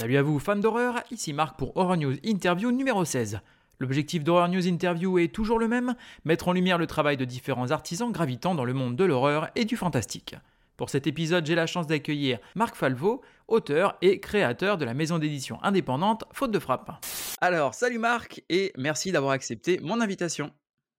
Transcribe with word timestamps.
Salut 0.00 0.16
à 0.16 0.22
vous, 0.22 0.38
fans 0.38 0.56
d'horreur, 0.56 1.02
ici 1.10 1.34
Marc 1.34 1.58
pour 1.58 1.76
Horror 1.76 1.98
News 1.98 2.14
Interview 2.24 2.72
numéro 2.72 3.04
16. 3.04 3.40
L'objectif 3.80 4.24
d'Horror 4.24 4.48
News 4.48 4.66
Interview 4.66 5.18
est 5.18 5.28
toujours 5.28 5.58
le 5.58 5.68
même, 5.68 5.94
mettre 6.24 6.48
en 6.48 6.54
lumière 6.54 6.78
le 6.78 6.86
travail 6.86 7.18
de 7.18 7.26
différents 7.26 7.70
artisans 7.70 8.10
gravitant 8.10 8.54
dans 8.54 8.64
le 8.64 8.72
monde 8.72 8.96
de 8.96 9.04
l'horreur 9.04 9.50
et 9.56 9.66
du 9.66 9.76
fantastique. 9.76 10.36
Pour 10.78 10.88
cet 10.88 11.06
épisode, 11.06 11.44
j'ai 11.44 11.54
la 11.54 11.66
chance 11.66 11.86
d'accueillir 11.86 12.38
Marc 12.54 12.76
Falvo, 12.76 13.20
auteur 13.46 13.98
et 14.00 14.20
créateur 14.20 14.78
de 14.78 14.86
la 14.86 14.94
maison 14.94 15.18
d'édition 15.18 15.62
indépendante 15.62 16.24
Faute 16.32 16.50
de 16.50 16.58
frappe. 16.58 17.04
Alors, 17.42 17.74
salut 17.74 17.98
Marc 17.98 18.42
et 18.48 18.72
merci 18.78 19.12
d'avoir 19.12 19.32
accepté 19.32 19.80
mon 19.82 20.00
invitation. 20.00 20.50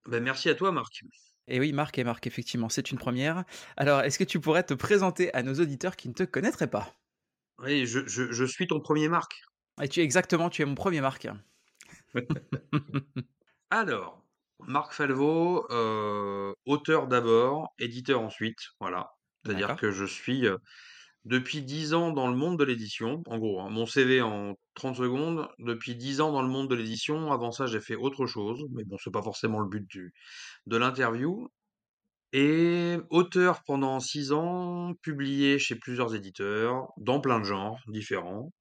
Ben, 0.07 0.21
merci 0.21 0.47
à 0.47 0.53
toi 0.53 0.71
Marc. 0.71 1.01
Et 1.47 1.59
oui, 1.59 1.73
Marc 1.73 1.97
et 1.97 2.03
Marc, 2.03 2.27
effectivement, 2.27 2.69
c'est 2.69 2.91
une 2.91 2.99
première. 2.99 3.45
Alors, 3.77 4.01
est-ce 4.01 4.19
que 4.19 4.23
tu 4.23 4.39
pourrais 4.39 4.61
te 4.61 4.75
présenter 4.75 5.33
à 5.33 5.41
nos 5.41 5.55
auditeurs 5.55 5.95
qui 5.95 6.07
ne 6.07 6.13
te 6.13 6.21
connaîtraient 6.21 6.69
pas? 6.69 6.93
Oui, 7.63 7.85
je, 7.85 8.05
je- 8.07 8.31
je 8.31 8.45
suis 8.45 8.67
ton 8.67 8.79
premier 8.79 9.07
Marc. 9.07 9.31
Et 9.81 9.87
tu 9.87 9.99
es 9.99 10.03
exactement, 10.03 10.49
tu 10.49 10.61
es 10.61 10.65
mon 10.65 10.75
premier 10.75 11.01
Marc. 11.01 11.27
Alors, 13.69 14.23
Marc 14.59 14.93
Falvo, 14.93 15.65
euh, 15.71 16.53
auteur 16.65 17.07
d'abord, 17.07 17.73
éditeur 17.79 18.21
ensuite, 18.21 18.59
voilà. 18.79 19.11
C'est-à-dire 19.45 19.75
que 19.75 19.91
je 19.91 20.05
suis 20.05 20.45
euh, 20.45 20.57
depuis 21.25 21.63
10 21.63 21.93
ans 21.93 22.11
dans 22.11 22.27
le 22.29 22.35
monde 22.35 22.59
de 22.59 22.63
l'édition, 22.65 23.23
en 23.27 23.39
gros, 23.39 23.61
hein, 23.61 23.69
mon 23.69 23.85
CV 23.85 24.21
en 24.21 24.55
30 24.75 24.97
secondes, 24.97 25.49
depuis 25.59 25.95
10 25.95 26.21
ans 26.21 26.31
dans 26.31 26.41
le 26.43 26.47
monde 26.49 26.69
de 26.69 26.75
l'édition, 26.75 27.31
avant 27.31 27.51
ça 27.51 27.67
j'ai 27.67 27.81
fait 27.81 27.95
autre 27.95 28.27
chose, 28.27 28.63
mais 28.71 28.83
bon, 28.85 28.97
c'est 29.03 29.11
pas 29.13 29.23
forcément 29.23 29.59
le 29.59 29.69
but 29.69 29.87
du, 29.87 30.13
de 30.67 30.77
l'interview. 30.77 31.49
Et 32.33 32.97
auteur 33.09 33.63
pendant 33.65 33.99
6 33.99 34.31
ans, 34.31 34.93
publié 35.01 35.59
chez 35.59 35.75
plusieurs 35.75 36.15
éditeurs, 36.15 36.87
dans 36.97 37.19
plein 37.21 37.39
de 37.39 37.45
genres 37.45 37.79
différents. 37.87 38.51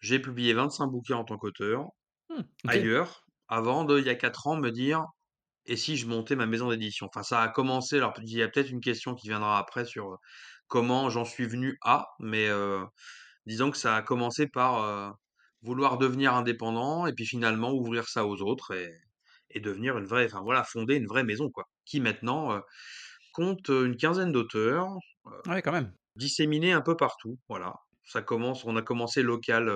J'ai 0.00 0.20
publié 0.20 0.54
25 0.54 0.88
bouquins 0.88 1.16
en 1.18 1.24
tant 1.24 1.38
qu'auteur, 1.38 1.86
Hmm, 2.28 2.42
ok. 2.64 2.66
ailleurs, 2.66 3.24
avant 3.48 3.84
de, 3.84 3.98
il 3.98 4.06
y 4.06 4.10
a 4.10 4.14
4 4.14 4.46
ans, 4.46 4.56
me 4.56 4.70
dire 4.70 5.04
et 5.66 5.76
si 5.76 5.96
je 5.96 6.06
montais 6.08 6.36
ma 6.36 6.46
maison 6.46 6.70
d'édition? 6.70 7.06
Enfin, 7.08 7.22
ça 7.24 7.42
a 7.42 7.48
commencé, 7.48 7.96
alors 7.98 8.14
il 8.22 8.30
y 8.36 8.42
a 8.42 8.48
peut-être 8.48 8.70
une 8.70 8.80
question 8.80 9.14
qui 9.14 9.28
viendra 9.28 9.58
après 9.58 9.84
sur 9.86 10.18
comment 10.68 11.10
j'en 11.10 11.24
suis 11.24 11.46
venu 11.46 11.78
à, 11.82 12.08
mais 12.20 12.48
euh, 12.48 12.84
disons 13.46 13.70
que 13.70 13.76
ça 13.78 13.96
a 13.96 14.02
commencé 14.02 14.48
par 14.48 14.82
euh, 14.84 15.10
vouloir 15.62 15.98
devenir 15.98 16.34
indépendant 16.34 17.06
et 17.06 17.12
puis 17.14 17.26
finalement 17.26 17.72
ouvrir 17.72 18.08
ça 18.08 18.26
aux 18.26 18.42
autres 18.42 18.72
et, 18.74 18.92
et 19.50 19.60
devenir 19.60 19.98
une 19.98 20.06
vraie, 20.06 20.26
enfin 20.26 20.42
voilà, 20.42 20.64
fonder 20.64 20.96
une 20.96 21.06
vraie 21.06 21.24
maison, 21.24 21.50
quoi, 21.50 21.64
qui 21.86 22.00
maintenant 22.00 22.52
euh, 22.52 22.60
compte 23.34 23.68
une 23.70 23.96
quinzaine 23.98 24.32
d'auteurs, 24.32 24.88
Ouais, 25.46 25.62
quand 25.62 25.72
même. 25.72 25.94
disséminés 26.16 26.72
un 26.72 26.80
peu 26.80 26.96
partout, 26.96 27.38
voilà. 27.48 27.74
Ça 28.04 28.22
commence, 28.22 28.64
on 28.64 28.76
a 28.76 28.82
commencé 28.82 29.22
local, 29.22 29.66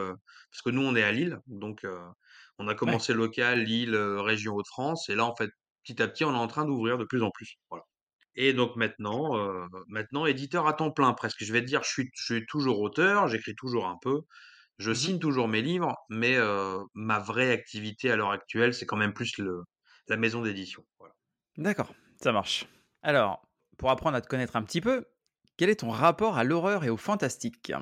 parce 0.50 0.62
que 0.62 0.70
nous 0.70 0.82
on 0.82 0.94
est 0.94 1.02
à 1.02 1.12
Lille, 1.12 1.38
donc 1.46 1.84
on 2.58 2.68
a 2.68 2.74
commencé 2.74 3.14
local, 3.14 3.64
Lille, 3.64 3.96
région 3.96 4.54
Hauts-de-France, 4.54 5.08
et 5.08 5.14
là 5.14 5.24
en 5.24 5.34
fait, 5.34 5.50
petit 5.84 6.00
à 6.02 6.08
petit, 6.08 6.24
on 6.24 6.34
est 6.34 6.38
en 6.38 6.46
train 6.48 6.64
d'ouvrir 6.66 6.98
de 6.98 7.04
plus 7.04 7.22
en 7.22 7.30
plus, 7.30 7.54
voilà. 7.70 7.84
Et 8.36 8.52
donc 8.54 8.76
maintenant, 8.76 9.36
euh, 9.38 9.66
maintenant 9.88 10.26
éditeur 10.26 10.66
à 10.68 10.74
temps 10.74 10.92
plein 10.92 11.12
presque. 11.14 11.44
Je 11.44 11.52
vais 11.52 11.60
te 11.62 11.66
dire, 11.66 11.82
je 11.84 11.90
suis, 11.90 12.10
je 12.14 12.34
suis 12.36 12.46
toujours 12.46 12.80
auteur, 12.80 13.28
j'écris 13.28 13.54
toujours 13.56 13.86
un 13.88 13.98
peu, 14.02 14.22
je 14.78 14.92
Mhm. 14.92 14.94
signe 14.94 15.20
toujours 15.20 15.48
mes 15.48 15.62
livres, 15.62 15.94
mais 16.10 16.36
euh, 16.36 16.78
ma 16.94 17.18
vraie 17.20 17.52
activité 17.52 18.10
à 18.12 18.16
l'heure 18.16 18.32
actuelle, 18.32 18.74
c'est 18.74 18.86
quand 18.86 18.96
même 18.98 19.14
plus 19.14 19.38
le, 19.38 19.62
la 20.08 20.16
maison 20.18 20.42
d'édition. 20.42 20.84
Voilà. 21.00 21.14
D'accord, 21.58 21.92
ça 22.22 22.32
marche. 22.32 22.66
Alors, 23.02 23.47
pour 23.78 23.90
apprendre 23.90 24.16
à 24.16 24.20
te 24.20 24.28
connaître 24.28 24.56
un 24.56 24.62
petit 24.62 24.80
peu, 24.80 25.06
quel 25.56 25.70
est 25.70 25.80
ton 25.80 25.90
rapport 25.90 26.36
à 26.36 26.44
l'horreur 26.44 26.84
et 26.84 26.90
au 26.90 26.96
fantastique? 26.96 27.72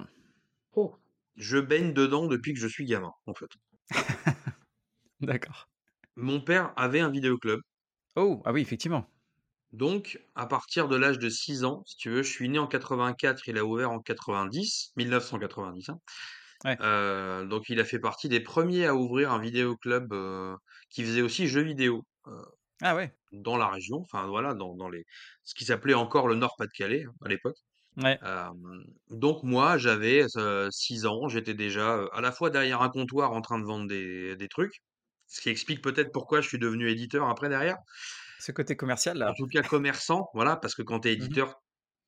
Je 1.37 1.59
baigne 1.59 1.93
dedans 1.93 2.27
depuis 2.27 2.55
que 2.55 2.61
je 2.61 2.69
suis 2.69 2.85
gamin, 2.85 3.13
en 3.27 3.35
fait. 3.35 3.51
D'accord. 5.21 5.69
Mon 6.15 6.41
père 6.41 6.73
avait 6.77 7.01
un 7.01 7.11
vidéoclub. 7.11 7.61
Oh, 8.15 8.43
ah 8.45 8.53
oui, 8.53 8.61
effectivement. 8.61 9.07
Donc, 9.73 10.19
à 10.35 10.47
partir 10.47 10.89
de 10.89 10.97
l'âge 10.97 11.19
de 11.19 11.29
6 11.29 11.65
ans, 11.65 11.83
si 11.87 11.97
tu 11.97 12.11
veux, 12.11 12.23
je 12.23 12.31
suis 12.31 12.49
né 12.49 12.59
en 12.59 12.67
84, 12.67 13.49
il 13.49 13.59
a 13.59 13.65
ouvert 13.65 13.91
en 13.91 13.99
90, 14.01 14.93
1990. 14.97 15.91
hein. 15.91 15.99
Ouais. 16.65 16.77
Euh, 16.81 17.45
donc, 17.45 17.69
il 17.69 17.81
a 17.81 17.85
fait 17.85 17.99
partie 17.99 18.29
des 18.29 18.41
premiers 18.41 18.87
à 18.87 18.95
ouvrir 18.95 19.33
un 19.33 19.39
vidéoclub 19.39 20.13
euh, 20.13 20.57
qui 20.89 21.05
faisait 21.05 21.21
aussi 21.21 21.47
jeux 21.47 21.63
vidéo 21.63 22.05
euh, 22.29 22.43
Ah 22.83 22.95
ouais. 22.95 23.13
dans 23.33 23.57
la 23.57 23.69
région, 23.69 23.99
enfin 24.01 24.27
voilà, 24.27 24.55
dans, 24.55 24.75
dans 24.77 24.89
les, 24.89 25.05
ce 25.43 25.55
qui 25.55 25.65
s'appelait 25.65 25.95
encore 25.95 26.29
le 26.29 26.37
Nord-Pas-de-Calais 26.37 27.05
hein, 27.05 27.13
à 27.25 27.29
l'époque. 27.29 27.57
Ouais. 27.97 28.21
Euh, 28.23 28.51
donc 29.11 29.43
moi, 29.45 29.79
j'avais 29.79 30.25
6 30.71 31.07
ans, 31.07 31.29
j'étais 31.29 31.55
déjà 31.55 31.97
euh, 31.99 32.09
à 32.13 32.21
la 32.23 32.33
fois 32.33 32.51
derrière 32.51 32.83
un 32.83 32.91
comptoir 32.91 33.33
en 33.33 33.43
train 33.43 33.59
de 33.61 33.65
vendre 33.67 33.89
des, 33.89 34.37
des 34.37 34.49
trucs, 34.49 34.83
ce 35.27 35.41
qui 35.43 35.51
explique 35.51 35.83
peut-être 35.83 36.13
pourquoi 36.13 36.41
je 36.43 36.49
suis 36.49 36.59
devenu 36.59 36.91
éditeur 36.91 37.29
après 37.29 37.49
derrière. 37.51 37.77
Ce 38.39 38.53
côté 38.53 38.77
commercial 38.77 39.19
là. 39.19 39.31
En 39.31 39.35
tout 39.35 39.47
cas, 39.47 39.63
commerçant, 39.63 40.29
voilà, 40.35 40.57
parce 40.57 40.75
que 40.75 40.83
quand 40.83 41.01
tu 41.01 41.09
es 41.09 41.13
Mhm. 41.15 41.15
éditeur, 41.15 41.57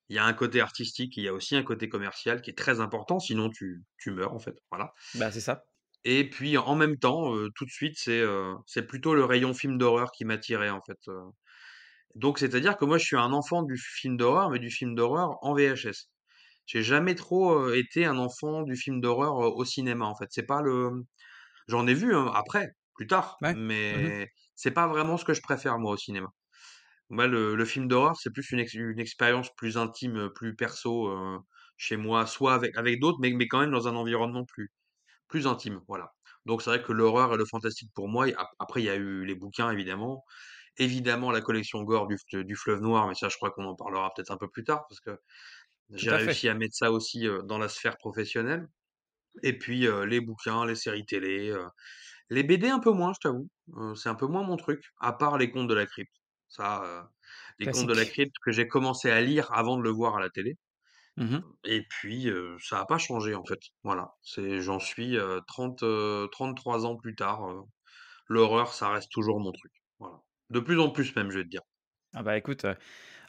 il 0.09 0.17
y 0.17 0.19
a 0.21 0.25
un 0.27 0.35
côté 0.35 0.61
artistique, 0.61 1.17
il 1.19 1.25
y 1.25 1.29
a 1.29 1.35
aussi 1.35 1.57
un 1.57 1.65
côté 1.65 1.89
commercial 1.91 2.43
qui 2.43 2.51
est 2.51 2.59
très 2.59 2.81
important, 2.81 3.21
sinon 3.21 3.51
tu, 3.51 3.85
tu 3.99 4.13
meurs 4.13 4.35
en 4.35 4.41
fait, 4.41 4.57
voilà. 4.71 4.93
Bah, 5.15 5.31
c'est 5.31 5.41
ça. 5.41 5.68
Et 6.05 6.29
puis 6.31 6.57
en 6.59 6.75
même 6.77 6.99
temps, 6.99 7.33
tout 7.55 7.65
de 7.65 7.71
suite, 7.71 7.95
c'est 7.99 8.23
c'est 8.67 8.87
plutôt 8.87 9.15
le 9.15 9.25
rayon 9.25 9.55
film 9.55 9.79
d'horreur 9.79 10.11
qui 10.13 10.25
m'attirait 10.25 10.71
en 10.71 10.81
fait. 10.87 10.99
Donc 12.15 12.39
c'est-à-dire 12.39 12.77
que 12.77 12.85
moi, 12.85 12.99
je 12.99 13.05
suis 13.05 13.17
un 13.17 13.33
enfant 13.33 13.63
du 13.63 13.77
film 13.79 14.17
d'horreur, 14.17 14.51
mais 14.51 14.59
du 14.59 14.71
film 14.71 14.95
d'horreur 14.95 15.37
en 15.43 15.55
VHS. 15.55 16.11
J'ai 16.67 16.83
jamais 16.83 17.15
trop 17.15 17.71
été 17.73 18.05
un 18.05 18.19
enfant 18.19 18.63
du 18.63 18.77
film 18.77 19.01
d'horreur 19.01 19.37
au 19.37 19.65
cinéma 19.65 20.05
en 20.07 20.15
fait. 20.17 20.27
C'est 20.31 20.47
pas 20.47 20.61
le, 20.63 20.91
j'en 21.69 21.87
ai 21.89 21.95
vu 21.95 22.15
hein, 22.15 22.31
après, 22.35 22.69
plus 22.95 23.07
tard, 23.09 23.39
Ouais. 23.41 23.57
Mhm. 23.91 24.13
mais 24.13 24.29
c'est 24.57 24.73
pas 24.73 24.89
vraiment 24.89 25.17
ce 25.19 25.25
que 25.27 25.35
je 25.35 25.43
préfère 25.43 25.79
moi 25.81 25.93
au 25.95 25.99
cinéma. 25.99 26.29
Moi, 27.11 27.27
le, 27.27 27.57
le 27.57 27.65
film 27.67 27.89
d'horreur, 27.89 28.17
c'est 28.17 28.33
plus 28.33 28.51
une, 28.53 28.61
ex- 28.61 28.75
une 28.75 29.01
expérience 29.01 29.51
plus 29.57 29.79
intime, 29.79 30.31
plus 30.35 30.57
perso 30.57 31.11
chez 31.77 31.97
moi, 31.97 32.27
soit 32.27 32.55
avec, 32.55 32.77
avec 32.77 33.01
d'autres, 33.01 33.19
mais, 33.21 33.33
mais 33.33 33.49
quand 33.49 33.61
même 33.61 33.71
dans 33.73 33.89
un 33.89 33.97
environnement 33.97 34.45
plus, 34.47 34.71
plus 35.29 35.47
intime. 35.47 35.81
Voilà. 35.89 36.15
Donc 36.47 36.63
c'est 36.63 36.71
vrai 36.71 36.83
que 36.83 36.93
l'horreur 36.93 37.35
et 37.35 37.37
le 37.37 37.45
fantastique 37.45 37.91
pour 37.95 38.09
moi, 38.09 38.27
après 38.59 38.83
il 38.83 38.87
y 38.87 38.91
a 38.91 38.97
eu 38.97 39.25
les 39.25 39.35
bouquins 39.35 39.71
évidemment, 39.71 40.25
évidemment 40.79 41.31
la 41.31 41.41
collection 41.41 41.83
Gore 41.83 42.09
du, 42.09 42.17
du 42.45 42.57
Fleuve 42.57 42.81
Noir, 42.81 43.09
mais 43.09 43.15
ça 43.15 43.29
je 43.29 43.37
crois 43.37 43.51
qu'on 43.51 43.65
en 43.65 43.75
parlera 43.75 44.13
peut-être 44.15 44.31
un 44.31 44.39
peu 44.39 44.49
plus 44.49 44.65
tard, 44.65 44.87
parce 44.89 45.01
que 45.01 45.19
j'ai 45.91 46.11
fait. 46.11 46.17
réussi 46.17 46.49
à 46.49 46.55
mettre 46.55 46.75
ça 46.75 46.93
aussi 46.93 47.27
euh, 47.27 47.43
dans 47.43 47.59
la 47.59 47.69
sphère 47.69 47.97
professionnelle. 47.99 48.69
Et 49.43 49.57
puis 49.59 49.87
euh, 49.87 50.07
les 50.07 50.21
bouquins, 50.21 50.67
les 50.67 50.75
séries 50.75 51.07
télé, 51.07 51.51
euh, 51.51 51.67
les 52.31 52.43
BD 52.43 52.69
un 52.69 52.81
peu 52.81 52.91
moins, 52.91 53.13
je 53.15 53.21
t'avoue. 53.21 53.49
Euh, 53.77 53.95
c'est 53.95 54.09
un 54.09 54.15
peu 54.15 54.27
moins 54.27 54.43
mon 54.43 54.57
truc, 54.57 54.85
à 55.01 55.13
part 55.13 55.39
les 55.39 55.51
contes 55.51 55.69
de 55.69 55.75
la 55.75 55.87
crypte. 55.87 56.13
Ça, 56.49 57.11
les 57.59 57.67
contes 57.67 57.87
de 57.87 57.95
la 57.95 58.07
crypte 58.07 58.35
que 58.43 58.53
j'ai 58.53 58.69
commencé 58.69 59.11
à 59.11 59.21
lire 59.21 59.53
avant 59.53 59.77
de 59.77 59.83
le 59.83 59.91
voir 59.91 60.17
à 60.17 60.21
la 60.21 60.31
télé. 60.31 60.57
Mhm. 61.19 61.59
Et 61.65 61.83
puis, 61.89 62.29
euh, 62.31 62.57
ça 62.61 62.77
n'a 62.79 62.85
pas 62.87 62.99
changé 62.99 63.35
en 63.35 63.45
fait. 63.45 63.61
Voilà. 63.85 64.15
C'est, 64.23 64.61
j'en 64.61 64.81
suis 64.81 65.17
euh, 65.17 65.41
30, 65.47 65.83
euh, 65.85 66.27
33 66.29 66.87
ans 66.87 66.97
plus 66.97 67.15
tard. 67.15 67.43
l'horreur, 68.29 68.73
ça 68.75 68.91
reste 68.91 69.11
toujours 69.13 69.41
mon 69.41 69.53
truc. 69.53 69.73
Voilà. 70.01 70.23
De 70.51 70.61
plus 70.61 70.81
en 70.81 70.91
plus 70.91 71.15
même, 71.17 71.31
je 71.31 71.39
vais 71.39 71.45
te 71.45 71.51
dire. 71.51 71.63
Ah 72.15 72.23
bah 72.23 72.37
écoute, 72.39 72.65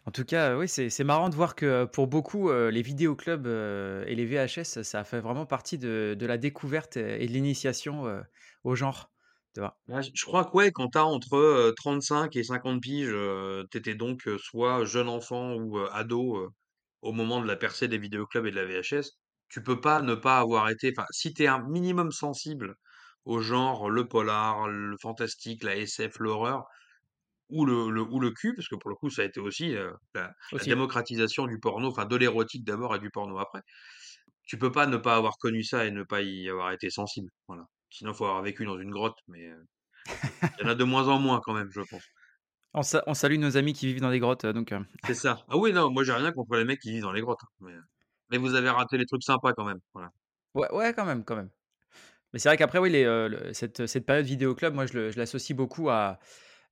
en 0.06 0.12
tout 0.12 0.26
cas, 0.26 0.58
oui, 0.58 0.68
c'est 0.70 0.90
c'est 0.90 1.04
marrant 1.04 1.30
de 1.30 1.36
voir 1.36 1.56
que 1.56 1.86
pour 1.86 2.08
beaucoup, 2.08 2.52
les 2.52 2.82
vidéoclubs 2.84 3.48
et 3.48 4.16
les 4.16 4.26
VHS, 4.26 4.84
ça 4.84 5.04
fait 5.04 5.22
vraiment 5.22 5.46
partie 5.48 5.78
de, 5.78 6.16
de 6.20 6.28
la 6.28 6.38
découverte 6.38 6.98
et 6.98 7.28
de 7.28 7.32
l'initiation 7.34 8.24
au 8.64 8.76
genre. 8.76 9.12
Tu 9.56 9.62
vois? 9.62 9.82
Ouais, 9.88 10.02
je 10.04 10.24
crois 10.26 10.46
que 10.46 10.52
ouais, 10.56 10.72
quand 10.72 10.90
t'as 10.90 11.04
entre 11.04 11.34
euh, 11.34 11.74
35 11.76 12.36
et 12.36 12.44
50 12.44 12.82
piges, 12.82 13.14
t'étais 13.72 13.96
donc 13.96 14.30
soit 14.38 14.86
jeune 14.86 15.10
enfant 15.10 15.56
ou 15.56 15.78
ado 15.80 16.54
au 17.02 17.14
moment 17.14 17.42
de 17.42 17.48
la 17.48 17.56
percée 17.56 17.88
des 17.88 17.98
vidéoclubs 17.98 18.46
et 18.46 18.52
de 18.52 18.56
la 18.56 18.66
VHS, 18.66 19.12
tu 19.50 19.64
peux 19.64 19.82
pas 19.82 20.02
ne 20.02 20.16
pas 20.16 20.40
avoir 20.40 20.70
été, 20.70 20.94
enfin, 20.96 21.08
si 21.12 21.34
t'es 21.34 21.48
un 21.48 21.60
minimum 21.70 22.12
sensible 22.12 22.76
au 23.26 23.42
genre, 23.42 23.90
le 23.90 24.08
polar, 24.08 24.68
le 24.68 24.96
fantastique, 25.02 25.64
la 25.64 25.76
SF, 25.76 26.20
l'horreur, 26.20 26.66
ou 27.50 27.66
le, 27.66 27.90
le, 27.90 28.02
ou 28.02 28.20
le 28.20 28.32
cul, 28.32 28.54
parce 28.56 28.68
que 28.68 28.76
pour 28.76 28.90
le 28.90 28.96
coup, 28.96 29.10
ça 29.10 29.24
a 29.24 29.26
été 29.26 29.40
aussi 29.40 29.76
euh, 29.76 29.92
la, 30.14 30.32
démocratisation 30.64 31.48
du 31.48 31.60
porno, 31.60 31.90
enfin 31.90 32.06
de 32.06 32.16
l'érotique 32.16 32.64
d'abord 32.64 32.96
et 32.96 33.00
du 33.00 33.10
porno 33.10 33.40
après. 33.40 33.62
Tu 34.44 34.58
peux 34.58 34.72
pas 34.72 34.88
ne 34.88 34.98
pas 34.98 35.16
avoir 35.16 35.38
connu 35.38 35.64
ça 35.64 35.86
et 35.86 35.92
ne 35.92 36.04
pas 36.04 36.22
y 36.22 36.50
avoir 36.50 36.72
été 36.72 36.90
sensible. 36.90 37.30
Voilà. 37.48 37.66
Sinon, 37.90 38.14
faut 38.14 38.26
avoir 38.26 38.42
vécu 38.44 38.66
dans 38.66 38.78
une 38.80 38.92
grotte, 38.92 39.18
mais 39.28 39.48
euh, 39.48 39.64
il 40.60 40.64
y 40.64 40.68
en 40.68 40.70
a 40.70 40.76
de 40.76 40.84
moins 40.84 41.08
en 41.08 41.20
moins 41.20 41.40
quand 41.44 41.54
même, 41.54 41.70
je 41.72 41.82
pense. 41.82 42.04
On, 42.74 42.84
sa- 42.84 43.04
on 43.08 43.14
salue 43.14 43.38
nos 43.38 43.58
amis 43.58 43.74
qui 43.74 43.88
vivent 43.88 44.02
dans 44.02 44.12
des 44.12 44.20
grottes, 44.20 44.46
euh, 44.46 44.54
donc. 44.54 44.72
euh, 44.72 44.80
C'est 45.08 45.14
ça. 45.16 45.44
Ah 45.50 45.58
oui, 45.58 45.74
non, 45.74 45.90
moi 45.92 46.04
j'ai 46.04 46.14
rien 46.14 46.32
contre 46.32 46.56
les 46.56 46.66
mecs 46.66 46.80
qui 46.80 46.92
vivent 46.92 47.02
dans 47.04 47.12
les 47.12 47.22
grottes. 47.22 47.40
hein, 47.44 47.48
Mais, 47.62 47.74
mais 48.32 48.38
vous 48.38 48.54
avez 48.56 48.70
raté 48.70 48.98
les 48.98 49.06
trucs 49.06 49.24
sympas 49.24 49.54
quand 49.54 49.66
même. 49.66 49.80
Voilà. 49.94 50.12
Ouais, 50.54 50.72
ouais, 50.74 50.94
quand 50.94 51.06
même, 51.06 51.24
quand 51.24 51.36
même. 51.36 51.50
Mais 52.34 52.40
c'est 52.40 52.50
vrai 52.50 52.58
qu'après, 52.58 52.80
oui, 52.80 52.90
les, 52.92 53.06
euh, 53.06 53.30
le- 53.30 53.54
cette, 53.54 53.88
cette 53.88 54.06
période 54.06 54.26
vidéoclub, 54.26 54.74
moi, 54.74 54.86
je 54.86 54.94
le- 54.94 55.12
je 55.12 55.18
l'associe 55.20 55.56
beaucoup 55.58 55.90
à, 55.90 56.20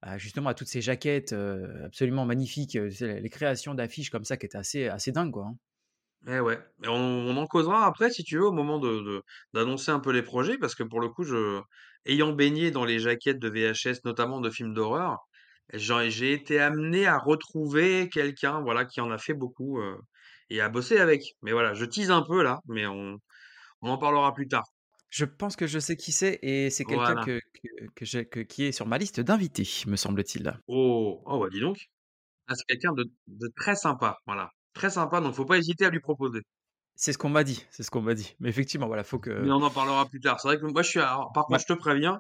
à, 0.02 0.18
justement 0.20 0.50
à 0.50 0.54
toutes 0.56 0.68
ces 0.68 0.82
jaquettes 0.82 1.34
euh, 1.34 1.86
absolument 1.88 2.26
magnifiques, 2.26 2.76
euh, 2.78 2.90
tu 2.90 2.96
sais, 2.98 3.20
les 3.22 3.30
créations 3.30 3.74
d'affiches 3.76 4.12
comme 4.12 4.26
ça 4.26 4.38
qui 4.38 4.46
étaient 4.48 4.58
assez, 4.60 4.88
assez 4.88 5.12
dingues, 5.12 5.32
quoi. 5.34 5.46
hein. 5.48 5.58
Eh 6.28 6.40
ouais. 6.40 6.60
Et 6.84 6.88
on 6.88 6.94
on 6.96 7.38
en 7.38 7.48
causera 7.48 7.86
après 7.86 8.10
si 8.12 8.24
tu 8.24 8.38
veux 8.38 8.46
au 8.48 8.52
moment 8.52 8.80
de 8.80 8.90
de 9.02 9.24
d'annoncer 9.54 9.92
un 9.92 10.00
peu 10.00 10.12
les 10.12 10.24
projets 10.24 10.58
parce 10.58 10.76
que 10.76 10.84
pour 10.84 11.00
le 11.00 11.10
coup 11.10 11.24
je 11.24 11.62
ayant 12.06 12.34
baigné 12.34 12.72
dans 12.72 12.86
les 12.86 13.00
jaquettes 13.00 13.40
de 13.40 13.50
VHS, 13.50 14.04
notamment 14.04 14.42
de 14.42 14.50
films 14.50 14.74
d'horreur, 14.74 15.27
j'ai 15.74 16.34
été 16.34 16.60
amené 16.60 17.06
à 17.08 17.18
retrouver 17.18 18.10
quelqu'un, 18.10 18.62
voilà, 18.62 18.86
qui 18.86 19.02
en 19.02 19.12
a 19.12 19.18
fait 19.18 19.34
beaucoup, 19.34 19.80
heu 19.80 19.98
et 20.50 20.62
à 20.62 20.70
bosser 20.70 20.98
avec. 21.00 21.24
Mais 21.42 21.52
voilà, 21.54 21.74
je 21.74 21.86
tease 21.86 22.12
un 22.12 22.24
peu 22.24 22.44
là, 22.44 22.60
mais 22.68 22.88
on 22.88 23.18
on 23.82 23.90
en 23.92 23.98
parlera 24.00 24.34
plus 24.34 24.48
tard. 24.50 24.66
Je 25.10 25.26
pense 25.26 25.56
que 25.56 25.68
je 25.68 25.80
sais 25.80 25.96
qui 25.98 26.12
c'est 26.12 26.40
et 26.42 26.70
c'est 26.70 26.86
quelqu'un 26.86 27.16
Voilà. 27.16 27.18
que 27.18 27.40
que 27.54 27.86
que 27.96 28.06
j'ai 28.06 28.26
que 28.28 28.40
qui 28.42 28.64
est 28.66 28.72
sur 28.72 28.86
ma 28.88 28.98
liste 28.98 29.20
d'invités, 29.22 29.68
me 29.88 29.96
semble-t-il. 29.96 30.62
Oh! 30.68 31.22
Oh 31.26 31.40
bah 31.40 31.50
dis 31.50 31.60
donc. 31.60 31.78
Ah 32.48 32.56
c'est 32.56 32.66
quelqu'un 32.68 32.94
de 32.94 33.06
de 33.28 33.50
très 33.56 33.76
sympa, 33.76 34.18
voilà. 34.28 34.52
Très 34.74 34.90
sympa, 34.92 35.22
donc 35.22 35.36
faut 35.36 35.46
pas 35.46 35.58
hésiter 35.58 35.86
à 35.86 35.90
lui 35.92 36.00
proposer. 36.02 36.42
C'est 36.96 37.14
ce 37.14 37.18
qu'on 37.18 37.30
m'a 37.30 37.44
dit, 37.46 37.66
c'est 37.72 37.84
ce 37.84 37.92
qu'on 37.92 38.02
m'a 38.02 38.14
dit. 38.14 38.36
Mais 38.40 38.50
effectivement, 38.50 38.88
voilà, 38.88 39.04
faut 39.04 39.20
Mais 39.38 39.50
que 39.50 39.52
on 39.52 39.62
en 39.62 39.70
parlera 39.70 40.08
plus 40.10 40.20
tard. 40.20 40.40
C'est 40.40 40.48
vrai 40.48 40.58
que 40.60 40.66
moi 40.66 40.82
je 40.82 40.90
suis 40.90 41.00
par 41.00 41.46
contre 41.48 41.60
ouais, 41.60 41.60
je 41.62 41.66
te 41.68 41.74
préviens, 41.74 42.20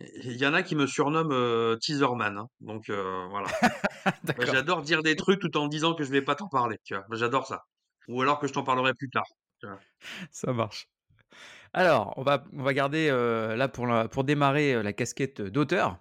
il 0.00 0.36
y 0.36 0.46
en 0.46 0.54
a 0.54 0.62
qui 0.62 0.76
me 0.76 0.86
surnomment, 0.86 1.76
Teaserman, 1.80 2.38
hein, 2.38 2.46
donc 2.60 2.88
voilà. 2.90 3.48
Bah, 4.36 4.44
j'adore 4.46 4.82
dire 4.82 5.02
des 5.02 5.16
trucs 5.16 5.40
tout 5.40 5.56
en 5.56 5.68
disant 5.68 5.94
que 5.94 6.04
je 6.04 6.10
vais 6.10 6.22
pas 6.22 6.34
t'en 6.36 6.48
parler? 6.48 6.76
Bah, 6.90 7.04
j'adore 7.12 7.46
ça. 7.46 7.62
Ou 8.08 8.22
alors 8.22 8.38
que 8.40 8.46
je 8.48 8.52
t'en 8.52 8.64
parlerai 8.64 8.94
plus 8.94 9.10
tard, 9.10 9.26
tu 9.60 9.66
vois? 9.68 9.82
ça 10.30 10.52
marche. 10.52 10.88
Alors, 11.74 12.14
on 12.18 12.22
va 12.24 12.44
on 12.54 12.62
va 12.64 12.74
garder, 12.74 13.08
là 13.10 13.68
pour 13.68 13.86
la 13.88 14.08
pour 14.08 14.24
démarrer, 14.24 14.82
la 14.82 14.92
casquette, 14.92 15.42
d'auteur. 15.42 15.98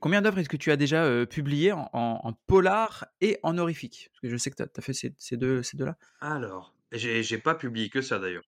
Combien 0.00 0.22
d'œuvres 0.22 0.38
est-ce 0.40 0.48
que 0.50 0.58
tu 0.58 0.72
as 0.72 0.76
déjà, 0.76 1.06
heu, 1.06 1.26
publiées 1.26 1.72
en 1.72 1.88
en 1.94 2.20
en 2.24 2.32
polar 2.48 3.06
et 3.20 3.38
en 3.44 3.58
horrifique? 3.58 4.10
Parce 4.12 4.20
que 4.22 4.30
je 4.30 4.38
sais 4.38 4.50
que 4.50 4.56
tu 4.56 4.64
as 4.64 4.82
fait 4.82 4.94
ces 4.94 5.14
ces 5.18 5.36
2 5.38 5.62
ces 5.62 5.76
2-là? 5.78 5.96
Alors, 6.20 6.74
j'ai 6.92 7.38
pas 7.38 7.54
publié 7.56 7.90
que 7.90 8.02
ça 8.02 8.18
d'ailleurs. 8.20 8.44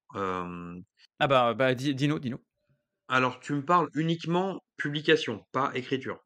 Ah 1.19 1.29
bah 1.29 1.55
bah 1.55 1.75
dis 1.75 1.95
dis-nous, 1.95 2.19
dis-nous. 2.19 2.41
Alors 3.11 3.41
tu 3.41 3.53
me 3.53 3.63
parles 3.63 3.91
uniquement 3.95 4.59
publication, 4.79 5.45
pas 5.53 5.71
écriture? 5.75 6.25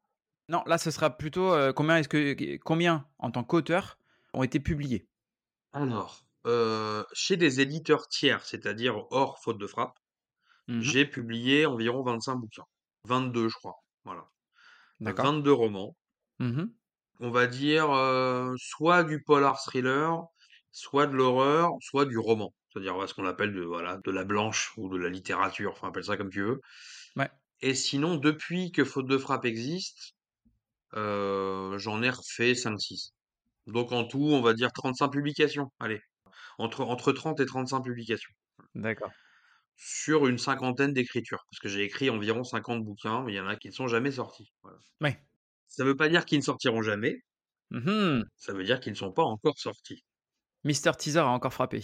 Non, 0.49 0.63
là, 0.67 0.79
ce 0.79 0.91
sera 0.91 1.17
plutôt, 1.19 1.53
heu, 1.55 1.73
combien 1.75 1.99
est-ce 1.99 2.09
que 2.09 2.57
combien, 2.59 3.07
en 3.19 3.31
tant 3.31 3.45
qu'auteur, 3.45 3.99
ont 4.33 4.43
été 4.43 4.59
publiés? 4.61 5.07
Alors, 5.73 6.23
heu, 6.47 7.05
chez 7.13 7.37
des 7.37 7.61
éditeurs 7.61 8.09
tiers, 8.09 8.47
c'est-à-dire 8.47 9.07
hors 9.13 9.39
faute 9.43 9.59
de 9.59 9.67
frappe, 9.67 9.99
Mmh 10.69 10.99
j'ai 10.99 11.07
publié 11.07 11.67
environ 11.67 12.03
25 12.05 12.37
bouquins. 12.37 12.67
22 13.05 13.49
je 13.49 13.57
crois, 13.57 13.77
voilà. 14.05 14.31
Heu, 15.07 15.13
D'accord. 15.13 15.21
22 15.21 15.53
romans. 15.55 15.97
Mmh 16.39 16.69
On 17.19 17.31
va 17.33 17.49
dire, 17.49 17.91
heu, 17.93 18.55
soit 18.57 19.03
du 19.03 19.21
polar 19.25 19.61
thriller, 19.61 20.27
soit 20.71 21.09
de 21.09 21.17
l'horreur, 21.17 21.71
soit 21.81 22.05
du 22.07 22.19
roman. 22.19 22.55
C'est-à-dire, 22.75 23.09
ce 23.09 23.15
qu'on 23.15 23.27
appelle 23.27 23.55
de 23.55 23.63
voilà, 23.63 23.99
de 24.05 24.11
la 24.11 24.25
blanche 24.25 24.73
ou 24.77 24.89
de 24.91 24.99
la 24.99 25.09
littérature, 25.09 25.73
enfin 25.73 25.89
appelle 25.89 26.05
ça 26.05 26.17
comme 26.17 26.31
tu 26.31 26.43
veux. 26.43 26.61
Ouais, 27.17 27.31
Et 27.63 27.75
sinon, 27.75 28.15
depuis 28.17 28.71
que 28.71 28.85
Faute 28.85 29.09
de 29.09 29.19
frappe 29.19 29.45
existe, 29.45 30.13
heu, 30.97 31.77
j'en 31.79 32.03
ai 32.03 32.11
refait 32.11 32.55
cinq 32.55 32.79
six. 32.81 33.15
Donc 33.67 33.93
en 33.93 34.05
tout, 34.07 34.23
on 34.23 34.43
va 34.43 34.55
dire 34.55 34.73
35 34.73 35.11
publications, 35.11 35.73
allez, 35.81 36.01
entre 36.59 36.83
entre 36.83 37.13
30 37.13 37.41
et 37.41 37.47
35 37.47 37.83
publications. 37.83 38.33
d'accord. 38.75 39.15
Sur 39.77 40.27
une 40.27 40.39
cinquantaine 40.39 40.93
d'écritures, 40.93 41.45
parce 41.49 41.61
que 41.61 41.69
j'ai 41.69 41.85
écrit 41.85 42.11
environ 42.11 42.43
50 42.43 42.83
bouquins, 42.85 43.23
mais 43.23 43.33
il 43.35 43.37
y 43.37 43.41
en 43.41 43.47
a 43.47 43.55
qui 43.55 43.69
ne 43.69 43.73
sont 43.73 43.87
jamais 43.87 44.11
sortis, 44.11 44.53
voilà. 44.65 44.79
Ouais. 45.01 45.25
Ça 45.69 45.85
veut 45.85 45.97
pas 45.97 46.09
dire 46.09 46.25
qu'ils 46.27 46.39
ne 46.39 46.45
sortiront 46.45 46.83
jamais, 46.83 47.17
Mmh 47.71 48.25
ça 48.37 48.53
veut 48.53 48.63
dire 48.63 48.79
qu'ils 48.79 48.93
ne 48.93 48.97
sont 48.97 49.11
pas 49.13 49.25
encore 49.25 49.59
sortis. 49.59 50.05
Mister 50.65 50.93
Teaser 50.97 51.21
a 51.21 51.29
encore 51.29 51.53
frappé. 51.53 51.81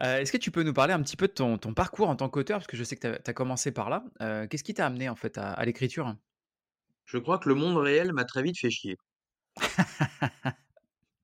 Heu, 0.00 0.06
est-ce 0.20 0.32
que 0.32 0.36
tu 0.38 0.50
peux 0.50 0.62
nous 0.62 0.72
parler 0.72 0.92
un 0.92 1.02
petit 1.02 1.16
peu 1.16 1.26
de 1.28 1.32
ton 1.32 1.58
ton 1.58 1.74
parcours 1.74 2.08
en 2.08 2.16
tant 2.16 2.28
qu'auteur? 2.28 2.58
Parce 2.58 2.66
que 2.66 2.76
je 2.76 2.84
sais 2.84 2.96
que 2.96 3.18
tu 3.22 3.30
as 3.30 3.34
commencé 3.34 3.72
par 3.72 3.90
là. 3.90 4.04
Heu, 4.22 4.46
qu'est-ce 4.48 4.64
qui 4.64 4.74
t'a 4.74 4.86
amené, 4.86 5.08
en 5.08 5.16
fait, 5.16 5.38
à 5.38 5.52
à 5.52 5.64
l'écriture? 5.64 6.14
Je 7.06 7.16
crois 7.16 7.38
que 7.38 7.48
le 7.48 7.54
monde 7.54 7.78
réel 7.78 8.12
m'a 8.12 8.26
très 8.26 8.42
vite 8.42 8.58
fait 8.58 8.68
chier. 8.68 8.98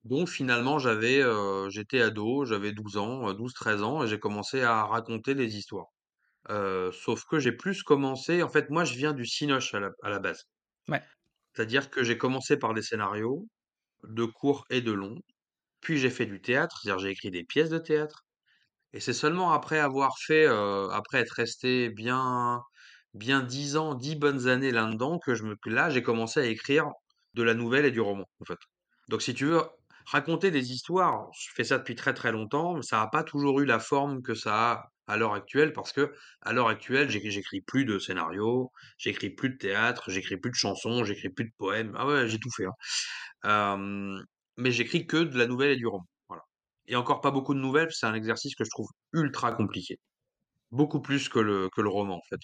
Donc 0.05 0.29
finalement, 0.29 0.79
j'avais, 0.79 1.21
heu, 1.23 1.71
j'étais 1.71 2.03
ado, 2.03 2.45
j'avais 2.45 2.73
12 2.73 2.99
ans, 2.99 3.31
heu, 3.31 3.35
12-13 3.35 3.83
ans 3.83 4.03
et 4.05 4.09
j'ai 4.09 4.19
commencé 4.19 4.61
à 4.61 4.85
raconter 4.85 5.35
des 5.35 5.57
histoires. 5.57 5.87
Sauf 6.93 7.25
que 7.25 7.39
j'ai 7.39 7.53
plus 7.53 7.83
commencé 7.83 8.43
en 8.43 8.51
fait, 8.51 8.69
moi, 8.69 8.85
je 8.85 8.95
viens 8.95 9.15
du 9.15 9.25
cinoche 9.25 9.73
à 9.75 9.81
la 9.81 9.91
à 10.03 10.11
la 10.11 10.19
base. 10.19 10.45
Ouais, 10.89 11.03
C'est-à-dire 11.55 11.91
que 11.91 12.03
j'ai 12.03 12.19
commencé 12.19 12.57
par 12.59 12.75
des 12.75 12.83
scénarios, 12.83 13.47
de 14.05 14.25
courts 14.25 14.65
et 14.71 14.81
de 14.83 14.93
longs, 14.93 15.21
puis 15.81 15.99
j'ai 15.99 16.11
fait 16.11 16.27
du 16.27 16.41
théâtre, 16.43 16.81
c'est-à-dire 16.83 17.01
j'ai 17.01 17.11
écrit 17.11 17.31
des 17.31 17.45
pièces 17.45 17.71
de 17.71 17.79
théâtre 17.79 18.25
et 18.93 19.01
c'est 19.01 19.13
seulement 19.13 19.53
après 19.53 19.79
avoir 19.79 20.19
fait, 20.19 20.47
heu, 20.49 20.89
après 20.93 21.21
être 21.21 21.33
resté 21.33 21.91
bien 21.91 22.63
bien 23.15 23.43
10 23.43 23.77
ans, 23.77 23.95
10 23.95 24.17
bonnes 24.17 24.47
années 24.49 24.71
là-dedans 24.73 25.19
que 25.19 25.35
je 25.35 25.45
me 25.45 25.57
là, 25.67 25.91
j'ai 25.91 26.03
commencé 26.03 26.41
à 26.41 26.45
écrire 26.47 26.87
de 27.35 27.43
la 27.43 27.55
nouvelle 27.55 27.85
et 27.87 27.91
du 27.91 28.01
roman, 28.01 28.25
en 28.41 28.45
fait. 28.45 28.59
Donc 29.09 29.23
si 29.23 29.35
tu 29.35 29.47
veux, 29.47 29.63
raconter 30.07 30.51
des 30.51 30.73
histoires, 30.73 31.29
je 31.39 31.49
fais 31.55 31.65
ça 31.65 31.79
depuis 31.79 31.95
très, 31.97 32.15
très 32.15 32.33
longtemps, 32.33 32.75
mais 32.77 32.83
ça 32.83 32.99
n'a 32.99 33.09
pas 33.09 33.25
toujours 33.25 33.61
eu 33.61 33.65
la 33.67 33.79
forme 33.81 34.23
que 34.23 34.35
ça 34.35 34.73
a 34.73 34.85
à 35.11 35.17
l'heure 35.17 35.35
actuelle 35.35 35.73
parce 35.73 35.93
que 35.93 36.15
à 36.43 36.53
l'heure 36.53 36.69
actuelle, 36.69 37.11
j'écris 37.11 37.61
plus 37.63 37.85
de 37.85 37.99
scénarios, 37.99 38.71
j'écris 38.99 39.31
plus 39.31 39.51
de 39.51 39.57
théâtre, 39.57 40.11
j'écris 40.11 40.37
plus 40.37 40.51
de 40.51 40.57
chansons, 40.57 41.05
j'écris 41.05 41.31
plus 41.31 41.45
de 41.45 41.53
poèmes. 41.59 41.95
Ah 41.99 42.07
ouais, 42.07 42.29
j'ai 42.29 42.39
tout 42.39 42.51
fait, 42.57 42.67
hein. 43.45 44.23
Mais 44.57 44.73
j'écris 44.73 45.07
que 45.07 45.17
de 45.19 45.39
la 45.39 45.47
nouvelle 45.47 45.71
et 45.73 45.77
du 45.77 45.87
roman. 45.87 46.07
Et 46.87 46.97
encore 46.97 47.21
pas 47.21 47.31
beaucoup 47.31 47.55
de 47.55 47.61
nouvelles, 47.61 47.89
c'est 47.93 48.07
un 48.07 48.15
exercice 48.15 48.55
que 48.55 48.65
je 48.65 48.71
trouve 48.71 48.89
ultra 49.13 49.53
compliqué. 49.53 49.99
Beaucoup 50.71 51.01
plus 51.01 51.29
que 51.29 51.39
le 51.39 51.69
que 51.75 51.81
le 51.81 51.89
roman, 51.89 52.17
en 52.17 52.23
fait. 52.29 52.41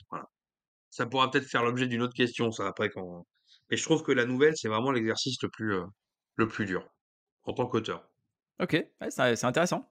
Ça 0.90 1.06
pourra 1.06 1.30
peut-être 1.30 1.46
faire 1.46 1.64
l'objet 1.64 1.86
d'une 1.86 2.02
autre 2.02 2.14
question, 2.14 2.50
ça, 2.52 2.66
après 2.66 2.90
quand 2.90 3.24
mais 3.70 3.76
je 3.76 3.84
trouve 3.84 4.02
que 4.02 4.12
la 4.12 4.24
nouvelle, 4.24 4.54
c'est 4.56 4.68
vraiment 4.68 4.92
l'exercice 4.92 5.36
le 5.42 5.48
plus, 5.48 5.74
heu, 5.74 5.84
le 6.36 6.48
plus 6.48 6.66
dur, 6.66 6.88
en 7.44 7.52
tant 7.52 7.66
qu'auteur. 7.66 8.08
OK, 8.60 8.84
c'est 9.10 9.44
intéressant. 9.44 9.90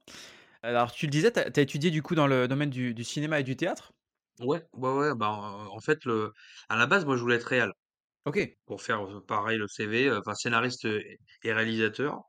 Alors 0.65 0.91
tu 0.91 1.05
le 1.05 1.11
disais, 1.11 1.31
tu 1.31 1.39
as 1.39 1.61
étudié, 1.63 1.91
du 1.91 2.01
coup, 2.01 2.13
dans 2.15 2.27
le 2.27 2.47
domaine 2.47 2.69
du 2.69 2.93
du 2.93 3.03
cinéma 3.05 3.39
et 3.39 3.43
du 3.43 3.55
théâtre? 3.55 3.93
Ouais, 4.39 4.65
ouais, 4.73 4.91
ouais, 4.91 5.15
bah, 5.15 5.29
en 5.31 5.79
fait, 5.79 6.03
le 6.05 6.33
à 6.69 6.75
la 6.75 6.85
base, 6.87 7.05
moi, 7.05 7.15
je 7.15 7.21
voulais 7.21 7.35
être 7.37 7.45
réal 7.47 7.71
OK, 8.25 8.57
pour 8.65 8.81
faire, 8.83 9.01
pareil 9.27 9.57
le 9.59 9.67
CV, 9.67 10.11
enfin 10.11 10.35
scénariste, 10.35 10.85
et 10.85 11.53
réalisateur 11.53 12.21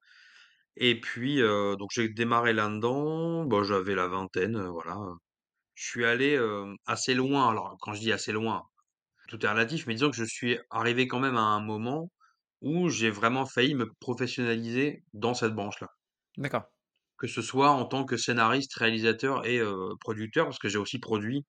et 0.76 1.00
puis, 1.00 1.40
donc 1.42 1.90
j'ai 1.94 2.08
démarré 2.10 2.52
là-dedans, 2.54 3.44
bah, 3.46 3.62
j'avais 3.64 3.94
la 3.96 4.08
vingtaine, 4.08 4.58
voilà, 4.68 4.96
Je 5.74 5.84
suis 5.86 6.04
allé, 6.06 6.38
assez 6.86 7.14
loin. 7.14 7.50
Alors, 7.50 7.76
quand 7.80 7.94
je 7.94 8.00
dis 8.00 8.12
assez 8.12 8.32
loin, 8.32 8.62
tout 9.28 9.44
est 9.46 9.50
relatif, 9.50 9.86
mais 9.88 9.94
disons 9.94 10.10
que 10.10 10.16
je 10.16 10.24
suis 10.24 10.58
arrivé 10.70 11.08
quand 11.08 11.20
même 11.20 11.36
à 11.38 11.42
un 11.42 11.60
moment 11.62 12.12
où 12.62 12.88
j'ai 12.90 13.10
vraiment 13.10 13.46
failli 13.46 13.74
me 13.76 13.92
professionnaliser 14.00 15.04
dans 15.14 15.34
cette 15.34 15.54
branche-là. 15.54 15.88
d'accord. 16.36 16.75
Que 17.18 17.26
ce 17.26 17.42
soit 17.42 17.70
en 17.70 17.86
tant 17.86 18.04
que 18.04 18.16
scénariste, 18.16 18.74
réalisateur 18.76 19.46
et 19.46 19.60
producteur, 20.00 20.46
parce 20.46 20.58
que 20.58 20.68
j'ai 20.68 20.78
aussi 20.78 20.98
produit 21.00 21.44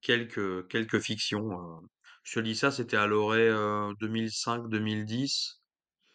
quelques 0.00 0.68
quelques 0.68 1.00
fictions, 1.00 1.50
heu. 1.52 1.86
Je 2.24 2.34
te 2.34 2.40
dis 2.40 2.56
ça, 2.56 2.70
c'était 2.72 2.96
à 2.96 3.06
l'orée, 3.06 3.48
heu, 3.50 3.92
2005-2010, 4.00 5.62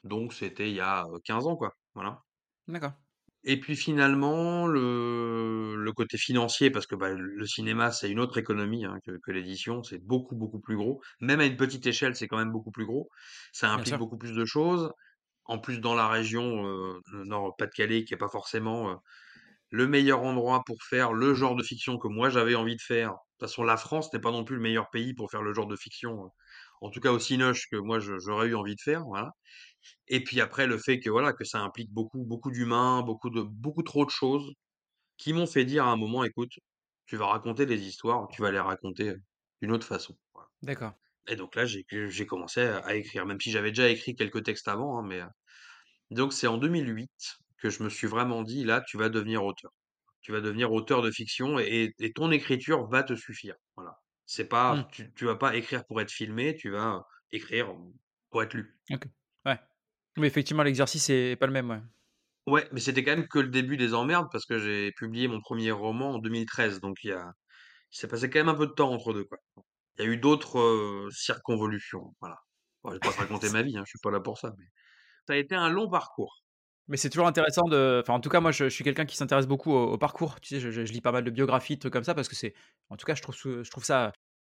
donc 0.04 0.34
c'était 0.34 0.70
il 0.70 0.76
y 0.76 0.82
a, 0.82 1.06
heu, 1.08 1.20
15 1.26 1.48
ans, 1.48 1.56
quoi, 1.58 1.74
voilà. 1.96 2.24
D'accord. 2.68 2.96
Et 3.44 3.60
puis 3.60 3.76
finalement, 3.76 4.68
le 4.68 5.76
le 5.76 5.92
côté 5.94 6.18
financier, 6.18 6.70
parce 6.70 6.86
que, 6.86 6.96
bah, 6.96 7.10
le 7.12 7.46
cinéma, 7.48 7.92
c'est 7.92 8.10
une 8.12 8.20
autre 8.20 8.38
économie, 8.38 8.86
hein, 8.86 9.00
que 9.06 9.18
que 9.24 9.32
l'édition, 9.32 9.82
c'est 9.84 9.98
beaucoup, 10.00 10.36
beaucoup 10.36 10.60
plus 10.60 10.76
gros. 10.78 11.02
Même 11.22 11.40
à 11.40 11.46
une 11.46 11.58
petite 11.58 11.86
échelle, 11.88 12.16
c'est 12.16 12.28
quand 12.28 12.38
même 12.38 12.52
beaucoup 12.52 12.72
plus 12.72 12.86
gros. 12.86 13.10
Ça 13.54 13.72
implique 13.72 13.96
sûr. 13.96 13.98
beaucoup 13.98 14.18
plus 14.18 14.34
de 14.36 14.46
choses. 14.46 14.92
En 15.52 15.60
plus, 15.60 15.80
dans 15.82 15.96
la 15.96 16.08
région, 16.08 16.66
heu, 16.68 17.02
Nord-Pas-de-Calais, 17.14 18.06
qui 18.06 18.14
est 18.14 18.18
pas 18.18 18.30
forcément, 18.30 18.92
heu, 18.94 18.98
le 19.72 19.88
meilleur 19.88 20.24
endroit 20.24 20.64
pour 20.66 20.78
faire 20.84 21.14
le 21.14 21.34
genre 21.36 21.56
de 21.56 21.64
fiction 21.64 21.98
que 22.00 22.08
moi 22.10 22.30
j'avais 22.30 22.56
envie 22.56 22.76
de 22.78 22.82
faire. 22.82 23.12
De 23.12 23.16
toute 23.40 23.50
façon, 23.52 23.64
la 23.64 23.78
France 23.78 24.14
n'est 24.14 24.22
pas 24.22 24.32
non 24.32 24.44
plus 24.46 24.58
le 24.58 24.62
meilleur 24.64 24.90
pays 24.92 25.14
pour 25.16 25.32
faire 25.32 25.42
le 25.44 25.54
genre 25.54 25.68
de 25.68 25.76
fiction, 25.78 26.26
heu, 26.26 26.30
en 26.82 26.90
tout 26.92 27.00
cas 27.02 27.12
aussi 27.12 27.30
cinoche 27.36 27.68
que 27.72 27.78
moi 27.78 28.00
j'aurais 28.00 28.50
eu 28.50 28.56
envie 28.56 28.76
de 28.76 28.82
faire, 28.82 29.04
voilà. 29.06 29.32
Et 30.08 30.24
puis 30.24 30.42
après 30.42 30.68
le 30.68 30.78
fait 30.78 31.00
que 31.00 31.10
voilà, 31.10 31.34
que 31.34 31.44
ça 31.46 31.60
implique 31.62 31.92
beaucoup 31.92 32.24
beaucoup 32.26 32.52
d'humains, 32.52 33.02
beaucoup 33.04 33.30
de 33.32 33.42
beaucoup 33.44 33.84
trop 33.84 34.06
de 34.06 34.12
choses 34.12 34.54
qui 35.18 35.34
m'ont 35.34 35.48
fait 35.48 35.66
dire 35.66 35.86
à 35.88 35.92
un 35.92 35.98
moment: 35.98 36.24
«Écoute, 36.26 36.52
tu 37.08 37.18
vas 37.18 37.28
raconter 37.28 37.66
des 37.68 37.82
histoires, 37.88 38.28
tu 38.30 38.42
vas 38.44 38.52
les 38.52 38.60
raconter, 38.60 39.16
d'une 39.62 39.72
autre 39.74 39.88
façon». 39.88 40.18
Voilà. 40.36 40.50
D'accord. 40.62 40.96
Et 41.28 41.36
donc 41.36 41.56
là, 41.56 41.66
j'ai 41.66 42.26
commencé 42.28 42.62
à 42.62 42.96
écrire, 42.96 43.26
même 43.26 43.40
si 43.42 43.52
j'avais 43.52 43.72
déjà 43.72 43.90
écrit 43.90 44.16
quelques 44.16 44.44
textes 44.44 44.68
avant, 44.68 45.00
hein, 45.00 45.04
mais, 45.08 45.22
donc 46.16 46.34
c'est 46.34 46.48
en 46.48 46.58
2008 46.58 47.12
que 47.60 47.70
je 47.70 47.84
me 47.84 47.90
suis 47.90 48.08
vraiment 48.08 48.44
dit: 48.44 48.64
«Là, 48.66 48.82
tu 48.88 48.98
vas 48.98 49.10
devenir 49.10 49.44
auteur. 49.46 49.72
Tu 50.22 50.32
vas 50.34 50.42
devenir 50.42 50.72
auteur 50.74 51.02
de 51.04 51.12
fiction 51.12 51.60
et 51.60 51.94
et 52.00 52.14
ton 52.14 52.32
écriture 52.32 52.88
va 52.90 53.04
te 53.04 53.16
suffire». 53.16 53.56
Voilà. 53.78 53.98
C'est 54.26 54.48
Mmh. 54.68 54.84
pas 54.84 54.88
tu 54.94 55.14
tu 55.16 55.26
vas 55.26 55.36
pas 55.38 55.56
écrire 55.56 55.86
pour 55.88 56.02
être 56.02 56.12
filmé, 56.12 56.56
tu 56.56 56.72
vas, 56.72 57.04
écrire 57.32 57.76
pour 58.32 58.44
être 58.44 58.54
lu. 58.56 58.80
OK. 58.92 59.06
Ouais. 59.46 59.60
Oui, 60.18 60.28
effectivement, 60.28 60.64
l'exercice 60.64 61.10
est 61.10 61.36
pas 61.38 61.48
le 61.48 61.54
même, 61.54 61.70
ouais. 61.70 61.82
Ouais, 62.48 62.68
mais 62.72 62.80
c'était 62.80 63.04
quand 63.04 63.16
même 63.16 63.28
que 63.28 63.38
le 63.40 63.50
début 63.50 63.78
des 63.78 63.94
emmerdes 63.94 64.28
parce 64.32 64.46
que 64.46 64.58
j'ai 64.58 64.92
publié 64.94 65.28
mon 65.28 65.40
premier 65.42 65.72
roman 65.72 66.16
en 66.16 66.18
2013, 66.20 66.80
donc 66.80 66.98
il 67.04 67.10
y 67.10 67.12
a 67.14 67.32
il 67.94 67.98
s'est 67.98 68.08
passé 68.10 68.30
quand 68.30 68.40
même 68.40 68.50
un 68.50 68.56
peu 68.56 68.68
de 68.68 68.74
temps 68.74 68.92
entre 68.94 69.14
2, 69.14 69.26
quoi. 69.26 69.40
Il 70.00 70.06
y 70.06 70.08
a 70.08 70.12
eu 70.12 70.18
d'autres, 70.18 71.10
circonvolutions, 71.12 72.16
voilà. 72.22 72.38
Bon, 72.84 72.92
je 72.92 72.96
vais 72.96 73.02
pas 73.02 73.14
te 73.14 73.20
raconter 73.20 73.50
ma 73.50 73.64
vie, 73.64 73.78
hein, 73.78 73.84
je 73.86 73.92
suis 73.92 74.00
pas 74.00 74.12
là 74.12 74.20
pour 74.22 74.40
ça, 74.40 74.54
mais 74.60 74.66
ça 75.28 75.34
a 75.34 75.38
été 75.38 75.56
un 75.56 75.70
long 75.70 75.90
parcours. 75.90 76.44
Mais 76.88 76.98
c'est 76.98 77.10
toujours 77.10 77.28
intéressant 77.28 77.64
de 77.70 78.00
enfin, 78.04 78.14
en 78.14 78.20
tout 78.20 78.30
cas, 78.30 78.40
moi, 78.42 78.52
je 78.52 78.66
je 78.66 78.70
suis 78.70 78.84
quelqu'un 78.84 79.06
qui 79.06 79.16
s'intéresse 79.18 79.48
beaucoup 79.48 79.72
au 79.72 79.94
au 79.94 79.98
parcours. 79.98 80.40
Tu 80.42 80.50
sais, 80.56 80.60
je 80.60 80.72
je 80.72 80.86
je 80.86 80.92
lis 80.94 81.02
pas 81.02 81.12
mal 81.12 81.24
de 81.24 81.30
biographies, 81.32 81.76
de 81.76 81.80
trucs 81.80 81.94
comme 81.94 82.04
ça 82.04 82.14
parce 82.16 82.28
que 82.28 82.36
c'est 82.36 82.54
en 82.90 82.98
tout 82.98 83.06
cas, 83.06 83.16
je 83.16 83.22
trouve 83.22 83.36
ce 83.36 83.64
je 83.64 83.72
trouve 83.72 83.84
ça 83.86 84.12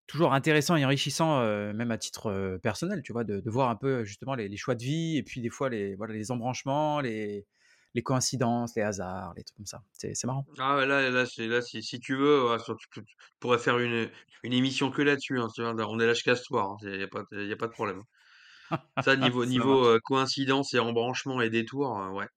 toujours 0.06 0.32
intéressant 0.34 0.76
et 0.76 0.84
enrichissant, 0.84 1.40
heu, 1.42 1.72
même 1.72 1.90
à 1.90 1.98
titre, 1.98 2.30
heu, 2.30 2.58
personnel, 2.58 3.02
tu 3.02 3.12
vois? 3.12 3.24
De 3.24 3.40
de 3.40 3.50
voir 3.50 3.68
un 3.70 3.76
peu, 3.76 4.04
justement, 4.04 4.34
les 4.34 4.48
les 4.48 4.56
choix 4.56 4.74
de 4.74 4.82
vie 4.82 5.16
et 5.18 5.22
puis 5.22 5.40
des 5.42 5.50
fois 5.50 5.68
les 5.70 5.94
voilà, 5.96 6.14
les 6.14 6.30
embranchements, 6.32 7.00
les 7.00 7.46
les 7.94 8.02
coïncidences, 8.02 8.74
les 8.76 8.82
hasards, 8.82 9.34
les 9.36 9.44
trucs 9.44 9.56
comme 9.56 9.66
ça. 9.66 9.82
C'est 9.92 10.24
marrant. 10.24 10.48
Ah 10.58 10.76
ouais, 10.76 10.86
là 10.86 11.08
là, 11.10 11.26
si 11.26 11.82
si 11.82 12.00
tu 12.00 12.14
veux, 12.16 12.48
ouais, 12.50 12.58
sur 12.58 12.76
tu 12.76 13.00
pourrais 13.40 13.58
faire 13.58 13.78
une, 13.78 14.10
une 14.42 14.52
émission 14.52 14.90
que 14.90 15.02
là-dessus, 15.02 15.40
hein? 15.40 15.48
On 15.58 15.98
est 16.00 16.06
là 16.06 16.12
jusqu'à 16.14 16.36
ce 16.36 16.44
soir, 16.44 16.70
hein, 16.72 16.76
il 16.82 17.00
y 17.00 17.02
a 17.02 17.08
pas 17.08 17.22
de 17.30 17.42
il 17.42 17.48
y 17.48 17.52
a 17.52 17.56
pas 17.56 17.66
de 17.66 17.72
problème. 17.72 18.02
Ça, 18.98 19.16
niveau 19.16 19.46
Ça 19.46 19.46
niveau, 19.46 19.84
marche, 19.84 19.94
heu, 19.96 20.00
coïncidence 20.04 20.74
et 20.74 20.80
embranchement 20.80 21.40
et 21.40 21.50
détour, 21.50 21.98
heu, 22.00 22.10
ouais, 22.10 22.28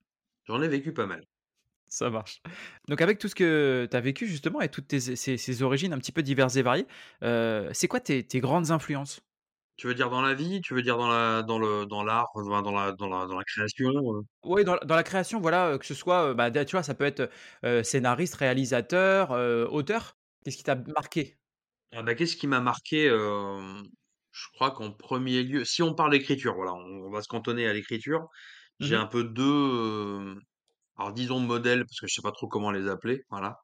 j'en 0.46 0.62
ai 0.62 0.68
vécu 0.68 0.92
pas 0.94 1.06
mal. 1.06 1.24
ça 1.88 2.10
marche. 2.10 2.42
Donc 2.88 3.00
avec 3.00 3.18
tout 3.18 3.28
ce 3.28 3.34
que 3.34 3.88
tu 3.90 3.96
as 3.96 4.00
vécu 4.00 4.26
justement 4.26 4.60
et 4.60 4.68
toutes 4.70 4.88
tes 4.88 5.00
ces 5.00 5.36
ces 5.38 5.62
origines 5.62 5.92
un 5.92 5.98
petit 5.98 6.12
peu 6.12 6.22
diverses 6.22 6.56
et 6.56 6.62
variées, 6.62 6.86
heu, 7.22 7.70
c'est 7.72 7.88
quoi 7.88 8.00
tes 8.00 8.26
tes 8.26 8.40
grandes 8.40 8.70
influences? 8.70 9.20
Tu 9.76 9.86
veux 9.86 9.94
dire 9.94 10.10
dans 10.10 10.20
la 10.20 10.34
vie? 10.34 10.60
Tu 10.60 10.74
veux 10.74 10.82
dire 10.82 10.98
dans 10.98 11.08
la 11.08 11.42
dans 11.42 11.58
le 11.58 11.86
dans 11.86 12.02
l'art, 12.04 12.26
dans 12.36 12.72
la 12.72 12.92
dans 12.92 13.08
la 13.08 13.26
dans 13.26 13.38
la 13.38 13.44
création? 13.44 13.90
Oui, 14.44 14.64
dans 14.64 14.76
dans 14.84 14.94
la 14.94 15.02
création, 15.02 15.40
voilà, 15.40 15.78
que 15.78 15.84
ce 15.86 15.94
soit, 15.94 16.32
bah, 16.34 16.50
tu 16.50 16.72
vois, 16.72 16.82
ça 16.84 16.94
peut 16.94 17.04
être, 17.04 17.30
scénariste, 17.84 18.34
réalisateur, 18.36 19.30
auteur. 19.72 20.16
Qu'est-ce 20.44 20.56
qui 20.56 20.62
t'a 20.62 20.76
marqué? 20.76 21.38
Ah 21.92 22.02
bah, 22.02 22.14
qu'est-ce 22.14 22.36
qui 22.36 22.46
m'a 22.46 22.60
marqué? 22.60 23.08
Je 24.38 24.46
crois 24.54 24.70
qu'en 24.72 24.92
premier 24.92 25.42
lieu, 25.42 25.64
si 25.64 25.82
on 25.82 25.94
parle 25.94 26.12
d'écriture, 26.12 26.54
voilà, 26.54 26.74
on 26.74 27.06
on 27.06 27.10
va 27.10 27.22
se 27.22 27.28
cantonner 27.28 27.66
à 27.68 27.72
l'écriture. 27.74 28.28
J'ai 28.80 28.94
Mmh 28.94 29.02
un 29.04 29.06
peu 29.06 29.24
2, 29.24 29.44
hem, 29.44 30.40
alors 30.98 31.12
disons 31.14 31.40
modèles, 31.40 31.84
parce 31.86 32.00
que 32.00 32.06
je 32.08 32.14
sais 32.14 32.22
pas 32.22 32.32
trop 32.32 32.48
comment 32.48 32.70
les 32.72 32.88
appeler, 32.88 33.22
voilà. 33.30 33.58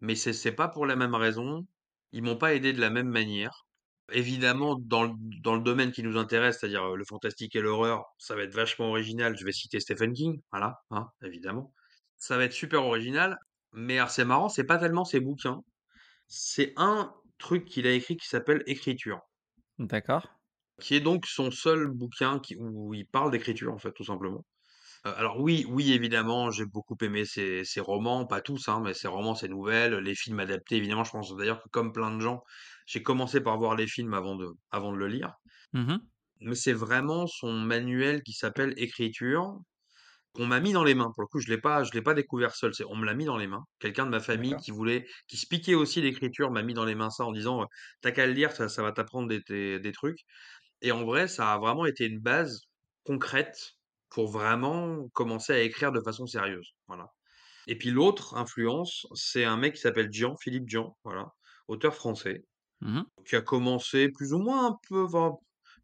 Mais 0.00 0.14
c'est 0.16 0.32
c'est 0.32 0.52
pas 0.54 0.68
pour 0.68 0.86
la 0.86 0.96
même 0.96 1.14
raison. 1.14 1.66
Ils 2.12 2.22
m'ont 2.22 2.36
pas 2.36 2.54
aidé 2.54 2.72
de 2.72 2.80
la 2.80 2.90
même 2.90 3.08
manière. 3.08 3.66
Évidemment, 4.12 4.76
dans 4.80 5.04
le 5.04 5.12
dans 5.42 5.54
le 5.56 5.62
domaine 5.62 5.92
qui 5.92 6.02
nous 6.02 6.16
intéresse, 6.18 6.58
c'est-à-dire, 6.60 6.84
heu, 6.86 6.96
le 6.96 7.04
fantastique 7.04 7.56
et 7.56 7.60
l'horreur, 7.62 8.04
ça 8.18 8.34
va 8.36 8.42
être 8.42 8.54
vachement 8.54 8.88
original. 8.90 9.36
Je 9.38 9.44
vais 9.44 9.52
citer 9.52 9.80
Stephen 9.80 10.12
King, 10.12 10.40
voilà, 10.52 10.76
hein, 10.90 11.08
évidemment. 11.24 11.72
Ça 12.18 12.36
va 12.38 12.44
être 12.44 12.52
super 12.52 12.84
original, 12.84 13.38
mais 13.72 13.98
alors 13.98 14.10
c'est 14.10 14.24
marrant, 14.24 14.48
c'est 14.48 14.64
pas 14.64 14.78
tellement 14.78 15.04
ses 15.04 15.20
bouquins, 15.20 15.62
c'est 16.28 16.72
un 16.76 17.14
truc 17.38 17.64
qu'il 17.66 17.86
a 17.86 17.92
écrit 17.92 18.16
qui 18.16 18.26
s'appelle 18.28 18.62
Écriture, 18.66 19.20
D'accord. 19.78 20.28
qui 20.80 20.94
est 20.94 21.00
donc 21.00 21.26
son 21.26 21.50
seul 21.50 21.88
bouquin 21.88 22.38
qui 22.40 22.56
où 22.56 22.94
il 22.94 23.06
parle 23.06 23.30
d'écriture, 23.30 23.72
en 23.72 23.78
fait, 23.78 23.92
tout 23.92 24.04
simplement. 24.04 24.44
Heu, 25.06 25.10
alors 25.16 25.40
oui, 25.40 25.66
oui, 25.68 25.92
évidemment, 25.92 26.50
j'ai 26.52 26.66
beaucoup 26.66 26.96
aimé 27.02 27.24
ses 27.26 27.64
ses 27.64 27.80
romans, 27.80 28.26
pas 28.26 28.40
tous, 28.42 28.68
hein, 28.68 28.80
mais 28.84 28.94
ses 28.94 29.08
romans, 29.08 29.34
ses 29.36 29.48
nouvelles, 29.48 29.94
les 29.96 30.14
films 30.16 30.40
adaptés, 30.40 30.76
évidemment. 30.76 31.04
Je 31.04 31.12
pense 31.12 31.36
d'ailleurs 31.36 31.62
que 31.62 31.68
comme 31.70 31.92
plein 31.92 32.14
de 32.16 32.20
gens, 32.20 32.42
j'ai 32.86 33.02
commencé 33.04 33.40
par 33.42 33.58
voir 33.58 33.76
les 33.76 33.88
films 33.88 34.14
avant 34.14 34.36
de 34.36 34.48
avant 34.72 34.92
de 34.92 34.98
le 34.98 35.08
lire. 35.08 35.34
Mmh 35.72 36.00
Mais 36.40 36.54
c'est 36.54 36.72
vraiment 36.72 37.26
son 37.26 37.52
manuel 37.52 38.22
qui 38.22 38.32
s'appelle 38.34 38.72
Écriture, 38.76 39.58
qu'on 40.34 40.46
m'a 40.46 40.60
mis 40.60 40.72
dans 40.72 40.84
les 40.84 40.94
mains. 40.94 41.10
Pour 41.14 41.22
le 41.22 41.28
coup, 41.28 41.40
je 41.40 41.48
l'ai 41.48 41.58
pas 41.60 41.84
je 41.84 41.92
l'ai 41.92 42.02
pas 42.02 42.14
découvert 42.14 42.54
seul, 42.56 42.74
c'est 42.74 42.84
on 42.84 42.96
me 42.96 43.06
l'a 43.06 43.14
mis 43.14 43.24
dans 43.26 43.36
les 43.38 43.46
mains. 43.46 43.64
Quelqu'un 43.80 44.04
de 44.06 44.10
ma 44.10 44.20
famille 44.20 44.56
qui 44.56 44.70
voulait 44.72 45.06
qui 45.28 45.36
se 45.38 45.46
piquait 45.46 45.74
aussi 45.74 46.02
l'écriture 46.02 46.50
m'a 46.50 46.62
mis 46.62 46.74
dans 46.74 46.84
les 46.84 46.94
mains 46.96 47.10
ça 47.10 47.24
en 47.24 47.32
disant, 47.32 47.66
«Tu 48.02 48.12
qu'à 48.12 48.26
le 48.26 48.32
lire, 48.32 48.52
ça 48.52 48.68
ça 48.68 48.82
va 48.82 48.92
t'apprendre 48.92 49.28
des 49.28 49.40
des 49.48 49.80
des 49.80 49.92
trucs» 49.92 50.20
et 50.82 50.92
en 50.92 51.04
vrai, 51.04 51.28
ça 51.28 51.52
a 51.52 51.58
vraiment 51.58 51.86
été 51.86 52.06
une 52.06 52.20
base 52.20 52.62
concrète 53.04 53.72
pour 54.10 54.30
vraiment 54.30 55.08
commencer 55.14 55.52
à 55.52 55.60
écrire 55.60 55.92
de 55.92 56.00
façon 56.00 56.26
sérieuse, 56.26 56.72
voilà. 56.88 57.08
Et 57.68 57.78
puis 57.78 57.90
l'autre 57.90 58.36
influence, 58.36 59.06
c'est 59.14 59.44
un 59.44 59.56
mec 59.58 59.74
qui 59.76 59.80
s'appelle 59.82 60.10
Dian, 60.10 60.36
Philippe 60.42 60.66
Dian, 60.68 60.96
voilà, 61.04 61.28
auteur 61.68 61.94
français, 61.94 62.44
Mmh 62.80 63.04
qui 63.26 63.36
a 63.36 63.42
commencé 63.42 64.08
plus 64.10 64.32
ou 64.32 64.38
moins 64.38 64.68
un 64.68 64.76
peu 64.88 65.04
enfin, 65.04 65.34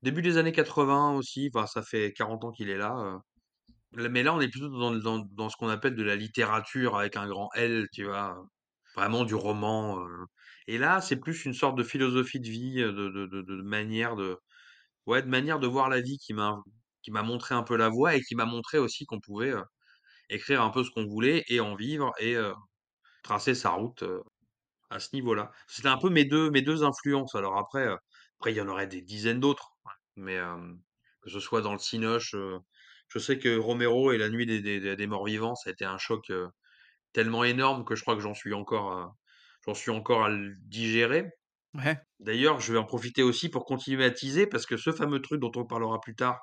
début 0.02 0.22
des 0.22 0.36
années 0.38 0.52
80 0.52 1.16
aussi, 1.16 1.50
enfin 1.54 1.66
ça 1.66 1.82
fait 1.82 2.12
40 2.12 2.44
ans 2.44 2.50
qu'il 2.52 2.70
est. 2.70 2.78
Là 2.78 3.20
mais 3.92 4.22
là, 4.22 4.34
on 4.34 4.40
est 4.40 4.48
plutôt 4.48 4.68
dans 4.68 4.92
dans 4.96 5.18
dans 5.20 5.48
ce 5.48 5.56
qu'on 5.56 5.68
appelle 5.68 5.94
de 5.96 6.02
la 6.02 6.16
littérature 6.16 6.96
avec 6.98 7.16
un 7.16 7.28
grand 7.28 7.48
L, 7.54 7.86
tu 7.92 8.04
vois? 8.04 8.36
Vraiment 8.96 9.24
du 9.24 9.34
roman, 9.34 10.00
heu 10.06 10.26
et 10.66 10.78
là, 10.78 11.00
c'est 11.00 11.16
plus 11.16 11.44
une 11.46 11.54
sorte 11.54 11.76
de 11.78 11.82
philosophie 11.84 12.40
de 12.40 12.48
vie, 12.48 12.80
heu, 12.82 12.92
de 12.92 13.08
de 13.10 13.42
de 13.42 13.62
manière 13.62 14.16
de 14.16 14.38
ouais, 15.06 15.22
de 15.22 15.28
manière 15.28 15.60
de 15.60 15.66
voir 15.68 15.88
la 15.90 16.00
vie 16.02 16.18
qui 16.18 16.34
m'a 16.34 16.62
montré 17.24 17.54
un 17.56 17.62
peu 17.64 17.76
la 17.76 17.88
voie 17.90 18.16
et 18.16 18.22
qui 18.22 18.34
m'a 18.36 18.46
montré 18.46 18.78
aussi 18.78 19.06
qu'on 19.06 19.20
pouvait, 19.20 19.50
heu, 19.52 19.62
écrire 20.30 20.62
un 20.62 20.70
peu 20.70 20.84
ce 20.84 20.90
qu'on 20.92 21.06
voulait 21.06 21.44
et 21.48 21.60
en 21.60 21.76
vivre 21.76 22.12
et 22.20 22.36
tracer 23.22 23.54
sa 23.54 23.70
route, 23.70 24.04
à 24.90 25.00
ce 25.00 25.10
niveau-là. 25.14 25.52
C'était 25.68 25.88
un 25.88 25.98
peu 25.98 26.10
mes 26.10 26.24
2 26.24 26.50
mes 26.50 26.62
2 26.62 26.84
influences. 26.84 27.34
Alors 27.34 27.58
après, 27.58 27.86
après 28.38 28.52
il 28.52 28.56
y 28.56 28.60
en 28.60 28.68
aurait 28.68 28.86
des 28.88 29.02
dizaines 29.02 29.40
d'autres, 29.40 29.72
mais 30.16 30.38
que 31.22 31.30
ce 31.30 31.40
soit 31.40 31.62
dans 31.62 31.72
le 31.72 31.78
cinoche, 31.78 32.34
je 33.10 33.18
sais 33.18 33.38
que 33.38 33.58
Romero 33.58 34.12
et 34.12 34.18
La 34.18 34.28
Nuit 34.30 34.46
des 34.46 34.60
des 34.62 34.96
des 34.96 35.06
morts 35.06 35.26
vivants, 35.26 35.54
ça 35.56 35.70
a 35.70 35.72
été 35.72 35.84
un 35.84 35.98
choc, 35.98 36.32
tellement 37.12 37.44
énorme 37.44 37.84
que 37.84 37.94
je 37.96 38.02
crois 38.02 38.14
que 38.16 38.22
j'en 38.22 38.34
suis 38.34 38.54
encore 38.54 38.92
à 38.92 39.14
j'en 39.66 39.74
suis 39.74 39.90
encore 39.90 40.24
à 40.24 40.28
le 40.30 40.54
digérer. 40.62 41.30
Ouais. 41.74 42.00
D'ailleurs, 42.20 42.60
je 42.60 42.72
vais 42.72 42.78
en 42.78 42.84
profiter 42.84 43.22
aussi 43.22 43.48
pour 43.50 43.64
continuer 43.64 44.04
à 44.04 44.10
teaser 44.10 44.46
parce 44.46 44.66
que 44.66 44.76
ce 44.76 44.92
fameux 44.92 45.20
truc 45.22 45.40
dont 45.40 45.52
on 45.56 45.66
parlera 45.66 46.00
plus 46.00 46.14
tard, 46.16 46.40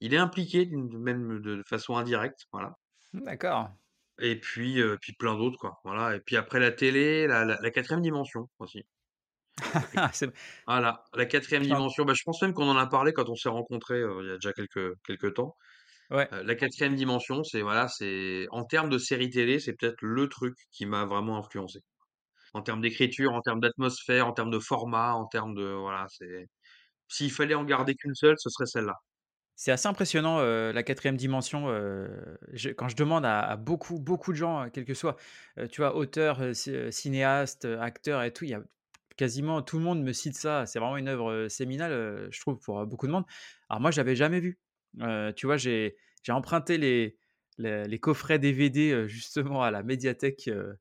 il 0.00 0.14
est 0.14 0.18
impliqué 0.18 0.66
d'une 0.66 0.98
même 0.98 1.40
de 1.40 1.62
façon 1.68 1.96
indirecte, 1.96 2.46
voilà. 2.52 2.74
D'accord. 3.12 3.70
Et 4.20 4.38
puis, 4.40 4.80
puis 5.00 5.12
plein 5.14 5.36
d'autres, 5.36 5.58
quoi, 5.58 5.80
voilà 5.84 6.16
et 6.16 6.20
puis 6.20 6.36
après 6.36 6.58
la 6.60 6.72
télé, 6.72 7.26
la 7.28 7.44
la 7.44 7.58
la 7.60 7.70
4 7.70 8.00
dimension 8.00 8.48
aussi. 8.58 8.84
Voilà, 10.66 11.04
la 11.14 11.26
quatrième 11.26 11.62
dimension, 11.62 12.04
bah, 12.04 12.14
je 12.14 12.22
pense 12.24 12.42
même 12.42 12.54
qu'on 12.54 12.68
en 12.68 12.76
a 12.76 12.86
parlé 12.86 13.12
quand 13.12 13.28
on 13.28 13.34
s'est 13.36 13.48
rencontrés, 13.48 14.00
il 14.00 14.26
y 14.26 14.30
a 14.30 14.34
déjà 14.34 14.52
quelques 14.52 14.94
quelques 15.06 15.34
temps. 15.34 15.56
Ouais. 16.10 16.30
La 16.30 16.54
quatrième 16.54 16.94
dimension, 16.96 17.44
c'est 17.44 17.62
voilà, 17.62 17.88
c'est 17.88 18.46
en 18.50 18.64
termes 18.64 18.90
de 18.90 18.98
série 18.98 19.30
télé, 19.30 19.58
c'est 19.60 19.74
peut-être 19.74 20.02
le 20.02 20.28
truc 20.28 20.54
qui 20.72 20.86
m'a 20.86 21.04
vraiment 21.06 21.38
influencé. 21.38 21.80
En 22.54 22.62
termes 22.62 22.80
d'écriture, 22.82 23.32
en 23.34 23.42
termes 23.42 23.60
d'atmosphère, 23.60 24.26
en 24.28 24.32
termes 24.34 24.50
de 24.52 24.58
format, 24.60 25.14
en 25.14 25.26
termes 25.26 25.54
de 25.54 25.64
voilà, 25.74 26.06
c'est 26.10 26.48
s'il 27.08 27.32
fallait 27.32 27.54
en 27.56 27.64
garder 27.64 27.94
qu'une 27.96 28.14
seule, 28.14 28.36
ce 28.38 28.50
serait 28.50 28.66
celle-là. 28.66 28.94
C'est 29.56 29.70
assez 29.70 29.86
impressionnant, 29.86 30.40
la 30.40 30.82
quatrième 30.82 31.16
dimension, 31.16 31.68
je 32.52 32.70
quand 32.70 32.88
je 32.88 32.96
demande 32.96 33.24
à 33.24 33.40
à 33.40 33.56
beaucoup, 33.56 34.00
beaucoup 34.00 34.32
de 34.32 34.36
gens, 34.36 34.64
heu, 34.66 34.70
quels 34.70 34.84
que 34.84 34.92
heu, 35.58 35.68
tu 35.68 35.80
vois, 35.80 35.94
auteurs, 35.96 36.42
heu, 36.42 36.54
ci 36.54 36.70
heu, 36.72 36.90
cinéastes, 36.90 37.64
heu, 37.64 37.78
acteurs 37.80 38.22
et 38.24 38.32
tout, 38.32 38.44
il 38.44 38.50
y 38.50 38.54
a 38.54 38.62
quasiment 39.16 39.62
tout 39.62 39.78
le 39.78 39.84
monde 39.84 40.02
me 40.02 40.12
cite 40.12 40.36
ça. 40.36 40.66
C'est 40.66 40.80
vraiment 40.80 40.96
une 40.96 41.08
œuvre, 41.08 41.46
séminale, 41.48 42.28
je 42.32 42.40
trouve 42.40 42.58
pour, 42.58 42.84
beaucoup 42.86 43.06
de 43.06 43.12
monde. 43.12 43.24
Alors 43.68 43.80
moi, 43.80 43.90
je 43.92 43.98
l'avais 43.98 44.16
jamais 44.16 44.40
vu. 44.40 44.58
Heu, 45.00 45.32
tu 45.36 45.46
vois, 45.46 45.56
j'ai 45.56 45.96
j'ai 46.22 46.32
emprunté 46.32 46.78
les 46.78 47.18
les 47.58 47.84
les 47.88 47.98
coffrets 48.00 48.38
DVD, 48.38 48.92
heu, 48.92 49.08
justement 49.08 49.62
à 49.62 49.70
la 49.70 49.82
médiathèque, 49.82 50.48
heu, 50.48 50.76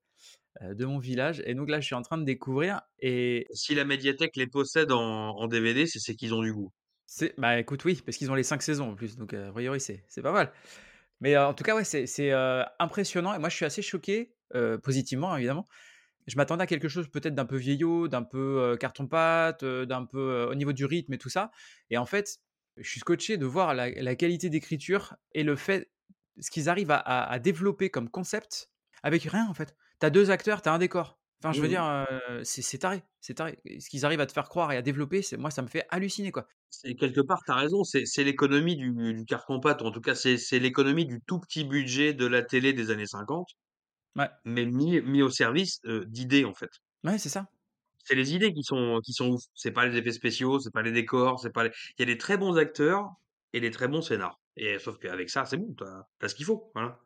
de 0.62 0.86
mon 0.86 1.00
village 1.00 1.42
et 1.46 1.56
donc 1.56 1.70
là, 1.70 1.82
je 1.82 1.88
suis 1.88 1.96
en 1.96 2.02
train 2.04 2.18
de 2.20 2.26
découvrir 2.26 2.82
et 3.00 3.50
Si 3.52 3.74
la 3.74 3.86
médiathèque 3.86 4.36
les 4.36 4.48
possède 4.48 4.92
en 4.92 5.30
en 5.38 5.48
DVD, 5.48 5.88
c'est 5.88 6.00
c'est 6.00 6.16
qu'ils 6.16 6.34
ont 6.34 6.44
du 6.44 6.52
goût. 6.54 6.74
c'est 7.06 7.34
bah, 7.38 7.60
écoute, 7.60 7.84
oui, 7.86 8.02
parce 8.06 8.18
qu'ils 8.18 8.32
ont 8.32 8.36
les 8.36 8.44
5 8.44 8.62
saisons 8.62 8.92
en 8.92 8.96
plus, 8.96 9.18
donc 9.18 9.34
a 9.34 9.52
priori, 9.52 9.80
c'est 9.80 10.04
pas 10.22 10.32
mal. 10.32 10.52
Mais, 11.22 11.38
en 11.38 11.54
tout 11.54 11.64
cas, 11.64 11.76
ouais, 11.76 11.84
c'est 11.86 12.08
c'est, 12.08 12.32
heu, 12.34 12.64
impressionnant 12.80 13.34
et 13.36 13.40
moi 13.40 13.50
je 13.50 13.56
suis 13.58 13.66
assez 13.66 13.82
choqué, 13.84 14.36
positivement 14.84 15.36
évidemment. 15.38 15.68
Je 16.28 16.38
m'attendais 16.38 16.64
à 16.64 16.68
quelque 16.68 16.90
chose 16.90 17.10
peut-être 17.10 17.36
d'un 17.36 17.46
peu 17.46 17.58
vieillot, 17.58 18.08
d'un 18.10 18.24
peu, 18.24 18.78
carton-pâte, 18.80 19.66
d'un 19.66 20.06
peu, 20.06 20.48
au 20.52 20.56
niveau 20.56 20.74
du 20.74 20.86
rythme 20.86 21.14
et 21.14 21.20
tout 21.20 21.30
ça 21.30 21.52
et 21.92 21.98
en 21.98 22.06
fait, 22.08 22.40
je 22.78 22.90
suis 22.90 23.00
scotché 23.00 23.38
de 23.38 23.46
voir 23.46 23.74
la 23.74 23.90
la 23.90 24.16
qualité 24.16 24.50
d'écriture 24.50 25.16
et 25.34 25.44
le 25.44 25.56
fait 25.56 25.92
ce 26.40 26.52
qu'ils 26.52 26.70
arrivent 26.70 26.92
à 26.92 26.98
à 26.98 27.30
à 27.32 27.40
développer 27.40 27.90
comme 27.90 28.10
concept 28.10 28.72
avec 29.04 29.24
rien 29.24 29.48
en 29.50 29.54
fait. 29.54 29.76
Tu 30.00 30.06
as 30.06 30.10
2 30.10 30.32
acteurs, 30.32 30.62
tu 30.62 30.70
as 30.70 30.74
un 30.74 30.80
décor. 30.80 31.20
Enfin 31.44 31.54
je 31.54 31.62
veux 31.62 31.68
Mmh 31.68 31.70
dire, 31.70 31.84
heu, 31.86 32.42
c'est 32.44 32.78
taré, 32.80 33.04
c'est 33.22 33.36
taré. 33.36 33.60
Ce 33.80 33.90
qu'ils 33.90 34.06
arrivent 34.06 34.22
à 34.22 34.26
te 34.28 34.32
faire 34.34 34.50
croire 34.50 34.72
et 34.72 34.78
à 34.78 34.82
développer, 34.82 35.22
c'est 35.22 35.38
moi 35.38 35.52
ça 35.52 35.62
me 35.62 35.68
fait 35.68 35.86
halluciner 35.90 36.32
quoi. 36.32 36.48
C'est 36.70 36.96
quelque 36.96 37.22
part, 37.22 37.42
tu 37.46 37.52
as 37.52 37.56
raison, 37.56 37.84
c'est 37.86 38.24
l'économie 38.26 38.76
du 38.76 38.92
du 39.14 39.24
carton-pâte, 39.26 39.82
ou 39.82 39.86
en 39.86 39.92
tout 39.92 40.02
cas, 40.02 40.14
c'est 40.16 40.60
l'économie 40.60 41.06
du 41.06 41.22
tout 41.26 41.40
petit 41.40 41.64
budget 41.64 42.14
de 42.14 42.26
la 42.26 42.42
télé 42.44 42.74
des 42.74 42.92
années 42.92 43.06
50, 43.06 43.48
Ouais, 44.16 44.30
mais 44.46 44.66
mis 44.66 45.02
mis 45.02 45.22
au 45.24 45.30
service, 45.30 45.80
heu, 45.86 46.06
d'idées, 46.08 46.46
en 46.46 46.54
fait. 46.56 46.72
ouais, 47.04 47.18
c'est 47.18 47.30
ça. 47.30 47.48
C'est 48.06 48.16
les 48.16 48.34
idées 48.36 48.54
qui 48.54 48.64
sont 48.64 49.00
qui 49.04 49.14
sont 49.14 49.30
ouf. 49.30 49.42
C'est 49.54 49.72
pas 49.72 49.86
les 49.86 49.98
effets 49.98 50.12
spéciaux, 50.12 50.60
c'est 50.60 50.72
pas 50.74 50.82
les 50.82 50.92
décors, 50.92 51.40
c'est 51.40 51.52
pas 51.52 51.64
les 51.64 51.72
il 51.98 52.02
y 52.02 52.04
a 52.04 52.06
des 52.14 52.18
très 52.18 52.38
bons 52.38 52.58
acteurs 52.58 53.10
et 53.54 53.62
des 53.62 53.72
très 53.72 53.88
bons 53.88 54.02
scénars 54.02 54.40
et 54.58 54.78
sauf 54.80 54.98
qu'avec 55.00 55.30
ça, 55.30 55.46
c'est 55.46 55.58
bon, 55.58 55.74
tu 55.76 55.84
as 56.26 56.30
ce 56.30 56.36
qu'il 56.36 56.46
faut, 56.46 56.72
voilà. 56.76 57.00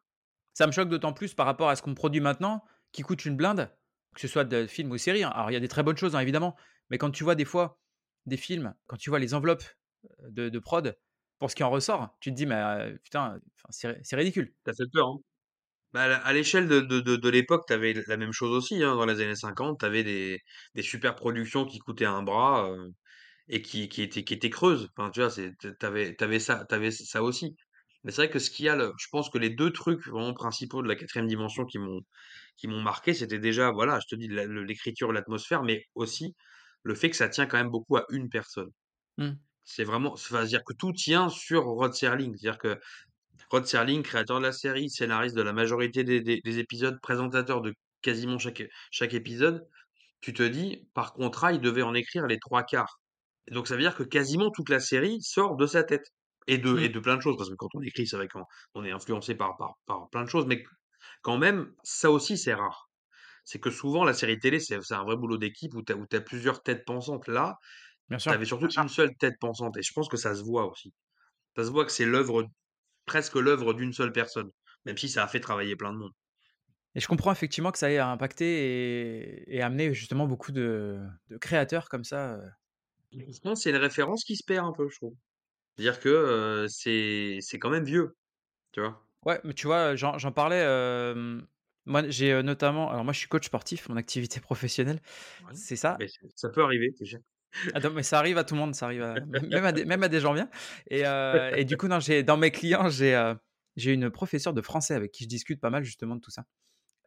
Ça 0.53 0.67
me 0.67 0.71
choque 0.71 0.89
d'autant 0.89 1.13
plus 1.13 1.33
par 1.33 1.45
rapport 1.45 1.69
à 1.69 1.75
ce 1.75 1.81
qu'on 1.81 1.93
produit 1.95 2.19
maintenant, 2.21 2.63
qui 2.91 3.03
coûte 3.03 3.25
une 3.25 3.37
blinde, 3.37 3.69
que 4.15 4.21
ce 4.21 4.27
soit 4.27 4.43
de 4.43 4.65
films 4.67 4.91
ou 4.91 4.97
séries, 4.97 5.23
hein. 5.23 5.29
Alors 5.29 5.51
il 5.51 5.53
y 5.53 5.57
a 5.57 5.59
des 5.59 5.67
très 5.67 5.83
bonnes 5.83 5.97
choses, 5.97 6.15
hein, 6.15 6.19
évidemment, 6.19 6.55
mais 6.89 6.97
quand 6.97 7.11
tu 7.11 7.23
vois 7.23 7.35
des 7.35 7.45
fois 7.45 7.79
des 8.25 8.37
films, 8.37 8.73
quand 8.87 8.97
tu 8.97 9.09
vois 9.09 9.19
les 9.19 9.33
enveloppes, 9.33 9.63
de 10.29 10.49
de 10.49 10.59
prod 10.59 10.97
pour 11.39 11.51
ce 11.51 11.55
qui 11.55 11.63
en 11.63 11.69
ressort, 11.71 12.17
tu 12.21 12.31
te 12.31 12.35
dis: 12.35 12.45
«Mais, 12.47 12.95
putain, 13.03 13.39
enfin 13.71 13.93
c'est 14.03 14.15
ridicule». 14.15 14.55
Ça 14.65 14.73
fait 14.73 14.89
peur, 14.91 15.07
hein. 15.09 15.17
Bah, 15.93 16.17
à 16.17 16.33
l'échelle 16.33 16.67
de 16.67 16.81
de 16.81 16.99
de 16.99 17.15
de 17.15 17.29
l'époque, 17.29 17.63
tu 17.67 17.73
avais 17.73 17.93
la 18.07 18.17
même 18.17 18.33
chose 18.33 18.51
aussi, 18.51 18.83
hein, 18.83 18.95
dans 18.95 19.05
les 19.05 19.21
années 19.21 19.35
50, 19.35 19.79
tu 19.79 19.85
avais 19.85 20.03
des 20.03 20.39
des 20.75 20.81
super 20.81 21.15
productions 21.15 21.65
qui 21.65 21.79
coûtaient 21.79 22.03
un 22.05 22.23
bras, 22.23 22.69
heu 22.69 22.89
et 23.49 23.61
qui 23.61 23.89
qui 23.89 24.01
étaient 24.03 24.23
qui 24.25 24.33
étaient 24.35 24.49
creuses. 24.51 24.89
Enfin, 24.97 25.11
tu 25.11 25.21
vois, 25.21 25.31
tu 25.31 25.85
avais 25.85 26.39
ça 26.39 26.65
tu 26.69 26.75
avais 26.75 26.91
ça 26.91 27.23
aussi. 27.23 27.55
Mais 28.03 28.11
c'est 28.11 28.23
vrai 28.23 28.31
que 28.31 28.39
ce 28.39 28.51
qu'il 28.51 28.65
y 28.65 28.69
a 28.69 28.75
le 28.75 28.93
je 28.99 29.07
pense 29.11 29.29
que 29.29 29.37
les 29.39 29.49
2 29.51 29.71
trucs 29.73 30.05
vraiment 30.07 30.33
principaux 30.33 30.83
de 30.83 30.89
la 30.89 30.95
quatrième 30.95 31.27
dimension 31.27 31.65
qui 31.65 31.79
m'ont 31.79 32.01
qui 32.57 32.67
m'ont 32.67 32.81
marqué, 32.81 33.13
c'était 33.13 33.39
déjà, 33.39 33.71
voilà, 33.71 33.99
je 34.01 34.07
te 34.15 34.19
dis 34.19 34.27
la 34.29 34.45
le 34.45 34.63
l'écriture, 34.63 35.13
l'atmosphère, 35.13 35.63
mais 35.63 35.83
aussi 35.95 36.35
le 36.83 36.95
fait 36.95 37.09
que 37.11 37.17
ça 37.17 37.29
tient 37.29 37.47
quand 37.47 37.57
même 37.57 37.71
beaucoup 37.71 37.97
à 37.97 38.05
une 38.11 38.29
personne. 38.29 38.71
Mmh. 39.17 39.37
C'est 39.65 39.83
vraiment 39.83 40.13
enfin, 40.13 40.43
dire 40.45 40.61
que 40.65 40.73
tout 40.73 40.93
tient 40.93 41.29
sur 41.29 41.63
Rod 41.65 41.93
Serling. 41.93 42.35
C'est-à-dire 42.37 42.59
que 42.59 42.79
Rod 43.49 43.65
Serling, 43.65 44.03
créateur 44.03 44.39
de 44.39 44.43
la 44.43 44.51
série, 44.51 44.89
scénariste 44.89 45.35
de 45.35 45.41
la 45.41 45.53
majorité 45.53 46.03
des 46.03 46.21
des 46.21 46.39
des 46.43 46.59
épisodes, 46.59 46.97
présentateur 47.01 47.61
de 47.61 47.73
quasiment 48.01 48.37
chaque 48.39 48.63
chaque 48.91 49.13
épisode, 49.13 49.67
tu 50.21 50.33
te 50.33 50.43
dis, 50.43 50.89
par 50.93 51.13
contrat, 51.13 51.53
il 51.53 51.61
devait 51.61 51.81
en 51.83 51.93
écrire 51.95 52.27
les 52.27 52.39
3/4. 52.39 52.99
Donc 53.51 53.67
ça 53.67 53.75
veut 53.75 53.81
dire 53.81 53.95
que 53.95 54.03
quasiment 54.03 54.51
toute 54.51 54.69
la 54.69 54.79
série 54.79 55.21
sort 55.21 55.55
de 55.57 55.65
sa 55.67 55.83
tête 55.83 56.05
et 56.47 56.57
de 56.57 56.79
et 56.79 56.89
Mmh. 56.89 56.91
de 56.91 56.99
plein 56.99 57.17
de 57.17 57.21
choses 57.21 57.37
parce 57.37 57.49
que 57.49 57.55
quand 57.55 57.69
on 57.75 57.81
écrit, 57.81 58.07
c'est 58.07 58.17
vrai 58.17 58.27
qu'on 58.27 58.43
on 58.75 58.83
est 58.85 58.91
influencé 58.91 59.35
par 59.35 59.57
par 59.57 59.75
par 59.85 60.09
plein 60.11 60.23
de 60.23 60.29
choses, 60.29 60.45
mais 60.47 60.63
quand 61.21 61.37
même, 61.37 61.73
ça 61.83 62.11
aussi, 62.11 62.37
c'est 62.37 62.53
rare. 62.53 62.89
C'est 63.45 63.59
que 63.59 63.71
souvent 63.71 64.03
la 64.05 64.13
série 64.13 64.39
télé, 64.39 64.59
c'est 64.59 64.77
un 64.93 65.03
vrai 65.05 65.17
boulot 65.17 65.37
d'équipe 65.37 65.73
où 65.75 65.83
tu 65.83 65.93
as 66.17 66.21
plusieurs 66.21 66.63
têtes 66.63 66.85
pensantes. 66.85 67.27
Là, 67.27 67.57
tu 68.27 68.33
avais 68.33 68.45
surtout 68.45 68.69
une 68.69 68.89
seule 68.89 69.15
tête 69.19 69.35
pensante 69.39 69.77
et 69.77 69.83
je 69.83 69.91
pense 69.93 70.09
que 70.09 70.17
ça 70.17 70.35
se 70.35 70.43
voit 70.43 70.67
aussi. 70.69 70.93
Ça 71.57 71.65
se 71.65 71.71
voit 71.71 71.85
que 71.85 71.91
c'est 71.91 72.05
l'œuvre 72.05 72.45
presque 73.07 73.35
l'œuvre 73.37 73.73
d'une 73.73 73.93
seule 73.93 74.13
personne, 74.13 74.51
même 74.85 74.97
si 74.99 75.09
ça 75.09 75.23
a 75.25 75.29
fait 75.29 75.41
travailler 75.41 75.75
plein 75.77 75.93
de 75.93 75.99
monde. 75.99 76.13
Et 76.95 76.99
je 76.99 77.07
comprends 77.07 77.31
effectivement 77.31 77.71
que 77.71 77.77
ça 77.77 77.91
ait 77.91 77.99
impacté 77.99 78.45
et 79.45 79.55
et 79.57 79.61
amené 79.61 79.93
justement 79.93 80.27
beaucoup 80.27 80.51
de 80.51 80.99
de 81.29 81.37
créateurs 81.37 81.89
comme 81.89 82.03
ça, 82.03 82.39
pense 83.43 83.63
c'est 83.63 83.69
une 83.71 83.75
référence 83.77 84.23
qui 84.23 84.35
se 84.35 84.43
perd 84.45 84.65
un 84.65 84.71
peu, 84.73 84.87
je 84.89 84.95
trouve. 84.97 85.15
C'est-à-dire 85.77 85.99
que, 86.01 86.09
heu, 86.09 86.67
c'est 86.69 87.59
quand 87.59 87.71
même 87.71 87.85
vieux, 87.85 88.17
tu 88.73 88.81
vois? 88.81 89.07
Ouais, 89.25 89.39
mais 89.43 89.53
tu 89.53 89.67
vois, 89.67 89.95
j'en 89.95 90.31
parlais, 90.31 90.63
moi 91.85 92.07
j'ai, 92.09 92.31
heu, 92.33 92.41
notamment 92.41 92.89
alors 92.91 93.03
moi 93.03 93.13
je 93.13 93.19
suis 93.19 93.27
coach 93.27 93.45
sportif, 93.45 93.89
mon 93.89 93.97
activité 93.97 94.39
professionnelle, 94.41 95.01
Ouais, 95.39 95.53
c'est 95.53 95.75
ça. 95.75 95.99
mais 95.99 96.07
ça 96.35 96.49
peut 96.49 96.63
arriver, 96.63 96.93
tu 96.95 97.05
sais? 97.55 97.71
Ah 97.73 97.79
mais 97.89 98.03
ça 98.03 98.19
arrive 98.19 98.37
à 98.37 98.43
tout 98.43 98.55
le 98.55 98.59
monde, 98.61 98.75
ça 98.75 98.85
arrive 98.85 99.01
à 99.03 99.19
même 99.19 99.65
à 99.65 99.71
des 99.71 99.85
même 99.85 100.03
à 100.03 100.07
des 100.09 100.19
gens 100.19 100.33
bien 100.33 100.49
et 100.89 101.03
et 101.55 101.65
du 101.65 101.77
coup, 101.77 101.87
non, 101.87 101.99
dans 102.25 102.37
mes 102.37 102.51
clients, 102.51 102.89
j'ai, 102.89 103.15
heu, 103.15 103.35
j'ai 103.75 103.93
une 103.93 104.09
professeure 104.09 104.53
de 104.53 104.61
français 104.61 104.93
avec 104.93 105.11
qui 105.11 105.23
je 105.23 105.29
discute 105.29 105.59
pas 105.61 105.69
mal 105.69 105.83
justement 105.83 106.15
de 106.15 106.21
tout 106.21 106.31
ça 106.31 106.45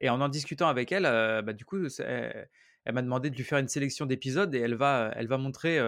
et 0.01 0.11
en 0.11 0.21
en 0.21 0.29
discutant 0.31 0.69
avec 0.69 0.93
elle, 0.93 1.07
heu, 1.07 1.43
bah, 1.43 1.53
du 1.55 1.65
coup, 1.65 1.79
elle 2.01 2.49
elle 2.87 2.95
m'a 2.95 3.03
demandé 3.03 3.31
de 3.31 3.37
lui 3.37 3.45
faire 3.45 3.59
une 3.59 3.69
sélection 3.69 4.07
d'épisodes 4.07 4.55
et 4.55 4.61
elle 4.61 4.75
va, 4.77 5.13
elle 5.17 5.29
va 5.29 5.39
montrer, 5.39 5.79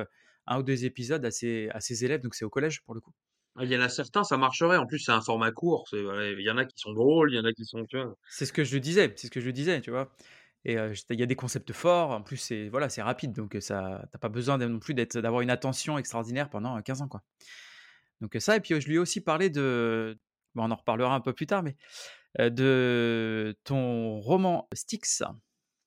1 0.46 0.58
ou 0.58 0.62
2 0.64 0.84
épisodes 0.86 1.24
à 1.26 1.30
ses 1.32 1.68
à 1.70 1.80
ses 1.80 2.04
élèves, 2.04 2.22
donc 2.22 2.34
c'est 2.34 2.44
au 2.46 2.50
collège 2.50 2.82
pour 2.84 2.94
le 2.94 3.00
coup. 3.02 3.12
Ah, 3.56 3.64
il 3.64 3.70
y 3.72 3.76
en 3.76 3.80
a 3.80 3.88
certains, 3.88 4.24
ça 4.24 4.36
marcherait. 4.36 4.76
En 4.76 4.86
plus, 4.86 4.98
c'est 4.98 5.12
un 5.12 5.20
format 5.22 5.52
court, 5.52 5.84
il 5.92 6.40
y 6.40 6.50
en 6.50 6.56
a 6.58 6.64
qui 6.66 6.74
sont 6.78 6.92
drôles, 6.92 7.32
il 7.32 7.36
y 7.36 7.40
en 7.40 7.44
a 7.44 7.52
qui 7.52 7.64
sont? 7.64 7.84
C'est 8.28 8.46
ce 8.46 8.52
que 8.52 8.64
je 8.64 8.78
disais, 8.78 9.12
c'est 9.16 9.26
ce 9.26 9.30
que 9.30 9.40
je 9.40 9.50
disais, 9.50 9.80
tu 9.80 9.90
vois? 9.90 10.14
Et 10.64 10.74
il 11.10 11.18
y 11.20 11.22
a 11.22 11.26
des 11.26 11.36
concepts 11.36 11.72
forts, 11.72 12.10
en 12.12 12.22
plus 12.22 12.36
c'est 12.36 12.68
voilà, 12.68 12.88
c'est 12.88 13.02
rapide 13.02 13.32
donc 13.32 13.56
ça 13.60 14.04
tu 14.12 14.18
pas 14.18 14.28
besoin 14.28 14.58
non 14.58 14.78
plus 14.78 14.94
d'être 14.94 15.18
d'avoir 15.20 15.40
une 15.42 15.50
attention 15.50 15.98
extraordinaire 15.98 16.50
pendant, 16.50 16.78
heu, 16.78 16.82
15 16.82 17.02
ans, 17.02 17.08
quoi. 17.08 17.22
Donc 18.20 18.36
ça 18.40 18.56
et 18.56 18.60
puis, 18.60 18.80
je 18.80 18.88
lui 18.88 18.96
ai 18.96 18.98
aussi 18.98 19.20
parlé 19.22 19.50
de 19.50 20.18
bon, 20.54 20.64
on 20.66 20.70
en 20.70 20.76
reparlera 20.76 21.14
un 21.14 21.20
peu 21.20 21.32
plus 21.32 21.46
tard, 21.46 21.62
mais 21.64 21.76
de 22.38 23.56
ton 23.64 24.20
roman 24.20 24.68
Styx 24.74 25.22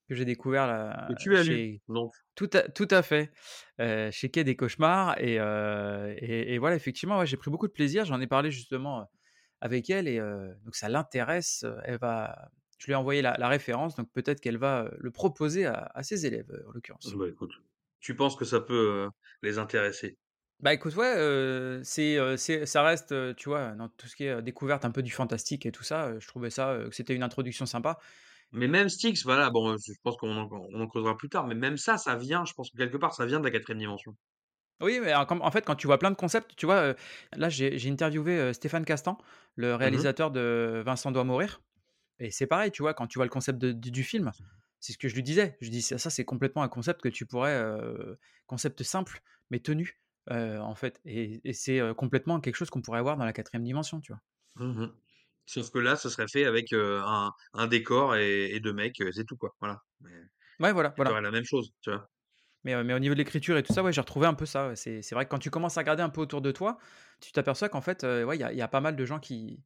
que 0.09 0.15
j'ai 0.15 0.25
découvert 0.25 0.67
Que 1.07 1.13
là 1.13 1.13
tu 1.13 1.37
as 1.37 1.43
lu, 1.43 1.61
chez 1.61 1.81
donc? 1.87 2.15
tout 2.35 2.49
à 2.53 2.63
tout 2.63 2.87
à 2.91 3.03
fait, 3.03 3.31
chez 4.11 4.29
Quai 4.31 4.43
des 4.45 4.55
Cauchemars 4.57 5.19
et 5.21 5.39
heu 5.39 6.15
et 6.19 6.53
et 6.55 6.59
voilà, 6.59 6.75
effectivement, 6.77 7.19
ouais, 7.19 7.27
j'ai 7.27 7.37
pris 7.37 7.51
beaucoup 7.51 7.67
de 7.67 7.73
plaisir. 7.73 8.05
J'en 8.05 8.21
ai 8.21 8.27
parlé 8.27 8.51
justement, 8.51 9.09
avec 9.61 9.89
elle 9.91 10.07
et 10.09 10.19
donc 10.65 10.75
ça 10.75 10.89
l'intéresse, 10.89 11.65
elle 11.85 11.99
va 11.99 12.49
je 12.77 12.85
lui 12.87 12.93
ai 12.93 12.95
envoyé 12.95 13.21
la 13.21 13.37
la 13.37 13.47
référence, 13.49 13.95
donc 13.95 14.11
peut-être 14.13 14.41
qu'elle 14.41 14.57
va, 14.57 14.89
le 14.97 15.11
proposer 15.11 15.65
à 15.65 15.91
à 15.95 16.03
ses 16.03 16.25
élèves, 16.25 16.51
en 16.67 16.71
l'occurrence. 16.71 17.17
Bah, 17.17 17.27
écoute, 17.29 17.53
tu 18.01 18.15
penses 18.17 18.35
que 18.35 18.43
ça 18.45 18.59
peut, 18.59 19.09
les 19.41 19.57
intéresser? 19.59 20.17
Bah, 20.61 20.73
écoute, 20.73 20.95
ouais, 20.95 21.81
c'est, 21.83 22.37
c'est 22.37 22.65
ça 22.65 22.81
reste, 22.83 23.13
tu 23.35 23.49
vois, 23.49 23.71
dans 23.71 23.89
tout 23.89 24.07
ce 24.07 24.15
qui 24.15 24.23
est, 24.23 24.41
découverte 24.41 24.85
un 24.85 24.91
peu 24.91 25.03
du 25.03 25.11
fantastique 25.11 25.65
et 25.65 25.71
tout 25.71 25.83
ça, 25.83 26.17
je 26.19 26.27
trouvais 26.27 26.49
ça, 26.49 26.79
que 26.89 26.95
c'était 26.95 27.13
une 27.15 27.23
introduction 27.23 27.65
sympa. 27.65 27.99
Mais 28.51 28.67
même 28.67 28.89
Styx, 28.89 29.23
voilà, 29.23 29.49
bon, 29.51 29.77
je 29.77 29.93
pense 30.03 30.17
qu'on 30.17 30.35
en 30.37 30.49
on 30.51 30.81
en 30.81 30.87
causera 30.87 31.17
plus 31.17 31.29
tard, 31.29 31.47
mais 31.47 31.55
même 31.55 31.77
ça, 31.77 31.97
ça 31.97 32.15
vient, 32.15 32.45
je 32.45 32.53
pense 32.53 32.71
que 32.71 32.77
quelque 32.77 32.97
part, 32.97 33.13
ça 33.13 33.25
vient 33.25 33.39
de 33.39 33.45
la 33.45 33.51
quatrième 33.51 33.79
dimension. 33.79 34.15
Oui, 34.81 34.99
mais 35.01 35.13
en 35.15 35.51
fait, 35.51 35.65
quand 35.65 35.75
tu 35.75 35.87
vois 35.87 35.97
plein 35.99 36.11
de 36.11 36.15
concepts, 36.17 36.55
tu 36.57 36.65
vois, 36.65 36.95
là, 37.33 37.49
j'ai 37.49 37.77
j'ai 37.77 37.89
interviewé, 37.89 38.53
Stéphane 38.53 38.83
Castan, 38.85 39.17
le 39.55 39.73
Mmh 39.81 39.95
mh. 39.99 40.05
réalisateur 40.05 40.31
de 40.31 40.83
Vincent 40.85 41.11
doit 41.11 41.23
mourir 41.23 41.61
et 42.19 42.31
c'est 42.31 42.47
pareil, 42.47 42.71
tu 42.71 42.81
vois, 42.83 42.93
quand 42.93 43.07
tu 43.07 43.17
vois 43.19 43.25
le 43.25 43.29
concept 43.31 43.59
de 43.59 43.71
du 43.71 43.91
du 43.91 44.03
film, 44.03 44.33
c'est 44.79 44.93
ce 44.93 44.97
que 44.97 45.07
je 45.09 45.15
lui 45.15 45.23
disais. 45.23 45.57
Je 45.61 45.65
lui 45.67 45.71
dis: 45.71 45.81
«Ça 45.81 45.97
ça, 45.97 46.09
c'est 46.09 46.25
complètement 46.25 46.63
un 46.63 46.69
concept 46.69 47.01
que 47.01 47.09
tu 47.09 47.25
pourrais, 47.25 47.61
concept 48.47 48.83
simple 48.83 49.21
mais 49.51 49.59
tenu, 49.59 50.01
en 50.29 50.75
fait 50.75 51.01
et 51.05 51.41
et 51.47 51.53
c'est, 51.53 51.79
complètement 51.97 52.39
quelque 52.41 52.55
chose 52.55 52.69
qu'on 52.69 52.81
pourrait 52.81 52.99
avoir 52.99 53.17
dans 53.17 53.25
la 53.25 53.33
quatrième 53.33 53.63
dimension», 53.63 54.01
tu 54.01 54.11
vois? 54.13 54.21
Mmh 54.55 54.91
Sauf 55.47 55.69
que 55.71 55.77
là, 55.79 55.95
ce 55.95 56.09
serait 56.09 56.27
fait 56.27 56.45
avec, 56.45 56.73
un 56.73 57.31
un 57.53 57.67
décor 57.67 58.15
et 58.15 58.51
et 58.55 58.59
2 58.59 58.73
mecs, 58.73 59.01
c'est 59.13 59.25
tout, 59.25 59.37
quoi, 59.37 59.55
voilà. 59.59 59.79
Mais 60.01 60.11
Ouais, 60.59 60.71
voilà, 60.73 60.93
voilà. 60.97 61.21
la 61.21 61.31
même 61.31 61.45
chose, 61.45 61.71
tu 61.81 61.91
vois? 61.91 62.09
Mais, 62.63 62.83
mais 62.83 62.93
au 62.93 62.99
niveau 62.99 63.13
de 63.13 63.19
l'écriture 63.19 63.57
et 63.57 63.63
tout 63.63 63.73
ça, 63.73 63.83
ouais, 63.83 63.93
j'ai 63.93 64.01
retrouvé 64.01 64.25
un 64.27 64.33
peu 64.33 64.45
ça, 64.45 64.69
ouais. 64.69 64.75
C'est 64.75 65.01
c'est 65.01 65.13
vrai 65.15 65.25
que 65.25 65.29
quand 65.29 65.39
tu 65.39 65.51
commences 65.51 65.77
à 65.77 65.81
regarder 65.81 66.01
un 66.03 66.09
peu 66.09 66.21
autour 66.21 66.41
de 66.41 66.51
toi, 66.51 66.77
tu 67.21 67.31
t'aperçois 67.31 67.69
qu'en 67.69 67.81
fait, 67.81 68.03
ouais, 68.03 68.35
il 68.37 68.39
y 68.39 68.43
a 68.43 68.51
il 68.51 68.57
y 68.57 68.61
a 68.61 68.67
pas 68.67 68.81
mal 68.81 68.95
de 68.95 69.05
gens 69.05 69.19
qui 69.19 69.63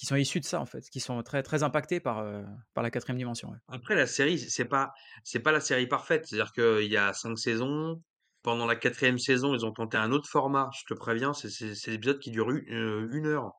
qui 0.00 0.06
sont 0.06 0.16
issus 0.16 0.40
de 0.40 0.46
ça, 0.46 0.60
en 0.60 0.66
fait, 0.66 0.88
qui 0.90 1.00
sont 1.00 1.22
très 1.22 1.42
très 1.42 1.62
impactés 1.62 2.00
par, 2.00 2.20
heu, 2.24 2.44
par 2.74 2.82
la 2.82 2.90
quatrième 2.90 3.18
dimension, 3.18 3.50
ouais. 3.50 3.58
Après 3.68 3.94
la 3.94 4.06
série, 4.06 4.38
c'est 4.38 4.64
pas 4.64 4.92
c'est 5.24 5.40
pas 5.40 5.52
la 5.52 5.60
série 5.60 5.86
parfaite. 5.86 6.26
C'est-à-dire 6.26 6.52
qu'il 6.52 6.90
y 6.90 6.96
a 6.96 7.12
5 7.12 7.36
saisons. 7.38 8.02
Pendant 8.42 8.66
la 8.66 8.74
quatrième 8.76 9.18
saison, 9.18 9.54
ils 9.54 9.66
ont 9.66 9.72
tenté 9.72 9.98
un 9.98 10.12
autre 10.12 10.26
format, 10.28 10.70
je 10.74 10.84
te 10.94 10.98
préviens, 10.98 11.34
c'est 11.34 11.92
épisodes 11.92 12.18
qui 12.18 12.30
durent 12.30 12.50
u 12.50 12.66
heu, 12.70 13.10
1 13.12 13.26
heure 13.26 13.52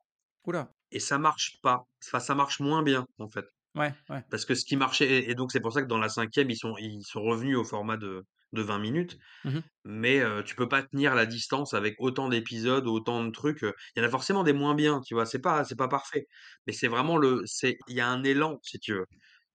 Ouh 0.44 0.52
là! 0.52 0.72
et 0.92 1.00
ça 1.00 1.18
marche 1.18 1.58
pas. 1.62 1.84
Enfin, 2.06 2.20
ça 2.20 2.34
marche 2.34 2.60
moins 2.60 2.82
bien, 2.82 3.06
en 3.18 3.28
fait. 3.28 3.46
Ouais, 3.74 3.94
ouais. 4.10 4.24
Parce 4.30 4.44
que 4.46 4.54
ce 4.56 4.64
qui 4.66 4.76
marchait 4.76 5.08
et 5.08 5.30
et 5.30 5.34
donc 5.36 5.52
c'est 5.52 5.60
pour 5.60 5.72
ça 5.72 5.82
que 5.82 5.88
dans 5.88 5.98
la 5.98 6.08
cinquième, 6.10 6.50
ils 6.50 6.56
sont 6.58 6.76
ils 6.78 7.02
sont 7.04 7.22
revenus 7.22 7.56
au 7.58 7.64
format 7.64 7.96
de 7.98 8.24
de 8.52 8.62
20 8.62 8.78
minutes. 8.78 9.18
Mmh 9.44 9.54
mh. 9.58 9.62
Mais, 9.84 10.20
heu, 10.20 10.44
tu 10.44 10.54
peux 10.56 10.68
pas 10.68 10.82
tenir 10.84 11.14
la 11.16 11.26
distance 11.26 11.74
avec 11.74 11.96
autant 11.98 12.28
d'épisodes, 12.28 12.86
autant 12.86 13.24
de 13.24 13.30
trucs, 13.32 13.62
il 13.62 13.72
y 13.96 14.00
en 14.00 14.04
a 14.06 14.10
forcément 14.10 14.44
des 14.44 14.52
moins 14.52 14.74
bien, 14.76 15.00
tu 15.00 15.14
vois? 15.14 15.26
C'est 15.26 15.40
pas 15.40 15.64
c'est 15.64 15.76
pas 15.76 15.88
parfait. 15.88 16.26
Mais 16.66 16.72
c'est 16.72 16.88
vraiment 16.88 17.16
le 17.18 17.42
c'est 17.46 17.78
il 17.88 17.96
y 17.96 18.00
a 18.00 18.08
un 18.08 18.22
élan, 18.24 18.58
si 18.62 18.78
tu 18.78 18.94
veux. 18.94 19.06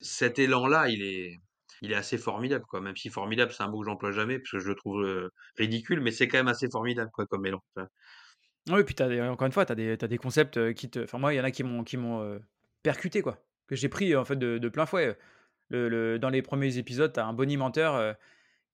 Cet 0.01 0.39
élan-là, 0.39 0.89
il 0.89 1.01
est 1.03 1.37
il 1.81 1.91
est 1.93 1.95
assez 1.95 2.17
formidable, 2.17 2.65
quoi. 2.67 2.81
Même 2.81 2.95
si 2.97 3.09
formidable, 3.09 3.53
c'est 3.53 3.63
un 3.63 3.69
mot 3.69 3.79
que 3.81 3.85
j'emploie 3.87 4.11
jamais 4.11 4.39
parce 4.39 4.51
que 4.51 4.59
je 4.59 4.67
le 4.69 4.75
trouve, 4.75 5.29
ridicule, 5.57 6.01
mais 6.01 6.11
c'est 6.11 6.27
quand 6.27 6.37
même 6.39 6.47
assez 6.49 6.69
formidable, 6.71 7.11
quoi, 7.13 7.25
comme 7.27 7.45
élan, 7.45 7.61
vois? 7.75 7.87
Oui, 8.69 8.83
puis 8.83 8.95
tu 8.95 9.03
as 9.03 9.07
des 9.07 9.21
encore 9.21 9.45
une 9.45 9.51
fois, 9.53 9.65
tu 9.65 9.71
as 9.71 9.75
as 10.03 10.07
des 10.07 10.17
concepts, 10.17 10.73
qui 10.73 10.89
te 10.89 10.99
enfin 11.03 11.17
moi, 11.19 11.33
il 11.33 11.37
y 11.37 11.39
en 11.39 11.43
a 11.45 11.51
qui 11.51 11.63
m'ont 11.63 11.83
qui 11.83 11.95
m'ont, 11.95 12.39
percuté, 12.83 13.21
quoi, 13.21 13.37
que 13.67 13.75
j'ai 13.75 13.87
pris, 13.89 14.15
en 14.15 14.25
fait, 14.25 14.35
de 14.35 14.57
de 14.57 14.69
plein 14.69 14.85
fouet. 14.85 15.17
Le 15.69 15.89
le 15.89 16.19
dans 16.19 16.29
les 16.29 16.41
premiers 16.41 16.77
épisodes, 16.77 17.13
tu 17.13 17.19
as 17.19 17.25
un 17.27 17.33
bonimenteur, 17.33 18.15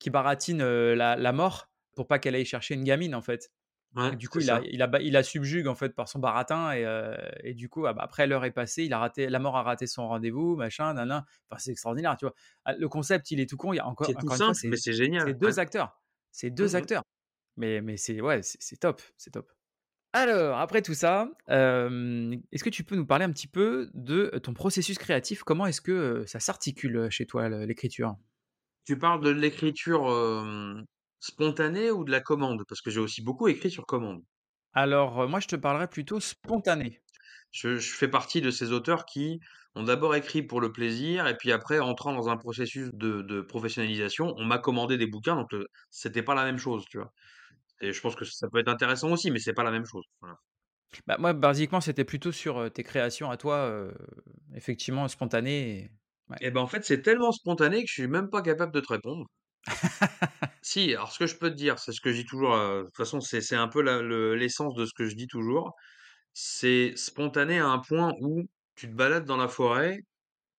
qui 0.03 0.09
baratine, 0.11 0.63
la 0.63 1.15
la 1.15 1.31
mort 1.33 1.69
pour 1.95 2.07
pas 2.07 2.19
qu'elle 2.19 2.35
aille 2.35 2.45
chercher 2.45 2.73
une 2.75 2.83
gamine, 2.83 3.15
en 3.15 3.21
fait. 3.21 3.51
Ouais, 3.95 4.15
du 4.17 4.29
coup, 4.29 4.39
c'est 4.39 4.41
il 4.41 4.47
la 4.47 4.61
ça. 4.61 4.67
il 5.01 5.23
subjugue, 5.25 5.67
en 5.67 5.75
fait, 5.75 5.95
par 5.95 6.09
son 6.09 6.19
baratin 6.19 6.73
et 6.73 7.53
du 7.53 7.69
coup, 7.69 7.85
ah 7.87 7.93
bah, 7.93 8.03
après 8.03 8.27
l'heure 8.27 8.45
est 8.45 8.51
passée, 8.51 8.85
il 8.85 8.93
a 8.93 8.99
raté 8.99 9.29
la 9.29 9.39
mort 9.39 9.55
a 9.57 9.63
raté 9.63 9.87
son 9.87 10.07
rendez-vous, 10.07 10.55
machin, 10.57 10.93
nin 10.93 11.05
nin. 11.07 11.25
Enfin, 11.49 11.59
c'est 11.59 11.71
extraordinaire, 11.71 12.17
tu 12.17 12.25
vois? 12.25 12.35
Ah, 12.65 12.73
le 12.75 12.89
concept, 12.89 13.31
il 13.31 13.39
est 13.39 13.49
tout 13.49 13.57
con, 13.57 13.73
il 13.73 13.77
y 13.77 13.79
a 13.79 13.87
encore 13.87 14.11
C'est 14.11 14.17
tout 14.17 14.29
encore 14.29 14.35
une 14.35 14.43
fois, 14.43 14.53
simple, 14.53 14.61
mais 14.67 14.77
c'est 14.77 14.77
c'est 14.77 14.93
c'est 15.17 15.33
génial. 15.33 15.37
Ouais. 15.41 15.53
2 15.53 15.59
acteurs, 15.59 16.01
c'est 16.31 16.49
Mmh 16.59 16.65
2 16.65 16.75
mh. 16.83 16.85
acteurs, 16.85 17.03
mais 17.57 17.81
mais 17.81 17.97
c'est 17.97 18.21
ouais, 18.21 18.43
c'est 18.43 18.57
c'est 18.61 18.77
top, 18.77 19.01
c'est 19.17 19.31
top. 19.31 19.51
Alors, 20.15 20.59
après 20.59 20.81
tout 20.83 20.93
ça, 20.93 21.31
est-ce 21.49 22.63
que 22.63 22.69
tu 22.69 22.83
peux 22.83 22.95
nous 22.95 23.05
parler 23.05 23.25
un 23.25 23.31
petit 23.31 23.47
peu 23.47 23.89
de 23.95 24.31
ton 24.43 24.53
processus 24.53 24.97
créatif? 24.99 25.43
Comment 25.43 25.65
est-ce 25.65 25.81
que, 25.81 26.23
ça 26.27 26.39
s'articule, 26.39 27.09
chez 27.09 27.25
toi, 27.25 27.49
l'écriture? 27.49 28.15
Tu 28.85 28.97
parles 28.97 29.19
de 29.21 29.29
l'écriture, 29.29 30.05
hem, 30.09 30.85
spontanée 31.19 31.91
ou 31.91 32.05
de 32.05 32.11
la 32.11 32.21
commande? 32.21 32.63
Parce 32.67 32.79
que 32.81 32.91
j'ai 32.91 33.01
aussi 33.01 33.21
beaucoup 33.21 33.49
écrit 33.49 33.69
sur 33.69 33.85
commande. 33.85 34.23
Alors, 34.73 35.19
heu, 35.19 35.25
moi, 35.27 35.39
je 35.39 35.47
te 35.47 35.55
parlerais 35.55 35.87
plutôt 35.87 36.19
spontané. 36.19 37.01
Je 37.51 37.77
je 37.77 37.93
fais 37.93 38.07
partie 38.09 38.41
de 38.41 38.51
ces 38.51 38.71
auteurs 38.71 39.05
qui 39.05 39.39
ont 39.75 39.83
d'abord 39.83 40.15
écrit 40.15 40.43
pour 40.43 40.59
le 40.61 40.71
plaisir 40.71 41.27
et 41.27 41.37
puis 41.37 41.51
après, 41.51 41.79
entrant 41.79 42.13
dans 42.13 42.29
un 42.29 42.37
processus 42.37 42.89
de 42.93 43.21
de 43.21 43.41
professionnalisation, 43.41 44.33
on 44.37 44.45
m'a 44.45 44.59
commandé 44.59 44.97
des 44.97 45.07
bouquins 45.07 45.35
donc 45.35 45.53
heu, 45.53 45.67
c'était 45.89 46.23
pas 46.23 46.35
la 46.35 46.43
même 46.45 46.57
chose, 46.57 46.85
tu 46.89 46.97
vois? 46.97 47.13
Et 47.81 47.93
je 47.93 48.01
pense 48.01 48.15
que 48.17 48.25
ça 48.25 48.49
peut 48.49 48.59
être 48.59 48.69
intéressant 48.69 49.11
aussi, 49.11 49.31
mais 49.31 49.39
c'est 49.39 49.53
pas 49.53 49.63
la 49.65 49.71
même 49.71 49.85
chose, 49.85 50.05
voilà. 50.21 50.37
Bah, 51.07 51.17
moi, 51.19 51.33
basiquement, 51.33 51.81
c'était 51.81 52.03
plutôt 52.05 52.31
sur, 52.31 52.59
heu, 52.59 52.69
tes 52.69 52.83
créations 52.83 53.31
à 53.31 53.37
toi, 53.37 53.67
heu, 53.69 53.93
effectivement 54.55 55.07
spontanées 55.07 55.79
et 55.85 55.91
ouais. 56.29 56.39
Et 56.39 56.51
ben, 56.51 56.62
en 56.62 56.67
fait, 56.67 56.86
c'est 56.86 57.01
tellement 57.01 57.31
spontané 57.31 57.81
que 57.83 57.88
je 57.89 57.93
suis 57.93 58.07
même 58.07 58.29
pas 58.29 58.41
capable 58.43 58.73
de 58.73 58.81
te 58.81 58.93
répondre. 58.93 59.25
Si, 60.62 60.93
alors 60.95 61.12
ce 61.12 61.19
que 61.19 61.27
je 61.27 61.38
peux 61.38 61.49
te 61.49 61.55
dire, 61.55 61.77
c'est 61.79 61.91
ce 61.91 61.99
que 62.01 62.12
je 62.12 62.17
dis 62.21 62.25
toujours, 62.25 62.53
heu, 62.55 62.79
de 62.79 62.86
toute 62.86 62.95
façon, 62.97 63.19
c'est 63.19 63.55
un 63.55 63.67
peu 63.67 63.81
le 63.81 64.36
l'essence 64.36 64.73
de 64.75 64.86
ce 64.86 64.93
que 64.93 65.07
je 65.07 65.15
dis 65.15 65.27
toujours. 65.27 65.73
C'est 66.33 66.93
spontané 66.97 67.59
à 67.59 67.67
un 67.67 67.79
point 67.79 68.13
où 68.21 68.43
tu 68.75 68.89
te 68.89 68.95
balades 68.95 69.25
dans 69.25 69.38
la 69.38 69.47
forêt, 69.49 69.99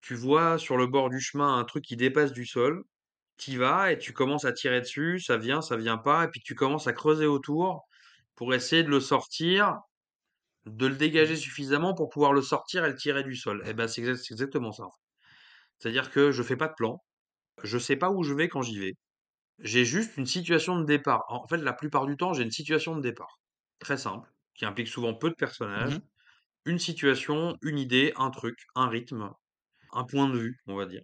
tu 0.03 0.15
vois 0.17 0.59
sur 0.59 0.77
le 0.79 0.87
bord 0.89 1.11
du 1.11 1.21
chemin 1.21 1.59
un 1.59 1.65
truc 1.65 1.85
qui 1.85 1.97
dépasse 1.97 2.33
du 2.33 2.47
sol, 2.47 2.85
tu 3.39 3.53
y 3.53 3.57
vas 3.59 3.93
et 3.93 3.99
tu 3.99 4.13
commences 4.15 4.45
à 4.47 4.53
tirer 4.53 4.81
dessus, 4.83 5.21
ça 5.21 5.39
vient, 5.39 5.63
ça 5.63 5.77
vient 5.77 5.99
pas 5.99 6.25
et 6.27 6.29
puis 6.29 6.41
tu 6.45 6.55
commences 6.57 6.87
à 6.89 6.95
creuser 6.95 7.27
autour 7.27 7.83
pour 8.37 8.55
essayer 8.55 8.85
de 8.85 8.91
le 8.91 9.01
sortir, 9.01 9.79
de 10.67 10.87
le 10.89 10.97
dégager 10.97 11.37
Mmh 11.37 11.39
suffisamment 11.39 11.95
pour 11.95 12.11
pouvoir 12.11 12.33
le 12.35 12.43
sortir 12.43 12.85
et 12.87 12.91
le 12.91 12.97
tirer 12.97 13.25
du 13.25 13.37
sol. 13.37 13.63
Et 13.69 13.75
ben, 13.75 13.89
c'est 13.89 14.03
exact 14.03 14.19
c'est 14.25 14.35
exactement 14.35 14.73
ça, 14.73 14.85
en 14.85 14.91
fait. 14.93 15.04
C'est-à-dire 15.85 16.11
que 16.11 16.33
je 16.33 16.43
fais 16.43 16.57
pas 16.57 16.69
de 16.69 16.75
plan, 16.75 17.05
je 17.65 17.79
sais 17.79 17.97
pas 17.97 18.11
où 18.11 18.25
je 18.25 18.35
vais 18.35 18.49
quand 18.49 18.63
j'y 18.63 18.79
vais. 18.81 18.95
J'ai 19.61 19.85
juste 19.85 20.17
une 20.17 20.27
situation 20.27 20.79
de 20.81 20.85
départ. 20.87 21.25
En 21.29 21.47
fait, 21.49 21.59
la 21.59 21.75
plupart 21.75 22.07
du 22.07 22.17
temps, 22.17 22.33
j'ai 22.35 22.45
une 22.45 22.53
situation 22.53 22.97
de 22.97 23.03
départ. 23.03 23.41
Très 23.81 23.99
simple, 23.99 24.31
qui 24.57 24.65
implique 24.67 24.89
souvent 24.89 25.15
peu 25.15 25.31
de 25.31 25.37
personnages. 25.37 25.99
Mmh 25.99 26.09
Une 26.67 26.79
situation, 26.81 27.57
une 27.63 27.79
idée, 27.79 28.13
un 28.17 28.31
truc, 28.31 28.59
un 28.77 28.89
rythme, 28.89 29.31
un 29.93 30.05
point 30.05 30.29
de 30.29 30.39
vue, 30.39 30.59
on 30.69 30.77
va 30.77 30.87
dire. 30.87 31.03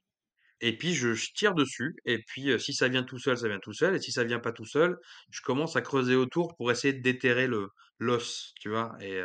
Et 0.60 0.76
puis 0.78 0.94
je 0.94 1.14
je 1.14 1.32
tire 1.34 1.54
dessus 1.54 1.96
et 2.06 2.18
puis, 2.26 2.58
si 2.60 2.74
ça 2.74 2.88
vient 2.88 3.04
tout 3.04 3.18
seul, 3.18 3.36
ça 3.38 3.48
vient 3.48 3.60
tout 3.60 3.72
seul 3.74 3.96
et 3.96 4.00
si 4.00 4.12
ça 4.12 4.24
vient 4.24 4.40
pas 4.40 4.52
tout 4.52 4.66
seul, 4.66 4.98
je 5.30 5.42
commence 5.42 5.76
à 5.76 5.82
creuser 5.82 6.16
autour 6.16 6.56
pour 6.56 6.70
essayer 6.72 6.94
de 6.94 7.02
déterrer 7.02 7.46
le 7.48 7.68
l'os, 7.98 8.54
tu 8.60 8.70
vois? 8.70 8.96
Et 9.00 9.22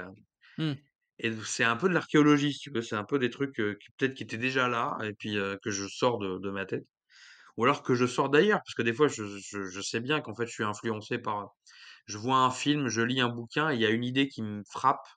Mmh. 0.58 0.76
Et 1.20 1.32
c'est 1.46 1.64
un 1.64 1.76
peu 1.78 1.90
de 1.90 1.94
l'archéologie, 1.94 2.54
si 2.54 2.60
tu 2.60 2.72
veux. 2.72 2.82
C'est 2.82 2.96
un 2.96 3.04
peu 3.06 3.20
des 3.20 3.30
trucs, 3.30 3.56
qui 3.56 3.92
peut-être 3.98 4.14
qui 4.16 4.24
étaient 4.24 4.38
déjà 4.38 4.68
là 4.68 4.98
et 5.04 5.14
puis, 5.14 5.38
que 5.64 5.72
je 5.72 5.88
sors 5.88 6.18
de 6.20 6.40
de 6.40 6.50
ma 6.52 6.66
tête. 6.66 6.86
Ou 7.58 7.64
alors 7.66 7.84
que 7.84 7.96
je 7.96 8.06
sors 8.06 8.30
d'ailleurs, 8.30 8.60
parce 8.66 8.76
que 8.76 8.82
des 8.84 8.94
fois 8.94 9.08
je 9.08 9.24
je 9.26 9.82
sais 9.82 10.00
bien 10.02 10.22
qu'en 10.22 10.36
fait 10.36 10.46
je 10.48 10.54
suis 10.54 10.64
influencé 10.64 11.20
par, 11.20 11.50
je 12.08 12.18
vois 12.18 12.38
un 12.40 12.52
film, 12.52 12.88
je 12.90 13.02
lis 13.02 13.22
un 13.22 13.30
bouquin 13.30 13.72
il 13.74 13.82
y 13.82 13.86
a 13.86 13.90
une 13.92 14.04
idée 14.04 14.28
qui 14.30 14.42
me 14.44 14.64
frappe. 14.70 15.08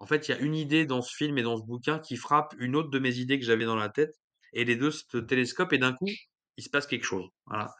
En 0.00 0.06
fait, 0.06 0.28
il 0.28 0.32
y 0.32 0.34
a 0.34 0.38
une 0.40 0.54
idée 0.54 0.86
dans 0.86 1.02
ce 1.02 1.14
film 1.14 1.36
et 1.38 1.42
dans 1.42 1.56
ce 1.58 1.64
bouquin 1.64 1.98
qui 1.98 2.16
frappe 2.16 2.54
une 2.58 2.74
autre 2.76 2.90
de 2.90 2.98
mes 2.98 3.16
idées 3.18 3.38
que 3.38 3.44
j'avais 3.46 3.66
dans 3.66 3.76
la 3.76 3.90
tête 3.90 4.14
et 4.54 4.64
les 4.64 4.76
2 4.76 4.90
se 4.92 5.18
télescopent 5.18 5.72
et 5.74 5.78
d'un 5.78 5.92
coup, 5.92 6.08
il 6.56 6.64
se 6.64 6.70
passe 6.70 6.86
quelque 6.86 7.04
chose. 7.04 7.28
Voilà 7.46 7.74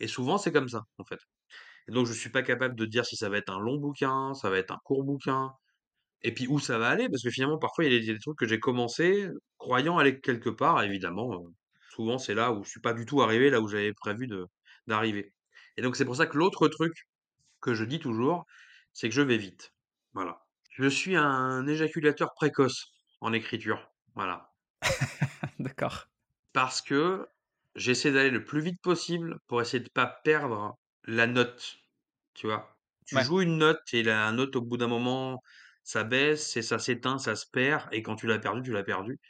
et 0.00 0.08
souvent 0.08 0.38
c'est 0.38 0.52
comme 0.52 0.68
ça, 0.68 0.82
en 0.98 1.04
fait. 1.04 1.20
Et 1.88 1.92
donc 1.92 2.06
je 2.06 2.12
suis 2.12 2.30
pas 2.30 2.42
capable 2.42 2.76
de 2.76 2.86
dire 2.86 3.04
si 3.06 3.16
ça 3.16 3.28
va 3.28 3.38
être 3.38 3.50
un 3.52 3.60
long 3.60 3.78
bouquin, 3.78 4.34
ça 4.34 4.50
va 4.50 4.58
être 4.58 4.72
un 4.72 4.80
court 4.84 5.04
bouquin 5.04 5.52
et 6.24 6.34
puis 6.34 6.48
où 6.48 6.60
ça 6.60 6.78
va 6.78 6.88
aller? 6.90 7.08
Parce 7.10 7.22
que 7.24 7.30
finalement 7.30 7.58
parfois 7.60 7.86
il 7.86 7.92
y 8.04 8.10
a 8.10 8.14
des 8.14 8.20
trucs 8.20 8.38
que 8.38 8.48
j'ai 8.48 8.60
commencé 8.60 9.28
croyant 9.58 9.98
aller 9.98 10.20
quelque 10.20 10.50
part 10.50 10.82
évidemment, 10.84 11.34
heu, 11.34 11.40
souvent 11.90 12.18
c'est 12.18 12.34
là 12.34 12.52
où 12.52 12.64
je 12.64 12.70
suis 12.70 12.80
pas 12.80 12.94
du 12.94 13.06
tout 13.06 13.22
arrivé 13.22 13.50
là 13.50 13.60
où 13.62 13.68
j'avais 13.68 13.94
prévu 13.94 14.28
d'arriver. 14.88 15.34
Et 15.78 15.82
donc 15.82 15.96
c'est 15.96 16.04
pour 16.06 16.16
ça 16.16 16.26
que 16.26 16.38
l'autre 16.38 16.68
truc 16.68 16.94
que 17.60 17.74
je 17.74 17.84
dis 17.84 17.98
toujours, 18.00 18.44
c'est 18.92 19.08
que 19.08 19.14
je 19.14 19.22
vais 19.22 19.38
vite. 19.38 19.72
Voilà. 20.14 20.46
Je 20.70 20.88
suis 20.88 21.16
un 21.16 21.66
éjaculateur 21.66 22.32
précoce 22.34 22.92
en 23.20 23.32
écriture. 23.32 23.90
Voilà. 24.14 24.50
D'accord. 25.58 26.08
Parce 26.52 26.80
que 26.82 27.26
j'essaie 27.74 28.12
d'aller 28.12 28.30
le 28.30 28.44
plus 28.44 28.60
vite 28.60 28.80
possible 28.82 29.38
pour 29.46 29.60
essayer 29.60 29.82
de 29.82 29.90
pas 29.90 30.06
perdre 30.06 30.78
la 31.04 31.26
note. 31.26 31.76
Tu 32.34 32.46
vois? 32.46 32.78
Tu 33.06 33.18
Ouais. 33.18 33.24
joues 33.24 33.40
une 33.42 33.58
note 33.58 33.82
et 33.92 34.02
la 34.02 34.30
note 34.32 34.56
au 34.56 34.62
bout 34.62 34.76
d'un 34.78 34.86
moment, 34.88 35.40
ça 35.84 36.04
baisse 36.04 36.56
et 36.56 36.62
ça 36.62 36.78
s'éteint, 36.80 37.18
ça 37.18 37.36
se 37.36 37.46
perd 37.52 37.88
et 37.92 38.02
quand 38.02 38.16
tu 38.16 38.26
l'as 38.26 38.38
perdu, 38.38 38.62
tu 38.62 38.72
l'as 38.72 38.84
perdu. 38.84 39.20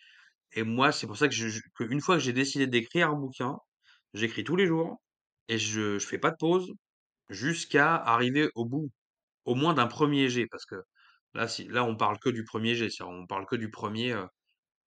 Et 0.52 0.62
moi, 0.64 0.92
c'est 0.92 1.06
pour 1.06 1.16
ça 1.18 1.28
que 1.28 1.34
je 1.34 1.60
qu'une 1.76 2.00
fois 2.00 2.16
que 2.16 2.22
j'ai 2.22 2.32
décidé 2.32 2.66
d'écrire 2.66 3.10
un 3.10 3.14
bouquin, 3.16 3.58
j'écris 4.14 4.44
tous 4.44 4.56
les 4.56 4.66
jours 4.66 5.02
et 5.48 5.58
je 5.58 5.98
je 5.98 6.06
fais 6.06 6.18
pas 6.18 6.30
de 6.30 6.36
pause 6.38 6.72
jusqu'à 7.30 7.96
arriver 7.96 8.50
au 8.56 8.66
bout, 8.66 8.90
au 9.46 9.54
moins 9.56 9.74
d'un 9.74 9.88
premier 9.88 10.28
jet 10.30 10.46
parce 10.50 10.66
que 10.66 10.76
là 11.34 11.48
si 11.48 11.66
là 11.68 11.84
on 11.84 11.96
parle 11.96 12.18
que 12.20 12.30
du 12.30 12.44
premier 12.44 12.74
jet, 12.76 12.90
on 13.02 13.26
parle 13.26 13.46
que 13.46 13.56
du 13.56 13.70
premier 13.70 14.10
er 14.10 14.26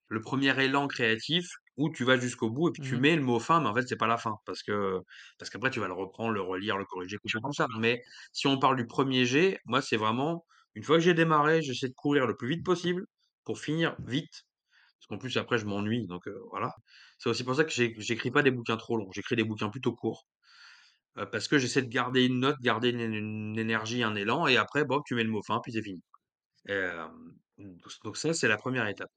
le 0.10 0.22
premier 0.22 0.58
élan 0.64 0.88
créatif 0.88 1.48
où 1.78 1.90
tu 1.92 2.04
vas 2.04 2.18
jusqu'au 2.20 2.50
bout 2.50 2.70
et 2.70 2.72
puis 2.72 2.82
tu 2.82 2.96
Mmh 2.96 3.00
mets 3.00 3.16
le 3.16 3.22
mot 3.22 3.40
fin, 3.40 3.62
mais 3.62 3.68
en 3.70 3.76
fait, 3.76 3.88
c'est 3.88 3.98
pas 3.98 4.08
la 4.08 4.18
fin 4.18 4.36
parce 4.46 4.64
que 4.64 5.00
parce 5.38 5.50
qu'après 5.52 5.70
tu 5.70 5.80
vas 5.80 5.88
le 5.88 5.94
reprendre, 5.94 6.32
le 6.34 6.42
relire, 6.42 6.78
le 6.78 6.86
corriger, 6.86 7.18
tout 7.22 7.30
ça 7.30 7.40
comme 7.42 7.54
ça. 7.54 7.68
Mais 7.80 8.02
si 8.34 8.48
on 8.48 8.58
parle 8.60 8.78
du 8.78 8.88
premier 8.88 9.26
jet, 9.26 9.60
moi, 9.66 9.82
c'est 9.82 9.98
vraiment 9.98 10.46
une 10.78 10.84
fois 10.84 10.98
que 10.98 11.04
j'ai 11.04 11.14
démarré, 11.16 11.62
j'essaie 11.64 11.90
de 11.90 11.94
courir 11.96 12.28
le 12.28 12.38
plus 12.38 12.50
vite 12.50 12.66
possible 12.66 13.06
pour 13.46 13.60
finir 13.60 13.96
vite. 14.06 14.46
Parce 15.00 15.08
qu'en 15.10 15.18
plus 15.20 15.38
après 15.38 15.58
je 15.60 15.66
m'ennuie 15.68 16.08
donc 16.08 16.28
heu, 16.28 16.40
voilà. 16.52 16.72
C'est 17.20 17.30
aussi 17.30 17.44
pour 17.46 17.56
ça 17.56 17.66
que 17.66 17.72
j'é 17.72 17.96
j'écris 18.00 18.32
pas 18.32 18.44
des 18.44 18.52
bouquins 18.52 18.78
trop 18.78 18.98
longs, 18.98 19.12
j'écris 19.14 19.36
des 19.38 19.44
bouquins 19.46 19.70
plutôt 19.70 19.96
courts, 19.96 20.28
heu, 21.18 21.30
parce 21.32 21.48
que 21.50 21.58
j'essaie 21.60 21.82
de 21.84 21.90
garder 21.90 22.26
une 22.26 22.40
note, 22.42 22.58
garder 22.62 22.90
une 22.92 23.58
énergie, 23.60 24.04
un 24.04 24.16
élan 24.16 24.48
et 24.48 24.58
après, 24.58 24.86
bon, 24.86 25.02
tu 25.06 25.16
mets 25.16 25.24
le 25.26 25.32
mot 25.32 25.44
fin 25.44 25.60
puis 25.64 25.74
c'est 25.74 25.84
fini. 25.84 26.02
Donc 27.58 27.82
donc 28.04 28.18
ça, 28.18 28.34
c'est 28.34 28.48
la 28.48 28.58
première 28.58 28.88
étape. 28.88 29.10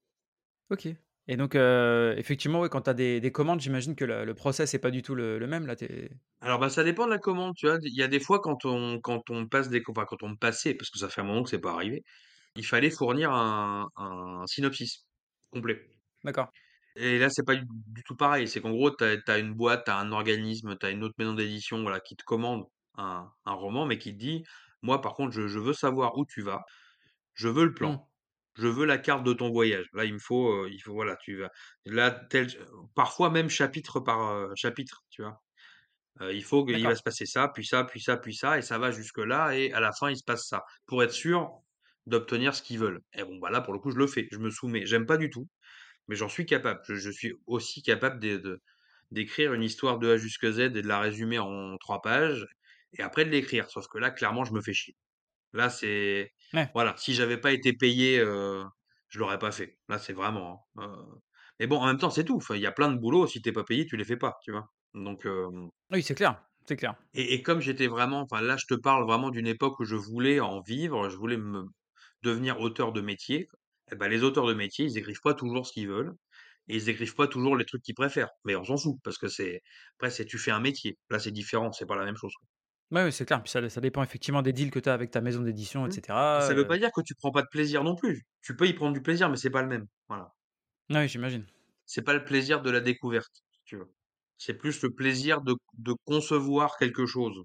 OK. 0.71 0.97
Et 1.31 1.37
donc, 1.37 1.55
heu, 1.55 2.15
effectivement, 2.19 2.61
ouais, 2.61 2.69
quand 2.69 2.83
tu 2.83 2.91
as 2.91 2.95
des 2.95 3.21
des 3.21 3.33
commandes, 3.33 3.61
j'imagine 3.61 3.95
que 3.95 4.05
le 4.05 4.25
le 4.25 4.35
process 4.35 4.75
est 4.75 4.79
pas 4.81 4.91
du 4.91 5.03
tout 5.03 5.15
le 5.15 5.39
le 5.39 5.47
même 5.47 5.67
là, 5.67 5.77
Alors, 6.41 6.59
bah, 6.59 6.71
ça 6.71 6.85
dépend 6.85 7.05
de 7.07 7.11
la 7.11 7.19
commande, 7.19 7.55
tu 7.57 7.67
vois? 7.67 7.79
Il 7.83 7.95
y 7.95 8.03
a 8.03 8.09
des 8.09 8.21
fois 8.21 8.41
quand 8.41 8.65
on 8.65 8.99
quand 9.01 9.29
on 9.31 9.47
passe 9.49 9.69
des 9.69 9.83
enfin, 9.89 10.05
quand 10.07 10.23
on 10.23 10.37
passait, 10.37 10.75
parce 10.75 10.91
que 10.91 10.99
ça 10.99 11.09
fait 11.11 11.21
un 11.21 11.25
moment 11.25 11.43
que 11.43 11.51
c'est 11.51 11.59
pas 11.61 11.73
arrivé, 11.75 12.03
il 12.57 12.65
fallait 12.67 12.91
fournir 12.91 13.33
un 13.33 13.89
un 13.97 14.47
synopsis 14.47 15.07
complet 15.51 15.89
d'accord. 16.25 16.53
et 16.97 17.19
là, 17.19 17.31
c'est 17.31 17.45
pas 17.45 17.57
du 17.57 17.67
du 17.87 18.03
tout 18.05 18.17
pareil. 18.17 18.49
C'est 18.49 18.61
qu'en 18.61 18.71
gros, 18.73 18.91
tu 18.95 19.05
as 19.05 19.39
une 19.39 19.55
boîte, 19.55 19.85
tu 19.85 19.91
as 19.91 19.99
un 19.99 20.13
organisme, 20.13 20.77
tu 20.79 20.87
as 20.87 20.91
une 20.91 21.05
autre 21.05 21.15
maison 21.19 21.35
d'édition, 21.35 21.83
voilà, 21.83 22.01
qui 22.01 22.17
te 22.17 22.25
commande 22.25 22.65
un 22.97 23.31
un 23.45 23.53
roman, 23.53 23.87
mais 23.87 23.99
qui 23.99 24.13
te 24.13 24.19
dit: 24.19 24.45
«Moi, 24.83 25.01
par 25.01 25.15
contre, 25.15 25.33
je 25.33 25.47
je 25.49 25.59
veux 25.59 25.73
savoir 25.75 26.17
où 26.19 26.25
tu 26.27 26.43
vas, 26.43 26.63
je 27.35 27.49
veux 27.49 27.65
le 27.67 27.75
Mmh. 27.81 27.91
plan, 27.91 28.10
je 28.61 28.69
veux 28.69 28.87
la 28.87 28.99
carte 28.99 29.25
de 29.25 29.33
ton 29.33 29.51
voyage. 29.51 29.87
Là, 29.95 30.05
il 30.05 30.15
me 30.15 30.19
faut, 30.19 30.65
heu, 30.67 30.71
il 30.71 30.81
faut 30.81 30.93
voilà, 30.95 31.17
tu 31.17 31.39
vas 31.41 31.51
là, 31.87 32.11
tel» 32.13 32.49
parfois 32.95 33.31
même 33.31 33.51
chapitre 33.51 34.01
par, 34.01 34.21
heu, 34.35 34.53
chapitre, 34.57 35.03
tu 35.11 35.23
vois? 35.23 35.41
Heu, 36.21 36.35
il 36.35 36.45
faut 36.45 36.65
qu'il 36.67 36.87
va 36.87 36.95
se 36.95 37.03
passer 37.03 37.27
ça, 37.27 37.49
puis 37.49 37.65
ça, 37.67 37.85
puis 37.85 38.01
ça, 38.01 38.17
puis 38.17 38.35
ça 38.35 38.59
et 38.59 38.63
ça 38.63 38.79
va 38.79 38.91
jusque-là 38.91 39.57
et 39.57 39.73
à 39.73 39.81
la 39.81 39.93
fin, 39.93 40.11
il 40.11 40.17
se 40.17 40.25
passe 40.25 40.47
ça. 40.49 40.63
Pour 40.87 41.03
être 41.03 41.13
sûr 41.13 41.51
d'obtenir 42.07 42.55
ce 42.55 42.63
qu'ils 42.63 42.79
veulent 42.79 43.01
et 43.15 43.25
bon, 43.25 43.39
bah, 43.39 43.51
là, 43.51 43.61
pour 43.61 43.73
le 43.75 43.79
coup, 43.81 43.91
je 43.91 43.97
le 43.99 44.07
fais, 44.07 44.29
je 44.33 44.39
me 44.39 44.51
soumets. 44.51 44.87
J'aime 44.87 45.07
pas 45.07 45.17
du 45.19 45.31
tout, 45.31 45.49
mais 46.09 46.17
j'en 46.17 46.29
suis 46.31 46.47
capable. 46.47 46.81
Je 46.87 46.97
je 46.97 47.11
suis 47.11 47.35
aussi 47.47 47.83
capable 47.83 48.21
d'écrire 49.11 49.55
une 49.55 49.63
histoire 49.63 49.99
de 49.99 50.11
A 50.13 50.17
jusqu'à 50.19 50.53
Z 50.53 50.61
et 50.61 50.71
de 50.71 50.89
la 50.89 51.01
résumer 51.01 51.39
en 51.39 51.77
3 51.79 52.01
pages 52.03 52.47
et 52.99 53.03
après 53.03 53.25
de 53.25 53.31
l'écrire. 53.31 53.71
Sauf 53.71 53.87
que 53.89 53.99
là, 53.99 54.11
clairement, 54.11 54.45
je 54.45 54.53
me 54.53 54.61
fais 54.63 54.73
chier. 54.75 54.97
Là, 55.55 55.71
c'est 55.71 56.33
Ouais. 56.53 56.75
voilà, 56.75 56.97
si 56.99 57.15
j'avais 57.15 57.39
pas 57.39 57.53
été 57.53 57.73
payé, 57.75 58.21
heu, 58.21 58.65
je 59.09 59.19
l'aurais 59.19 59.39
pas 59.39 59.53
fait. 59.53 59.79
Là, 59.89 59.99
c'est 59.99 60.13
vraiment, 60.13 60.67
hein, 60.77 60.93
heu 61.15 61.19
mais 61.61 61.67
bon, 61.67 61.77
en 61.79 61.87
même 61.87 61.99
temps, 61.99 62.11
c'est 62.11 62.25
tout. 62.25 62.37
Enfin, 62.39 62.57
il 62.57 62.63
y 62.63 62.67
a 62.67 62.73
plein 62.73 62.91
de 62.91 62.99
boulots, 62.99 63.27
si 63.27 63.43
tu 63.43 63.49
es 63.51 63.53
pas 63.53 63.65
payé, 63.65 63.85
tu 63.87 63.97
les 63.99 64.05
fais 64.05 64.17
pas, 64.17 64.39
tu 64.45 64.51
vois? 64.53 64.67
Donc 64.95 65.27
Oui, 65.91 66.03
c'est 66.03 66.15
clair, 66.15 66.43
c'est 66.67 66.77
clair. 66.77 66.97
et 67.15 67.35
et 67.35 67.43
comme 67.43 67.61
j'étais 67.61 67.87
vraiment 67.89 68.21
enfin 68.23 68.41
là, 68.41 68.57
je 68.57 68.67
te 68.67 68.79
parle 68.81 69.05
vraiment 69.05 69.31
d'une 69.31 69.47
époque 69.47 69.79
où 69.81 69.85
je 69.85 69.97
voulais 69.97 70.41
en 70.41 70.61
vivre, 70.61 71.09
je 71.09 71.17
voulais 71.17 71.37
me 71.37 71.65
devenir 72.23 72.61
auteur 72.61 72.93
de 72.93 73.01
métier 73.01 73.49
et 73.93 73.97
bah, 73.97 74.09
les 74.09 74.23
auteurs 74.25 74.47
de 74.47 74.55
métier, 74.55 74.87
ils 74.87 74.99
écrivent 74.99 75.21
pas 75.23 75.35
toujours 75.35 75.67
ce 75.67 75.73
qu'ils 75.73 75.89
veulent 75.89 76.15
et 76.69 76.77
ils 76.77 76.89
écrivent 76.91 77.15
pas 77.17 77.29
toujours 77.29 77.57
les 77.57 77.65
trucs 77.67 77.83
qu'ils 77.83 77.95
préfèrent. 77.97 78.31
Mais 78.45 78.57
on 78.57 78.65
s'en 78.65 78.77
fout 78.79 78.97
parce 79.05 79.19
que 79.19 79.29
c'est 79.29 79.63
après 79.99 80.11
c'est 80.11 80.27
tu 80.27 80.39
fais 80.39 80.53
un 80.53 80.61
métier. 80.61 80.99
Là, 81.11 81.19
c'est 81.21 81.33
différent, 81.33 81.73
c'est 81.73 81.87
pas 81.87 81.97
la 81.97 82.05
même 82.05 82.17
chose, 82.17 82.35
quoi. 82.41 82.49
Ouais, 82.93 83.05
ouais, 83.05 83.11
c'est 83.13 83.25
clair. 83.27 83.43
Puis 83.43 83.51
ça 83.51 83.69
ça 83.69 83.81
dépend 83.81 84.03
effectivement 84.03 84.43
des 84.43 84.53
deals 84.53 84.71
que 84.71 84.79
tu 84.81 84.89
as 84.89 84.95
avec 84.95 85.11
ta 85.11 85.21
maison 85.21 85.43
d'édition 85.43 85.85
Mmh. 85.85 85.91
cetera, 85.91 86.39
Ça 86.39 86.55
veut 86.55 86.67
heu, 86.67 86.67
pas 86.67 86.79
dire 86.79 86.91
que 86.95 87.03
tu 87.03 87.15
prends 87.15 87.31
pas 87.33 87.43
de 87.43 87.49
plaisir 87.51 87.85
non 87.85 87.95
plus. 87.95 88.23
Tu 88.43 88.57
peux 88.57 88.67
y 88.67 88.73
prendre 88.75 88.95
du 88.95 89.03
plaisir, 89.03 89.29
mais 89.31 89.37
c'est 89.37 89.51
pas 89.51 89.61
le 89.63 89.69
même. 89.69 89.87
Voilà. 90.09 90.35
ouais, 90.91 91.09
j'imagine. 91.09 91.47
C'est 91.87 92.03
pas 92.03 92.15
le 92.15 92.25
plaisir 92.25 92.63
de 92.63 92.71
la 92.71 92.81
découverte, 92.81 93.45
si 93.53 93.61
tu 93.65 93.77
veux. 93.77 93.93
C'est 94.39 94.55
plus 94.55 94.83
le 94.83 94.95
plaisir 94.95 95.43
de 95.43 95.55
de 95.75 95.95
concevoir 96.05 96.77
quelque 96.79 97.05
chose. 97.07 97.43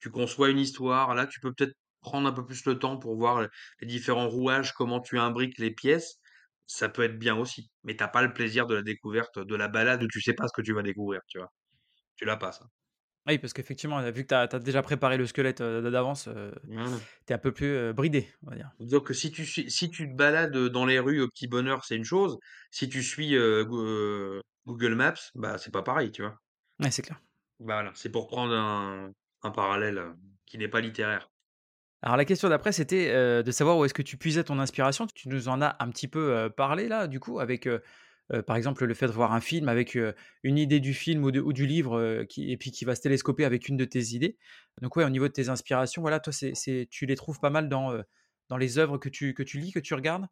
Tu 0.00 0.10
conçois 0.10 0.50
une 0.50 0.58
histoire, 0.60 1.14
là, 1.16 1.26
tu 1.26 1.40
peux 1.40 1.52
peut-être 1.54 1.74
prendre 2.02 2.28
un 2.28 2.32
peu 2.34 2.44
plus 2.46 2.64
le 2.66 2.78
temps 2.78 2.98
pour 2.98 3.16
voir 3.16 3.48
les 3.80 3.88
différents 3.88 4.28
rouages, 4.28 4.72
comment 4.74 5.00
tu 5.00 5.18
imbriques 5.18 5.58
les 5.58 5.72
pièces. 5.74 6.18
Ça 6.66 6.88
peut 6.90 7.02
être 7.04 7.18
bien 7.18 7.36
aussi, 7.38 7.70
mais 7.84 7.96
tu 7.96 8.04
as 8.04 8.08
pas 8.08 8.22
le 8.22 8.32
plaisir 8.34 8.66
de 8.66 8.74
la 8.76 8.82
découverte, 8.82 9.38
de 9.40 9.56
la 9.56 9.68
balade 9.68 10.02
où 10.04 10.08
tu 10.08 10.20
sais 10.22 10.34
pas 10.34 10.48
ce 10.48 10.52
que 10.54 10.62
tu 10.62 10.74
vas 10.74 10.82
découvrir, 10.84 11.22
tu 11.28 11.38
vois? 11.38 11.52
Tu 12.16 12.24
l'as 12.26 12.36
pas 12.38 12.52
ça. 12.52 12.66
Oui, 13.26 13.38
parce 13.38 13.52
qu'effectivement, 13.52 14.00
vu 14.10 14.24
que 14.24 14.28
tu 14.28 14.34
as 14.34 14.46
déjà 14.60 14.82
préparé 14.82 15.16
le 15.18 15.26
squelette, 15.26 15.60
heu, 15.60 15.82
d'avance, 15.90 16.28
Voilà. 16.64 17.10
tu 17.26 17.32
es 17.32 17.34
un 17.34 17.38
peu 17.38 17.52
plus, 17.52 17.66
heu, 17.66 17.92
bridé, 17.92 18.28
on 18.46 18.50
va 18.50 18.56
dire. 18.56 18.70
Que 19.04 19.14
si 19.14 19.30
tu 19.30 19.44
si 19.46 19.90
tu 19.90 20.08
te 20.10 20.14
balades, 20.16 20.56
dans 20.56 20.86
les 20.86 20.98
rues 20.98 21.20
au 21.20 21.28
petit 21.28 21.46
bonheur, 21.46 21.84
c'est 21.84 21.96
une 21.96 22.04
chose. 22.04 22.38
Si 22.70 22.88
tu 22.88 23.02
suis, 23.02 23.36
Google 24.66 24.94
Maps, 24.94 25.30
bah, 25.34 25.58
c'est 25.58 25.70
pas 25.70 25.82
pareil, 25.82 26.10
tu 26.12 26.22
vois? 26.22 26.38
Ouais, 26.78 26.90
c'est 26.90 27.02
clair. 27.02 27.20
Bah, 27.60 27.74
voilà, 27.74 27.92
c'est 27.94 28.10
pour 28.10 28.26
prendre 28.26 28.54
un 28.54 29.12
un 29.42 29.50
parallèle, 29.50 29.96
heu, 29.98 30.16
qui 30.46 30.58
n'est 30.58 30.68
pas 30.68 30.80
littéraire. 30.82 31.30
Alors 32.02 32.16
la 32.16 32.24
question 32.24 32.48
d'après, 32.48 32.72
c'était, 32.72 33.12
de 33.42 33.50
savoir 33.52 33.76
où 33.76 33.84
est-ce 33.84 33.92
que 33.94 34.00
tu 34.02 34.16
puisais 34.16 34.42
ton 34.44 34.58
inspiration. 34.58 35.06
Tu 35.14 35.28
nous 35.28 35.48
en 35.48 35.60
as 35.60 35.76
un 35.80 35.90
petit 35.90 36.08
peu, 36.08 36.50
parlé 36.56 36.88
là, 36.88 37.06
du 37.06 37.20
coup, 37.20 37.40
avec, 37.40 37.68
par 38.46 38.56
exemple, 38.56 38.84
le 38.84 38.94
fait 38.94 39.06
de 39.06 39.12
voir 39.12 39.32
un 39.32 39.40
film 39.40 39.68
avec, 39.68 39.98
une 40.42 40.58
idée 40.58 40.80
du 40.80 40.94
film 40.94 41.24
ou 41.24 41.52
du 41.52 41.66
livre, 41.66 42.24
et 42.36 42.56
puis 42.56 42.70
qui 42.70 42.84
va 42.84 42.94
se 42.94 43.00
télescoper 43.00 43.44
avec 43.44 43.68
une 43.68 43.76
de 43.76 43.84
tes 43.84 44.14
idées. 44.14 44.36
Donc 44.82 44.96
ouais, 44.96 45.04
au 45.04 45.10
niveau 45.10 45.28
de 45.28 45.32
tes 45.32 45.48
inspirations, 45.48 46.02
voilà, 46.02 46.20
toi, 46.20 46.32
tu 46.32 47.06
les 47.06 47.16
trouves 47.16 47.40
pas 47.40 47.50
mal 47.50 47.68
dans, 47.68 48.00
dans 48.48 48.56
les 48.56 48.78
œuvres 48.78 48.98
que 48.98 49.08
tu 49.08 49.34
que 49.34 49.42
tu 49.42 49.58
lis, 49.58 49.72
que 49.72 49.78
tu 49.78 49.94
regardes? 49.94 50.26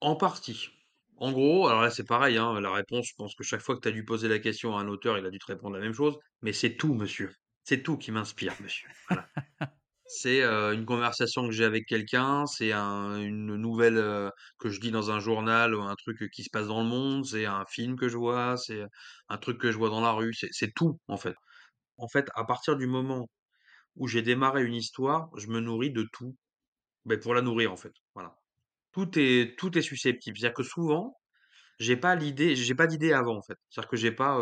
En 0.00 0.16
partie. 0.16 0.70
En 1.16 1.32
gros, 1.32 1.68
alors 1.68 1.82
là, 1.82 1.90
c'est 1.90 2.06
pareil, 2.06 2.38
hein, 2.38 2.58
la 2.60 2.72
réponse, 2.72 3.08
je 3.08 3.14
pense 3.14 3.34
que 3.34 3.44
chaque 3.44 3.60
fois 3.60 3.76
que 3.76 3.80
tu 3.80 3.88
as 3.88 3.92
dû 3.92 4.04
poser 4.06 4.26
la 4.26 4.38
question 4.38 4.76
à 4.76 4.80
un 4.80 4.88
auteur, 4.88 5.18
il 5.18 5.26
a 5.26 5.30
dû 5.30 5.38
te 5.38 5.46
répondre 5.46 5.76
la 5.76 5.82
même 5.82 5.92
chose, 5.92 6.18
mais 6.40 6.54
c'est 6.54 6.76
tout, 6.76 6.94
monsieur. 6.94 7.30
C'est 7.62 7.82
tout 7.82 7.98
qui 7.98 8.10
m'inspire, 8.10 8.54
monsieur. 8.62 8.88
Voilà. 9.08 9.28
C'est, 10.12 10.42
une 10.42 10.84
conversation 10.86 11.46
que 11.46 11.52
j'ai 11.52 11.64
avec 11.64 11.86
quelqu'un, 11.86 12.44
c'est 12.46 12.72
un 12.72 13.16
une 13.20 13.54
nouvelle, 13.56 13.94
que 14.58 14.68
je 14.68 14.80
lis 14.80 14.90
dans 14.90 15.10
un 15.12 15.20
journal 15.20 15.72
ou 15.74 15.82
un 15.82 15.94
truc, 15.94 16.28
qui 16.32 16.42
se 16.42 16.50
passe 16.50 16.66
dans 16.66 16.82
le 16.82 16.88
monde, 16.88 17.24
c'est 17.24 17.46
un 17.46 17.64
film 17.66 17.96
que 17.96 18.08
je 18.08 18.16
vois, 18.16 18.56
c'est, 18.56 18.82
un 19.28 19.38
truc 19.38 19.58
que 19.60 19.70
je 19.70 19.78
vois 19.78 19.88
dans 19.90 20.00
la 20.00 20.10
rue, 20.12 20.34
c'est 20.34 20.74
tout, 20.74 20.98
en 21.08 21.16
fait. 21.16 21.34
En 21.98 22.08
fait, 22.08 22.28
à 22.34 22.44
partir 22.44 22.76
du 22.76 22.86
moment 22.86 23.28
où 23.96 24.08
j'ai 24.08 24.22
démarré 24.22 24.64
une 24.64 24.74
histoire, 24.74 25.30
je 25.38 25.48
me 25.48 25.60
nourris 25.60 25.92
de 25.92 26.06
tout, 26.12 26.36
beh, 27.06 27.18
pour 27.18 27.34
la 27.34 27.42
nourrir, 27.42 27.72
en 27.72 27.76
fait, 27.76 27.92
voilà. 28.14 28.36
Tout 28.92 29.10
est 29.18 29.58
tout 29.58 29.76
est 29.78 29.82
susceptible. 29.82 30.38
C'est-à-dire 30.38 30.54
que 30.56 30.62
souvent, 30.64 31.16
j'ai 31.80 31.96
pas 31.96 32.16
l'idée 32.16 32.56
j'ai 32.56 32.74
pas 32.76 32.86
d'idée 32.88 33.12
avant, 33.12 33.36
en 33.38 33.42
fait. 33.42 33.58
C'est-à-dire 33.70 33.90
que 33.90 33.96
j'ai 33.96 34.12
pas, 34.12 34.38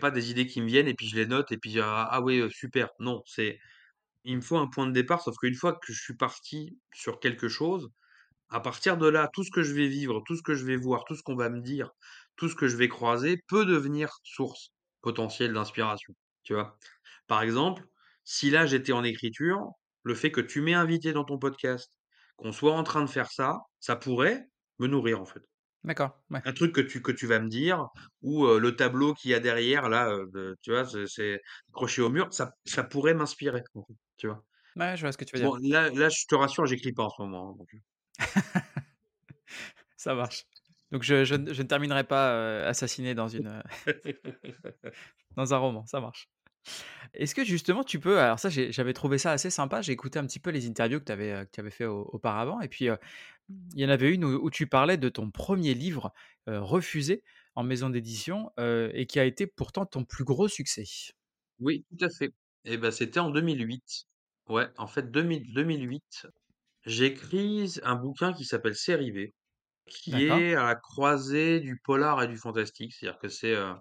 pas 0.00 0.10
des 0.10 0.30
idées 0.30 0.46
qui 0.46 0.60
me 0.62 0.66
viennent 0.68 0.88
et 0.88 0.94
puis 0.94 1.08
je 1.08 1.16
les 1.16 1.26
note 1.26 1.52
et 1.52 1.58
puis, 1.58 1.80
ah 1.80 2.08
ah 2.10 2.20
heu, 2.28 2.50
super. 2.50 2.88
Non, 3.00 3.22
c'est 3.26 3.58
il 4.26 4.36
me 4.36 4.42
faut 4.42 4.58
un 4.58 4.68
point 4.68 4.86
de 4.86 4.92
départ, 4.92 5.22
sauf 5.22 5.36
qu'une 5.38 5.54
fois 5.54 5.74
que 5.74 5.92
je 5.92 6.00
suis 6.02 6.16
parti 6.16 6.78
sur 6.94 7.20
quelque 7.20 7.48
chose, 7.48 7.88
à 8.50 8.60
partir 8.60 8.98
de 8.98 9.08
là, 9.08 9.28
tout 9.32 9.44
ce 9.44 9.50
que 9.50 9.62
je 9.62 9.74
vais 9.74 9.88
vivre, 9.88 10.22
tout 10.26 10.36
ce 10.36 10.42
que 10.42 10.54
je 10.54 10.64
vais 10.66 10.76
voir, 10.76 11.04
tout 11.04 11.16
ce 11.16 11.22
qu'on 11.22 11.36
va 11.36 11.50
me 11.50 11.60
dire, 11.62 11.90
tout 12.36 12.48
ce 12.48 12.54
que 12.54 12.68
je 12.68 12.76
vais 12.76 12.88
croiser 12.88 13.38
peut 13.48 13.64
devenir 13.64 14.18
source 14.24 14.70
potentielle 15.02 15.52
d'inspiration, 15.52 16.14
tu 16.44 16.54
vois? 16.54 16.78
Par 17.26 17.42
exemple, 17.42 17.84
si 18.24 18.50
là 18.50 18.66
j'étais 18.66 18.92
en 18.92 19.04
écriture, 19.04 19.70
le 20.02 20.14
fait 20.14 20.30
que 20.32 20.40
tu 20.40 20.60
m'aies 20.60 20.74
invité 20.74 21.12
dans 21.12 21.24
ton 21.24 21.38
podcast, 21.38 21.92
qu'on 22.36 22.52
soit 22.52 22.72
en 22.72 22.82
train 22.84 23.02
de 23.02 23.10
faire 23.10 23.30
ça, 23.32 23.58
ça 23.80 23.96
pourrait 23.96 24.46
me 24.78 24.86
nourrir, 24.86 25.20
en 25.20 25.26
fait. 25.26 25.42
D'accord, 25.84 26.20
ouais. 26.30 26.40
Un 26.44 26.52
truc 26.52 26.74
que 26.74 26.80
tu 26.80 27.00
que 27.00 27.12
tu 27.12 27.26
vas 27.26 27.38
me 27.38 27.48
dire 27.48 27.86
ou, 28.22 28.46
le 28.46 28.76
tableau 28.76 29.14
qu'il 29.14 29.30
y 29.30 29.34
a 29.34 29.40
derrière 29.40 29.88
là, 29.88 30.16
tu 30.62 30.72
vois? 30.72 30.84
C'est 30.84 31.06
c'est 31.06 31.40
accroché 31.70 32.02
au 32.02 32.10
mur, 32.10 32.28
ça 32.32 32.52
ça 32.64 32.82
pourrait 32.82 33.14
m'inspirer, 33.14 33.62
en 33.74 33.84
fait, 33.84 33.94
tu 34.16 34.26
vois? 34.28 34.44
Ouais, 34.76 34.96
je 34.96 35.02
vois 35.02 35.12
ce 35.12 35.18
que 35.18 35.24
tu 35.24 35.36
veux 35.36 35.42
dire. 35.42 35.58
Là 35.62 35.90
là, 35.90 36.08
je 36.08 36.26
te 36.26 36.34
rassure, 36.34 36.66
j'écris 36.66 36.92
pas 36.92 37.04
en 37.04 37.10
ce 37.10 37.22
moment, 37.22 37.50
hein, 37.50 37.56
donc 37.58 37.74
heu 37.74 37.78
Ça 39.96 40.14
marche. 40.14 40.44
Donc 40.92 41.02
je 41.02 41.24
je 41.24 41.34
ne 41.34 41.52
je 41.52 41.62
ne 41.62 41.66
terminerai 41.66 42.04
pas, 42.04 42.64
assassiné 42.66 43.14
dans 43.14 43.28
une, 43.28 43.62
dans 45.36 45.52
un 45.54 45.58
roman, 45.58 45.84
ça 45.86 46.00
marche. 46.00 46.28
Est-ce 47.14 47.34
que 47.34 47.44
justement 47.44 47.84
tu 47.84 47.98
peux 48.00 48.20
alors 48.20 48.38
ça 48.38 48.50
j'avais 48.50 48.92
trouvé 48.92 49.18
ça 49.18 49.32
assez 49.32 49.50
sympa, 49.50 49.82
j'ai 49.82 49.92
écouté 49.92 50.18
un 50.18 50.26
petit 50.26 50.38
peu 50.38 50.50
les 50.50 50.66
interviews 50.68 51.00
que 51.00 51.04
tu 51.04 51.12
avais, 51.12 51.46
que 51.46 51.50
tu 51.52 51.60
avais 51.60 51.70
fait 51.70 51.86
au 51.86 52.08
auparavant 52.12 52.60
et 52.60 52.68
puis, 52.68 52.86
il 53.74 53.80
y 53.80 53.84
en 53.84 53.88
avait 53.88 54.12
une 54.12 54.24
où 54.24 54.44
où 54.44 54.50
tu 54.50 54.66
parlais 54.66 54.96
de 54.96 55.08
ton 55.08 55.30
premier 55.30 55.74
livre, 55.74 56.12
refusé 56.46 57.22
en 57.54 57.62
maison 57.62 57.90
d'édition, 57.90 58.52
et 58.58 59.06
qui 59.06 59.18
a 59.18 59.24
été 59.24 59.46
pourtant 59.46 59.86
ton 59.86 60.04
plus 60.04 60.24
gros 60.24 60.48
succès. 60.48 60.84
Oui, 61.58 61.84
tout 61.90 62.04
à 62.04 62.10
fait 62.10 62.32
et 62.66 62.78
bah, 62.78 62.92
c'était 62.92 63.20
en 63.20 63.30
2008. 63.30 64.04
Ouais, 64.48 64.68
en 64.78 64.86
fait, 64.88 65.10
2000 65.10 65.52
2008, 65.54 66.26
j'ai 66.86 67.06
écrit 67.06 67.74
un 67.84 67.96
bouquin 67.96 68.32
qui 68.32 68.44
s'appelle 68.44 68.76
Série 68.76 69.12
B, 69.12 69.30
qui 69.86 70.24
D'accord. 70.26 70.42
est 70.42 70.54
à 70.56 70.64
la 70.66 70.76
croisée 70.76 71.60
du 71.60 71.80
polar 71.84 72.22
et 72.22 72.28
du 72.28 72.38
fantastique. 72.38 72.94
C'est-à-dire 72.94 73.18
que 73.20 73.28
c'est, 73.28 73.54
heu, 73.56 73.74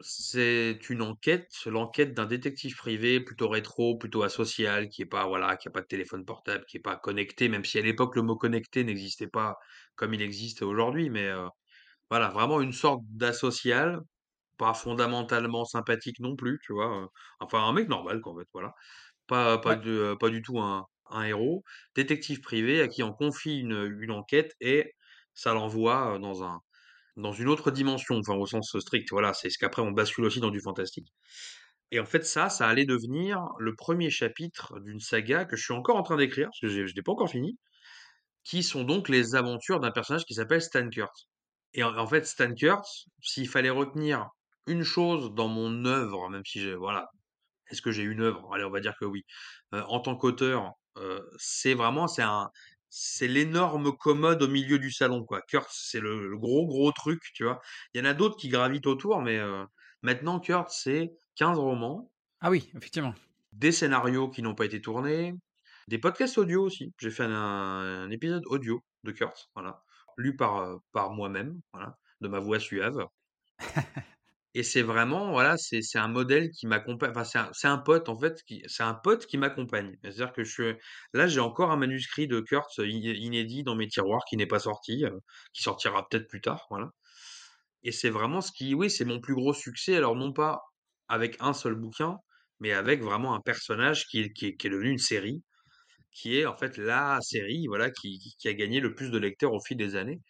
c'est 0.00 0.78
une 0.90 1.02
enquête, 1.02 1.48
l'enquête 1.66 2.14
d'un 2.14 2.26
détective 2.26 2.76
privé 2.76 3.20
plutôt 3.20 3.48
rétro, 3.48 3.98
plutôt 3.98 4.22
asocial, 4.22 4.88
qui 4.88 5.02
est 5.02 5.06
pas 5.06 5.26
voilà, 5.26 5.56
qui 5.56 5.68
a 5.68 5.70
pas 5.72 5.82
de 5.82 5.86
téléphone 5.86 6.24
portable, 6.24 6.64
qui 6.66 6.76
est 6.78 6.80
pas 6.80 6.96
connecté, 6.96 7.48
même 7.48 7.64
si 7.64 7.78
à 7.78 7.82
l'époque 7.82 8.16
le 8.16 8.22
mot 8.22 8.36
connecté 8.36 8.84
n'existait 8.84 9.28
pas 9.28 9.56
comme 9.96 10.14
il 10.14 10.22
existe 10.22 10.62
aujourd'hui, 10.62 11.10
mais, 11.10 11.26
heu, 11.28 11.48
voilà, 12.10 12.28
vraiment 12.30 12.60
une 12.60 12.72
sorte 12.72 13.02
d'asocial, 13.08 14.00
pas 14.58 14.74
fondamentalement 14.74 15.64
sympathique 15.64 16.20
non 16.20 16.36
plus, 16.36 16.60
tu 16.64 16.72
vois? 16.74 17.10
Enfin 17.40 17.60
un 17.64 17.72
mec 17.72 17.88
normal 17.88 18.20
quoi, 18.22 18.32
en 18.34 18.38
fait, 18.38 18.48
voilà. 18.54 18.74
Pas 19.28 19.58
pas 19.58 19.74
Ouais, 19.74 19.76
de 19.76 20.16
pas 20.20 20.30
du 20.30 20.42
tout 20.42 20.60
un 20.60 20.86
un 21.10 21.24
héros. 21.24 21.64
Détective 21.96 22.40
privé 22.42 22.82
à 22.82 22.88
qui 22.88 23.02
on 23.02 23.12
confie 23.14 23.60
une, 23.60 23.98
une 24.00 24.10
enquête 24.12 24.54
et 24.60 24.94
ça 25.34 25.54
l'envoie, 25.54 26.18
dans 26.20 26.44
un 26.44 26.60
dans 27.16 27.32
une 27.32 27.48
autre 27.48 27.70
dimension, 27.72 28.18
enfin 28.18 28.34
au 28.36 28.46
sens, 28.46 28.76
strict, 28.80 29.08
voilà. 29.12 29.34
C'est 29.34 29.50
ce 29.50 29.58
qu'après 29.58 29.82
on 29.82 29.92
bascule 29.92 30.24
aussi 30.26 30.40
dans 30.40 30.50
du 30.50 30.60
fantastique 30.60 31.08
et 31.90 32.00
en 32.00 32.06
fait 32.06 32.24
ça, 32.24 32.48
ça 32.50 32.66
allait 32.68 32.84
devenir 32.86 33.40
le 33.58 33.74
premier 33.74 34.10
chapitre 34.10 34.78
d'une 34.80 35.00
saga 35.00 35.44
que 35.44 35.56
je 35.56 35.64
suis 35.64 35.74
encore 35.74 35.96
en 35.96 36.02
train 36.02 36.16
d'écrire, 36.16 36.46
parce 36.48 36.60
que 36.60 36.68
je 36.68 36.94
l'ai 36.94 37.02
pas 37.02 37.12
encore 37.12 37.30
fini, 37.30 37.58
qui 38.44 38.62
sont 38.64 38.84
donc 38.84 39.08
les 39.08 39.34
aventures 39.36 39.80
d'un 39.80 39.90
personnage 39.92 40.24
qui 40.24 40.34
s'appelle 40.34 40.62
Stan 40.62 40.88
Kurtz 40.90 41.28
et 41.74 41.82
en 41.84 41.96
en 41.98 42.06
fait 42.06 42.26
Stan 42.26 42.54
Kurtz, 42.54 43.06
s'il 43.22 43.48
fallait 43.48 43.70
retenir 43.70 44.28
une 44.68 44.84
chose 44.84 45.34
dans 45.34 45.48
mon 45.48 45.84
œuvre, 45.86 46.28
même 46.30 46.44
si 46.44 46.60
j'ai 46.60 46.74
voilà, 46.74 47.08
est-ce 47.70 47.82
que 47.82 47.92
j'ai 47.92 48.02
une 48.04 48.20
œuvre? 48.22 48.52
Allez, 48.54 48.64
on 48.64 48.70
va 48.70 48.80
dire 48.80 48.96
que 48.98 49.04
oui. 49.04 49.24
En 49.72 50.00
tant 50.00 50.16
qu'auteur, 50.16 50.72
c'est 51.38 51.74
vraiment 51.74 52.08
c'est 52.08 52.22
un 52.22 52.50
c'est 52.90 53.28
l'énorme 53.28 53.96
commode 53.96 54.42
au 54.42 54.48
milieu 54.48 54.78
du 54.78 54.90
salon, 54.90 55.24
quoi. 55.24 55.42
Kurtz, 55.42 55.88
c'est 55.90 56.00
le 56.00 56.28
le 56.28 56.38
gros, 56.38 56.66
gros 56.66 56.92
truc, 56.92 57.22
tu 57.34 57.44
vois? 57.44 57.60
Il 57.94 57.98
y 57.98 58.02
en 58.02 58.06
a 58.10 58.14
d'autres 58.14 58.36
qui 58.36 58.48
gravitent 58.48 58.86
autour, 58.86 59.20
mais 59.22 59.40
maintenant 60.02 60.40
Kurtz, 60.40 60.80
c'est 60.84 61.12
15 61.36 61.58
romans, 61.58 62.10
ah 62.40 62.50
oui, 62.50 62.70
effectivement. 62.76 63.14
des 63.52 63.72
scénarios 63.72 64.30
qui 64.30 64.42
n'ont 64.42 64.54
pas 64.54 64.64
été 64.66 64.80
tournés, 64.80 65.34
des 65.88 65.98
podcasts 65.98 66.38
audio 66.38 66.64
aussi. 66.64 66.92
J'ai 66.98 67.10
fait 67.10 67.24
un 67.24 67.32
un 67.32 68.10
épisode 68.10 68.44
audio 68.46 68.82
de 69.04 69.12
Kurtz, 69.12 69.48
voilà, 69.54 69.82
lu 70.16 70.36
par, 70.36 70.80
par 70.92 71.10
moi-même, 71.12 71.60
voilà, 71.72 71.96
de 72.20 72.28
ma 72.28 72.40
voix 72.40 72.60
suave. 72.60 73.06
Et 74.54 74.62
c'est 74.62 74.82
vraiment, 74.82 75.30
voilà, 75.30 75.56
c'est 75.58 75.82
c'est 75.82 75.98
un 75.98 76.08
modèle 76.08 76.50
qui 76.50 76.66
m'accompagne 76.66 77.10
enfin, 77.10 77.24
c'est 77.24 77.38
un 77.38 77.50
c'est 77.52 77.68
un 77.68 77.76
pote, 77.78 78.08
en 78.08 78.18
fait, 78.18 78.42
qui 78.46 78.62
c'est 78.66 78.82
un 78.82 78.94
pote 78.94 79.26
qui 79.26 79.36
m'accompagne. 79.36 79.96
C'est-à-dire 80.02 80.32
que 80.32 80.42
je 80.42 80.74
là, 81.12 81.26
j'ai 81.26 81.40
encore 81.40 81.70
un 81.70 81.76
manuscrit 81.76 82.26
de 82.28 82.40
Kurtz, 82.40 82.78
inédit 82.78 83.62
dans 83.62 83.74
mes 83.76 83.88
tiroirs 83.88 84.22
qui 84.28 84.36
n'est 84.38 84.46
pas 84.46 84.58
sorti, 84.58 85.04
heu, 85.04 85.20
qui 85.52 85.62
sortira 85.62 86.08
peut-être 86.08 86.28
plus 86.28 86.40
tard, 86.40 86.66
voilà. 86.70 86.90
Et 87.84 87.92
c'est 87.92 88.10
vraiment 88.10 88.40
ce 88.42 88.52
qui 88.52 88.74
oui, 88.74 88.90
c'est 88.90 89.04
mon 89.04 89.20
plus 89.20 89.34
gros 89.34 89.54
succès, 89.54 89.96
alors 89.96 90.16
non 90.16 90.32
pas 90.32 90.60
avec 91.08 91.36
un 91.40 91.52
seul 91.54 91.74
bouquin, 91.74 92.18
mais 92.60 92.72
avec 92.72 93.02
vraiment 93.02 93.34
un 93.34 93.40
personnage 93.40 94.06
qui 94.08 94.32
qui 94.34 94.46
est 94.48 94.70
devenu 94.70 94.90
une 94.90 94.98
série, 94.98 95.42
qui 96.12 96.38
est, 96.38 96.46
en 96.46 96.56
fait, 96.56 96.78
la 96.78 97.18
série, 97.22 97.66
voilà, 97.68 97.90
qui 97.90 98.18
qui 98.20 98.36
qui 98.38 98.48
a 98.48 98.54
gagné 98.54 98.80
le 98.80 98.94
plus 98.94 99.10
de 99.10 99.18
lecteurs 99.18 99.54
au 99.54 99.60
fil 99.60 99.76
des 99.78 99.96
années 99.96 100.20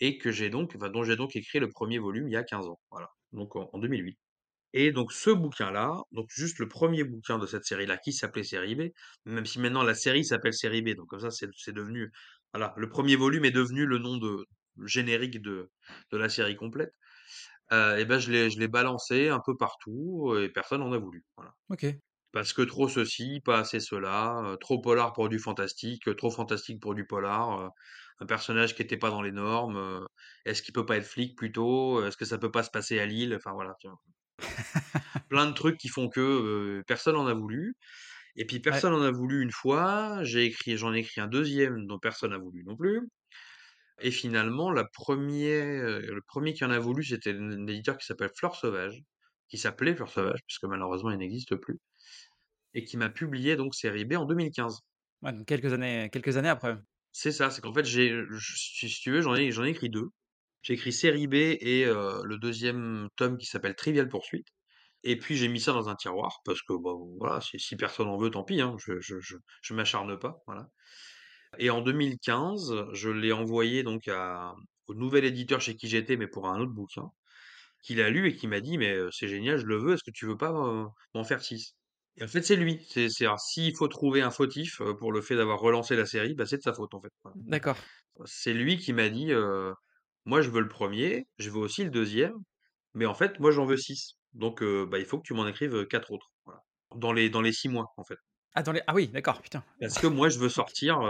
et 0.00 0.18
que 0.18 0.32
j'ai 0.32 0.50
donc 0.50 0.74
enfin, 0.76 0.90
dont 0.90 1.04
j'ai 1.04 1.16
donc 1.16 1.36
écrit 1.36 1.60
le 1.60 1.70
premier 1.70 1.98
volume 2.00 2.28
il 2.28 2.32
y 2.34 2.36
a 2.38 2.44
15 2.44 2.66
ans, 2.68 2.80
voilà, 2.92 3.08
donc 3.32 3.56
en 3.56 3.70
en 3.72 3.78
2008. 3.78 4.18
Et 4.74 4.92
donc 4.92 5.12
ce 5.12 5.30
bouquin-là, 5.30 5.94
donc 6.12 6.26
juste 6.30 6.58
le 6.58 6.68
premier 6.68 7.04
bouquin 7.04 7.38
de 7.38 7.46
cette 7.46 7.64
série-là 7.64 7.96
qui 7.98 8.12
s'appelait 8.12 8.44
Série 8.44 8.74
B, 8.76 8.82
même 9.26 9.46
si 9.46 9.60
maintenant 9.60 9.82
la 9.82 9.94
série 9.94 10.24
s'appelle 10.24 10.54
Série 10.54 10.82
B, 10.82 10.90
donc 10.96 11.08
comme 11.08 11.20
ça 11.20 11.30
c'est 11.30 11.72
devenu 11.72 12.10
voilà, 12.54 12.74
le 12.76 12.88
premier 12.88 13.16
volume 13.16 13.44
est 13.46 13.50
devenu 13.52 13.86
le 13.86 13.98
nom 13.98 14.16
de 14.18 14.46
générique 14.84 15.40
de 15.42 15.70
de 16.12 16.16
la 16.18 16.28
série 16.28 16.56
complète. 16.56 16.92
Heu 17.72 17.98
et 17.98 18.04
ben 18.06 18.18
je 18.18 18.30
l'ai 18.32 18.68
balancé 18.68 19.28
un 19.30 19.40
peu 19.44 19.56
partout 19.56 20.36
et 20.38 20.48
personne 20.50 20.82
en 20.82 20.92
a 20.92 20.98
voulu, 20.98 21.24
voilà. 21.36 21.54
OK. 21.68 22.00
Parce 22.32 22.52
que 22.52 22.62
trop 22.62 22.88
ceci, 22.88 23.40
pas 23.44 23.58
assez 23.60 23.80
cela, 23.80 24.42
heu, 24.44 24.56
trop 24.58 24.80
polar 24.80 25.12
pour 25.14 25.28
du 25.30 25.38
fantastique, 25.38 26.14
trop 26.16 26.30
fantastique 26.30 26.80
pour 26.80 26.94
du 26.94 27.06
polar, 27.06 27.60
heu, 27.60 27.70
un 28.20 28.26
personnage 28.26 28.74
qui 28.74 28.82
était 28.82 28.96
pas 28.96 29.10
dans 29.10 29.22
les 29.22 29.32
normes, 29.32 30.06
est-ce 30.44 30.62
qu'il 30.62 30.74
peut 30.74 30.86
pas 30.86 30.96
être 30.96 31.06
flic 31.06 31.36
plutôt? 31.36 32.04
Est-ce 32.04 32.16
que 32.16 32.24
ça 32.24 32.38
peut 32.38 32.50
pas 32.50 32.62
se 32.62 32.70
passer 32.70 32.98
à 32.98 33.06
Lille? 33.06 33.34
Enfin 33.36 33.52
voilà? 33.52 33.76
Plein 35.30 35.46
de 35.46 35.52
trucs 35.52 35.78
qui 35.78 35.88
font 35.88 36.08
que, 36.08 36.82
personne 36.86 37.16
en 37.16 37.26
a 37.26 37.34
voulu 37.34 37.74
et 38.36 38.46
puis 38.46 38.60
personne 38.60 38.94
en 38.94 39.02
a 39.02 39.10
voulu 39.10 39.42
une 39.42 39.50
fois, 39.50 40.22
j'ai 40.22 40.44
écrit 40.44 40.76
j'en 40.76 40.94
ai 40.94 40.98
écrit 40.98 41.20
un 41.20 41.26
deuxième 41.26 41.86
dont 41.86 41.98
personne 41.98 42.30
n'a 42.30 42.38
voulu 42.38 42.64
non 42.64 42.76
plus 42.76 43.08
et 44.00 44.10
finalement 44.10 44.70
la 44.70 44.82
1 44.82 45.12
heu, 45.18 46.14
le 46.14 46.22
premier 46.22 46.54
qui 46.54 46.64
en 46.64 46.70
a 46.70 46.78
voulu, 46.78 47.04
c'était 47.04 47.32
un 47.32 47.66
éditeur 47.66 47.96
qui 47.98 48.06
s'appelle 48.06 48.30
Fleur 48.34 48.54
Sauvage, 48.54 49.02
qui 49.48 49.58
s'appelait 49.58 49.94
Fleur 49.94 50.08
Sauvage, 50.08 50.40
puisque 50.46 50.64
malheureusement 50.64 51.10
il 51.10 51.18
n'existe 51.18 51.56
plus, 51.56 51.78
et 52.74 52.84
qui 52.84 52.96
m'a 52.96 53.08
publié 53.08 53.56
donc 53.56 53.74
série 53.74 54.04
B 54.04 54.14
en 54.14 54.24
2015. 54.24 54.80
Ouais, 55.22 55.32
donc 55.32 55.46
quelques 55.46 55.72
années, 55.72 56.08
quelques 56.12 56.36
années 56.36 56.48
après. 56.48 56.76
C'est 57.12 57.32
ça, 57.32 57.50
c'est 57.50 57.60
qu'en 57.60 57.72
fait, 57.74 57.84
j'ai, 57.84 58.14
si 58.40 58.88
tu 59.00 59.10
veux, 59.12 59.20
j'en 59.20 59.34
ai, 59.34 59.50
j'en 59.50 59.64
ai 59.64 59.70
écrit 59.70 59.90
deux. 59.90 60.10
J'ai 60.62 60.74
écrit 60.74 60.92
série 60.92 61.26
B 61.26 61.34
et 61.34 61.84
le 61.86 62.36
deuxième 62.38 63.08
tome 63.16 63.38
qui 63.38 63.46
s'appelle 63.46 63.74
Trivial 63.74 64.08
Poursuite. 64.08 64.48
Et 65.04 65.16
puis 65.16 65.36
j'ai 65.36 65.48
mis 65.48 65.60
ça 65.60 65.72
dans 65.72 65.88
un 65.88 65.94
tiroir 65.96 66.40
parce 66.44 66.62
que 66.62 66.72
voilà, 67.18 67.40
si, 67.40 67.76
personne 67.76 68.08
en 68.08 68.16
veut, 68.18 68.30
tant 68.30 68.44
pis, 68.44 68.60
hein, 68.60 68.76
je, 68.78 69.00
je, 69.00 69.74
m'acharne 69.74 70.18
pas, 70.18 70.42
voilà. 70.46 70.68
Et 71.58 71.70
en 71.70 71.80
2015, 71.82 72.74
je 72.92 73.10
l'ai 73.10 73.32
envoyé 73.32 73.82
donc 73.82 74.08
à, 74.08 74.54
au 74.88 74.94
nouvel 74.94 75.24
éditeur 75.24 75.60
chez 75.60 75.76
qui 75.76 75.88
j'étais, 75.88 76.16
mais 76.16 76.26
pour 76.26 76.48
un 76.48 76.60
autre 76.60 76.72
bouquin, 76.72 77.10
qu'il 77.82 78.00
a 78.02 78.10
lu 78.10 78.28
et 78.28 78.36
qui 78.36 78.48
m'a 78.48 78.60
dit, 78.60 78.78
mais 78.78 78.98
c'est 79.12 79.28
génial, 79.28 79.58
je 79.58 79.66
le 79.66 79.78
veux, 79.78 79.94
est-ce 79.94 80.04
que 80.04 80.10
tu 80.10 80.26
veux 80.26 80.36
pas 80.36 80.52
m'en 81.14 81.24
faire 81.24 81.42
six? 81.42 81.77
Et 82.20 82.24
en 82.24 82.28
fait, 82.28 82.42
c'est 82.42 82.56
lui. 82.56 82.84
C'est, 82.88 83.08
c'est, 83.08 83.24
alors, 83.26 83.40
s'il 83.40 83.74
faut 83.76 83.88
trouver 83.88 84.22
un 84.22 84.30
fautif 84.30 84.80
euh, 84.80 84.94
pour 84.94 85.12
le 85.12 85.20
fait 85.20 85.36
d'avoir 85.36 85.60
relancé 85.60 85.96
la 85.96 86.04
série, 86.06 86.34
bah, 86.34 86.46
c'est 86.46 86.58
de 86.58 86.62
sa 86.62 86.72
faute, 86.72 86.92
en 86.94 87.00
fait. 87.00 87.12
Voilà. 87.22 87.36
D'accord. 87.46 87.76
C'est 88.24 88.52
lui 88.52 88.76
qui 88.76 88.92
m'a 88.92 89.08
dit, 89.08 89.32
euh, 89.32 89.72
moi 90.24 90.42
je 90.42 90.50
veux 90.50 90.60
le 90.60 90.68
premier, 90.68 91.28
je 91.38 91.50
veux 91.50 91.58
aussi 91.58 91.84
le 91.84 91.90
deuxième, 91.90 92.34
mais 92.94 93.06
en 93.06 93.14
fait, 93.14 93.38
moi 93.38 93.52
j'en 93.52 93.64
veux 93.64 93.76
six. 93.76 94.16
Donc, 94.32 94.62
euh, 94.62 94.86
bah, 94.86 94.98
il 94.98 95.04
faut 95.04 95.18
que 95.18 95.26
tu 95.26 95.34
m'en 95.34 95.46
écrives 95.46 95.86
quatre 95.86 96.10
autres. 96.10 96.26
Voilà. 96.44 96.60
Dans 96.96 97.12
les, 97.12 97.30
dans 97.30 97.40
les 97.40 97.52
six 97.52 97.68
mois, 97.68 97.86
en 97.96 98.04
fait. 98.04 98.18
Ah, 98.54 98.62
dans 98.62 98.72
les... 98.72 98.82
ah 98.88 98.94
oui, 98.94 99.08
d'accord, 99.08 99.40
putain. 99.40 99.62
Parce 99.80 99.98
que 99.98 100.08
moi, 100.08 100.28
je 100.28 100.38
veux 100.40 100.48
sortir, 100.48 101.00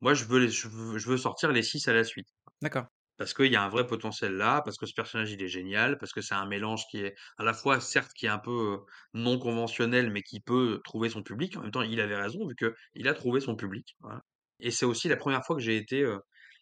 moi, 0.00 0.14
je 0.14 0.24
veux, 0.24 0.38
les- 0.38 0.50
je 0.50 0.68
veux, 0.68 0.98
je 0.98 1.08
veux 1.08 1.16
sortir 1.16 1.50
les 1.50 1.62
six 1.62 1.88
à 1.88 1.92
la 1.92 2.04
suite. 2.04 2.28
D'accord. 2.62 2.86
Parce 3.20 3.34
qu'il 3.34 3.52
y 3.52 3.56
a 3.56 3.62
un 3.62 3.68
vrai 3.68 3.86
potentiel 3.86 4.32
là, 4.32 4.62
parce 4.62 4.78
que 4.78 4.86
ce 4.86 4.94
personnage, 4.94 5.30
il 5.30 5.42
est 5.42 5.48
génial, 5.48 5.98
parce 5.98 6.10
que 6.14 6.22
c'est 6.22 6.34
un 6.34 6.46
mélange 6.46 6.86
qui 6.90 7.00
est 7.00 7.14
à 7.36 7.44
la 7.44 7.52
fois, 7.52 7.78
certes, 7.78 8.14
qui 8.14 8.24
est 8.24 8.30
un 8.30 8.38
peu 8.38 8.78
non 9.12 9.38
conventionnel, 9.38 10.10
mais 10.10 10.22
qui 10.22 10.40
peut 10.40 10.80
trouver 10.84 11.10
son 11.10 11.22
public. 11.22 11.54
En 11.58 11.60
même 11.60 11.70
temps, 11.70 11.82
il 11.82 12.00
avait 12.00 12.16
raison, 12.16 12.46
vu 12.48 12.54
que 12.54 12.74
il 12.94 13.08
a 13.08 13.12
trouvé 13.12 13.40
son 13.40 13.56
public. 13.56 13.94
Voilà. 14.00 14.22
Et 14.58 14.70
c'est 14.70 14.86
aussi 14.86 15.06
la 15.06 15.18
première 15.18 15.44
fois 15.44 15.54
que 15.54 15.60
j'ai 15.60 15.76
été 15.76 16.02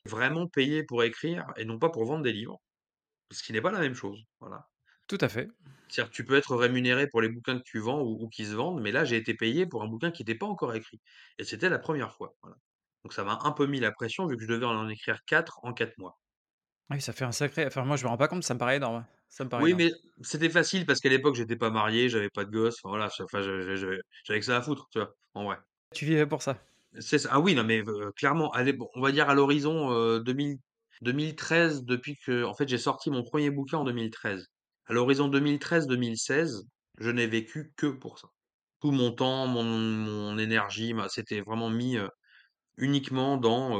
vraiment 0.05 0.49
payé 0.49 0.83
pour 0.83 1.05
écrire, 1.05 1.47
et 1.57 1.65
non 1.65 1.79
pas 1.79 1.91
pour 1.91 2.05
vendre 2.07 2.25
des 2.25 2.33
livres. 2.33 2.61
Ce 3.31 3.45
qui 3.45 3.53
n'est 3.53 3.61
pas 3.61 3.71
la 3.71 3.79
même 3.79 3.95
chose. 3.95 4.21
Voilà. 4.41 4.67
Tout 5.07 5.19
à 5.21 5.29
fait. 5.29 5.49
C'est-à-dire 5.89 6.11
tu 6.11 6.25
peux 6.25 6.35
être 6.35 6.57
rémunéré 6.57 7.07
pour 7.07 7.21
les 7.21 7.29
bouquins 7.29 7.59
que 7.59 7.65
tu 7.65 7.79
vends 7.79 8.01
ou, 8.01 8.25
ou 8.25 8.29
qui 8.31 8.45
se 8.45 8.55
vendent, 8.55 8.81
mais 8.83 8.91
là, 8.91 9.05
j'ai 9.05 9.17
été 9.17 9.35
payé 9.35 9.65
pour 9.67 9.85
un 9.85 9.87
bouquin 9.87 10.11
qui 10.11 10.23
n'était 10.23 10.35
pas 10.35 10.47
encore 10.47 10.75
écrit. 10.75 11.01
Et 11.39 11.45
c'était 11.45 11.69
la 11.69 11.79
première 11.79 12.13
fois. 12.13 12.35
Voilà. 12.43 12.57
Donc 13.05 13.13
ça 13.13 13.23
m'a 13.23 13.39
un 13.45 13.53
peu 13.53 13.67
mis 13.67 13.79
la 13.79 13.93
pression, 13.93 14.27
vu 14.27 14.37
que 14.37 14.43
je 14.43 14.49
devais 14.49 14.67
en 14.67 14.89
écrire 14.89 15.25
quatre 15.25 15.61
en 15.63 15.73
quatre 15.73 15.97
mois. 15.99 16.19
Ah 16.91 16.95
Oui, 16.97 17.01
ça 17.01 17.13
fait 17.15 17.25
un 17.25 17.33
sacré. 17.33 17.67
Enfin, 17.67 17.85
moi, 17.85 17.97
je 17.97 18.05
me 18.05 18.09
rends 18.11 18.17
pas 18.19 18.29
compte, 18.29 18.45
ça 18.45 18.53
me 18.55 18.59
paraît 18.59 18.77
énorme. 18.77 19.07
Ça 19.29 19.45
me 19.45 19.49
paraît 19.51 19.65
Oui, 19.65 19.75
énorme. 19.75 19.85
mais 19.85 19.91
c'était 20.23 20.49
facile 20.51 20.87
parce 20.87 21.01
qu'à 21.01 21.09
l'époque, 21.09 21.35
j'étais 21.35 21.57
pas 21.57 21.71
marié, 21.71 22.09
j'avais 22.09 22.31
pas 22.31 22.45
de 22.45 22.51
gosse. 22.51 22.77
Enfin, 22.83 22.91
voilà, 22.91 23.07
enfin, 23.21 23.43
j'avais 23.43 23.77
j'avais- 23.77 23.99
j'avais 24.25 24.41
que 24.41 24.47
ça 24.47 24.57
à 24.57 24.63
foutre, 24.63 24.87
tu 24.91 24.99
vois, 25.01 25.15
en 25.35 25.45
vrai. 25.45 25.59
Tu 25.95 26.07
vivais 26.07 26.27
pour 26.27 26.41
ça? 26.41 26.57
C'est 27.01 27.19
ça. 27.19 27.29
Ah 27.33 27.41
oui, 27.41 27.55
non, 27.55 27.65
mais 27.65 27.83
euh, 27.87 28.11
clairement, 28.17 28.51
allez, 28.53 28.73
bon, 28.73 28.89
on 28.95 29.01
va 29.03 29.13
dire 29.13 29.29
à 29.29 29.35
l'horizon 29.35 29.91
euh, 29.93 30.21
2000 30.21 30.59
2013, 31.03 31.85
depuis 31.85 32.17
que, 32.17 32.45
en 32.45 32.55
fait, 32.55 32.67
j'ai 32.69 32.79
sorti 32.79 33.11
mon 33.11 33.23
premier 33.23 33.51
bouquin 33.51 33.79
en 33.79 33.85
2013. 33.85 34.47
À 34.87 34.93
l'horizon 34.95 35.29
2013-2016, 35.29 36.65
je 36.99 37.11
n'ai 37.11 37.27
vécu 37.27 37.73
que 37.77 37.87
pour 37.87 38.19
ça. 38.19 38.29
Tout 38.81 38.91
mon 38.93 39.13
temps, 39.13 39.47
mon, 39.47 39.65
mon 39.65 40.39
énergie, 40.39 40.95
ma- 40.95 41.09
c'était 41.09 41.41
vraiment 41.43 41.71
mis 41.71 41.97
euh, 41.99 42.09
uniquement 42.79 43.37
dans 43.37 43.77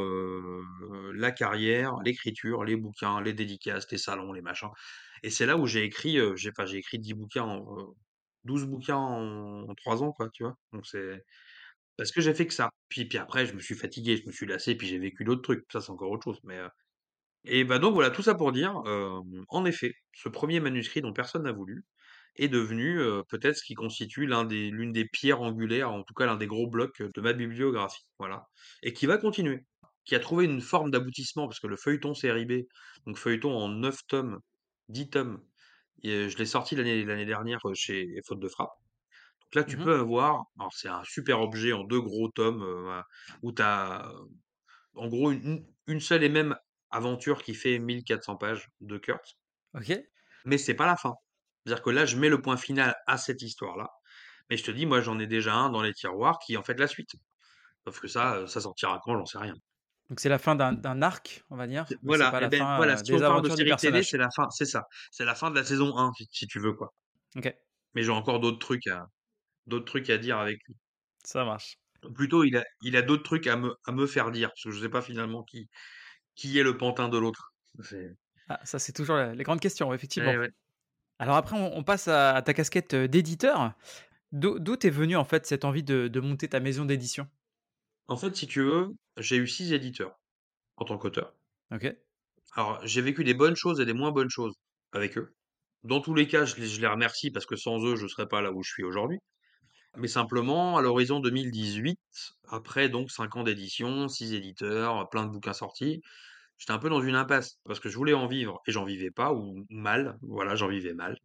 la 1.15 1.33
carrière, 1.33 1.97
l'écriture, 2.05 2.65
les 2.65 2.77
bouquins, 2.77 3.21
les 3.21 3.33
dédicaces, 3.33 3.91
les 3.91 3.99
salons, 3.99 4.33
les 4.33 4.43
machins. 4.43 4.71
Et 5.23 5.31
c'est 5.31 5.47
là 5.47 5.57
où 5.57 5.67
j'ai 5.67 5.85
écrit, 5.85 6.19
j'ai, 6.37 6.51
enfin, 6.51 6.67
écrit 6.67 6.99
10 6.99 7.15
bouquins, 7.15 7.45
en, 7.45 7.79
euh, 7.79 7.85
12 8.45 8.67
bouquins 8.67 8.97
en, 8.97 9.69
en 9.69 9.75
3 9.75 10.03
ans, 10.03 10.13
quoi, 10.13 10.29
tu 10.31 10.45
vois? 10.45 10.57
Donc 10.73 10.87
c'est 10.87 11.25
parce 11.97 12.13
que 12.13 12.21
j'ai 12.21 12.35
fait 12.35 12.47
que 12.47 12.55
ça. 12.55 12.71
Puis, 12.89 13.07
puis 13.07 13.19
après, 13.19 13.47
je 13.47 13.55
me 13.55 13.61
suis 13.61 13.75
fatigué, 13.77 14.17
je 14.19 14.27
me 14.27 14.33
suis 14.33 14.47
lassé, 14.47 14.77
puis 14.77 14.87
j'ai 14.89 14.99
vécu 14.99 15.25
d'autres 15.25 15.43
trucs. 15.43 15.65
Ça, 15.73 15.81
c'est 15.81 15.91
encore 15.91 16.11
autre 16.13 16.25
chose. 16.25 16.41
Mais, 16.45 16.59
et 17.45 17.65
bah 17.65 17.79
donc 17.79 17.95
voilà, 17.95 18.11
tout 18.11 18.23
ça 18.23 18.35
pour 18.35 18.53
dire, 18.53 18.75
en 19.49 19.65
effet, 19.65 19.93
ce 20.15 20.29
premier 20.29 20.61
manuscrit 20.61 21.01
dont 21.03 21.13
personne 21.13 21.45
n'a 21.45 21.53
voulu 21.53 21.85
est 22.39 22.49
devenu 22.49 23.01
euh, 23.01 23.23
peut-être 23.29 23.57
ce 23.57 23.65
qui 23.65 23.75
constitue 23.75 24.27
l'un 24.27 24.45
des, 24.45 24.71
l'une 24.71 24.93
des 24.93 25.07
pierres 25.07 25.41
angulaires, 25.43 25.91
en 25.93 26.03
tout 26.05 26.15
cas 26.15 26.27
l'un 26.27 26.37
des 26.37 26.47
gros 26.47 26.69
blocs 26.69 27.03
de 27.03 27.21
ma 27.21 27.33
bibliographie. 27.33 28.03
Voilà. 28.19 28.47
Et 28.83 28.93
qui 28.93 29.07
va 29.07 29.19
continuer. 29.19 29.67
Qui 30.05 30.15
a 30.15 30.21
trouvé 30.21 30.47
une 30.47 30.61
forme 30.63 30.91
d'aboutissement, 30.91 31.47
parce 31.49 31.61
que 31.61 31.67
le 31.67 31.77
feuilleton 31.77 32.15
série 32.15 32.47
B, 32.47 32.63
donc 33.07 33.19
feuilleton 33.19 33.53
en 33.55 33.69
9 33.69 33.99
tomes, 34.09 34.39
10 34.89 35.11
tomes, 35.11 35.43
et 36.03 36.29
je 36.31 36.39
l'ai 36.39 36.47
sorti 36.47 36.77
l'année 36.77 37.05
l'année 37.05 37.27
dernière 37.27 37.61
chez 37.75 38.07
Faute 38.27 38.41
de 38.41 38.49
Frappe. 38.49 38.71
Donc 39.43 39.55
là, 39.55 39.65
tu 39.65 39.77
Mhm. 39.77 39.81
peux 39.81 39.95
avoir, 39.99 40.45
alors 40.59 40.73
c'est 40.75 40.89
un 40.89 41.03
super 41.05 41.41
objet 41.41 41.73
en 41.73 41.85
deux 41.85 42.01
gros 42.01 42.29
tomes, 42.31 42.63
euh, 42.63 43.03
où 43.43 43.53
tu 43.53 43.63
as 43.63 44.13
en 44.95 45.09
gros 45.09 45.31
une, 45.33 45.67
une 45.87 46.01
seule 46.01 46.25
et 46.25 46.29
même 46.29 46.57
aventure 46.91 47.43
qui 47.43 47.55
fait 47.55 47.79
1400 47.79 48.37
pages 48.37 48.69
de 48.81 48.99
Kurtz, 48.99 49.39
Ok. 49.75 49.89
mais 50.45 50.59
c'est 50.59 50.75
pas 50.75 50.87
la 50.87 50.97
fin. 50.97 51.15
C'est-à-dire 51.69 51.85
que 51.85 51.91
là, 51.91 52.07
je 52.07 52.17
mets 52.17 52.31
le 52.31 52.41
point 52.41 52.57
final 52.57 52.97
à 53.07 53.19
cette 53.19 53.43
histoire-là, 53.43 53.91
mais 54.49 54.57
je 54.57 54.65
te 54.65 54.71
dis, 54.71 54.87
moi, 54.87 55.03
j'en 55.03 55.19
ai 55.19 55.27
déjà 55.27 55.55
un 55.55 55.69
dans 55.69 55.83
les 55.83 55.93
tiroirs 55.93 56.39
qui 56.39 56.55
est 56.55 56.57
en 56.57 56.63
fait 56.63 56.81
la 56.81 56.87
suite. 56.87 57.11
Sauf 57.85 58.01
que 58.01 58.09
ça, 58.09 58.37
euh, 58.37 58.47
ça 58.47 58.63
sortira 58.63 58.99
quand, 59.05 59.19
j'en 59.19 59.27
sais 59.27 59.37
rien. 59.37 59.53
Donc 60.09 60.21
c'est 60.21 60.31
la 60.31 60.39
fin 60.39 60.55
d'un 60.55 61.03
arc, 61.03 61.45
on 61.51 61.57
va 61.57 61.67
dire. 61.67 61.85
Voilà, 62.03 62.31
pas 62.31 62.39
et 62.39 62.41
la 62.41 62.49
ben 62.49 62.59
fin 62.61 62.77
voilà, 62.79 62.95
euh, 62.95 63.05
si 63.05 63.13
on 63.13 63.17
des 63.17 63.23
parle 63.23 63.43
de 63.43 63.55
série 63.55 63.77
télé, 63.77 64.03
c'est 64.03 64.17
la 64.17 64.31
fin, 64.31 64.49
c'est 64.49 64.65
ça. 64.65 64.87
C'est 65.11 65.27
la 65.27 65.35
fin 65.35 65.51
de 65.51 65.57
la 65.57 65.65
saison 65.65 65.99
1, 65.99 66.13
si, 66.15 66.27
si 66.33 66.47
tu 66.47 66.59
veux, 66.59 66.73
quoi. 66.73 66.95
Ok, 67.37 67.55
Mais 67.95 68.03
j'ai 68.03 68.13
encore 68.13 68.41
d'autres 68.41 68.59
trucs 68.59 68.87
à, 68.87 69.05
d'autres 69.67 69.85
trucs 69.85 70.09
à 70.09 70.17
dire 70.17 70.39
avec 70.39 70.59
lui. 70.67 70.75
ça 71.23 71.45
marche. 71.45 71.77
Plutôt, 72.15 72.45
il 72.45 72.57
a, 72.57 72.65
il 72.81 72.97
a 72.97 73.03
d'autres 73.03 73.25
trucs 73.25 73.47
à 73.47 73.57
me, 73.57 73.77
à 73.85 73.93
me 73.93 74.07
faire 74.07 74.31
dire, 74.31 74.49
parce 74.49 74.63
que 74.63 74.71
je 74.71 74.81
sais 74.81 74.89
pas 74.89 75.03
finalement 75.03 75.43
qui, 75.43 75.69
qui 76.35 76.59
est 76.59 76.63
le 76.63 76.79
pantin 76.79 77.11
de 77.11 77.19
l'autre. 77.19 77.53
Ah, 78.49 78.59
ça, 78.65 78.79
c'est 78.79 78.95
toujours 78.95 79.19
les 79.19 79.45
grandes 79.45 79.61
questions, 79.61 79.93
effectivement. 79.93 80.33
Eh 80.33 80.39
ouais. 80.39 80.51
Alors 81.19 81.37
après, 81.37 81.57
on, 81.57 81.77
on 81.77 81.83
passe 81.83 82.09
à, 82.09 82.35
à 82.35 82.43
ta 82.43 82.55
casquette 82.55 82.95
euh, 82.95 83.09
d'éditeur. 83.09 83.73
D'où 84.33 84.77
t'es 84.77 84.91
venu 84.91 85.17
en 85.17 85.25
fait 85.25 85.47
cette 85.47 85.65
envie 85.65 85.83
de, 85.83 86.09
de 86.09 86.21
monter 86.21 86.49
ta 86.49 86.61
maison 86.61 86.85
d'édition? 86.85 87.29
En 88.09 88.17
fait, 88.17 88.37
si 88.37 88.47
tu 88.47 88.63
veux, 88.63 88.89
j'ai 89.17 89.37
eu 89.37 89.47
six 89.47 89.73
éditeurs 89.73 90.19
en 90.77 90.85
tant 90.85 90.99
qu'auteur. 90.99 91.35
Ok. 91.73 91.95
Alors, 92.55 92.81
j'ai 92.87 93.01
vécu 93.01 93.25
des 93.25 93.35
bonnes 93.35 93.57
choses 93.57 93.81
et 93.81 93.87
des 93.87 93.93
moins 93.95 94.13
bonnes 94.13 94.31
choses 94.31 94.55
avec 94.93 95.17
eux. 95.17 95.35
Dans 95.85 96.01
tous 96.01 96.15
les 96.15 96.27
cas, 96.27 96.45
je 96.45 96.57
les, 96.57 96.67
je 96.67 96.81
les 96.81 96.87
remercie 96.87 97.31
parce 97.31 97.47
que 97.47 97.57
sans 97.57 97.85
eux, 97.85 97.97
je 97.97 98.05
ne 98.05 98.09
serais 98.09 98.29
pas 98.29 98.43
là 98.43 98.53
où 98.53 98.63
je 98.63 98.71
suis 98.71 98.85
aujourd'hui. 98.85 99.19
Mais 99.97 100.09
simplement, 100.09 100.77
à 100.77 100.83
l'horizon 100.83 101.21
2018, 101.21 101.99
après 102.49 102.89
donc 102.89 103.11
cinq 103.11 103.37
ans 103.37 103.43
d'édition, 103.43 104.09
six 104.09 104.35
éditeurs, 104.35 105.09
plein 105.11 105.25
de 105.27 105.31
bouquins 105.31 105.53
sortis, 105.53 106.03
j'étais 106.59 106.73
un 106.73 106.79
peu 106.79 106.91
dans 106.91 107.01
une 107.01 107.15
impasse 107.15 107.59
parce 107.65 107.81
que 107.81 107.89
je 107.89 107.97
voulais 107.97 108.15
en 108.15 108.27
vivre 108.27 108.61
et 108.67 108.73
j'en 108.73 108.85
vivais 108.85 109.11
pas 109.11 109.33
ou 109.33 109.65
mal. 109.71 110.19
Voilà, 110.23 110.55
j'en 110.57 110.69
vivais 110.69 110.95
mal. 110.95 111.17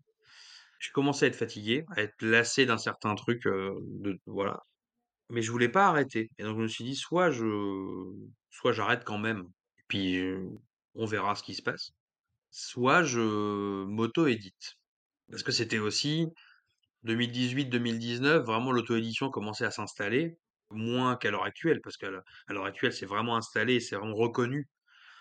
Je 0.79 0.91
commençais 0.91 1.25
à 1.25 1.29
être 1.29 1.35
fatigué, 1.35 1.85
à 1.95 2.01
être 2.01 2.21
lassé 2.21 2.65
d'un 2.65 2.77
certain 2.77 3.15
truc, 3.15 3.47
euh, 3.47 3.73
de, 3.81 4.19
voilà. 4.25 4.61
Mais 5.29 5.41
je 5.41 5.51
voulais 5.51 5.69
pas 5.69 5.87
arrêter. 5.87 6.29
Et 6.37 6.43
donc 6.43 6.57
je 6.57 6.63
me 6.63 6.67
suis 6.67 6.83
dit, 6.83 6.95
soit 6.95 7.31
je, 7.31 7.45
soit 8.51 8.73
j'arrête 8.73 9.03
quand 9.05 9.17
même, 9.17 9.41
et 9.79 9.83
puis 9.87 10.17
euh, 10.19 10.47
on 10.95 11.05
verra 11.05 11.35
ce 11.35 11.43
qui 11.43 11.55
se 11.55 11.61
passe, 11.61 11.91
soit 12.51 13.03
je 13.03 13.85
m'auto-édite. 13.85 14.77
Parce 15.29 15.43
que 15.43 15.51
c'était 15.51 15.79
aussi 15.79 16.27
2018-2019, 17.05 18.43
vraiment 18.43 18.71
l'auto-édition 18.71 19.29
commençait 19.29 19.65
à 19.65 19.71
s'installer, 19.71 20.37
moins 20.69 21.15
qu'à 21.15 21.31
l'heure 21.31 21.43
actuelle, 21.45 21.81
parce 21.81 21.97
qu'à 21.97 22.09
l'heure 22.09 22.65
actuelle, 22.65 22.93
c'est 22.93 23.05
vraiment 23.05 23.37
installé, 23.37 23.79
c'est 23.79 23.95
vraiment 23.95 24.15
reconnu. 24.15 24.67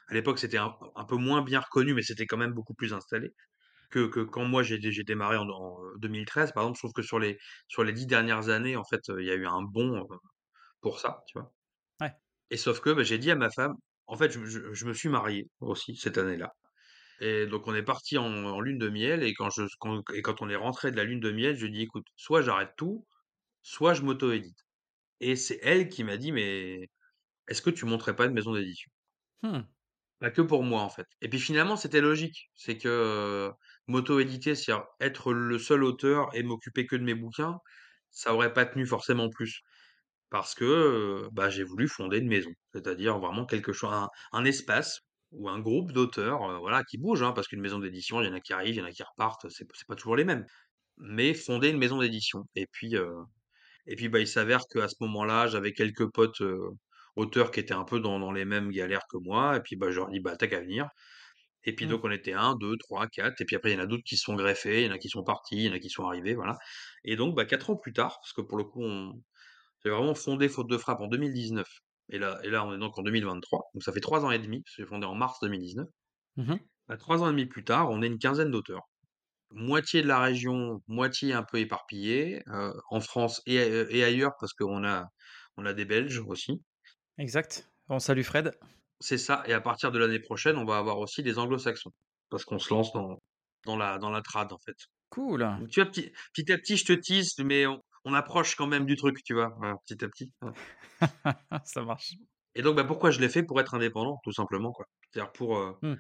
À 0.09 0.15
l'époque, 0.15 0.39
c'était 0.39 0.59
un, 0.59 0.77
un 0.97 1.05
peu 1.05 1.17
moins 1.17 1.43
bien 1.43 1.61
reconnu, 1.61 1.95
mais 1.95 2.03
c'était 2.03 2.27
quand 2.27 2.37
même 2.39 2.53
beaucoup 2.53 2.75
plus 2.75 2.93
installé 2.95 3.33
que, 3.91 4.07
que 4.09 4.21
quand 4.21 4.45
moi 4.47 4.63
j'ai 4.63 4.79
démarré 5.05 5.37
en, 5.39 5.49
en 5.51 5.79
2013, 5.99 6.53
par 6.53 6.65
exemple. 6.65 6.79
Je 6.79 6.83
trouve 6.83 6.93
que 6.95 7.03
sur 7.03 7.19
les, 7.21 7.39
sur 7.69 7.85
les 7.85 7.93
dix 7.95 8.07
dernières 8.07 8.49
années, 8.51 8.77
en 8.77 8.85
fait, 8.85 9.03
il 9.19 9.27
y 9.27 9.31
a 9.31 9.35
eu 9.37 9.47
un 9.47 9.63
bond 9.63 9.97
euh, 10.11 10.17
pour 10.81 11.01
ça, 11.01 11.23
tu 11.29 11.39
vois. 11.39 11.53
Ouais. 12.01 12.13
Et 12.51 12.57
sauf 12.57 12.81
que 12.81 12.91
bah, 12.91 13.03
j'ai 13.03 13.19
dit 13.19 13.31
à 13.31 13.37
ma 13.37 13.51
femme, 13.51 13.75
en 14.07 14.17
fait, 14.17 14.31
je, 14.31 14.45
je- 14.45 14.73
je 14.73 14.87
me 14.87 14.93
suis 14.95 15.09
marié 15.09 15.49
aussi 15.61 15.97
cette 15.97 16.19
année-là. 16.19 16.53
Et 17.21 17.47
donc 17.47 17.69
on 17.69 17.75
est 17.77 17.83
parti 17.85 18.19
en, 18.19 18.27
en 18.47 18.61
lune 18.61 18.79
de 18.79 18.89
miel, 18.91 19.23
et 19.25 19.35
quand, 19.35 19.51
je, 19.51 19.65
quand, 19.81 20.03
et 20.15 20.23
quand 20.23 20.43
on 20.43 20.51
est 20.51 20.57
rentré 20.57 20.91
de 20.93 20.97
la 20.97 21.05
lune 21.05 21.21
de 21.21 21.33
miel, 21.33 21.57
je 21.57 21.67
lui 21.67 21.69
ai 21.75 21.79
dit, 21.79 21.83
écoute, 21.85 22.07
soit 22.17 22.43
j'arrête 22.43 22.73
tout, 22.77 23.07
soit 23.63 23.95
je 23.95 24.03
m'auto-édite. 24.03 24.59
Et 25.21 25.37
c'est 25.37 25.61
elle 25.63 25.89
qui 25.91 26.05
m'a 26.05 26.17
dit, 26.19 26.33
mais 26.33 26.89
est-ce 27.49 27.63
que 27.63 27.71
tu 27.71 27.87
monterais 27.87 28.17
pas 28.17 28.27
une 28.27 28.35
maison 28.35 28.55
d'édition? 28.55 28.91
Hmm. 29.43 29.63
Pas 30.23 30.31
que 30.31 30.41
pour 30.41 30.63
moi, 30.63 30.83
en 30.83 30.89
fait. 30.89 31.09
Et 31.21 31.29
puis 31.29 31.41
finalement, 31.41 31.75
c'était 31.77 32.01
logique. 32.01 32.49
C'est 32.55 32.79
que 32.79 33.51
m'auto-éditer, 33.89 34.55
c'est-à-dire 34.55 34.87
être 35.01 35.33
le 35.33 35.59
seul 35.59 35.83
auteur 35.83 36.31
et 36.33 36.45
m'occuper 36.45 36.87
que 36.87 36.95
de 36.95 37.03
mes 37.03 37.17
bouquins, 37.17 37.59
ça 38.13 38.33
aurait 38.33 38.53
pas 38.53 38.65
tenu 38.65 38.87
forcément 38.87 39.29
plus. 39.31 39.63
Parce 40.31 40.55
que 40.55 41.29
bah, 41.33 41.51
j'ai 41.51 41.65
voulu 41.65 41.89
fonder 41.89 42.19
une 42.19 42.29
maison. 42.29 42.53
C'est-à-dire 42.73 43.19
vraiment 43.19 43.47
quelque 43.47 43.73
chose, 43.73 43.91
un, 44.33 44.45
espace 44.45 45.01
ou 45.33 45.49
un 45.49 45.59
groupe 45.59 45.91
d'auteurs, 45.91 46.61
voilà, 46.61 46.85
qui 46.85 46.99
bougent, 46.99 47.25
hein, 47.25 47.33
parce 47.33 47.49
qu'une 47.49 47.61
maison 47.61 47.81
d'édition, 47.81 48.21
il 48.21 48.29
y 48.29 48.31
en 48.31 48.35
a 48.35 48.41
qui 48.41 48.53
arrivent, 48.53 48.77
il 48.77 48.79
y 48.79 48.83
en 48.83 48.87
a 48.87 48.93
qui 48.93 49.03
repartent, 49.03 49.49
c'est 49.51 49.67
pas 49.89 49.97
toujours 49.97 50.15
les 50.15 50.25
mêmes. 50.25 50.47
Mais 50.99 51.35
fonder 51.35 51.71
une 51.71 51.79
maison 51.79 51.99
d'édition 51.99 52.45
et 52.55 52.67
puis, 52.71 52.95
et 53.87 53.97
puis, 53.97 54.09
bah, 54.09 54.21
il 54.21 54.29
s'avère 54.29 54.61
qu'à 54.73 54.89
ce 54.89 54.95
moment-là, 55.01 55.49
j'avais 55.49 55.73
quelques 55.73 56.07
potes, 56.13 56.43
auteurs 57.17 57.51
qui 57.53 57.61
étaient 57.61 57.75
un 57.75 57.85
peu 57.85 58.01
dans 58.01 58.19
dans 58.21 58.33
les 58.33 58.45
mêmes 58.47 58.71
galères 58.73 59.07
que 59.11 59.19
moi 59.19 59.57
et 59.57 59.61
puis, 59.61 59.77
bah, 59.77 59.91
je 59.91 59.99
leur 59.99 60.09
ai 60.11 60.13
dit: 60.15 60.21
«Bah, 60.21 60.37
tu 60.37 60.45
as 60.45 60.49
qu'à 60.49 60.61
venir» 60.61 60.89
et 61.65 61.75
puis 61.75 61.87
Mmh. 61.87 61.89
donc 61.89 62.05
on 62.05 62.11
était 62.11 62.33
1-2-3-4 62.35 63.41
et 63.41 63.45
puis 63.45 63.57
après 63.57 63.71
il 63.73 63.75
y 63.75 63.81
en 63.81 63.83
a 63.83 63.87
d'autres 63.87 64.03
qui 64.05 64.17
se 64.17 64.25
sont 64.25 64.35
greffés, 64.35 64.83
il 64.83 64.87
y 64.87 64.91
en 64.91 64.95
a 64.95 64.99
qui 64.99 65.09
sont 65.09 65.23
partis, 65.25 65.57
il 65.57 65.63
y 65.67 65.71
en 65.71 65.75
a 65.75 65.79
qui 65.79 65.91
sont 65.91 66.05
arrivés, 66.07 66.35
voilà 66.35 66.59
et 67.05 67.17
donc 67.17 67.35
bah, 67.37 67.45
4 67.47 67.71
ans 67.71 67.77
plus 67.77 67.93
tard, 67.93 68.19
parce 68.21 68.33
que 68.33 68.41
pour 68.43 68.59
le 68.59 68.65
coup 68.65 68.83
on 68.83 69.13
j'ai 69.85 69.91
vraiment 69.91 70.15
fondé 70.15 70.49
Faute 70.49 70.69
de 70.71 70.79
Frappe 70.79 71.01
en 71.03 71.09
2019 71.09 71.69
et 72.11 72.19
là 72.19 72.41
et 72.45 72.51
là 72.51 72.65
on 72.67 72.75
est 72.75 72.79
donc 72.79 72.99
en 72.99 73.03
2023, 73.03 73.63
donc 73.75 73.83
ça 73.85 73.93
fait 73.93 74.01
3 74.01 74.25
ans 74.25 74.31
et 74.33 74.39
demi, 74.41 74.63
parce 74.63 74.77
que 74.77 74.83
j'ai 74.83 74.89
fondé 74.89 75.07
en 75.07 75.15
mars 75.17 75.39
2019. 75.43 75.89
Mmh 76.37 76.49
mh. 76.53 76.69
Bah, 76.89 76.97
3 76.99 77.23
ans 77.23 77.29
et 77.29 77.33
demi 77.33 77.47
plus 77.47 77.65
tard, 77.65 77.91
on 77.91 78.03
est 78.03 78.09
une 78.09 78.19
quinzaine 78.19 78.51
d'auteurs. 78.53 78.83
Moitié 79.53 80.03
de 80.03 80.09
la 80.09 80.21
région, 80.21 80.81
moitié 80.89 81.33
un 81.35 81.45
peu 81.45 81.59
éparpillés, 81.59 82.43
heu, 82.49 82.73
en 82.91 83.01
France 83.01 83.43
et 83.47 83.57
ai 83.57 83.97
et 83.99 84.05
ailleurs 84.05 84.33
parce 84.41 84.53
qu'on 84.55 84.85
a 84.85 85.07
on 85.59 85.67
a 85.67 85.75
des 85.75 85.85
Belges 85.87 86.21
aussi. 86.27 86.63
Exact. 87.17 87.71
On 87.89 87.99
salue 88.01 88.23
Fred. 88.23 88.53
C'est 89.01 89.19
ça 89.19 89.43
et 89.47 89.53
à 89.53 89.61
partir 89.61 89.93
de 89.93 89.99
l'année 89.99 90.21
prochaine, 90.21 90.57
on 90.57 90.65
va 90.65 90.79
avoir 90.79 90.99
aussi 90.99 91.23
des 91.23 91.39
anglo-saxons. 91.39 91.91
Parce 92.31 92.45
qu'on 92.45 92.59
se 92.59 92.73
lance 92.73 92.93
dans 92.93 93.19
dans 93.67 93.77
la 93.77 93.99
dans 93.99 94.11
la 94.11 94.23
trad, 94.23 94.53
en 94.53 94.59
fait. 94.59 94.77
Cool. 95.11 95.47
Donc 95.57 95.69
tu 95.71 95.81
vois, 95.83 95.91
petit 95.91 96.13
petit 96.35 96.53
à 96.53 96.59
petit, 96.59 96.77
je 96.77 96.87
te 96.87 96.93
tease, 96.95 97.35
mais 97.41 97.67
on 97.67 97.81
on 98.05 98.15
approche 98.15 98.57
quand 98.57 98.67
même 98.67 98.87
du 98.87 98.97
truc, 98.97 99.23
tu 99.25 99.35
vois? 99.35 99.55
Voilà, 99.59 99.77
petit 99.87 100.05
à 100.05 100.09
petit. 100.09 100.33
Ça 101.65 101.83
marche. 101.85 102.19
Et 102.55 102.63
donc 102.63 102.77
bah, 102.77 102.85
pourquoi 102.85 103.11
je 103.11 103.21
l'ai 103.21 103.29
fait? 103.29 103.43
Pour 103.43 103.61
être 103.61 103.75
indépendant, 103.75 104.19
tout 104.25 104.33
simplement. 104.33 104.73
C'est-à-dire 105.11 105.33
pour, 105.33 105.57
heu, 105.59 105.75
Mmh. 105.83 105.97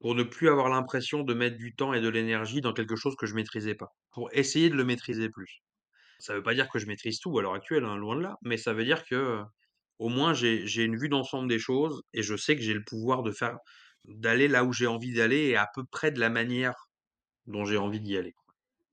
pour 0.00 0.14
ne 0.16 0.24
plus 0.24 0.48
avoir 0.50 0.68
l'impression 0.70 1.22
de 1.24 1.34
mettre 1.34 1.56
du 1.58 1.74
temps 1.76 1.94
et 1.94 2.00
de 2.00 2.08
l'énergie 2.08 2.60
dans 2.62 2.72
quelque 2.74 2.96
chose 2.96 3.16
que 3.16 3.26
je 3.26 3.34
maîtrisais 3.34 3.74
pas. 3.76 3.88
Pour 4.12 4.30
essayer 4.34 4.70
de 4.70 4.76
le 4.76 4.84
maîtriser 4.84 5.30
plus. 5.30 5.60
Ça 6.18 6.34
veut 6.34 6.42
pas 6.42 6.54
dire 6.54 6.68
que 6.70 6.78
je 6.80 6.86
maîtrise 6.86 7.20
tout 7.20 7.38
à 7.38 7.42
l'heure 7.42 7.54
actuelle, 7.54 7.84
hein, 7.84 7.96
loin 7.96 8.16
de 8.16 8.22
là, 8.22 8.36
mais 8.42 8.56
ça 8.58 8.74
veut 8.74 8.84
dire 8.84 9.04
que, 9.06 9.14
heu, 9.16 9.44
au 9.98 10.08
moins 10.08 10.34
j'ai 10.34 10.82
une 10.84 10.96
vue 10.96 11.08
d'ensemble 11.08 11.48
des 11.48 11.58
choses 11.58 12.02
et 12.12 12.22
je 12.22 12.36
sais 12.36 12.56
que 12.56 12.62
j'ai 12.62 12.74
le 12.74 12.84
pouvoir 12.84 13.22
de 13.22 13.32
faire 13.32 13.58
d'aller 14.04 14.48
là 14.48 14.64
où 14.64 14.72
j'ai 14.72 14.86
envie 14.86 15.12
d'aller 15.14 15.46
et 15.48 15.56
à 15.56 15.68
peu 15.74 15.84
près 15.90 16.10
de 16.12 16.20
la 16.20 16.30
manière 16.30 16.74
dont 17.46 17.64
j'ai 17.66 17.78
envie 17.78 18.00
d'y 18.00 18.16
aller. 18.18 18.34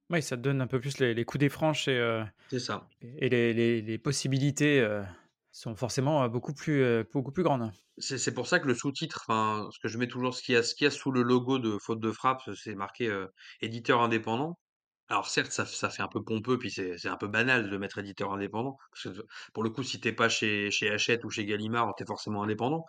Oui, 0.10 0.22
ça 0.22 0.38
te 0.38 0.42
donne 0.42 0.62
un 0.62 0.68
peu 0.68 0.80
plus 0.80 1.00
les 1.00 1.14
les 1.14 1.26
coups 1.26 1.40
des 1.40 1.50
franches 1.50 1.88
et 1.88 2.24
C'est 2.48 2.60
ça. 2.60 2.88
et 3.02 3.30
les 3.30 3.54
les 3.54 3.82
les 3.82 3.98
possibilités, 3.98 4.82
heu, 4.82 5.04
sont 5.52 5.76
forcément, 5.76 6.24
heu, 6.26 6.30
beaucoup 6.30 6.54
plus, 6.54 6.84
beaucoup 7.14 7.32
plus 7.32 7.44
grandes. 7.44 7.72
C'est 7.98 8.34
pour 8.36 8.48
ça 8.48 8.60
que 8.60 8.68
le 8.68 8.76
sous-titre, 8.76 9.26
ce 9.72 9.80
que 9.80 9.88
je 9.88 9.98
mets 9.98 10.08
toujours 10.08 10.36
ce 10.36 10.42
qu'il 10.44 10.54
y 10.56 10.84
y 10.84 10.86
a 10.86 10.92
sous 10.92 11.12
le 11.12 11.22
logo 11.24 11.58
de 11.60 11.78
Faute 11.80 12.00
de 12.00 12.12
Frappe, 12.12 12.42
c'est 12.56 12.76
marqué, 12.76 13.12
éditeur 13.62 14.02
indépendant. 14.02 14.60
Alors 15.10 15.28
certes, 15.28 15.52
ça 15.52 15.66
f 15.66 15.74
ça 15.74 15.90
fait 15.90 16.02
un 16.02 16.08
peu 16.08 16.24
pompeux, 16.24 16.58
puis 16.58 16.72
c'est 16.72 16.98
c'est 16.98 17.10
un 17.10 17.18
peu 17.18 17.28
banal 17.28 17.70
de 17.70 17.78
mettre 17.78 17.98
éditeur 18.00 18.32
indépendant. 18.34 18.78
Parce 18.92 19.04
que 19.16 19.22
pour 19.54 19.64
le 19.64 19.70
coup, 19.70 19.84
si 19.84 20.00
tu 20.00 20.08
es 20.08 20.14
pas 20.14 20.30
chez 20.30 20.72
chez 20.72 20.90
Hachette 20.92 21.24
ou 21.26 21.30
chez 21.30 21.46
Gallimard, 21.46 21.94
tu 21.98 22.04
es 22.04 22.06
forcément 22.06 22.44
indépendant. 22.44 22.86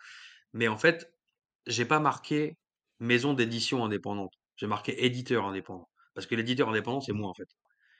Mais 0.55 0.69
en 0.69 0.79
fait, 0.79 1.13
j'ai 1.67 1.87
pas 1.87 2.01
marqué 2.01 2.59
maison 3.01 3.35
d'édition 3.35 3.85
indépendante. 3.85 4.35
J'ai 4.57 4.67
marqué 4.69 5.05
éditeur 5.07 5.47
indépendant. 5.47 5.91
Parce 6.15 6.27
que 6.27 6.35
l'éditeur 6.37 6.69
indépendant, 6.71 7.01
c'est 7.01 7.13
moi, 7.13 7.29
en 7.31 7.35
fait. 7.35 7.49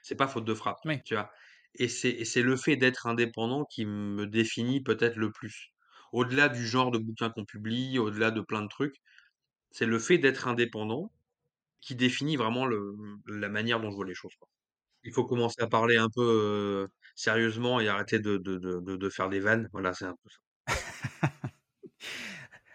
C'est 0.03 0.15
pas 0.17 0.27
Faute 0.27 0.45
de 0.45 0.53
Frappe, 0.55 0.79
Oui. 0.85 1.01
tu 1.05 1.15
vois? 1.15 1.31
Et 1.75 1.89
c'est 1.89 2.11
et 2.11 2.25
c'est 2.25 2.43
le 2.43 2.57
fait 2.57 2.77
d'être 2.77 3.07
indépendant 3.07 3.65
qui 3.65 3.85
me 3.85 4.27
définit 4.27 4.81
peut-être 4.83 5.17
le 5.17 5.31
plus. 5.31 5.69
Au-delà 6.13 6.49
du 6.49 6.65
genre 6.67 6.91
de 6.91 6.99
bouquins 6.99 7.29
qu'on 7.31 7.45
publie, 7.45 7.99
au-delà 7.99 8.31
de 8.31 8.41
plein 8.41 8.61
de 8.63 8.67
trucs, 8.69 8.95
c'est 9.71 9.85
le 9.85 9.99
fait 9.99 10.17
d'être 10.17 10.47
indépendant 10.47 11.11
qui 11.85 11.95
définit 11.95 12.37
vraiment 12.37 12.65
le 12.65 12.95
la 13.27 13.49
manière 13.49 13.79
dont 13.81 13.91
je 13.91 13.95
vois 13.95 14.05
les 14.07 14.15
choses, 14.15 14.35
quoi. 14.39 14.49
Il 15.03 15.13
faut 15.13 15.25
commencer 15.25 15.61
à 15.61 15.67
parler 15.67 15.97
un 15.97 16.09
peu, 16.15 16.87
sérieusement 17.15 17.79
et 17.81 17.87
arrêter 17.89 18.19
de 18.19 18.37
de 18.37 18.57
de 18.59 18.97
de 18.97 19.09
faire 19.09 19.29
des 19.29 19.39
vannes. 19.41 19.69
Voilà, 19.73 19.93
c'est 19.93 20.05
un 20.05 20.15
peu 20.23 20.29
ça. 20.29 20.39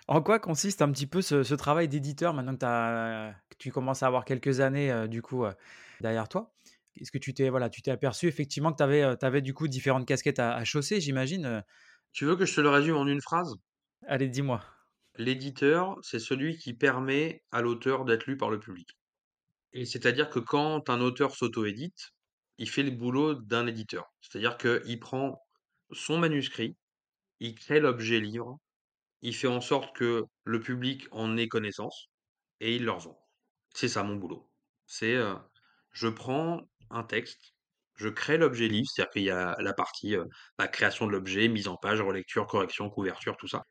En 0.09 0.23
quoi 0.23 0.39
consiste 0.39 0.83
un 0.83 0.91
petit 0.93 1.07
peu 1.07 1.23
ce 1.23 1.43
ce 1.43 1.55
travail 1.55 1.89
d'éditeur 1.89 2.35
maintenant 2.35 2.55
que 2.55 2.59
tu 2.61 2.67
as 2.67 3.35
que 3.51 3.57
tu 3.59 3.71
commences 3.73 4.03
à 4.03 4.07
avoir 4.07 4.25
quelques 4.25 4.61
années, 4.61 5.09
du 5.09 5.23
coup, 5.23 5.45
derrière 6.01 6.29
toi? 6.29 6.55
Est-ce 6.97 7.13
que 7.13 7.19
tu 7.19 7.35
t'es 7.35 7.49
voilà, 7.51 7.69
tu 7.71 7.83
t'es 7.83 7.91
aperçu 7.93 8.27
effectivement 8.27 8.73
que 8.73 8.79
tu 9.17 9.25
avais, 9.27 9.43
du 9.43 9.55
coup 9.55 9.69
différentes 9.69 10.07
casquettes 10.07 10.39
à 10.41 10.55
à 10.55 10.65
chausser, 10.65 11.01
j'imagine? 11.01 11.65
Tu 12.13 12.25
veux 12.25 12.37
que 12.37 12.47
je 12.47 12.55
te 12.55 12.61
le 12.61 12.69
résume 12.71 12.97
en 12.97 13.07
une 13.07 13.21
phrase? 13.21 13.55
Allez, 14.07 14.29
dis-moi. 14.29 14.61
L'éditeur, 15.15 16.01
c'est 16.03 16.19
celui 16.19 16.57
qui 16.59 16.75
permet 16.75 17.45
à 17.53 17.61
l'auteur 17.63 18.05
d'être 18.05 18.27
lu 18.27 18.37
par 18.37 18.51
le 18.51 18.59
public. 18.59 18.99
Et 19.73 19.85
c'est-à-dire 19.85 20.31
que 20.31 20.39
quand 20.39 20.89
un 20.91 21.01
auteur 21.01 21.35
s'auto-édite, 21.37 22.11
il 22.59 22.69
fait 22.69 22.83
le 22.83 22.91
boulot 22.91 23.35
d'un 23.35 23.67
éditeur. 23.67 24.07
C'est-à-dire 24.21 24.57
qu'il 24.59 25.01
prend 25.01 25.41
son 25.93 26.19
manuscrit, 26.19 26.77
il 27.41 27.55
crée 27.57 27.81
l'objet 27.81 28.21
livre, 28.21 28.59
il 29.23 29.35
fait 29.37 29.49
en 29.49 29.61
sorte 29.61 29.97
que 29.97 30.25
le 30.45 30.61
public 30.61 31.09
en 31.13 31.37
ait 31.37 31.49
connaissance 31.49 32.09
et 32.61 32.77
il 32.77 32.85
le 32.85 32.93
revend. 32.93 33.19
C'est 33.75 33.89
ça 33.89 34.03
mon 34.05 34.17
boulot. 34.17 34.51
C'est, 34.87 35.15
heu, 35.17 35.37
je 35.93 36.09
prends 36.09 36.63
un 36.91 37.05
texte, 37.05 37.55
je 37.97 38.09
crée 38.09 38.39
l'objet 38.39 38.69
livre, 38.69 38.89
c'est-à-dire 38.95 39.13
qu'il 39.13 39.23
y 39.25 39.31
a 39.31 39.57
la 39.61 39.75
partie, 39.75 40.17
heu, 40.17 40.27
bah, 40.59 40.69
création 40.69 41.07
de 41.07 41.13
l'objet, 41.13 41.49
mise 41.49 41.69
en 41.69 41.77
page, 41.77 42.01
relecture, 42.03 42.47
correction, 42.47 42.91
couverture, 42.91 43.37
tout 43.39 43.49
ça. 43.49 43.65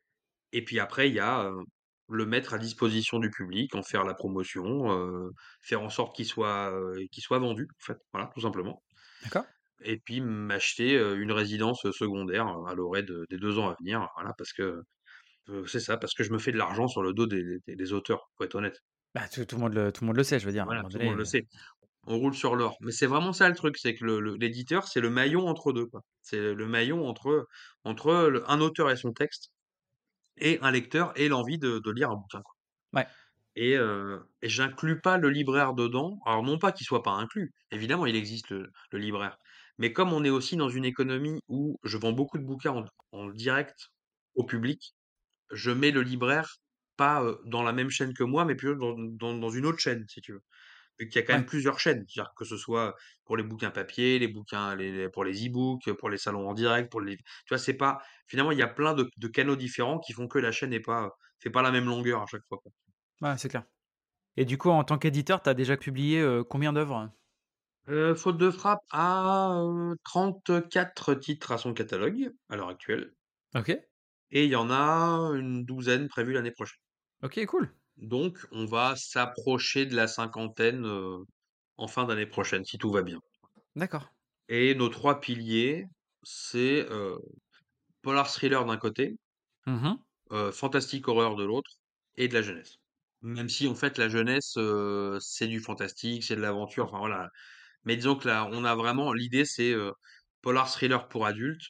Et 0.54 0.64
puis 0.66 0.80
après 0.80 1.10
il 1.10 1.16
y 1.16 1.20
a, 1.20 1.45
heu, 1.45 1.64
le 2.10 2.26
mettre 2.26 2.53
à 2.53 2.57
disposition 2.60 3.20
du 3.20 3.30
public, 3.32 3.76
en 3.76 3.84
faire 3.84 4.03
la 4.05 4.14
promotion, 4.16 4.91
heu, 4.91 5.32
faire 5.62 5.82
en 5.82 5.89
sorte 5.89 6.16
qu'il 6.16 6.26
soit, 6.26 6.74
qu'il 7.12 7.24
soit 7.24 7.39
vendu, 7.39 7.68
en 7.82 7.86
fait, 7.86 7.97
voilà, 8.14 8.30
tout 8.34 8.41
simplement. 8.41 8.82
D'accord. 9.22 9.49
Et 9.82 9.97
puis 9.99 10.22
m'acheter, 10.22 10.95
heu, 10.97 11.18
une 11.20 11.32
résidence, 11.34 11.82
secondaire, 11.91 12.47
à 12.68 12.76
l'orée 12.76 13.03
de 13.03 13.26
des 13.30 13.38
2 13.38 13.60
ans 13.60 13.70
à 13.70 13.76
venir, 13.80 14.07
voilà, 14.16 14.34
parce 14.38 14.53
que, 14.53 14.82
c'est 15.68 15.80
ça, 15.82 15.97
parce 15.97 16.14
que 16.16 16.24
je 16.24 16.32
me 16.34 16.39
fais 16.39 16.51
de 16.53 16.57
l'argent 16.57 16.88
sur 16.88 17.03
le 17.03 17.14
dos 17.14 17.28
des 17.28 17.43
des 17.68 17.76
des 17.76 17.93
auteurs, 17.93 18.30
faut 18.38 18.45
être 18.45 18.55
honnête. 18.55 18.80
Bah, 19.16 19.28
tout 19.28 19.45
tout 19.45 19.55
le 19.55 19.62
monde 19.62 19.74
le 19.74 19.91
tout 19.91 20.03
le 20.03 20.07
monde 20.07 20.18
le 20.18 20.24
sait, 20.24 20.39
je 20.39 20.45
veux 20.45 20.51
dire, 20.51 20.68
Voilà, 20.68 20.84
tout 20.86 20.97
le 20.99 21.05
monde 21.05 21.18
le 21.18 21.26
sait. 21.26 21.43
On 22.07 22.18
roule 22.20 22.36
sur 22.36 22.55
l'or. 22.55 22.78
Mais 22.82 22.91
c'est 22.91 23.07
vraiment 23.07 23.34
ça 23.34 23.49
le 23.49 23.55
truc, 23.55 23.78
c'est 23.78 23.95
que 23.95 24.05
l'éditeur, 24.39 24.88
c'est 24.88 25.01
le 25.01 25.10
maillon 25.10 25.47
entre 25.47 25.74
2, 25.74 25.86
quoi. 25.88 26.01
C'est 26.22 26.53
le 26.55 26.68
maillon 26.68 27.07
entre, 27.07 27.47
entre, 27.84 28.28
le 28.30 28.49
un 28.51 28.62
auteur 28.62 28.91
et 28.91 28.97
son 28.97 29.14
texte 29.14 29.51
et 30.42 30.60
un 30.62 30.72
lecteur 30.72 31.14
et 31.18 31.28
l'envie 31.30 31.60
de 31.60 31.80
de 31.80 31.92
lire 31.92 32.12
un 32.12 32.16
bouquin, 32.16 32.42
quoi. 32.42 32.56
Ouais. 32.94 33.10
Et 33.56 33.76
heu 33.78 34.22
et 34.42 34.50
j'inclus 34.50 35.02
pas 35.02 35.18
le 35.18 35.30
libraire 35.30 35.74
dedans. 35.74 36.20
Alors 36.26 36.44
non 36.44 36.58
pas 36.60 36.72
qu'il 36.72 36.86
soit 36.86 37.04
pas 37.04 37.12
inclus, 37.12 37.54
évidemment 37.72 38.06
il 38.06 38.16
existe 38.16 38.50
le 38.50 38.72
le 38.92 39.00
libraire. 39.00 39.38
Mais 39.78 39.94
comme 39.94 40.14
on 40.14 40.24
est 40.24 40.30
aussi 40.30 40.56
dans 40.58 40.70
une 40.70 40.86
économie 40.86 41.42
où 41.48 41.78
je 41.84 41.98
vends 41.98 42.12
beaucoup 42.14 42.38
de 42.38 42.44
bouquins 42.44 42.72
en 42.74 42.86
en 43.12 43.30
direct 43.30 43.90
au 44.36 44.46
public, 44.46 44.96
je 45.52 45.72
mets 45.72 45.92
le 45.92 46.04
libraire 46.04 46.58
pas, 46.98 47.24
heu, 47.24 47.40
dans 47.46 47.64
la 47.64 47.74
même 47.74 47.90
chaîne 47.92 48.14
que 48.16 48.24
moi, 48.26 48.46
mais 48.46 48.56
plutôt 48.56 48.76
dans 48.76 48.96
dans 49.00 49.36
dans 49.38 49.50
une 49.52 49.66
autre 49.68 49.80
chaîne, 49.80 50.06
si 50.10 50.22
tu 50.22 50.34
veux. 50.34 50.44
Vu 51.00 51.08
qu'il 51.08 51.22
y 51.22 51.24
a 51.24 51.28
quand 51.28 51.34
même 51.34 51.45
Ouais. 51.45 51.45
plusieurs 51.45 51.80
chaînes, 51.80 52.06
c'est-à-dire 52.08 52.34
que 52.36 52.45
ce 52.45 52.58
soit 52.58 52.95
pour 53.26 53.38
les 53.38 53.43
bouquins 53.43 53.72
papier, 53.72 54.20
les 54.20 54.28
bouquins 54.28 54.76
les 54.76 55.10
pour 55.10 55.24
les 55.24 55.47
e-books, 55.47 55.91
pour 55.93 56.10
les 56.10 56.18
salons 56.18 56.50
en 56.50 56.54
direct, 56.54 56.91
pour 56.91 57.02
les 57.02 57.18
tu 57.18 57.24
vois? 57.50 57.58
C'est 57.58 57.74
pas 57.76 58.00
finalement, 58.28 58.52
il 58.52 58.60
y 58.60 58.62
a 58.64 58.68
plein 58.68 58.93
de 58.93 59.10
de 59.18 59.28
canaux 59.28 59.56
différents 59.56 60.00
qui 60.00 60.14
font 60.14 60.28
que 60.28 60.39
la 60.39 60.52
chaîne 60.52 60.74
est 60.74 60.80
pas, 60.82 61.12
fait 61.39 61.50
pas 61.50 61.62
la 61.62 61.72
même 61.72 61.86
longueur 61.86 62.22
à 62.22 62.26
chaque 62.28 62.43
fois, 62.50 62.60
quoi. 62.62 62.72
Ouais, 63.22 63.38
c'est 63.38 63.47
clair. 63.50 63.64
Et 64.38 64.45
du 64.45 64.58
coup, 64.60 64.70
en 64.72 64.84
tant 64.86 64.97
qu'éditeur, 65.00 65.43
tu 65.43 65.50
as 65.50 65.54
déjà 65.56 65.78
publié, 65.78 66.26
combien 66.50 66.74
d'œuvres? 66.74 67.12
Faute 68.16 68.38
de 68.38 68.52
Frappe 68.52 68.80
a, 68.91 69.52
heu, 69.66 69.95
34 70.06 71.14
titres 71.16 71.52
à 71.52 71.58
son 71.58 71.74
catalogue, 71.74 72.32
à 72.47 72.56
l'heure 72.56 72.70
actuelle. 72.70 73.12
OK. 73.56 73.80
Et 74.32 74.45
il 74.45 74.50
y 74.50 74.56
en 74.56 74.72
a 74.72 75.34
une 75.38 75.66
douzaine 75.66 76.08
prévues 76.08 76.34
l'année 76.34 76.50
prochaine. 76.50 76.80
OK, 77.22 77.45
cool. 77.47 77.70
Donc 78.00 78.47
on 78.52 78.66
va 78.66 78.95
s'approcher 78.97 79.86
de 79.86 79.95
la 79.95 80.08
cinquantaine, 80.08 80.86
en 81.78 81.88
fin 81.88 82.06
d'année 82.06 82.28
prochaine, 82.28 82.66
si 82.66 82.78
tout 82.78 82.91
va 82.91 83.04
bien. 83.04 83.20
D'accord. 83.76 84.10
Et 84.50 84.76
nos 84.76 84.89
3 84.89 85.22
piliers, 85.22 85.86
c'est, 86.24 86.86
polar 88.02 88.30
thriller 88.30 88.66
d'un 88.66 88.76
côté 88.78 89.16
Mmh 89.66 89.84
mh. 89.84 90.00
heu, 90.32 90.52
fantastique 90.52 91.08
horreur 91.08 91.36
de 91.36 91.43
l'autre 91.43 91.72
et 92.18 92.28
de 92.28 92.34
la 92.34 92.41
jeunesse. 92.41 92.76
Même 93.22 93.50
si 93.50 93.68
en 93.68 93.76
fait 93.76 93.97
la 93.97 94.10
jeunesse, 94.10 94.58
c'est 95.20 95.47
du 95.47 95.60
fantastique, 95.60 96.24
c'est 96.24 96.36
de 96.36 96.41
l'aventure, 96.41 96.86
enfin 96.86 97.00
voilà. 97.00 97.30
Mais 97.86 97.95
disons 97.97 98.16
que 98.18 98.28
là, 98.28 98.50
on 98.52 98.66
a 98.66 98.76
vraiment 98.76 99.14
l'idée 99.14 99.45
c'est, 99.45 99.76
polar 100.41 100.72
thriller 100.72 101.08
pour 101.10 101.26
adultes, 101.26 101.64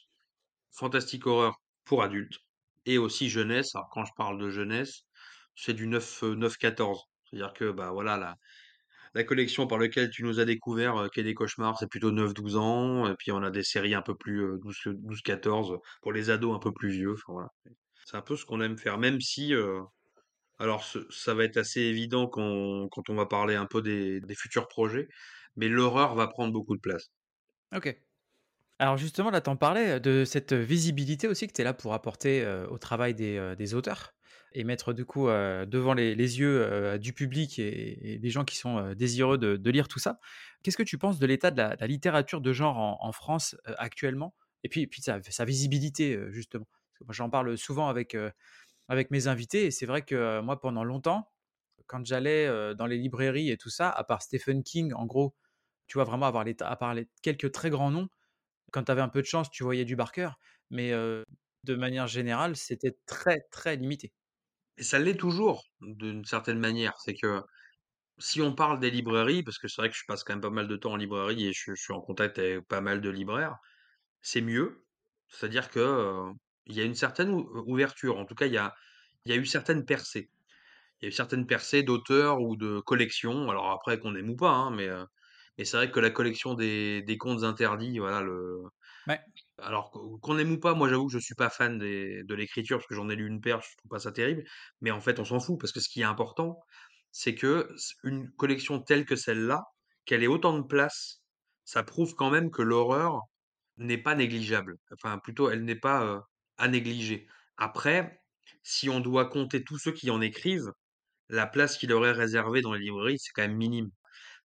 fantastique 0.72 1.26
horreur 1.26 1.56
pour 1.84 2.02
adultes 2.02 2.38
et 2.86 2.98
aussi 2.98 3.30
jeunesse. 3.30 3.74
Alors 3.76 3.88
quand 3.92 4.04
je 4.06 4.12
parle 4.16 4.38
de 4.40 4.50
jeunesse, 4.50 5.02
c'est 5.56 5.74
du 5.74 5.86
9, 5.86 6.22
heu, 6.24 6.34
9-14. 6.34 7.10
C'est-à-dire 7.24 7.52
que, 7.54 7.70
bah, 7.72 7.90
voilà 7.92 8.16
la 8.18 8.36
la 9.14 9.24
collection 9.24 9.66
par 9.68 9.78
lequel 9.78 10.10
tu 10.10 10.24
nous 10.24 10.40
as 10.40 10.44
découvert, 10.46 10.98
heu, 10.98 11.08
Quai 11.10 11.22
des 11.24 11.34
cauchemars, 11.34 11.78
c'est 11.78 11.88
plutôt 11.90 12.12
9-12 12.12 12.56
ans 12.56 13.10
et 13.10 13.14
puis 13.18 13.32
on 13.32 13.42
a 13.42 13.50
des 13.50 13.64
séries 13.64 13.94
un 13.94 14.02
peu 14.02 14.14
plus, 14.16 14.58
12 14.62 14.78
12-14 14.86 15.78
pour 16.02 16.12
les 16.12 16.30
ados 16.30 16.54
un 16.56 16.60
peu 16.60 16.72
plus 16.72 16.90
vieux, 16.90 17.14
voilà. 17.28 17.48
C'est 18.06 18.16
un 18.18 18.22
peu 18.22 18.36
ce 18.36 18.44
qu'on 18.46 18.60
aime 18.62 18.78
faire, 18.78 18.98
même 18.98 19.20
si, 19.20 19.54
Alors 20.60 20.84
ça 21.10 21.34
va 21.34 21.42
être 21.42 21.56
assez 21.56 21.80
évident 21.80 22.28
quand 22.28 22.88
quand 22.90 23.10
on 23.10 23.16
va 23.16 23.26
parler 23.26 23.56
un 23.56 23.66
peu 23.66 23.82
des 23.82 24.20
futurs 24.36 24.68
projets, 24.68 25.08
mais 25.56 25.66
l'horreur 25.68 26.14
va 26.14 26.28
prendre 26.28 26.52
beaucoup 26.52 26.76
de 26.76 26.80
place. 26.80 27.10
OK. 27.74 27.96
Alors 28.80 28.96
justement, 28.98 29.30
là, 29.30 29.40
tu 29.42 29.50
en 29.50 29.56
parlais, 29.56 30.00
de 30.00 30.24
cette 30.26 30.52
visibilité 30.54 31.28
aussi 31.28 31.46
que 31.48 31.52
tu 31.52 31.62
es 31.62 31.64
là 31.64 31.74
pour 31.74 31.94
apporter, 31.94 32.46
au 32.70 32.78
travail 32.78 33.14
des, 33.14 33.54
des 33.56 33.74
auteurs 33.74 34.14
et 34.52 34.64
mettre 34.64 34.92
du 34.92 35.04
coup, 35.04 35.28
heu, 35.28 35.66
devant 35.66 35.94
les 35.94 36.14
yeux, 36.16 36.62
heu, 36.94 36.98
du 36.98 37.12
public 37.12 37.58
et 37.58 38.18
des 38.20 38.30
gens 38.30 38.44
qui 38.44 38.56
sont, 38.56 38.78
heu, 38.80 38.94
désireux 38.94 39.38
de 39.38 39.70
lire 39.70 39.88
tout 39.88 39.98
ça. 40.00 40.20
Qu'est-ce 40.62 40.76
que 40.76 40.82
tu 40.82 40.98
penses 40.98 41.18
de 41.18 41.26
l'état 41.26 41.50
de 41.50 41.58
la 41.80 41.86
littérature 41.86 42.40
de 42.40 42.52
genre 42.52 42.76
en 43.04 43.12
France, 43.12 43.56
actuellement? 43.78 44.34
Et 44.64 44.68
puis 44.68 44.86
puis 44.86 45.02
sa 45.02 45.22
sa 45.22 45.44
visibilité, 45.44 46.18
justement? 46.30 46.68
J'en 47.10 47.30
parle 47.30 47.56
souvent 47.58 47.88
avec, 47.88 48.16
avec 48.88 49.10
mes 49.12 49.28
invités 49.28 49.66
et 49.66 49.70
c'est 49.72 49.86
vrai 49.86 50.02
que, 50.02 50.40
moi 50.42 50.60
pendant 50.60 50.84
longtemps, 50.84 51.30
quand 51.88 52.04
j'allais, 52.06 52.48
dans 52.76 52.86
les 52.86 52.98
librairies 52.98 53.50
et 53.50 53.56
tout 53.58 53.70
ça, 53.70 53.90
à 53.90 54.04
part 54.04 54.22
Stephen 54.22 54.62
King 54.64 54.92
en 54.94 55.06
gros, 55.06 55.34
tu 55.88 55.98
vois 55.98 56.04
vraiment 56.04 56.26
avoir 56.26 56.44
les 56.44 56.56
à 56.62 56.76
part 56.76 56.94
les 56.94 57.08
quelques 57.22 57.52
très 57.52 57.70
grands 57.70 57.90
noms, 57.92 58.08
quand 58.72 58.84
tu 58.84 58.92
avais 58.92 59.02
un 59.02 59.08
peu 59.10 59.22
de 59.22 59.26
chance, 59.26 59.50
tu 59.50 59.64
voyais 59.64 59.84
du 59.86 59.96
Barker, 59.96 60.30
mais 60.70 60.92
de 61.64 61.74
manière 61.76 62.06
générale, 62.08 62.56
c'était 62.56 62.96
très, 63.06 63.40
très 63.52 63.76
limité. 63.76 64.12
Et 64.80 64.82
ça 64.82 64.98
l'est 64.98 65.14
toujours, 65.16 65.62
d'une 65.82 66.24
certaine 66.24 66.58
manière. 66.58 66.94
C'est 67.04 67.14
que 67.14 67.42
si 68.18 68.42
on 68.42 68.54
parle 68.54 68.80
des 68.80 68.90
librairies, 68.90 69.42
parce 69.44 69.58
que 69.58 69.68
c'est 69.68 69.82
vrai 69.82 69.90
que 69.90 69.96
je 69.96 70.04
passe 70.08 70.24
quand 70.24 70.34
même 70.34 70.42
pas 70.42 70.50
mal 70.50 70.68
de 70.68 70.76
temps 70.76 70.92
en 70.92 70.96
librairie 70.96 71.46
et 71.48 71.52
je 71.54 71.72
je 71.74 71.82
suis 71.82 71.92
en 71.94 72.00
contact 72.02 72.38
avec 72.38 72.66
pas 72.68 72.80
mal 72.82 73.00
de 73.02 73.10
libraires, 73.10 73.56
c'est 74.22 74.42
mieux. 74.42 74.86
C'est-à-dire 75.28 75.70
que, 75.70 76.30
il 76.66 76.76
y 76.76 76.80
a 76.82 76.84
une 76.84 76.94
certaine 76.96 77.30
ou 77.30 77.48
ouverture. 77.66 78.18
En 78.18 78.26
tout 78.26 78.34
cas, 78.36 78.46
il 78.46 78.54
y 78.54 78.58
a 78.58 78.74
il 79.26 79.32
y 79.32 79.36
a 79.36 79.38
eu 79.40 79.46
certaines 79.46 79.84
percées. 79.86 80.30
Il 81.00 81.06
y 81.06 81.08
a 81.08 81.10
eu 81.10 81.12
certaines 81.12 81.46
percées 81.46 81.82
d'auteurs 81.84 82.40
ou 82.42 82.56
de 82.56 82.80
collections, 82.80 83.50
alors 83.50 83.70
après 83.72 83.98
qu'on 84.00 84.14
aime 84.16 84.30
ou 84.30 84.36
pas, 84.36 84.52
hein, 84.52 84.70
mais 84.72 84.90
c'est 85.64 85.76
vrai 85.76 85.90
que 85.90 86.00
la 86.00 86.10
collection 86.10 86.54
des 86.54 87.02
des 87.02 87.18
contes 87.18 87.44
interdits, 87.44 87.98
voilà, 87.98 88.20
le 88.22 88.62
Ouais, 89.06 89.20
alors 89.58 89.90
qu'on 89.90 90.38
aime 90.38 90.52
ou 90.52 90.60
pas, 90.60 90.74
moi 90.74 90.88
j'avoue 90.88 91.06
que 91.06 91.12
je 91.12 91.18
suis 91.18 91.34
pas 91.34 91.50
fan 91.50 91.78
des 91.78 92.22
de 92.24 92.34
l'écriture 92.34 92.78
parce 92.78 92.86
que 92.86 92.94
j'en 92.94 93.08
ai 93.08 93.16
lu 93.16 93.26
une 93.26 93.40
paire, 93.40 93.60
je 93.62 93.76
trouve 93.78 93.88
pas 93.90 93.98
ça 93.98 94.12
terrible, 94.12 94.44
mais 94.80 94.90
en 94.90 95.00
fait, 95.00 95.18
on 95.18 95.24
s'en 95.24 95.40
fout 95.40 95.58
parce 95.60 95.72
que 95.72 95.80
ce 95.80 95.88
qui 95.88 96.00
est 96.02 96.04
important, 96.04 96.60
c'est 97.12 97.34
que 97.34 97.68
une 98.04 98.30
collection 98.32 98.80
telle 98.80 99.04
que 99.06 99.16
celle-là, 99.16 99.62
qu'elle 100.04 100.22
ait 100.22 100.26
autant 100.28 100.58
de 100.58 100.66
place, 100.66 101.22
ça 101.64 101.82
prouve 101.82 102.14
quand 102.14 102.30
même 102.30 102.50
que 102.50 102.62
l'horreur 102.62 103.22
n'est 103.78 103.98
pas 103.98 104.14
négligeable. 104.14 104.76
Enfin, 104.92 105.18
plutôt, 105.18 105.50
elle 105.50 105.64
n'est 105.64 105.76
pas, 105.76 106.22
à 106.58 106.68
négliger. 106.68 107.26
Après, 107.56 108.20
si 108.62 108.88
on 108.90 109.00
doit 109.00 109.26
compter 109.30 109.64
tous 109.64 109.78
ceux 109.78 109.92
qui 109.92 110.10
en 110.10 110.20
écrivent, 110.20 110.72
la 111.30 111.46
place 111.46 111.78
qu'il 111.78 111.92
aurait 111.92 112.12
réservée 112.12 112.62
dans 112.62 112.74
les 112.74 112.80
librairies, 112.80 113.18
c'est 113.18 113.32
quand 113.34 113.42
même 113.42 113.56
minime. 113.56 113.90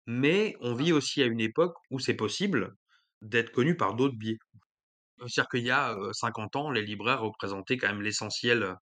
Mais 0.07 0.55
on 0.61 0.75
vit 0.75 0.93
aussi 0.93 1.21
à 1.23 1.25
une 1.25 1.41
époque 1.41 1.75
où 1.91 1.99
c'est 1.99 2.15
possible 2.15 2.75
d'être 3.21 3.51
connu 3.51 3.75
par 3.77 3.95
d'autres 3.95 4.17
biais. 4.17 4.37
C'est-à-dire 5.27 5.49
qu'il 5.49 5.63
y 5.65 5.71
a, 5.71 5.95
heu, 5.97 6.13
50 6.13 6.55
ans, 6.55 6.71
les 6.71 6.81
libraires 6.83 7.21
représentaient 7.21 7.77
quand 7.77 7.87
même 7.87 8.01
l'essentiel, 8.01 8.75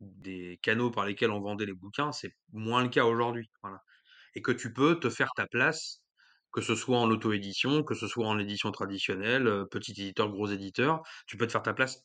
des 0.00 0.58
canaux 0.62 0.90
par 0.90 1.06
lesquels 1.06 1.30
on 1.32 1.40
vendait 1.40 1.66
les 1.66 1.74
bouquins. 1.74 2.12
C'est 2.12 2.32
moins 2.52 2.82
le 2.84 2.90
cas 2.90 3.04
aujourd'hui, 3.06 3.50
et 4.34 4.42
que 4.42 4.52
tu 4.52 4.72
peux 4.72 4.98
te 5.00 5.10
faire 5.10 5.30
ta 5.36 5.46
place, 5.46 6.00
que 6.52 6.60
ce 6.60 6.74
soit 6.74 6.98
en 6.98 7.10
auto-édition, 7.10 7.82
que 7.84 7.94
ce 7.94 8.06
soit 8.08 8.26
en 8.26 8.38
édition 8.38 8.70
traditionnelle, 8.72 9.64
petit 9.70 9.92
éditeur, 9.92 10.30
gros 10.30 10.48
éditeur. 10.48 11.02
Tu 11.26 11.36
peux 11.36 11.46
te 11.46 11.52
faire 11.52 11.62
ta 11.62 11.74
place 11.74 12.04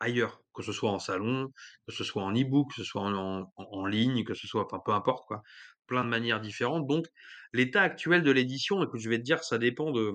ailleurs, 0.00 0.42
que 0.54 0.62
ce 0.62 0.72
soit 0.72 0.90
en 0.90 0.98
salon, 0.98 1.48
que 1.86 1.94
ce 1.94 2.04
soit 2.04 2.22
en 2.24 2.32
e-book, 2.34 2.70
que 2.70 2.76
ce 2.76 2.84
soit 2.84 3.02
en 3.02 3.86
ligne, 3.86 4.24
que 4.24 4.34
ce 4.34 4.46
soit 4.46 4.64
enfin, 4.66 4.80
peu 4.84 4.92
importe 4.92 5.26
quoi. 5.26 5.42
Plein 5.86 6.04
de 6.04 6.10
manières 6.10 6.40
différentes 6.40 6.86
donc 6.86 7.06
l'état 7.52 7.82
actuel 7.82 8.22
de 8.22 8.30
l'édition, 8.30 8.82
écoute, 8.84 9.00
je 9.00 9.08
vais 9.10 9.18
te 9.18 9.24
dire, 9.24 9.42
ça 9.44 9.58
dépend 9.58 9.90
de 9.92 10.12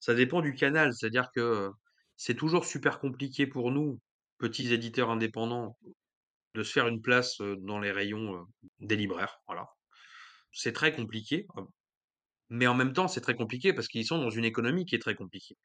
ça 0.00 0.14
dépend 0.14 0.40
du 0.40 0.54
canal. 0.54 0.94
C'est-à-dire 0.94 1.30
que, 1.34 1.70
c'est 2.16 2.34
toujours 2.36 2.64
super 2.64 3.00
compliqué 3.00 3.46
pour 3.46 3.72
nous, 3.72 4.00
petits 4.38 4.72
éditeurs 4.72 5.10
indépendants, 5.10 5.76
de 6.54 6.62
se 6.62 6.72
faire 6.72 6.86
une 6.88 7.02
place, 7.02 7.38
dans 7.40 7.80
les 7.80 7.90
rayons, 7.90 8.46
des 8.80 8.96
libraires, 8.96 9.38
voilà. 9.46 9.66
C'est 10.52 10.72
très 10.72 10.94
compliqué, 10.94 11.46
mais 12.50 12.66
en 12.66 12.74
même 12.74 12.92
temps, 12.92 13.08
c'est 13.08 13.20
très 13.20 13.34
compliqué 13.34 13.72
parce 13.72 13.88
qu'ils 13.88 14.06
sont 14.06 14.18
dans 14.18 14.30
une 14.30 14.44
économie 14.44 14.84
qui 14.86 14.94
est 14.94 15.00
très 15.00 15.16
compliquée. 15.16 15.56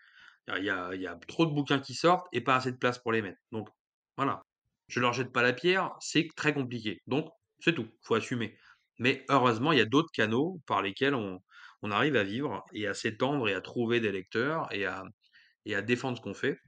Il 0.58 0.64
y 0.64 0.70
a 0.72 0.96
il 0.96 1.08
trop 1.28 1.46
de 1.46 1.54
bouquins 1.54 1.80
qui 1.80 1.94
sortent 1.94 2.28
et 2.32 2.42
pas 2.42 2.56
assez 2.56 2.72
de 2.72 2.78
place 2.78 2.98
pour 3.00 3.12
les 3.12 3.22
mettre. 3.22 3.38
Donc 3.52 3.70
voilà, 4.18 4.42
je 4.88 5.00
leur 5.00 5.14
jette 5.14 5.32
pas 5.32 5.44
la 5.44 5.54
pierre, 5.54 5.92
c'est 6.00 6.28
très 6.36 6.54
compliqué. 6.54 7.02
Donc 7.06 7.30
c'est 7.60 7.76
tout, 7.76 7.88
faut 8.04 8.16
assumer. 8.16 8.58
Mais 8.98 9.26
heureusement, 9.30 9.72
il 9.72 9.78
y 9.78 9.82
a 9.82 9.86
d'autres 9.86 10.12
canaux 10.12 10.60
par 10.66 10.82
lesquels 10.82 11.14
on 11.14 11.40
on 11.82 11.92
arrive 11.92 12.16
à 12.16 12.24
vivre 12.24 12.66
et 12.74 12.88
à 12.88 12.94
s'étendre 12.94 13.48
et 13.50 13.54
à 13.54 13.62
trouver 13.62 14.00
des 14.00 14.12
lecteurs 14.12 14.68
et 14.74 14.86
à 14.86 15.04
et 15.66 15.76
à 15.76 15.82
défendre 15.84 16.18
ce 16.18 16.22
qu'on 16.24 16.34
fait. 16.36 16.60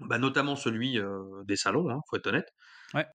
Bah, 0.00 0.18
notamment 0.18 0.56
celui, 0.56 0.98
des 1.46 1.56
salons, 1.56 1.90
hein, 1.90 2.00
faut 2.10 2.16
être 2.18 2.28
honnête. 2.28 2.48
ouais, 2.94 3.06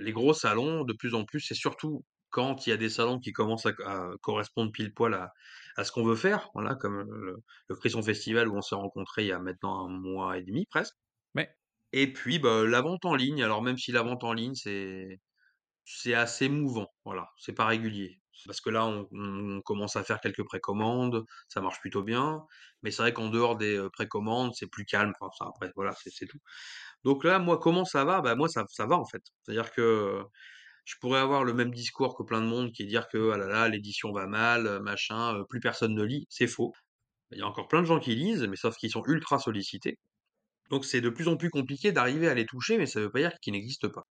les 0.00 0.12
gros 0.12 0.34
salons, 0.34 0.84
de 0.84 0.92
plus 0.92 1.14
en 1.14 1.24
plus, 1.24 1.40
c'est 1.40 1.54
surtout 1.54 2.04
quand 2.30 2.66
il 2.66 2.70
y 2.70 2.72
a 2.72 2.76
des 2.76 2.88
salons 2.90 3.18
qui 3.20 3.32
commencent 3.32 3.66
à 3.66 3.72
à 3.86 4.10
correspondre 4.22 4.72
pile 4.72 4.92
poil 4.94 5.14
à 5.14 5.32
à 5.76 5.84
ce 5.84 5.92
qu'on 5.92 6.04
veut 6.04 6.16
faire, 6.16 6.50
voilà, 6.54 6.74
comme, 6.76 7.02
le 7.10 7.36
le 7.68 7.74
Frisson 7.76 8.02
Festival 8.02 8.48
où 8.48 8.56
on 8.56 8.62
s'est 8.62 8.74
rencontrés 8.76 9.22
il 9.24 9.28
y 9.28 9.32
a 9.32 9.38
maintenant 9.40 9.86
un 9.86 9.90
mois 9.90 10.38
et 10.38 10.42
demi 10.42 10.66
presque 10.66 10.94
ouais, 11.34 11.56
et 11.92 12.12
puis, 12.12 12.38
bah, 12.38 12.64
la 12.66 12.80
vente 12.82 13.04
en 13.06 13.14
ligne. 13.14 13.42
Alors 13.42 13.62
même 13.62 13.78
si 13.78 13.90
la 13.92 14.02
vente 14.02 14.24
en 14.24 14.32
ligne, 14.34 14.54
c'est 14.54 15.20
c'est 15.84 16.14
assez 16.14 16.48
mouvant, 16.50 16.88
voilà, 17.04 17.30
c'est 17.38 17.54
pas 17.54 17.66
régulier. 17.66 18.20
Parce 18.46 18.60
que 18.60 18.70
là, 18.70 18.86
on 18.86 19.60
commence 19.62 19.96
à 19.96 20.04
faire 20.04 20.20
quelques 20.20 20.44
précommandes, 20.44 21.24
ça 21.48 21.60
marche 21.60 21.80
plutôt 21.80 22.02
bien, 22.02 22.42
mais 22.82 22.90
c'est 22.90 23.02
vrai 23.02 23.12
qu'en 23.12 23.28
dehors 23.28 23.56
des, 23.56 23.86
précommandes, 23.92 24.52
c'est 24.54 24.66
plus 24.66 24.84
calme, 24.84 25.12
enfin 25.20 25.30
ça 25.38 25.46
après 25.48 25.72
voilà, 25.76 25.94
c'est 25.96 26.26
tout. 26.26 26.38
Donc 27.04 27.24
là, 27.24 27.38
moi, 27.38 27.58
comment 27.58 27.84
ça 27.84 28.04
va? 28.04 28.20
Bah, 28.22 28.34
moi, 28.36 28.48
ça 28.48 28.64
va, 28.86 28.96
en 28.96 29.06
fait. 29.06 29.22
C'est-à-dire 29.42 29.72
que 29.72 30.22
je 30.84 30.96
pourrais 31.00 31.20
avoir 31.20 31.44
le 31.44 31.54
même 31.54 31.72
discours 31.72 32.16
que 32.16 32.22
plein 32.22 32.40
de 32.40 32.46
monde 32.46 32.72
qui 32.72 32.82
est 32.82 32.86
dire 32.86 33.08
que: 33.08 33.32
«Ah 33.32 33.38
là 33.38 33.46
là, 33.46 33.68
l'édition 33.68 34.12
va 34.12 34.26
mal, 34.26 34.80
machin, 34.82 35.44
plus 35.48 35.60
personne 35.60 35.94
ne 35.94 36.02
lit». 36.04 36.26
C'est 36.30 36.46
faux. 36.46 36.72
Il 37.32 37.38
y 37.38 37.42
a 37.42 37.46
encore 37.46 37.68
plein 37.68 37.80
de 37.82 37.86
gens 37.86 38.00
qui 38.00 38.14
lisent, 38.14 38.44
mais 38.48 38.56
sauf 38.56 38.76
qu'ils 38.76 38.90
sont 38.90 39.04
ultra 39.06 39.38
sollicités. 39.38 39.98
Donc 40.70 40.84
c'est 40.84 41.00
de 41.00 41.10
plus 41.10 41.28
en 41.28 41.36
plus 41.36 41.50
compliqué 41.50 41.92
d'arriver 41.92 42.28
à 42.28 42.34
les 42.34 42.46
toucher, 42.46 42.78
mais 42.78 42.86
ça 42.86 43.00
veut 43.00 43.10
pas 43.10 43.20
dire 43.20 43.32
qu'ils 43.40 43.54
n'existent 43.54 43.90
pas. 43.90 44.06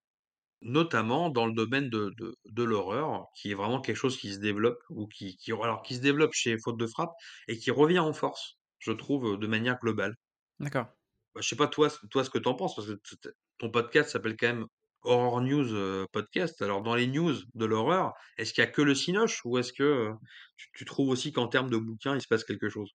Notamment 0.64 1.30
dans 1.30 1.45
le 1.45 1.53
domaine 1.53 1.89
de 1.89 2.11
de 2.18 2.36
de 2.45 2.64
l'horreur, 2.64 3.28
qui 3.38 3.51
est 3.51 3.55
vraiment 3.55 3.82
quelque 3.82 3.97
chose 3.97 4.18
qui 4.18 4.34
se 4.34 4.39
développe 4.39 4.80
ou 4.89 5.07
qui 5.07 5.38
qui 5.38 5.51
alors 5.51 5.84
qui 5.84 5.95
se 5.95 6.01
développe 6.01 6.34
chez 6.34 6.57
Faute 6.64 6.78
de 6.80 6.88
Frappe 6.88 7.14
et 7.47 7.57
qui 7.59 7.70
revient 7.72 7.99
en 7.99 8.14
force, 8.14 8.59
je 8.80 8.91
trouve, 8.93 9.38
de 9.39 9.47
manière 9.47 9.78
globale. 9.80 10.16
d'accord. 10.59 10.93
Bah, 11.36 11.41
je 11.41 11.47
sais 11.47 11.55
pas 11.55 11.68
toi 11.68 11.89
ce 11.89 12.05
toi 12.07 12.24
ce 12.24 12.30
que 12.30 12.38
tu 12.38 12.47
en 12.47 12.55
penses, 12.55 12.76
parce 12.76 12.88
que 12.88 13.30
ton 13.57 13.72
podcast 13.72 14.09
s'appelle 14.11 14.36
quand 14.38 14.47
même 14.47 14.66
Horror 15.03 15.41
News, 15.41 15.74
heu, 15.74 16.07
Podcast. 16.11 16.61
Alors 16.61 16.82
dans 16.84 16.95
les 16.95 17.07
news 17.07 17.34
de 17.55 17.66
l'horreur, 17.66 18.14
est-ce 18.38 18.53
qu'il 18.53 18.64
y 18.64 18.68
a 18.68 18.70
que 18.72 18.82
le 18.82 18.95
cinoche 18.95 19.41
ou 19.45 19.57
est-ce 19.57 19.74
que, 19.74 19.84
heu, 19.84 20.14
tu 20.57 20.70
tu 20.76 20.86
trouves 20.86 21.09
aussi 21.09 21.32
qu'en 21.32 21.47
termes 21.47 21.70
de 21.70 21.78
bouquins, 21.78 22.16
il 22.16 22.22
se 22.22 22.28
passe 22.28 22.43
quelque 22.43 22.70
chose? 22.70 22.91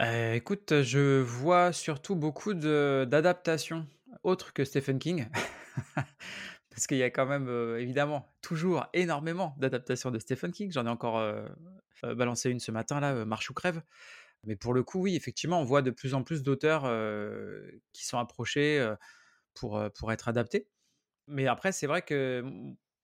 Heu, 0.00 0.34
écoute, 0.34 0.82
je 0.82 1.20
vois 1.20 1.72
surtout 1.72 2.16
beaucoup 2.16 2.54
d'adaptations 2.54 3.86
autres 4.22 4.52
que 4.52 4.64
Stephen 4.64 4.98
King. 4.98 5.26
Parce 6.74 6.88
qu'il 6.88 6.96
y 6.96 7.02
a 7.04 7.10
quand 7.10 7.26
même, 7.26 7.48
évidemment, 7.78 8.34
toujours 8.42 8.86
énormément 8.94 9.54
d'adaptations 9.58 10.10
de 10.10 10.18
Stephen 10.18 10.50
King. 10.50 10.72
J'en 10.72 10.86
ai 10.86 10.90
encore, 10.90 11.22
balancé 12.02 12.50
une 12.50 12.58
ce 12.58 12.72
matin 12.72 12.98
là, 12.98 13.24
Marche 13.24 13.48
ou 13.50 13.54
crève. 13.54 13.82
Mais 14.44 14.56
pour 14.56 14.74
le 14.74 14.82
coup, 14.82 15.00
oui, 15.00 15.14
effectivement, 15.14 15.60
on 15.60 15.64
voit 15.64 15.82
de 15.82 15.90
plus 15.90 16.14
en 16.14 16.22
plus 16.22 16.42
d'auteurs, 16.42 16.82
qui 17.92 18.04
sont 18.04 18.18
approchés, 18.18 18.84
pour, 19.54 19.80
être 20.10 20.28
adaptés. 20.28 20.68
Mais 21.28 21.46
après, 21.46 21.72
c'est 21.72 21.86
vrai 21.86 22.02
que, 22.02 22.44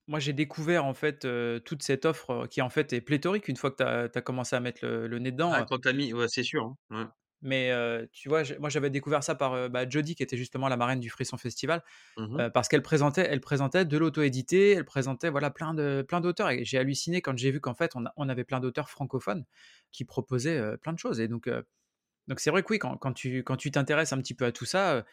moi, 0.09 0.19
j'ai 0.19 0.33
découvert, 0.33 0.85
en 0.85 0.95
fait, 0.95 1.27
toute 1.65 1.83
cette 1.83 2.05
offre, 2.07 2.49
qui, 2.49 2.63
en 2.63 2.71
fait, 2.71 2.93
est 2.93 3.01
pléthorique 3.01 3.47
une 3.47 3.57
fois 3.57 3.71
que 3.71 4.09
tu 4.09 4.19
as 4.19 4.23
commencé 4.23 4.57
à 4.57 4.61
mettre 4.61 4.85
le 4.85 5.07
le 5.07 5.19
nez 5.21 5.31
Ah 5.31 5.33
dedans, 5.33 5.65
quand 5.69 5.79
tu 5.79 5.93
mis 5.95 6.13
ouais, 6.13 6.27
c'est 6.29 6.43
sûr, 6.43 6.65
hein, 6.65 6.77
ouais. 6.91 7.07
Mais 7.43 7.73
tu 8.13 8.29
vois, 8.29 8.43
moi, 8.59 8.69
j'avais 8.71 8.91
découvert 8.91 9.23
ça 9.25 9.35
par, 9.35 9.55
heu, 9.55 9.69
bah, 9.69 9.89
Jody 9.89 10.15
qui 10.15 10.23
était 10.23 10.37
justement 10.37 10.69
la 10.69 10.77
marraine 10.77 11.01
du 11.01 11.11
Frisson 11.11 11.39
Festival, 11.39 11.83
Mmh 12.17 12.43
parce 12.55 12.69
qu'elle 12.69 12.83
présentait 12.83 13.27
elle 13.31 13.41
présentait 13.41 13.85
de 13.85 13.99
l'auto-édité, 13.99 14.73
elle 14.73 14.85
présentait, 14.85 15.31
voilà, 15.31 15.51
plein 15.51 15.75
de 15.75 16.05
plein 16.07 16.21
d'auteurs. 16.21 16.51
Et 16.51 16.65
j'ai 16.65 16.79
halluciné 16.79 17.23
quand 17.23 17.37
j'ai 17.39 17.51
vu 17.51 17.61
qu'en 17.61 17.75
fait, 17.75 17.93
on 17.97 18.07
a 18.07 18.13
on 18.17 18.29
avait 18.29 18.45
plein 18.45 18.61
d'auteurs 18.61 18.91
francophones 18.91 19.45
qui 19.93 20.05
proposaient, 20.05 20.77
plein 20.79 20.93
de 20.93 20.99
choses. 20.99 21.21
Et 21.21 21.29
donc 21.29 21.49
donc 22.29 22.41
c'est 22.41 22.51
vrai 22.51 22.63
que 22.63 22.73
oui, 22.73 22.79
quand 22.79 22.97
quand 22.99 23.13
tu 23.13 23.39
quand 23.45 23.57
tu 23.57 23.71
t'intéresses 23.71 24.13
un 24.13 24.19
petit 24.19 24.35
peu 24.35 24.45
à 24.47 24.53
tout 24.53 24.65
ça, 24.67 25.05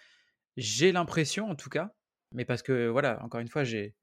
j'ai 0.57 0.91
l'impression 0.93 1.49
en 1.49 1.55
tout 1.55 1.69
cas, 1.69 1.95
mais 2.34 2.45
parce 2.45 2.63
que 2.63 2.88
voilà, 2.89 3.23
encore 3.23 3.41
une 3.41 3.49
fois, 3.49 3.63
j'ai 3.63 3.95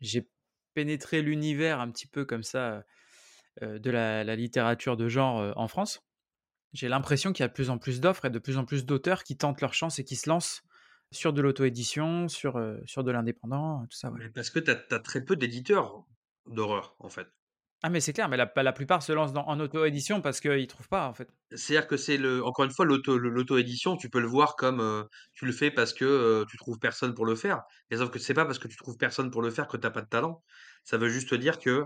j'ai 0.00 0.28
pénétré 0.74 1.22
l'univers 1.22 1.80
un 1.80 1.90
petit 1.90 2.06
peu 2.08 2.24
comme 2.26 2.42
ça, 2.44 2.84
de 3.62 3.90
la 3.90 4.24
la 4.24 4.36
littérature 4.36 4.96
de 4.96 5.08
genre, 5.08 5.52
en 5.58 5.68
France. 5.68 6.02
J'ai 6.72 6.88
l'impression 6.88 7.32
qu'il 7.32 7.42
y 7.42 7.44
a 7.44 7.48
de 7.48 7.52
plus 7.52 7.70
en 7.70 7.78
plus 7.78 8.00
d'offres 8.00 8.24
et 8.26 8.30
de 8.30 8.38
plus 8.38 8.56
en 8.58 8.64
plus 8.64 8.84
d'auteurs 8.86 9.24
qui 9.24 9.36
tentent 9.36 9.60
leur 9.60 9.74
chance 9.74 9.98
et 9.98 10.04
qui 10.04 10.16
se 10.16 10.28
lancent 10.28 10.62
sur 11.10 11.32
de 11.32 11.42
l'auto-édition, 11.42 12.28
sur, 12.28 12.56
heu, 12.58 12.80
sur 12.86 13.04
de 13.04 13.10
l'indépendant, 13.10 13.82
tout 13.90 13.96
ça, 13.96 14.10
ouais. 14.10 14.20
Parce 14.34 14.50
que 14.50 14.58
tu 14.58 14.70
as 14.70 14.98
très 15.00 15.24
peu 15.24 15.36
d'éditeurs. 15.36 16.06
d'horreur, 16.46 16.96
en 16.98 17.08
fait. 17.08 17.28
Ah 17.82 17.90
mais 17.90 18.00
c'est 18.00 18.12
clair, 18.12 18.28
mais 18.28 18.36
la 18.36 18.50
la 18.56 18.72
plupart 18.72 19.02
se 19.02 19.12
lancent 19.12 19.32
dans 19.32 19.46
en 19.46 19.58
auto-édition 19.60 20.20
parce 20.20 20.40
qu'ils 20.40 20.66
trouvent 20.68 20.88
pas, 20.88 21.08
en 21.08 21.14
fait. 21.14 21.28
C'est-à-dire 21.54 21.86
que 21.86 21.96
c'est 21.98 22.16
le 22.16 22.42
encore 22.44 22.64
une 22.64 22.70
fois, 22.70 22.86
l'auto-édition, 22.86 23.96
tu 23.96 24.08
peux 24.08 24.20
le 24.20 24.26
voir 24.26 24.56
comme, 24.56 24.80
heu, 24.80 25.06
tu 25.34 25.44
le 25.44 25.52
fais 25.52 25.70
parce 25.70 25.92
que, 25.92 26.44
tu 26.48 26.56
trouves 26.56 26.78
personne 26.78 27.14
pour 27.14 27.26
le 27.26 27.34
faire. 27.34 27.62
Mais 27.90 27.98
sauf 27.98 28.10
que 28.10 28.18
c'est 28.18 28.32
pas 28.34 28.46
parce 28.46 28.58
que 28.58 28.68
tu 28.68 28.76
trouves 28.76 28.96
personne 28.96 29.30
pour 29.30 29.42
le 29.42 29.50
faire 29.50 29.68
que 29.68 29.76
tu 29.76 29.86
as 29.86 29.90
pas 29.90 30.00
de 30.02 30.08
talent. 30.08 30.42
Ça 30.84 30.96
veut 30.96 31.08
juste 31.10 31.34
dire 31.34 31.58
que 31.58 31.84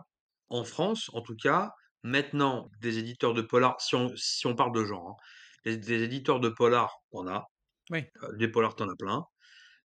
en 0.48 0.62
France, 0.64 1.10
en 1.14 1.20
tout 1.22 1.34
cas, 1.36 1.72
maintenant, 2.06 2.70
des 2.80 2.98
éditeurs 2.98 3.34
de 3.34 3.42
polar, 3.42 3.80
si 3.80 3.94
on 3.96 4.12
si 4.16 4.46
on 4.46 4.54
parle 4.56 4.72
de 4.74 4.84
genre, 4.84 5.10
hein, 5.10 5.16
des 5.64 5.76
des 5.78 6.02
éditeurs 6.04 6.40
de 6.40 6.48
polar, 6.50 6.94
en 7.12 7.26
as, 7.28 7.46
Oui, 7.90 8.10
heu, 8.22 8.36
des 8.38 8.48
polars, 8.48 8.76
tu 8.76 8.82
en 8.84 8.88
as 8.90 8.96
plein. 8.96 9.24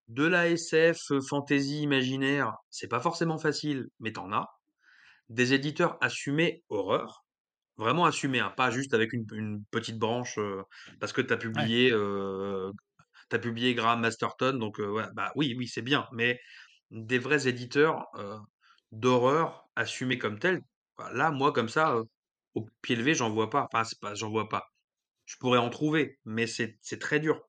De 0.08 0.24
la 0.26 0.48
SF, 0.48 1.00
heu, 1.12 1.20
fantasy 1.22 1.82
imaginaire, 1.82 2.54
c'est 2.70 2.88
pas 2.88 3.00
forcément 3.00 3.38
facile, 3.38 3.86
mais 4.00 4.12
tu 4.12 4.20
en 4.20 4.32
as. 4.32 4.46
Des 5.30 5.54
éditeurs 5.54 5.98
assumés 6.02 6.64
horreur, 6.68 7.24
vraiment 7.78 8.04
assumés, 8.06 8.40
hein, 8.40 8.52
pas 8.56 8.70
juste 8.70 8.94
avec 8.94 9.12
une 9.14 9.26
une 9.34 9.64
petite 9.72 9.98
branche, 9.98 10.38
heu, 10.38 10.64
parce 11.00 11.12
que 11.14 11.22
tu 11.22 11.32
as 11.34 11.38
ouais, 11.56 11.70
publié, 11.76 11.92
tu 13.30 13.40
publié 13.40 13.74
Graham 13.74 14.00
Masterton 14.00 14.54
donc 14.58 14.78
ouais, 14.78 15.04
bah, 15.14 15.32
oui, 15.36 15.54
oui, 15.56 15.68
c'est 15.68 15.82
bien, 15.82 16.06
mais 16.12 16.40
des 16.90 17.18
vrais 17.18 17.48
éditeurs, 17.48 18.06
d'horreur 18.92 19.68
assumés 19.76 20.18
comme 20.18 20.38
tels, 20.38 20.62
bah, 21.00 21.10
là, 21.14 21.30
moi, 21.30 21.52
comme 21.52 21.68
ça, 21.68 21.96
au 22.54 22.66
pied 22.82 22.96
levé, 22.96 23.14
j'en 23.14 23.30
vois 23.30 23.50
pas. 23.50 23.66
Enfin, 23.72 23.84
c'est 23.84 24.00
pas 24.00 24.14
j'en 24.14 24.30
vois 24.30 24.48
pas. 24.48 24.64
Je 25.26 25.36
pourrais 25.38 25.58
en 25.58 25.70
trouver, 25.70 26.18
mais 26.26 26.46
c'est 26.48 26.78
c'est 26.82 27.00
très 27.00 27.20
dur. 27.20 27.42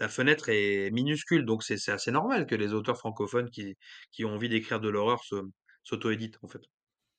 La 0.00 0.08
fenêtre 0.08 0.48
est 0.50 0.90
minuscule, 0.92 1.44
donc 1.46 1.62
c'est 1.64 1.78
c'est 1.78 1.92
assez 1.92 2.10
normal 2.12 2.46
que 2.46 2.54
les 2.56 2.74
auteurs 2.74 2.98
francophones 2.98 3.50
qui 3.50 3.76
qui 4.12 4.24
ont 4.26 4.30
envie 4.34 4.48
d'écrire 4.50 4.80
de 4.80 4.88
l'horreur 4.90 5.24
se 5.24 5.36
s'auto-éditent, 5.84 6.38
en 6.42 6.48
fait. 6.48 6.62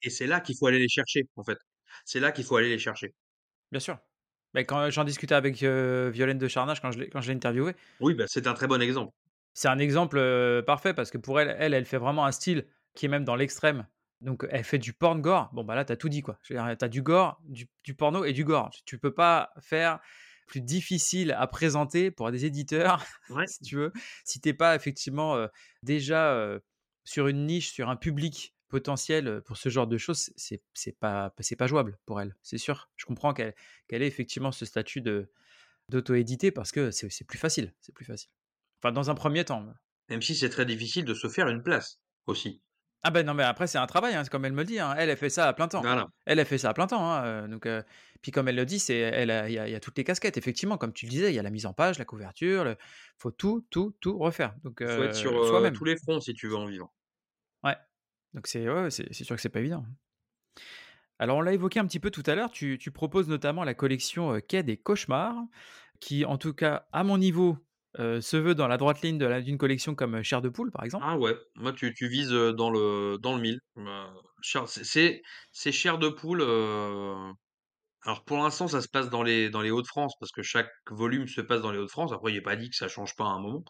Et 0.04 0.10
c'est 0.12 0.28
là 0.28 0.42
qu'il 0.42 0.58
faut 0.58 0.68
aller 0.68 0.80
les 0.80 0.90
chercher, 0.90 1.24
en 1.38 1.44
fait. 1.46 1.60
C'est 2.06 2.20
là 2.22 2.32
qu'il 2.34 2.46
faut 2.46 2.58
aller 2.58 2.70
les 2.70 2.80
chercher. 2.80 3.16
bien 3.72 3.80
sûr. 3.80 3.98
Mais 4.54 4.66
quand 4.66 4.90
j'en 4.90 5.04
discutais 5.04 5.36
avec, 5.36 5.58
Violaine 5.62 6.38
de 6.38 6.48
Charnage 6.48 6.82
quand 6.82 6.92
je 6.92 7.00
l'ai 7.00 7.10
quand 7.10 7.22
je 7.22 7.28
l'ai 7.30 7.36
interviewée, 7.36 7.76
Oui, 8.00 8.14
bah, 8.14 8.24
c'est 8.28 8.48
un 8.48 8.54
très 8.54 8.68
bon 8.68 8.82
exemple. 8.82 9.14
c'est 9.54 9.68
un 9.70 9.80
exemple, 9.80 10.20
parfait 10.66 10.94
parce 10.94 11.12
que 11.12 11.18
pour 11.18 11.40
elle 11.40 11.56
elle, 11.60 11.74
elle 11.74 11.86
fait 11.86 11.98
vraiment 11.98 12.26
un 12.26 12.32
style 12.32 12.68
qui 12.96 13.06
est 13.06 13.10
même 13.10 13.24
dans 13.26 13.36
l'extrême. 13.36 13.88
Donc 14.26 14.46
elle 14.50 14.64
fait 14.64 14.80
du 14.80 14.92
porn 14.94 15.22
gore. 15.22 15.50
Bon, 15.54 15.64
bah, 15.64 15.76
là, 15.76 15.86
tu 15.86 15.94
as 15.94 15.98
tout 15.98 16.10
dit, 16.10 16.22
quoi. 16.22 16.40
Je 16.44 16.54
veux 16.54 16.60
dire, 16.60 16.78
tu 16.78 16.84
as 16.84 16.90
du 16.90 17.02
gore, 17.02 17.40
du 17.46 17.68
du 17.84 17.94
porno 17.94 18.26
et 18.26 18.34
du 18.34 18.44
gore. 18.44 18.72
Tu 18.86 18.98
peux 18.98 19.14
pas 19.14 19.52
faire 19.60 20.00
plus 20.48 20.62
difficile 20.62 21.32
à 21.32 21.48
présenter 21.48 22.12
pour 22.12 22.32
des 22.32 22.46
éditeurs, 22.46 23.04
Ouais, 23.30 23.48
si 23.48 23.60
tu 23.64 23.76
veux, 23.78 23.94
si 24.24 24.42
tu 24.42 24.50
es 24.50 24.54
pas 24.54 24.76
effectivement, 24.76 25.36
heu, 25.38 25.50
déjà, 25.84 26.34
heu, 26.36 26.64
sur 27.04 27.28
une 27.28 27.46
niche, 27.46 27.72
sur 27.72 27.90
un 27.90 27.96
public 27.96 28.56
potentiel, 28.68 29.42
pour 29.46 29.58
ce 29.58 29.70
genre 29.70 29.88
de 29.88 29.98
choses, 29.98 30.32
c'est 30.36 30.62
pas 31.00 31.34
c'est 31.40 31.56
pas 31.56 31.68
jouable 31.68 31.98
pour 32.06 32.20
elle, 32.20 32.36
c'est 32.42 32.58
sûr. 32.58 32.90
Je 32.96 33.06
comprends 33.06 33.34
qu'elle 33.34 33.54
qu'elle 33.88 34.02
ait 34.02 34.08
effectivement 34.08 34.52
ce 34.52 34.66
statut 34.66 35.02
de 35.02 35.32
d'auto-édité 35.90 36.52
parce 36.52 36.72
que 36.72 36.90
c'est 36.92 37.12
c'est 37.12 37.26
plus 37.28 37.38
facile, 37.38 37.74
c'est 37.82 37.94
plus 37.94 38.06
facile. 38.06 38.30
Enfin, 38.82 38.92
dans 38.92 39.10
un 39.12 39.16
premier 39.16 39.46
temps. 39.46 39.66
même 40.10 40.22
si 40.24 40.36
c'est 40.36 40.50
très 40.50 40.66
difficile 40.66 41.06
de 41.06 41.14
se 41.14 41.28
faire 41.30 41.48
une 41.48 41.64
place, 41.64 42.00
aussi. 42.26 42.62
Ah 43.08 43.12
ben 43.12 43.24
non, 43.26 43.36
mais 43.36 43.44
après 43.44 43.68
c'est 43.68 43.78
un 43.78 43.86
travail, 43.86 44.16
hein, 44.16 44.24
c'est 44.24 44.32
comme 44.32 44.46
elle 44.46 44.54
me 44.54 44.58
le 44.60 44.66
dit, 44.66 44.80
hein. 44.80 44.96
Elle, 44.98 45.10
elle 45.10 45.18
fait 45.18 45.30
ça 45.30 45.48
à 45.48 45.54
plein 45.54 45.68
temps. 45.68 45.88
Voilà. 45.88 46.08
Elle, 46.26 46.40
elle 46.40 46.46
fait 46.48 46.58
ça 46.58 46.70
à 46.70 46.74
plein 46.74 46.88
temps, 46.88 47.04
hein, 47.08 47.44
heu, 47.46 47.48
donc 47.48 47.68
heu, 47.68 47.84
puis 48.24 48.32
comme 48.32 48.48
elle 48.48 48.56
le 48.56 48.66
dit, 48.66 48.80
c'est 48.80 48.98
elle 48.98 49.30
a 49.30 49.48
il 49.48 49.54
y 49.54 49.60
a 49.60 49.68
il 49.68 49.72
y 49.72 49.76
a 49.76 49.80
toutes 49.80 49.98
les 49.98 50.04
casquettes. 50.04 50.38
Effectivement, 50.38 50.78
comme 50.80 50.92
tu 50.94 51.06
le 51.06 51.12
disais, 51.12 51.32
il 51.32 51.36
y 51.36 51.40
a 51.40 51.44
la 51.44 51.52
mise 51.52 51.68
en 51.68 51.74
page, 51.74 52.00
la 52.00 52.06
couverture, 52.06 52.64
le 52.64 52.78
faut 53.20 53.30
tout, 53.32 53.68
tout, 53.70 53.96
tout 54.02 54.18
refaire, 54.18 54.56
donc 54.64 54.82
Faut 54.88 55.04
être 55.04 55.14
sur, 55.14 55.38
heu, 55.38 55.44
soi-même. 55.44 55.76
tous 55.76 55.86
les 55.86 55.96
fronts 55.96 56.20
si 56.20 56.34
tu 56.34 56.48
veux 56.48 56.56
en 56.56 56.66
vivre. 56.66 56.92
Ouais, 57.64 57.76
donc 58.34 58.48
c'est 58.48 58.70
ouais, 58.70 58.90
c'est 58.92 59.12
sûr 59.14 59.36
que 59.36 59.42
c'est 59.42 59.50
pas 59.50 59.60
évident. 59.60 59.86
Alors 61.20 61.38
on 61.38 61.42
l'a 61.42 61.54
évoqué 61.54 61.80
un 61.80 61.86
petit 61.86 62.00
peu 62.00 62.12
tout 62.12 62.24
à 62.26 62.36
l'heure, 62.36 62.52
tu 62.52 62.78
tu 62.78 62.92
proposes 62.92 63.30
notamment 63.30 63.64
la 63.64 63.74
collection, 63.74 64.40
Quai 64.42 64.64
des 64.64 64.78
cauchemars, 64.78 65.36
qui 66.00 66.26
en 66.26 66.38
tout 66.38 66.54
cas, 66.54 66.88
à 66.92 67.04
mon 67.04 67.18
niveau, 67.18 67.58
se 67.98 68.38
veut 68.38 68.56
dans 68.56 68.68
la 68.68 68.78
droite 68.78 69.02
ligne 69.02 69.18
de 69.18 69.26
la 69.26 69.42
d'une 69.42 69.58
collection 69.58 69.96
comme, 69.96 70.22
Chair 70.24 70.42
de 70.42 70.50
poule, 70.50 70.72
par 70.72 70.84
exemple. 70.84 71.06
Ah 71.06 71.18
ouais, 71.18 71.36
moi 71.56 71.74
tu 71.74 71.94
tu 71.94 72.08
vises, 72.08 72.30
dans 72.32 72.70
le 72.70 73.18
dans 73.22 73.36
le 73.36 73.42
mille. 73.42 73.60
Chair 74.42 74.68
c'est 74.68 74.84
c'est 74.86 75.22
c'est 75.52 75.72
chair 75.72 75.98
de 75.98 76.10
poule, 76.10 76.42
alors 76.42 78.24
pour 78.26 78.38
l'instant 78.38 78.68
ça 78.68 78.82
se 78.82 78.88
passe 78.90 79.10
dans 79.10 79.24
les 79.24 79.50
dans 79.50 79.62
les 79.62 79.72
Hauts-de-France 79.72 80.14
parce 80.20 80.32
que 80.32 80.42
chaque 80.44 80.70
volume 80.90 81.28
se 81.28 81.42
passe 81.42 81.62
dans 81.62 81.72
les 81.72 81.80
Hauts-de-France. 81.80 82.14
Après 82.14 82.32
il 82.32 82.38
est 82.38 82.42
pas 82.42 82.56
dit 82.56 82.70
que 82.70 82.76
ça 82.76 82.88
change 82.88 83.16
pas 83.16 83.26
à 83.26 83.30
un 83.30 83.40
moment. 83.42 83.64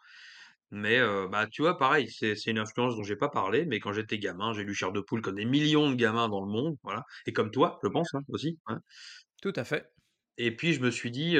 Mais 0.71 0.99
bah, 1.31 1.47
tu 1.51 1.61
vois 1.63 1.77
pareil, 1.77 2.09
c'est 2.11 2.35
c'est 2.35 2.51
une 2.51 2.59
influence 2.59 2.95
dont 2.95 3.03
j'ai 3.03 3.15
pas 3.17 3.29
parlé, 3.29 3.65
mais 3.65 3.79
quand 3.79 3.93
j'étais 3.93 4.19
gamin, 4.19 4.53
j'ai 4.53 4.63
lu 4.63 4.73
Chair 4.75 4.91
de 4.91 5.01
poule 5.01 5.21
comme 5.21 5.35
des 5.35 5.45
millions 5.45 5.89
de 5.89 5.95
gamins 5.95 6.29
dans 6.29 6.41
le 6.41 6.51
monde, 6.51 6.75
voilà 6.83 7.03
et 7.27 7.33
comme 7.33 7.51
toi, 7.51 7.79
je 7.83 7.89
pense, 7.89 8.13
hein, 8.15 8.21
aussi, 8.29 8.59
hein. 8.67 8.79
Tout 9.41 9.53
à 9.55 9.63
fait. 9.63 9.94
Et 10.37 10.55
puis 10.55 10.73
je 10.73 10.81
me 10.81 10.91
suis 10.91 11.11
dit, 11.11 11.37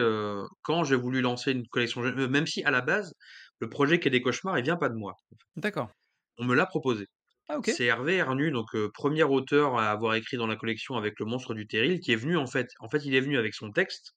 quand 0.63 0.83
j'ai 0.83 0.95
voulu 0.95 1.21
lancer 1.21 1.51
une 1.51 1.67
collection 1.67 2.01
même 2.03 2.47
si 2.47 2.63
à 2.63 2.71
la 2.71 2.81
base, 2.81 3.13
le 3.59 3.69
projet 3.69 3.99
Quai 3.99 4.09
des 4.09 4.21
cauchemars, 4.21 4.57
il 4.59 4.63
vient 4.63 4.77
pas 4.77 4.89
de 4.89 4.95
moi. 4.95 5.15
D'accord. 5.55 5.95
On 6.37 6.45
me 6.45 6.55
l'a 6.55 6.65
proposé. 6.65 7.07
Ah 7.47 7.57
OK, 7.57 7.69
C'est 7.69 7.85
Hervé 7.85 8.17
Hernu, 8.17 8.51
donc 8.51 8.75
1 8.75 9.23
auteur 9.29 9.77
à 9.79 9.91
avoir 9.91 10.15
écrit 10.15 10.37
dans 10.37 10.47
la 10.47 10.55
collection 10.57 10.95
avec 10.97 11.19
Le 11.19 11.25
Monstre 11.25 11.53
du 11.55 11.67
Terril, 11.67 11.99
qui 12.01 12.13
est 12.13 12.17
venu 12.17 12.37
en 12.37 12.47
fait 12.47 12.67
en 12.79 12.89
fait, 12.89 13.05
il 13.05 13.15
est 13.15 13.21
venu 13.21 13.37
avec 13.37 13.55
son 13.55 13.71
texte 13.71 14.13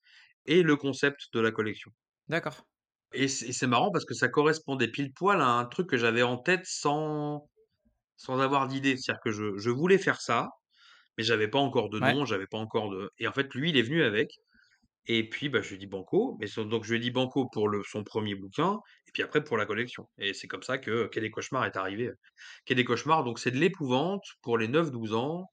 et 0.47 0.63
le 0.63 0.77
concept 0.77 1.23
de 1.35 1.41
la 1.41 1.53
collection. 1.53 1.93
d'accord. 2.29 2.65
Et 3.13 3.29
c'est 3.29 3.67
marrant 3.67 3.91
parce 3.91 4.05
que 4.05 4.15
ça 4.15 4.29
correspondait 4.29 4.89
pile 4.89 5.13
poil 5.15 5.41
à 5.41 5.47
un 5.49 5.65
truc 5.67 5.89
que 5.89 5.97
j'avais 5.97 6.23
en 6.23 6.37
tête 6.39 6.65
sans 6.65 7.49
sans 8.17 8.41
avoir 8.41 8.69
d'idée. 8.69 8.97
C'est-à-dire 8.99 9.21
que 9.25 9.33
je 9.33 9.59
je 9.59 9.71
voulais 9.71 9.99
faire 9.99 10.21
ça, 10.23 10.51
mais 11.19 11.25
j'avais 11.25 11.49
pas 11.49 11.59
encore 11.61 11.91
de 11.91 12.01
Ouais. 12.01 12.15
nom, 12.15 12.25
j'avais 12.27 12.47
pas 12.49 12.59
encore 12.59 12.91
de 12.91 13.11
et 13.19 13.29
en 13.29 13.33
fait, 13.33 13.55
lui, 13.55 13.71
il 13.71 13.79
est 13.79 13.83
venu 13.83 14.03
avec 14.05 14.31
et 15.09 15.29
puis, 15.29 15.49
bah, 15.49 15.63
je 15.63 15.71
lui 15.71 15.79
dit: 15.79 15.87
«Banco», 15.87 16.37
mais 16.41 16.47
donc 16.65 16.85
je 16.85 16.91
lui 16.91 16.99
ai 16.99 17.01
dit: 17.01 17.11
«Banco» 17.11 17.49
pour 17.51 17.71
son 17.91 18.05
premier 18.05 18.35
bouquin 18.35 18.79
et 19.09 19.13
puis 19.13 19.23
après 19.23 19.43
pour 19.45 19.57
la 19.57 19.67
collection 19.67 20.09
et 20.19 20.35
c'est 20.35 20.49
comme 20.49 20.63
ça 20.63 20.79
que 20.79 21.07
Quai 21.09 21.21
des 21.21 21.31
cauchemars 21.31 21.65
est 21.67 21.77
arrivé. 21.77 22.11
Quai 22.67 22.75
des 22.75 22.85
cauchemars, 22.85 23.25
donc 23.25 23.39
c'est 23.39 23.51
de 23.53 23.59
l'épouvante 23.59 24.25
pour 24.43 24.59
les 24.59 24.69
neuf 24.69 24.91
douze 24.93 25.15
ans 25.15 25.51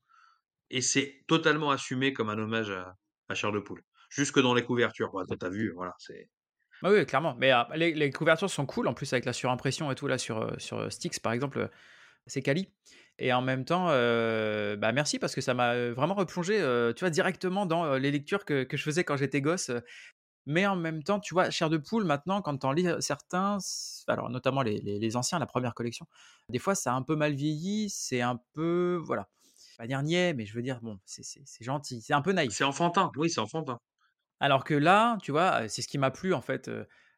et 0.69 0.81
c'est 0.81 1.23
totalement 1.27 1.71
assumé 1.71 2.13
comme 2.13 2.29
un 2.29 2.37
hommage 2.39 2.71
à 2.71 2.95
à 3.29 3.35
Chair 3.35 3.51
de 3.51 3.59
poule. 3.59 3.81
Jusque 4.11 4.39
dans 4.39 4.53
les 4.53 4.63
couvertures. 4.63 5.11
Bah, 5.13 5.23
toi, 5.27 5.37
tu 5.37 5.49
vu, 5.55 5.71
voilà, 5.75 5.93
Bah, 6.81 6.89
oui, 6.91 7.05
clairement, 7.05 7.35
mais 7.35 7.51
ah, 7.51 7.67
les 7.75 8.11
couvertures 8.11 8.49
sont 8.49 8.65
cool, 8.65 8.87
en 8.87 8.93
plus 8.93 9.11
avec 9.13 9.25
la 9.25 9.33
surimpression 9.33 9.91
et 9.91 9.95
tout 9.95 10.07
là 10.07 10.17
sur, 10.17 10.41
heu, 10.43 10.59
sur, 10.59 10.79
heu, 10.79 10.89
Stix 10.89 11.19
par 11.19 11.31
exemple, 11.33 11.59
heu, 11.59 11.69
c'est 12.27 12.41
quali 12.43 12.73
et 13.17 13.31
en 13.31 13.41
même 13.41 13.63
temps, 13.63 13.87
heu, 13.91 14.75
bah, 14.77 14.91
merci 14.91 15.19
parce 15.19 15.35
que 15.35 15.41
ça 15.41 15.53
m'a, 15.53 15.75
heu, 15.75 15.91
vraiment 15.91 16.15
replongé, 16.15 16.59
heu, 16.61 16.93
tu 16.95 17.01
vois, 17.01 17.09
directement 17.09 17.65
dans, 17.65 17.95
les 17.95 18.11
lectures 18.11 18.43
que 18.45 18.63
que 18.63 18.75
je 18.77 18.83
faisais 18.83 19.03
quand 19.03 19.15
j'étais 19.17 19.41
gosse, 19.41 19.71
mais 20.45 20.67
en 20.67 20.75
même 20.75 21.03
temps, 21.03 21.19
tu 21.19 21.33
vois, 21.33 21.49
Chair 21.49 21.69
de 21.69 21.77
poule 21.77 22.05
maintenant 22.05 22.41
quand 22.41 22.57
tu 22.57 22.65
en 22.67 22.73
lis, 22.73 22.87
certains, 22.99 23.57
alors 24.07 24.29
notamment 24.29 24.61
les 24.61 24.79
les 24.81 24.99
les 24.99 25.15
anciens, 25.15 25.39
la 25.39 25.45
première 25.45 25.73
collection, 25.73 26.05
des 26.49 26.59
fois 26.59 26.75
ça 26.75 26.93
a 26.93 26.95
un 26.95 27.03
peu 27.03 27.15
mal 27.15 27.33
vieilli, 27.33 27.89
c'est 27.89 28.21
un 28.21 28.39
peu 28.53 28.99
voilà, 29.03 29.29
pas 29.77 29.87
niais, 29.87 30.33
mais 30.33 30.45
je 30.45 30.53
veux 30.53 30.61
dire, 30.61 30.79
bon, 30.81 30.99
c'est 31.05 31.23
c'est 31.23 31.41
c'est 31.45 31.63
gentil, 31.63 32.01
c'est 32.01 32.13
un 32.13 32.21
peu 32.21 32.31
c'est 32.31 32.35
naïf. 32.35 32.61
enfantin, 32.61 33.11
oui, 33.17 33.29
c'est 33.29 33.41
enfantin. 33.41 33.79
Alors 34.41 34.65
que 34.65 34.73
là, 34.73 35.17
tu 35.23 35.31
vois, 35.31 35.67
c'est 35.69 35.81
ce 35.81 35.87
qui 35.87 35.97
m'a 35.97 36.11
plu 36.11 36.33
en 36.33 36.41
fait, 36.41 36.69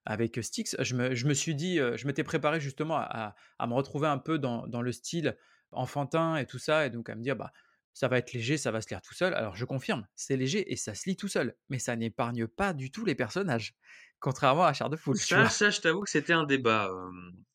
avec, 0.05 0.39
Styx. 0.41 0.75
Je 0.79 0.95
me 0.95 1.15
je 1.15 1.27
me 1.27 1.33
suis 1.33 1.55
dit, 1.55 1.77
je 1.77 2.07
m'étais 2.07 2.23
préparé 2.23 2.59
justement 2.59 2.97
à 2.97 3.01
à 3.01 3.35
à 3.59 3.67
me 3.67 3.73
retrouver 3.73 4.07
un 4.07 4.19
peu 4.19 4.39
dans 4.39 4.67
dans 4.67 4.81
le 4.83 4.91
style 4.91 5.35
enfantin 5.72 6.38
et 6.38 6.45
tout 6.45 6.59
ça 6.59 6.86
et 6.88 6.89
donc 6.89 7.09
à 7.09 7.15
me 7.15 7.22
dire: 7.24 7.36
«Bah, 7.36 7.51
ça 7.93 8.07
va 8.07 8.18
être 8.20 8.34
léger, 8.34 8.57
ça 8.57 8.72
va 8.72 8.82
se 8.82 8.89
lire 8.89 9.01
tout 9.01 9.13
seul». 9.13 9.34
Alors 9.34 9.55
je 9.55 9.65
confirme, 9.65 10.07
c'est 10.15 10.38
léger 10.38 10.72
et 10.72 10.76
ça 10.78 10.95
se 10.95 11.09
lit 11.09 11.15
tout 11.18 11.28
seul, 11.30 11.55
mais 11.70 11.80
ça 11.80 11.95
n'épargne 11.95 12.47
pas 12.47 12.74
du 12.74 12.91
tout 12.91 13.05
les 13.05 13.15
personnages, 13.15 13.76
contrairement 14.20 14.65
à 14.65 14.74
Chair 14.74 14.89
de 14.89 14.97
poule, 14.97 15.20
tu 15.22 15.36
Ça 15.36 15.49
ça, 15.49 15.70
je 15.70 15.82
t'avoue 15.82 16.01
que 16.01 16.09
c'était 16.09 16.34
un 16.34 16.43
débat, 16.45 16.89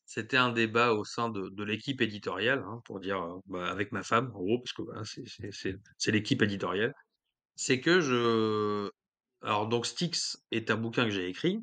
c'était 0.05 0.37
un 0.37 0.51
débat 0.51 0.93
au 0.93 1.03
sein 1.05 1.29
de 1.29 1.49
de 1.49 1.63
l'équipe 1.63 2.01
éditoriale, 2.01 2.63
hein, 2.67 2.81
pour 2.85 2.99
dire, 2.99 3.19
bah, 3.47 3.69
avec 3.69 3.91
ma 3.91 4.03
femme, 4.03 4.27
en 4.35 4.39
gros, 4.43 4.59
parce 4.59 4.73
que 4.73 4.81
c'est 5.97 6.11
l'équipe 6.11 6.41
éditoriale. 6.41 6.93
C'est 7.55 7.81
que 7.81 8.01
je 8.01 8.89
alors 9.43 9.67
donc 9.69 9.85
Styx 9.87 10.37
est 10.51 10.71
un 10.71 10.77
bouquin 10.77 11.05
que 11.05 11.11
j'ai 11.11 11.27
écrit 11.29 11.59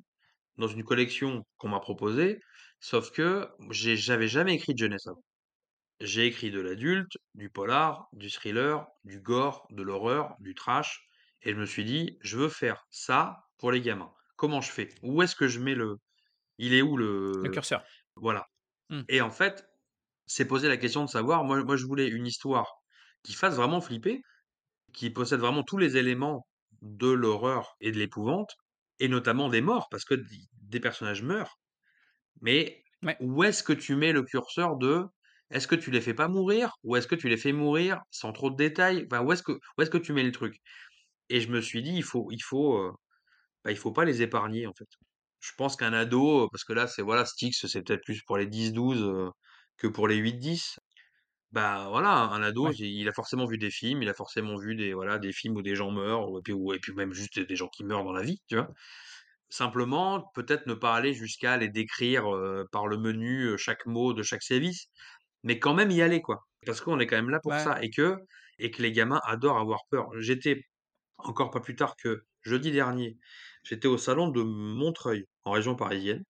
dans 0.58 0.68
une 0.68 0.84
collection 0.84 1.44
qu'on 1.58 1.68
m'a 1.70 1.80
proposée, 1.80 2.40
sauf 2.80 3.12
que 3.12 3.48
j'avais 3.70 4.28
jamais 4.28 4.54
écrit 4.56 4.74
de 4.74 4.78
jeunesse 4.80 5.06
avant. 5.08 5.24
J'ai 6.00 6.26
écrit 6.26 6.50
de 6.50 6.60
l'adulte, 6.60 7.18
du 7.34 7.50
polar, 7.50 8.08
du 8.12 8.30
thriller, 8.30 8.86
du 9.04 9.20
gore, 9.20 9.66
de 9.70 9.82
l'horreur, 9.82 10.34
du 10.40 10.54
trash 10.54 11.08
et 11.42 11.52
je 11.52 11.56
me 11.56 11.66
suis 11.66 11.84
dit: 11.84 12.18
«Je 12.22 12.36
veux 12.38 12.48
faire 12.48 12.86
ça 12.90 13.44
pour 13.58 13.70
les 13.72 13.80
gamins. 13.80 14.12
Comment 14.36 14.60
je 14.60 14.70
fais? 14.70 14.88
Où 15.02 15.22
est-ce 15.22 15.36
que 15.36 15.48
je 15.48 15.60
mets 15.60 15.74
le 15.74 15.96
il 16.58 16.74
est 16.74 16.82
où 16.82 16.96
Le 17.42 17.48
le» 17.48 17.50
curseur. 17.50 17.84
voilà 18.16 18.46
Mmh. 18.90 19.04
et 19.08 19.20
en 19.22 19.30
fait, 19.30 19.66
c'est 20.26 20.46
poser 20.46 20.68
la 20.68 20.76
question 20.78 21.04
de 21.04 21.10
savoir 21.10 21.44
moi 21.44 21.62
moi 21.64 21.76
je 21.76 21.86
voulais 21.86 22.08
une 22.08 22.26
histoire 22.26 22.72
qui 23.24 23.34
fasse 23.34 23.56
vraiment 23.56 23.80
flipper, 23.82 24.22
qui 24.94 25.10
possède 25.10 25.40
vraiment 25.40 25.64
tous 25.64 25.78
les 25.78 25.96
éléments 25.98 26.46
de 26.82 27.08
l'horreur 27.10 27.76
et 27.80 27.92
de 27.92 27.98
l'épouvante 27.98 28.56
et 29.00 29.08
notamment 29.08 29.48
des 29.50 29.60
morts 29.62 29.88
parce 29.90 30.04
que 30.06 30.16
des 30.62 30.80
personnages 30.80 31.22
meurent, 31.22 31.58
mais 32.40 32.82
Ouais. 33.02 33.20
où 33.20 33.44
est-ce 33.44 33.62
que 33.62 33.72
tu 33.72 33.96
mets 33.96 34.12
le 34.12 34.22
curseur 34.22 34.76
de 34.76 35.06
est-ce 35.50 35.66
que 35.68 35.74
tu 35.76 35.90
les 35.90 36.00
fais 36.00 36.14
pas 36.14 36.28
mourir 36.28 36.74
ou 36.84 36.96
est-ce 36.96 37.06
que 37.08 37.14
tu 37.16 37.28
les 37.28 37.36
fais 37.36 37.52
mourir 37.52 38.00
sans 38.10 38.32
trop 38.32 38.50
de 38.50 38.56
détails? 38.56 39.06
Enfin, 39.10 39.22
où 39.24 39.32
est-ce 39.32 39.42
que 39.42 39.52
où 39.52 39.82
est-ce 39.82 39.90
que 39.90 39.98
tu 39.98 40.12
mets 40.12 40.22
le 40.24 40.32
truc? 40.32 40.56
Et 41.30 41.40
je 41.42 41.48
me 41.50 41.60
suis 41.62 41.82
dit: 41.82 41.92
«Il 41.94 42.04
faut 42.04 42.28
il 42.32 42.42
faut, 42.42 42.92
bah, 43.64 43.70
il 43.70 43.76
faut 43.78 43.92
pas 43.92 44.04
les 44.04 44.22
épargner, 44.22 44.66
en 44.66 44.72
fait». 44.74 44.88
Je 45.40 45.52
pense 45.56 45.76
qu'un 45.76 45.92
ado, 45.94 46.48
parce 46.50 46.64
que 46.64 46.72
là, 46.74 46.86
c'est 46.86 47.02
voilà, 47.02 47.24
Styx, 47.26 47.66
c'est 47.66 47.82
peut-être 47.82 48.04
plus 48.04 48.22
pour 48.24 48.36
les 48.38 48.46
10-12, 48.46 49.02
heu, 49.02 49.30
que 49.78 49.86
pour 49.88 50.06
les 50.08 50.16
8-10. 50.16 50.78
Bah, 51.52 51.88
voilà, 51.90 52.10
un 52.12 52.42
ado, 52.42 52.70
Ouais. 52.70 52.72
il 52.72 53.08
a 53.08 53.12
forcément 53.12 53.46
vu 53.46 53.58
des 53.58 53.70
films, 53.70 54.02
il 54.02 54.08
a 54.10 54.14
forcément 54.14 54.56
vu 54.58 54.76
des 54.76 54.94
voilà, 54.94 55.18
des 55.18 55.32
films 55.32 55.56
où 55.56 55.62
des 55.62 55.74
gens 55.76 55.90
meurent 55.92 56.30
ou 56.30 56.38
et 56.40 56.42
puis 56.42 56.52
ou 56.54 56.72
et 56.74 56.78
puis 56.80 56.92
même 56.94 57.12
juste 57.14 57.40
des 57.40 57.56
gens 57.56 57.68
qui 57.68 57.84
meurent 57.84 58.04
dans 58.04 58.12
la 58.12 58.22
vie, 58.22 58.38
tu 58.48 58.56
vois? 58.56 58.68
Simplement, 59.50 60.30
peut-être 60.34 60.66
ne 60.66 60.74
pas 60.74 60.94
aller 60.94 61.12
jusqu'à 61.14 61.56
les 61.56 61.68
décrire, 61.68 62.24
par 62.72 62.86
le 62.88 62.98
menu, 62.98 63.56
chaque 63.58 63.86
mot 63.86 64.12
de 64.14 64.22
chaque 64.22 64.42
sévice, 64.44 64.86
mais 65.44 65.58
quand 65.58 65.74
même 65.74 65.90
y 65.90 66.02
aller, 66.02 66.20
quoi. 66.22 66.40
Parce 66.66 66.80
qu'on 66.80 66.98
est 67.00 67.06
quand 67.06 67.16
même 67.16 67.30
là 67.30 67.40
pour 67.42 67.58
Ouais. 67.58 67.60
ça 67.60 67.82
et 67.82 67.90
que 67.90 68.16
et 68.58 68.70
que 68.70 68.82
les 68.82 68.92
gamins 68.92 69.20
adorent 69.24 69.58
avoir 69.58 69.80
peur. 69.90 70.08
J'étais 70.20 70.62
encore 71.18 71.50
pas 71.50 71.60
plus 71.60 71.76
tard 71.76 71.96
que 72.02 72.24
jeudi 72.42 72.72
dernier, 72.72 73.18
j'étais 73.64 73.88
au 73.88 73.98
salon 73.98 74.28
de 74.30 74.42
Montreuil, 74.42 75.26
en 75.44 75.52
région 75.52 75.76
parisienne, 75.76 76.24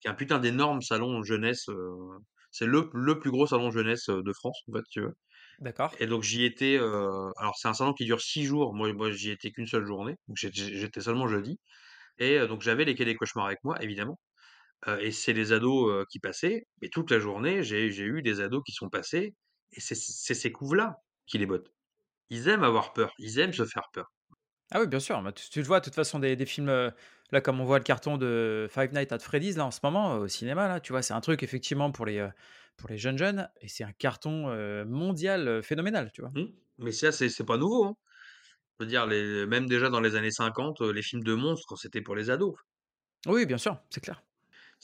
qui 0.00 0.08
est 0.08 0.12
un 0.12 0.14
putain 0.14 0.38
d'énorme 0.40 0.82
salon 0.82 1.22
jeunesse, 1.24 1.68
heu, 1.70 1.92
c'est 2.52 2.66
le 2.66 2.90
le 2.94 3.18
plus 3.20 3.30
gros 3.32 3.46
salon 3.48 3.70
jeunesse, 3.72 4.08
heu, 4.10 4.22
de 4.24 4.32
France, 4.34 4.58
en 4.68 4.74
fait, 4.74 4.84
si 4.86 4.92
tu 4.92 5.02
veux 5.02 5.14
D'accord. 5.58 5.98
et 5.98 6.06
donc 6.06 6.22
j'y 6.22 6.44
étais, 6.44 6.76
heu, 6.78 7.30
alors 7.36 7.56
c'est 7.58 7.68
un 7.68 7.74
salon 7.74 7.92
qui 7.94 8.04
dure 8.04 8.20
6 8.20 8.44
jours, 8.44 8.74
moi 8.74 8.92
moi 8.94 9.10
j'y 9.10 9.30
étais 9.30 9.50
qu'une 9.52 9.66
seule 9.66 9.86
journée, 9.86 10.16
donc 10.28 10.36
j'étais 10.38 11.00
seulement 11.00 11.28
jeudi 11.28 11.60
et 12.18 12.38
donc 12.48 12.62
j'avais 12.62 12.84
les 12.86 12.94
Quais 12.96 13.04
des 13.06 13.16
Cauchemars 13.16 13.46
avec 13.46 13.60
moi, 13.64 13.82
évidemment, 13.82 14.20
et 15.00 15.12
c'est 15.12 15.32
les 15.32 15.52
ados, 15.52 16.06
qui 16.10 16.18
passaient, 16.20 16.66
mais 16.80 16.88
toute 16.88 17.10
la 17.10 17.18
journée, 17.20 17.62
j'ai 17.62 17.86
eu 17.88 18.22
des 18.22 18.40
ados 18.40 18.62
qui 18.66 18.72
sont 18.72 18.88
passés 18.90 19.34
et 19.72 19.80
c'est 19.80 19.94
ces 20.34 20.52
couves-là 20.52 20.96
qui 21.26 21.38
les 21.38 21.46
bottent. 21.46 21.72
Ils 22.30 22.48
aiment 22.48 22.64
avoir 22.64 22.92
peur, 22.94 23.12
ils 23.18 23.38
aiment 23.40 23.52
se 23.54 23.66
faire 23.66 23.90
peur. 23.92 24.12
Ah 24.70 24.80
oui, 24.80 24.86
bien 24.86 25.00
sûr, 25.00 25.20
bah, 25.22 25.32
tu 25.32 25.48
tu 25.50 25.58
le 25.60 25.66
vois 25.66 25.80
de 25.80 25.84
toute 25.84 25.94
façon 25.94 26.18
des 26.18 26.34
des 26.36 26.46
films, 26.46 26.68
là 27.30 27.40
comme 27.42 27.60
on 27.60 27.64
voit 27.64 27.78
le 27.78 27.84
carton 27.84 28.16
de 28.16 28.66
Five 28.70 28.92
Nights 28.94 29.12
at 29.12 29.18
Freddy's 29.18 29.56
là 29.56 29.66
en 29.66 29.70
ce 29.70 29.80
moment, 29.82 30.14
au 30.16 30.28
cinéma 30.28 30.66
là, 30.68 30.80
tu 30.80 30.92
vois? 30.92 31.02
C'est 31.02 31.12
un 31.14 31.20
truc 31.20 31.42
effectivement 31.42 31.92
pour 31.92 32.06
les, 32.06 32.18
heu, 32.18 32.30
pour 32.76 32.88
les 32.88 32.96
jeunes 32.98 33.18
jeunes 33.18 33.50
et 33.60 33.68
c'est 33.68 33.84
un 33.84 33.92
carton, 33.92 34.46
mondial, 34.86 35.62
phénoménal, 35.62 36.10
tu 36.12 36.22
vois? 36.22 36.32
Mmh, 36.34 36.44
mais 36.78 36.92
ça, 36.92 37.10
c'est 37.12 37.44
pas 37.46 37.56
nouveau, 37.58 37.84
hein. 37.86 37.94
Je 38.80 38.84
veux 38.84 38.90
dire 38.90 39.06
les 39.06 39.46
même 39.46 39.66
déjà 39.68 39.90
dans 39.90 40.00
les 40.00 40.16
années 40.16 40.30
50, 40.32 40.80
heu, 40.82 40.92
les 40.92 41.02
films 41.02 41.24
de 41.24 41.34
monstres, 41.34 41.76
c'était 41.78 42.02
pour 42.02 42.16
les 42.16 42.30
ados. 42.30 42.56
Oui, 43.26 43.46
bien 43.46 43.58
sûr, 43.58 43.80
c'est 43.90 44.00
clair. 44.00 44.22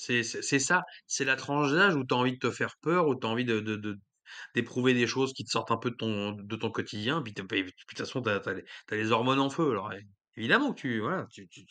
C'est 0.00 0.22
ça, 0.22 0.84
c'est 1.08 1.24
la 1.24 1.34
tranche 1.34 1.72
d'âge 1.72 1.96
où 1.96 2.04
tu 2.06 2.14
as 2.14 2.16
envie 2.16 2.32
de 2.34 2.38
te 2.38 2.52
faire 2.52 2.76
peur, 2.80 3.08
où 3.08 3.16
tu 3.18 3.26
as 3.26 3.30
envie 3.30 3.44
de 3.44 3.58
de 3.58 3.96
d'éprouver 4.54 4.94
des 4.94 5.06
choses 5.08 5.32
qui 5.34 5.44
te 5.44 5.50
sortent 5.50 5.72
un 5.72 5.78
peu 5.78 5.90
de 5.90 5.96
ton 5.96 6.32
de 6.32 6.56
ton 6.56 6.70
quotidien, 6.70 7.22
puis 7.22 7.32
de 7.34 7.42
toute 7.42 7.98
façon, 7.98 8.22
tu 8.22 8.30
as 8.30 8.42
les 8.96 9.12
hormones 9.12 9.40
en 9.40 9.50
feu, 9.50 9.70
alors 9.72 9.92
évidemment 10.36 10.72
que 10.74 10.80
tu 10.80 11.00
voilà, 11.00 11.26
tu 11.32 11.48
tu 11.48 11.66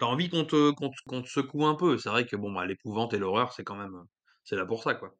as 0.00 0.06
envie 0.06 0.28
qu'on 0.30 0.44
te 0.46 0.72
qu'on 0.72 0.90
te 0.90 0.96
qu'on 1.06 1.22
te 1.22 1.28
secoue 1.28 1.66
un 1.66 1.76
peu. 1.76 1.98
C'est 1.98 2.10
vrai 2.10 2.26
que 2.26 2.36
bon, 2.36 2.52
bah, 2.52 2.66
l'épouvante 2.66 3.14
et 3.14 3.18
l'horreur, 3.18 3.52
c'est 3.54 3.64
quand 3.64 3.76
même, 3.76 3.94
heu, 3.96 4.04
c'est 4.44 4.56
là 4.56 4.66
pour 4.66 4.82
ça, 4.84 4.94
quoi. 4.94 5.16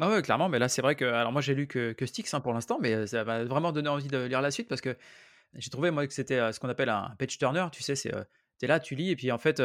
Ah 0.00 0.08
ouais, 0.10 0.22
clairement, 0.22 0.48
mais 0.48 0.58
là 0.58 0.68
c'est 0.70 0.80
vrai 0.80 0.96
que 0.96 1.04
alors 1.04 1.32
moi 1.32 1.42
j'ai 1.42 1.54
lu 1.54 1.66
que 1.66 1.92
que 1.92 2.06
Styx, 2.06 2.32
hein, 2.32 2.40
pour 2.40 2.54
l'instant, 2.54 2.78
mais, 2.80 3.06
ça 3.06 3.24
m'a 3.24 3.44
vraiment 3.44 3.72
donné 3.72 3.90
envie 3.90 4.08
de 4.08 4.16
lire 4.24 4.40
la 4.40 4.50
suite 4.50 4.66
parce 4.68 4.80
que 4.80 4.96
j'ai 5.54 5.70
trouvé 5.70 5.90
moi 5.90 6.06
que 6.06 6.14
c'était, 6.14 6.52
ce 6.52 6.60
qu'on 6.60 6.68
appelle 6.70 6.90
un 6.90 7.14
page 7.18 7.38
turner, 7.38 7.66
tu 7.72 7.82
sais? 7.82 7.96
C'est, 7.96 8.14
heu, 8.14 8.24
tu 8.60 8.66
es 8.66 8.68
là, 8.68 8.80
tu 8.80 8.94
lis 8.96 9.10
et 9.10 9.16
puis 9.16 9.32
en 9.32 9.38
fait, 9.38 9.62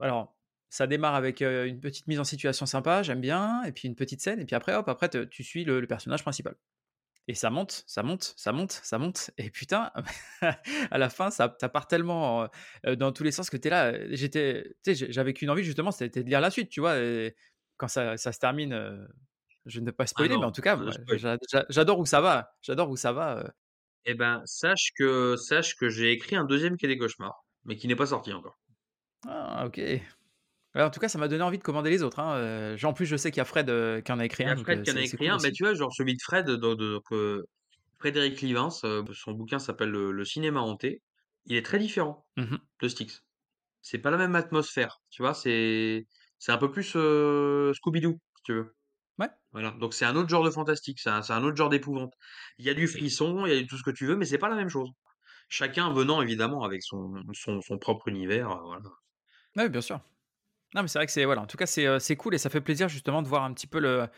alors 0.00 0.36
ça 0.68 0.86
démarre 0.86 1.14
avec, 1.14 1.42
une 1.42 1.80
petite 1.80 2.06
mise 2.06 2.20
en 2.20 2.24
situation 2.24 2.66
sympa, 2.66 3.02
j'aime 3.02 3.20
bien 3.20 3.62
et 3.64 3.72
puis 3.72 3.88
une 3.88 3.94
petite 3.94 4.20
scène 4.20 4.40
et 4.40 4.44
puis 4.44 4.56
après 4.56 4.74
hop, 4.74 4.88
après 4.88 5.08
te 5.08 5.24
tu 5.24 5.44
suis 5.44 5.64
le 5.64 5.80
le 5.80 5.86
personnage 5.86 6.22
principal. 6.22 6.56
Et 7.28 7.34
ça 7.34 7.50
monte, 7.50 7.82
ça 7.88 8.04
monte, 8.04 8.34
ça 8.36 8.52
monte, 8.52 8.70
ça 8.70 8.98
monte 8.98 9.32
et 9.36 9.50
putain, 9.50 9.90
à 10.90 10.98
la 10.98 11.10
fin, 11.10 11.30
ça 11.30 11.56
ça 11.60 11.68
part 11.68 11.88
tellement, 11.88 12.48
dans 12.84 13.12
tous 13.12 13.24
les 13.24 13.32
sens 13.32 13.50
que 13.50 13.56
tu 13.56 13.68
es 13.68 13.70
là, 13.70 14.14
j'étais 14.14 14.76
j'avais 14.86 15.32
qu'une 15.32 15.50
envie 15.50 15.64
justement, 15.64 15.90
c'était 15.90 16.22
de 16.22 16.28
lire 16.28 16.40
la 16.40 16.50
suite, 16.50 16.68
tu 16.68 16.80
vois? 16.80 16.98
Et 16.98 17.34
quand 17.78 17.88
ça 17.88 18.16
ça 18.16 18.32
se 18.32 18.38
termine, 18.38 19.08
je 19.66 19.80
ne 19.80 19.86
vais 19.86 19.92
pas 19.92 20.04
Ah 20.04 20.06
spoiler, 20.06 20.34
mais 20.36 20.40
non, 20.42 20.48
en 20.48 20.52
tout 20.52 20.62
cas, 20.62 20.78
j'adore 21.68 21.98
où 21.98 22.06
ça 22.06 22.20
va, 22.20 22.54
j'adore 22.62 22.90
où 22.90 22.96
ça 22.96 23.12
va, 23.12 23.52
Et 24.04 24.14
ben, 24.14 24.42
sache 24.44 24.92
que 24.96 25.34
sache 25.36 25.74
que 25.76 25.88
j'ai 25.88 26.12
écrit 26.12 26.36
un 26.36 26.44
deuxième 26.44 26.76
Quai 26.76 26.86
des 26.86 26.96
Cauchemars, 26.96 27.44
mais 27.64 27.76
qui 27.76 27.88
n'est 27.88 27.96
pas 27.96 28.06
sorti 28.06 28.32
encore. 28.32 28.56
ah 29.26 29.64
OK. 29.66 29.80
Ouais, 30.76 30.82
en 30.82 30.90
tout 30.90 31.00
cas, 31.00 31.08
ça 31.08 31.18
m'a 31.18 31.26
donné 31.28 31.42
envie 31.42 31.58
de 31.58 31.62
commander 31.64 31.90
les 31.90 32.02
autres, 32.04 32.18
hein, 32.20 32.36
heu, 32.38 32.76
j 32.76 32.84
en 32.86 32.92
plus, 32.92 33.06
je 33.06 33.16
sais 33.16 33.30
qu'il 33.32 33.38
y 33.38 33.40
a 33.40 33.44
Fred, 33.44 33.68
heu, 33.70 34.00
qui 34.04 34.12
en 34.12 34.18
a 34.20 34.24
écrit 34.26 34.44
Il 34.44 34.48
y 34.48 34.50
un, 34.50 34.52
a 34.52 34.56
donc 34.56 34.66
Fred 34.66 34.82
qui 34.82 34.90
en 34.90 34.96
a 34.96 35.02
c'est 35.02 35.04
c'est 35.04 35.16
écrit 35.16 35.18
cool 35.18 35.34
un, 35.34 35.38
mais 35.38 35.50
aussi. 35.50 35.52
tu 35.52 35.64
vois, 35.64 35.74
genre 35.74 35.92
celui 35.94 36.14
de 36.14 36.22
Fred, 36.22 36.46
de 36.46 36.56
donc 36.56 37.02
heu, 37.12 37.44
Frédéric 37.98 38.40
Livens, 38.42 38.70
heu, 38.84 39.04
son 39.14 39.32
bouquin 39.32 39.58
s'appelle 39.58 39.90
le 39.90 40.12
le 40.12 40.24
cinéma 40.24 40.60
hanté. 40.60 41.02
Il 41.46 41.56
est 41.56 41.64
très 41.64 41.78
différent 41.78 42.26
Mmh 42.36 42.60
de 42.82 42.88
Styx. 42.88 43.24
C'est 43.82 43.98
pas 44.00 44.10
la 44.12 44.18
même 44.18 44.36
atmosphère, 44.36 44.98
tu 45.10 45.22
vois? 45.22 45.34
C'est 45.34 46.06
c'est 46.38 46.52
un 46.52 46.58
peu 46.58 46.70
plus, 46.72 46.96
Scooby-Doo, 47.74 48.18
si 48.38 48.42
tu 48.44 48.54
veux. 48.54 48.76
Ouais. 49.18 49.30
Voilà, 49.52 49.72
donc 49.72 49.94
c'est 49.94 50.04
un 50.06 50.16
autre 50.16 50.28
genre 50.30 50.44
de 50.44 50.50
fantastique, 50.50 51.00
c'est 51.00 51.10
un 51.10 51.22
c'est 51.22 51.32
un 51.34 51.44
autre 51.44 51.56
genre 51.56 51.70
d'épouvante. 51.70 52.14
Il 52.58 52.66
y 52.66 52.70
a 52.70 52.74
du 52.74 52.88
frisson, 52.88 53.46
il 53.46 53.52
y 53.54 53.56
a 53.56 53.60
du 53.60 53.66
tout 53.68 53.78
ce 53.78 53.84
que 53.84 53.90
tu 53.92 54.06
veux, 54.06 54.16
mais 54.16 54.26
c'est 54.26 54.38
pas 54.38 54.48
la 54.50 54.56
même 54.56 54.70
chose. 54.70 54.90
Chacun 55.50 55.92
venant 55.94 56.22
évidemment 56.22 56.64
avec 56.64 56.82
son 56.84 57.14
son 57.34 57.60
son 57.62 57.78
propre 57.78 58.08
univers, 58.08 58.50
heu, 58.52 58.60
voilà. 58.66 58.90
Ouais, 59.56 59.68
bien 59.68 59.80
sûr. 59.80 60.00
Non, 60.74 60.82
mais 60.82 60.88
c'est 60.88 60.98
vrai 60.98 61.06
que 61.06 61.12
c'est 61.12 61.24
voilà, 61.24 61.42
en 61.42 61.46
tout 61.46 61.56
cas, 61.56 61.66
c'est, 61.66 61.86
heu, 61.86 61.98
c'est 61.98 62.16
cool 62.16 62.34
et 62.34 62.38
ça 62.38 62.50
fait 62.50 62.60
plaisir 62.60 62.88
justement 62.88 63.22
de 63.22 63.28
voir 63.28 63.44
un 63.44 63.52
petit 63.54 63.66
peu 63.66 63.80
le 63.80 64.08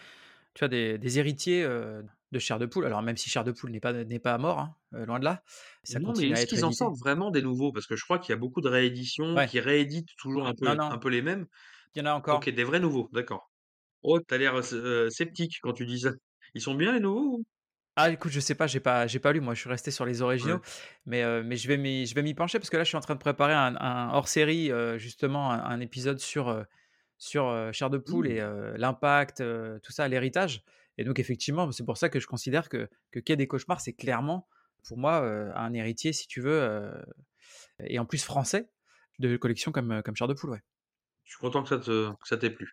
Tu 0.54 0.60
vois, 0.60 0.68
des 0.68 0.98
des 0.98 1.18
héritiers, 1.20 1.64
heu, 1.64 2.06
de 2.32 2.40
Chair 2.40 2.58
de 2.60 2.66
Poule, 2.66 2.86
alors 2.86 3.02
même 3.02 3.16
si 3.18 3.30
Chair 3.30 3.44
de 3.44 3.52
Poule 3.52 3.70
n'est 3.72 3.80
pas 3.80 3.92
n'est 3.92 4.18
pas 4.20 4.38
mort, 4.38 4.60
hein, 4.60 4.76
heu, 4.94 5.06
loin 5.06 5.20
de 5.20 5.24
là, 5.24 5.42
ça 5.84 6.00
Non, 6.02 6.12
mais 6.14 6.28
est-ce 6.28 6.46
qu'ils 6.46 6.64
en 6.64 6.70
sortent 6.72 6.98
vraiment 6.98 7.30
des 7.30 7.42
nouveaux? 7.42 7.72
Parce 7.72 7.86
que 7.86 7.96
je 7.96 8.04
crois 8.04 8.18
qu'il 8.18 8.32
y 8.32 8.34
a 8.34 8.36
beaucoup 8.38 8.60
de 8.60 8.68
rééditions 8.68 9.40
Ouais, 9.40 9.48
qui 9.48 9.58
rééditent 9.60 10.14
toujours 10.18 10.46
un 10.46 10.54
peu 10.54 10.74
non, 10.74 10.90
un 10.90 10.98
peu 10.98 11.08
les 11.08 11.22
mêmes. 11.22 11.46
il 11.94 11.98
y 11.98 12.02
en 12.02 12.06
a 12.06 12.14
encore. 12.14 12.44
OK, 12.44 12.50
des 12.50 12.64
vrais 12.64 12.80
nouveaux, 12.80 13.08
d'accord. 13.12 13.50
Oh, 14.02 14.20
tu 14.20 14.34
as 14.34 14.38
l'air, 14.38 14.62
sceptique 15.10 15.58
quand 15.62 15.74
tu 15.74 15.86
dis 15.86 16.00
ça. 16.00 16.12
Ils 16.54 16.62
sont 16.62 16.74
bien 16.76 16.92
les 16.94 17.00
nouveaux 17.00 17.38
ou? 17.40 17.44
Ah 18.00 18.10
écoute, 18.10 18.30
je 18.30 18.38
sais 18.38 18.54
pas, 18.54 18.68
j'ai 18.68 18.78
pas 18.78 19.08
j'ai 19.08 19.18
pas 19.18 19.32
lu, 19.32 19.40
moi 19.40 19.54
je 19.54 19.60
suis 19.60 19.68
resté 19.68 19.90
sur 19.90 20.06
les 20.06 20.22
originaux, 20.22 20.60
mais 21.04 21.24
heu, 21.24 21.42
mais 21.42 21.56
je 21.56 21.66
vais 21.66 21.76
m'y 21.76 22.06
je 22.06 22.14
vais 22.14 22.22
m'y 22.22 22.32
pencher 22.32 22.60
parce 22.60 22.70
que 22.70 22.76
là, 22.76 22.84
je 22.84 22.88
suis 22.88 22.96
en 22.96 23.00
train 23.00 23.14
de 23.14 23.18
préparer 23.18 23.54
un 23.54 23.74
un 23.76 24.10
hors-série, 24.12 24.70
heu, 24.70 24.98
justement, 24.98 25.50
un 25.50 25.58
un 25.64 25.80
épisode 25.80 26.20
sur, 26.20 26.64
Chair 27.18 27.90
de 27.90 27.98
Poule 27.98 28.28
et 28.28 28.40
Mmh. 28.40 28.76
l'impact, 28.76 29.42
tout 29.82 29.92
ça, 29.92 30.06
l'héritage 30.06 30.62
et 30.96 31.02
donc 31.04 31.18
effectivement, 31.18 31.70
c'est 31.72 31.84
pour 31.84 31.96
ça 31.98 32.08
que 32.08 32.20
je 32.20 32.28
considère 32.28 32.68
que 32.68 32.88
que 33.10 33.18
Quai 33.20 33.34
des 33.36 33.48
Cauchemars, 33.48 33.80
c'est 33.80 33.94
clairement, 33.94 34.46
pour 34.84 34.96
moi, 34.98 35.16
un 35.56 35.72
héritier, 35.74 36.12
si 36.12 36.28
tu 36.28 36.40
veux, 36.40 36.92
et 37.80 37.98
en 37.98 38.06
plus 38.06 38.22
français, 38.24 38.70
de 39.18 39.36
collections 39.36 39.72
comme, 39.72 40.02
comme 40.04 40.14
Chair 40.16 40.28
de 40.28 40.34
Poule, 40.34 40.50
ouais. 40.50 40.62
Je 41.22 41.30
suis 41.30 41.38
content 41.38 41.62
que 41.62 41.68
ça 41.68 41.78
te 41.78 42.10
que 42.10 42.26
ça 42.26 42.36
t'ait 42.38 42.50
plu. 42.50 42.72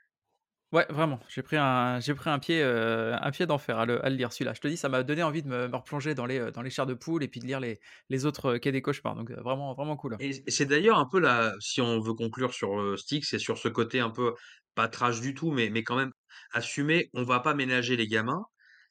Ouais, 0.76 0.86
vraiment, 0.90 1.20
j'ai 1.30 1.42
pris 1.42 1.56
un 1.58 2.00
j'ai 2.02 2.14
pris 2.16 2.30
un 2.30 2.38
pied, 2.40 2.62
heu, 2.62 3.14
un 3.14 3.32
pied 3.32 3.46
d'enfer 3.46 3.78
à 3.80 3.86
le 3.86 4.04
à 4.06 4.10
le 4.10 4.18
lire 4.18 4.34
celui-là. 4.34 4.54
Je 4.54 4.60
te 4.60 4.68
dis, 4.68 4.76
ça 4.78 4.90
m'a 4.90 5.04
donné 5.04 5.24
envie 5.24 5.42
de 5.42 5.48
me 5.48 5.74
replonger 5.74 6.16
dans 6.16 6.26
les, 6.26 6.38
heu, 6.40 6.52
dans 6.52 6.62
les 6.62 6.70
chairs 6.70 6.86
de 6.86 6.94
poule 6.94 7.24
et 7.24 7.28
puis 7.30 7.40
de 7.40 7.46
lire 7.46 7.60
les 7.62 7.80
les 8.10 8.26
autres, 8.26 8.56
heu, 8.56 8.60
Quai 8.60 8.72
des 8.74 8.82
cauchemars 8.82 9.16
donc 9.16 9.32
vraiment 9.32 9.74
vraiment 9.74 9.96
cool. 9.96 10.20
Et 10.20 10.44
c'est 10.50 10.66
d'ailleurs 10.66 10.98
un 11.00 11.08
peu 11.12 11.20
la 11.20 11.54
si 11.60 11.82
on 11.82 12.00
veut 12.00 12.14
conclure 12.14 12.54
sur, 12.54 12.80
heu, 12.80 12.98
Styx, 12.98 13.28
c'est 13.30 13.40
sur 13.40 13.58
ce 13.58 13.68
côté 13.68 14.00
un 14.00 14.10
peu, 14.10 14.34
pas 14.76 14.88
trash 14.88 15.20
du 15.22 15.34
tout, 15.34 15.52
mais 15.52 15.70
mais 15.70 15.84
quand 15.84 15.96
même 15.98 16.12
assumer, 16.52 17.10
on 17.14 17.24
va 17.24 17.40
pas 17.42 17.54
ménager 17.54 17.96
les 17.98 18.08
gamins. 18.08 18.44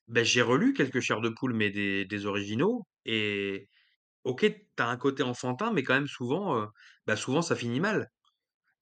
Beh, 0.09 0.24
j'ai 0.24 0.43
relu 0.43 0.74
quelques 0.74 1.01
Chairs 1.01 1.20
de 1.22 1.30
poule, 1.30 1.55
mais 1.55 1.70
des 1.70 2.05
des 2.07 2.26
originaux 2.26 2.87
et 3.07 3.68
OK, 4.24 4.41
tu 4.43 4.82
as 4.82 4.89
un 4.89 4.97
côté 4.99 5.22
enfantin, 5.24 5.72
mais 5.72 5.82
quand 5.85 5.95
même 5.95 6.09
souvent, 6.09 6.68
bah, 7.07 7.16
souvent 7.16 7.43
ça 7.43 7.57
finit 7.57 7.80
mal. 7.80 8.11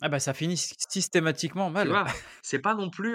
Ah 0.03 0.09
bah, 0.11 0.18
ça 0.20 0.34
finit 0.34 0.57
sy 0.59 0.74
systématiquement 0.90 1.70
Tu 1.74 1.88
mal. 1.88 1.88
vois? 1.88 2.05
C'est 2.42 2.61
pas 2.61 2.74
non 2.74 2.90
plus, 2.90 3.12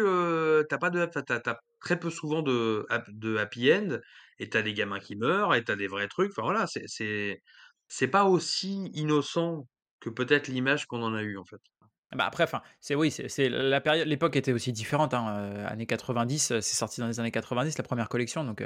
tu 0.70 0.78
pas 0.80 0.90
de 0.90 1.06
enfin, 1.06 1.22
tu 1.24 1.34
as 1.34 1.60
très 1.80 2.00
peu 2.00 2.10
souvent 2.10 2.42
de 2.42 2.86
de 3.10 3.38
happy 3.38 3.72
end 3.72 4.00
et 4.40 4.50
tu 4.50 4.58
as 4.58 4.62
des 4.64 4.74
gamins 4.74 5.00
qui 5.00 5.16
meurent 5.16 5.54
et 5.56 5.64
tu 5.64 5.72
as 5.72 5.76
des 5.76 5.88
vrais 5.88 6.08
trucs. 6.08 6.32
Enfin 6.32 6.44
voilà, 6.44 6.68
c'est 6.68 6.84
c'est 6.88 7.42
c'est 7.88 8.08
pas 8.08 8.26
aussi 8.26 8.90
innocent 8.94 9.68
que 10.00 10.10
peut-être 10.10 10.48
l'image 10.48 10.86
qu'on 10.88 11.04
en 11.04 11.14
a 11.16 11.24
eue, 11.24 11.38
en 11.38 11.46
fait. 11.46 11.62
Bah, 12.16 12.26
après, 12.26 12.46
enfin, 12.46 12.62
c'est 12.80 12.96
oui, 12.96 13.12
c'est 13.12 13.28
c'est 13.28 13.50
la 13.50 13.82
période 13.82 14.08
l'époque 14.08 14.38
était 14.38 14.54
aussi 14.54 14.72
différente, 14.72 15.14
hein, 15.14 15.26
années 15.66 15.86
90, 15.86 16.52
heu, 16.52 16.62
c'est 16.62 16.76
sorti 16.78 17.02
dans 17.02 17.08
les 17.08 17.20
années 17.20 17.32
90 17.32 17.78
la 17.78 17.84
première 17.84 18.08
collection 18.08 18.46
donc 18.46 18.62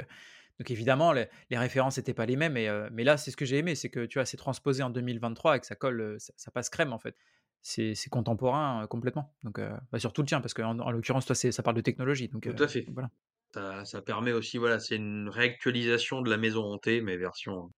donc 0.60 0.70
évidemment 0.70 1.12
les 1.12 1.26
les 1.50 1.58
références 1.58 1.98
étaient 1.98 2.14
pas 2.14 2.26
les 2.26 2.36
mêmes 2.36 2.56
et 2.56 2.70
mais 2.92 3.02
là, 3.04 3.16
c'est 3.16 3.32
ce 3.32 3.36
que 3.36 3.44
j'ai 3.44 3.58
aimé, 3.58 3.74
c'est 3.74 3.90
que, 3.90 4.06
tu 4.06 4.18
vois, 4.18 4.26
c'est 4.26 4.36
transposé 4.36 4.82
en 4.84 4.90
2023 4.90 5.56
et 5.56 5.60
que 5.60 5.66
ça 5.66 5.74
colle, 5.76 6.18
ça 6.20 6.50
passe 6.52 6.70
crème, 6.70 6.92
en 6.92 6.98
fait. 7.00 7.16
C'est 7.62 7.94
contemporain, 8.10 8.86
complètement 8.88 9.34
donc 9.44 9.60
bah, 9.92 9.98
surtout 9.98 10.22
le 10.22 10.26
tien 10.26 10.40
parce 10.40 10.52
qu'en 10.54 10.78
en 10.78 10.90
l'occurrence, 10.90 11.26
toi, 11.26 11.34
c'est 11.34 11.52
ça 11.52 11.62
parle 11.62 11.76
de 11.76 11.80
technologie 11.80 12.28
donc 12.28 12.48
Tout 12.54 12.62
à 12.62 12.68
fait. 12.68 12.86
voilà. 12.92 13.10
Ça 13.54 13.84
ça 13.84 14.02
permet 14.02 14.32
aussi, 14.32 14.58
voilà, 14.58 14.80
c'est 14.80 14.96
une 14.96 15.28
réactualisation 15.28 16.22
de 16.22 16.30
la 16.30 16.38
maison 16.38 16.64
hantée, 16.64 17.00
mais 17.00 17.16
version 17.16 17.70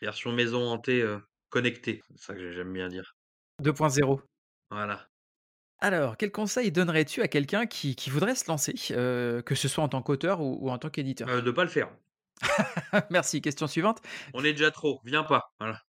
version 0.00 0.32
maison 0.32 0.68
hantée, 0.70 1.04
connectée. 1.48 2.00
C'est 2.10 2.26
ça 2.26 2.34
que 2.34 2.52
j'aime 2.52 2.72
bien 2.72 2.88
dire. 2.88 3.14
2.0. 3.60 4.20
Voilà. 4.70 5.08
Alors, 5.80 6.16
quel 6.16 6.30
conseil 6.30 6.70
donnerais-tu 6.70 7.22
à 7.22 7.28
quelqu'un 7.28 7.66
qui 7.66 7.96
qui 7.96 8.10
voudrait 8.10 8.36
se 8.36 8.46
lancer, 8.48 8.72
que 8.74 9.54
ce 9.54 9.68
soit 9.68 9.82
en 9.82 9.88
tant 9.88 10.02
qu'auteur 10.02 10.40
ou 10.40 10.58
ou 10.60 10.70
en 10.70 10.78
tant 10.78 10.90
qu'éditeur? 10.90 11.42
de 11.42 11.50
pas 11.50 11.64
le 11.64 11.70
faire. 11.70 11.90
Merci, 13.10 13.40
question 13.40 13.66
suivante. 13.66 13.98
On 14.34 14.44
est 14.44 14.52
déjà 14.52 14.70
trop, 14.70 15.00
viens 15.04 15.24
pas, 15.24 15.52
voilà. 15.58 15.80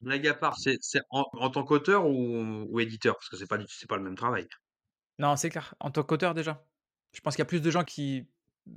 Blague 0.00 0.26
à 0.28 0.34
part, 0.34 0.56
c'est 0.58 0.78
en 1.10 1.26
en 1.32 1.50
tant 1.50 1.64
qu'auteur 1.64 2.06
ou 2.06 2.66
ou 2.70 2.80
éditeur? 2.80 3.16
Parce 3.16 3.28
que 3.28 3.36
c'est 3.36 3.46
pas 3.46 3.58
pas 3.88 3.96
le 3.96 4.02
même 4.02 4.14
travail. 4.14 4.46
Non, 5.18 5.36
c'est 5.36 5.50
clair, 5.50 5.74
en 5.80 5.90
tant 5.90 6.02
qu'auteur 6.02 6.34
déjà. 6.34 6.64
Je 7.12 7.20
pense 7.20 7.34
qu'il 7.34 7.42
y 7.42 7.42
a 7.42 7.46
plus 7.46 7.60
de 7.60 7.70
gens 7.70 7.84
qui 7.84 8.28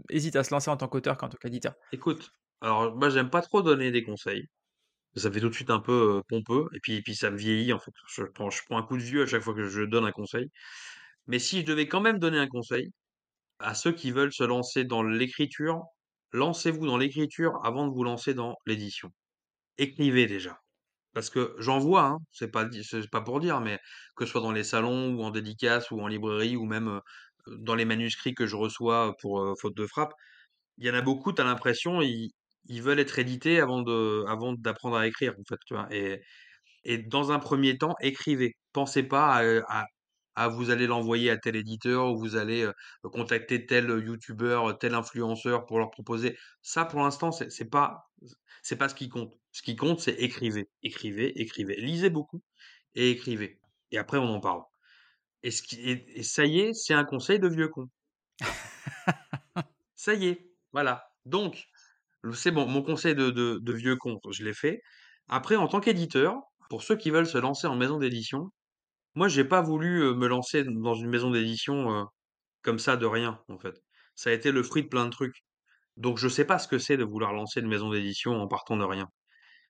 hésitent 0.10 0.36
à 0.36 0.44
se 0.44 0.54
lancer 0.54 0.70
en 0.70 0.78
tant 0.78 0.88
qu'auteur 0.88 1.18
qu'en 1.18 1.30
tant 1.30 1.38
qu'éditeur. 1.38 1.76
Écoute, 1.92 2.32
alors 2.62 2.96
moi 2.96 3.10
j'aime 3.10 3.30
pas 3.30 3.42
trop 3.42 3.62
donner 3.62 3.92
des 3.92 4.04
conseils. 4.04 4.48
Ça 5.16 5.32
fait 5.32 5.40
tout 5.42 5.50
de 5.50 5.56
suite 5.56 5.70
un 5.70 5.80
peu, 5.80 6.22
pompeux 6.28 6.68
et 6.76 6.80
puis 6.82 7.02
puis 7.04 7.16
ça 7.16 7.32
me 7.32 7.38
vieillit 7.38 7.74
en 7.74 7.80
fait. 7.80 7.92
Je 8.10 8.24
prends 8.24 8.50
je 8.50 8.62
prends 8.66 8.78
un 8.78 8.84
coup 8.84 8.98
de 8.98 9.04
vieux 9.04 9.24
à 9.24 9.28
chaque 9.28 9.44
fois 9.44 9.54
que 9.56 9.66
je 9.66 9.82
donne 9.84 10.06
un 10.06 10.12
conseil. 10.12 10.50
Mais 11.28 11.40
si 11.40 11.62
je 11.62 11.66
devais 11.66 11.88
quand 11.88 12.02
même 12.02 12.20
donner 12.20 12.40
un 12.40 12.48
conseil, 12.48 12.92
à 13.60 13.76
ceux 13.76 13.94
qui 13.94 14.12
veulent 14.12 14.34
se 14.34 14.44
lancer 14.44 14.86
dans 14.86 15.04
l'écriture, 15.04 15.84
lancez-vous 16.34 16.86
dans 16.88 16.98
l'écriture 16.98 17.54
avant 17.66 17.88
de 17.88 17.94
vous 17.94 18.04
lancer 18.04 18.34
dans 18.34 18.56
l'édition. 18.68 19.12
Écrivez 19.78 20.28
déjà. 20.28 20.63
Parce 21.14 21.30
que 21.30 21.56
j'en 21.60 21.80
vois, 21.80 22.04
hein, 22.06 22.18
c'est 22.32 22.50
pas 22.52 22.66
pour 23.22 23.40
dire, 23.40 23.62
mais 23.62 23.80
que 24.16 24.26
ce 24.26 24.32
soit 24.32 24.42
dans 24.42 24.52
les 24.52 24.64
salons 24.64 25.14
ou 25.16 25.24
en 25.24 25.32
dédicace 25.32 25.92
ou 25.92 26.02
en 26.02 26.08
librairie 26.08 26.56
ou 26.58 26.66
même, 26.66 27.00
dans 27.48 27.76
les 27.76 27.86
manuscrits 27.86 28.34
que 28.36 28.46
je 28.48 28.56
reçois 28.56 29.16
pour, 29.22 29.54
faute 29.62 29.76
de 29.78 29.86
frappe, 29.88 30.14
il 30.78 30.88
y 30.88 30.92
en 30.92 30.96
a 30.96 31.02
beaucoup, 31.02 31.34
tu 31.34 31.44
l'impression, 31.44 32.02
ils 32.02 32.32
ils 32.68 32.82
veulent 32.84 33.00
être 33.00 33.20
édités 33.20 33.60
avant 33.62 33.84
d'apprendre 34.58 34.98
à 34.98 35.08
écrire, 35.08 35.34
en 35.40 35.44
fait? 35.50 35.60
Et 36.86 36.98
dans 36.98 37.32
un 37.32 37.40
premier 37.40 37.78
temps, 37.78 37.96
écrivez. 38.02 38.54
Pensez 38.74 39.04
pas 39.04 39.42
à, 40.36 40.50
vous 40.50 40.70
allez 40.72 40.88
l'envoyer 40.88 41.30
à 41.32 41.38
tel 41.38 41.56
éditeur 41.56 42.12
ou 42.12 42.18
vous 42.20 42.36
allez, 42.36 42.70
contacter 43.04 43.66
tel, 43.66 43.90
youtubeur, 44.06 44.78
tel 44.80 44.96
influenceur 44.96 45.66
pour 45.66 45.80
leur 45.80 45.92
proposer. 45.92 46.38
Ça, 46.62 46.86
pour 46.86 47.02
l'instant, 47.02 47.32
c'est 47.32 47.50
c'est 47.52 47.70
c'est 48.64 48.78
pas 48.78 48.90
ce 48.90 48.96
qui 48.96 49.10
compte. 49.10 49.34
Ce 49.54 49.62
qui 49.62 49.78
compte, 49.78 50.02
c'est 50.02 50.16
écrivez, 50.16 50.68
écrivez, 50.84 51.42
écrivez. 51.42 51.76
Lisez 51.80 52.10
beaucoup 52.10 52.42
et 52.96 53.12
écrivez 53.12 53.60
et 53.92 53.98
après 53.98 54.18
on 54.18 54.26
en 54.26 54.42
parle. 54.42 54.64
Et 55.44 55.52
ça 55.52 56.46
y 56.46 56.60
est, 56.60 56.74
c'est 56.74 56.94
un 56.94 57.06
conseil 57.06 57.40
de 57.40 57.48
vieux 57.48 57.70
con. 57.70 57.88
Ça 59.96 60.14
y 60.14 60.28
est, 60.28 60.50
voilà. 60.72 61.06
Donc, 61.26 61.66
c'est 62.34 62.52
bon, 62.52 62.66
mon 62.68 62.82
conseil 62.82 63.16
de 63.16 63.74
vieux 63.74 63.96
con, 63.98 64.20
je 64.32 64.44
l'ai 64.44 64.54
fait. 64.54 64.82
Après, 65.28 65.56
en 65.56 65.68
tant 65.68 65.80
qu'éditeur, 65.80 66.36
pour 66.70 66.84
ceux 66.84 66.98
qui 66.98 67.12
veulent 67.12 67.28
se 67.28 67.38
lancer 67.38 67.68
en 67.68 67.76
maison 67.76 67.98
d'édition, 68.00 68.52
moi, 69.16 69.28
j'ai 69.28 69.46
pas 69.46 69.62
voulu, 69.62 70.02
heu, 70.04 70.16
me 70.16 70.28
lancer 70.28 70.64
dans 70.64 70.96
une 70.96 71.10
maison 71.10 71.32
d'édition, 71.32 71.92
heu, 71.92 72.06
comme 72.64 72.80
ça 72.80 72.98
de 72.98 73.06
rien, 73.06 73.42
en 73.50 73.58
fait. 73.60 73.76
Ça 74.16 74.30
a 74.32 74.34
été 74.34 74.52
le 74.52 74.64
fruit 74.64 74.84
de 74.84 74.90
plein 74.90 75.06
de 75.06 75.12
trucs. 75.12 75.44
Donc 75.98 76.18
je 76.18 76.28
sais 76.28 76.46
pas 76.46 76.60
ce 76.60 76.68
que 76.68 76.80
c'est 76.80 76.98
de 76.98 77.04
vouloir 77.04 77.34
lancer 77.34 77.60
une 77.62 77.68
maison 77.68 77.92
d'édition 77.92 78.34
en 78.34 78.48
partant 78.48 78.78
de 78.78 78.84
rien. 78.84 79.10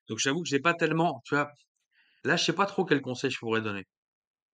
Donc 0.08 0.18
j'avoue 0.18 0.42
que 0.42 0.48
j'ai 0.48 0.60
pas 0.60 0.74
tellement 0.74 1.22
tu 1.26 1.34
vois? 1.34 1.50
Là, 2.24 2.36
je 2.36 2.44
sais 2.44 2.54
pas 2.54 2.66
trop 2.66 2.84
quel 2.86 3.02
conseil 3.02 3.30
je 3.30 3.38
pourrais 3.38 3.62
donner. 3.62 3.84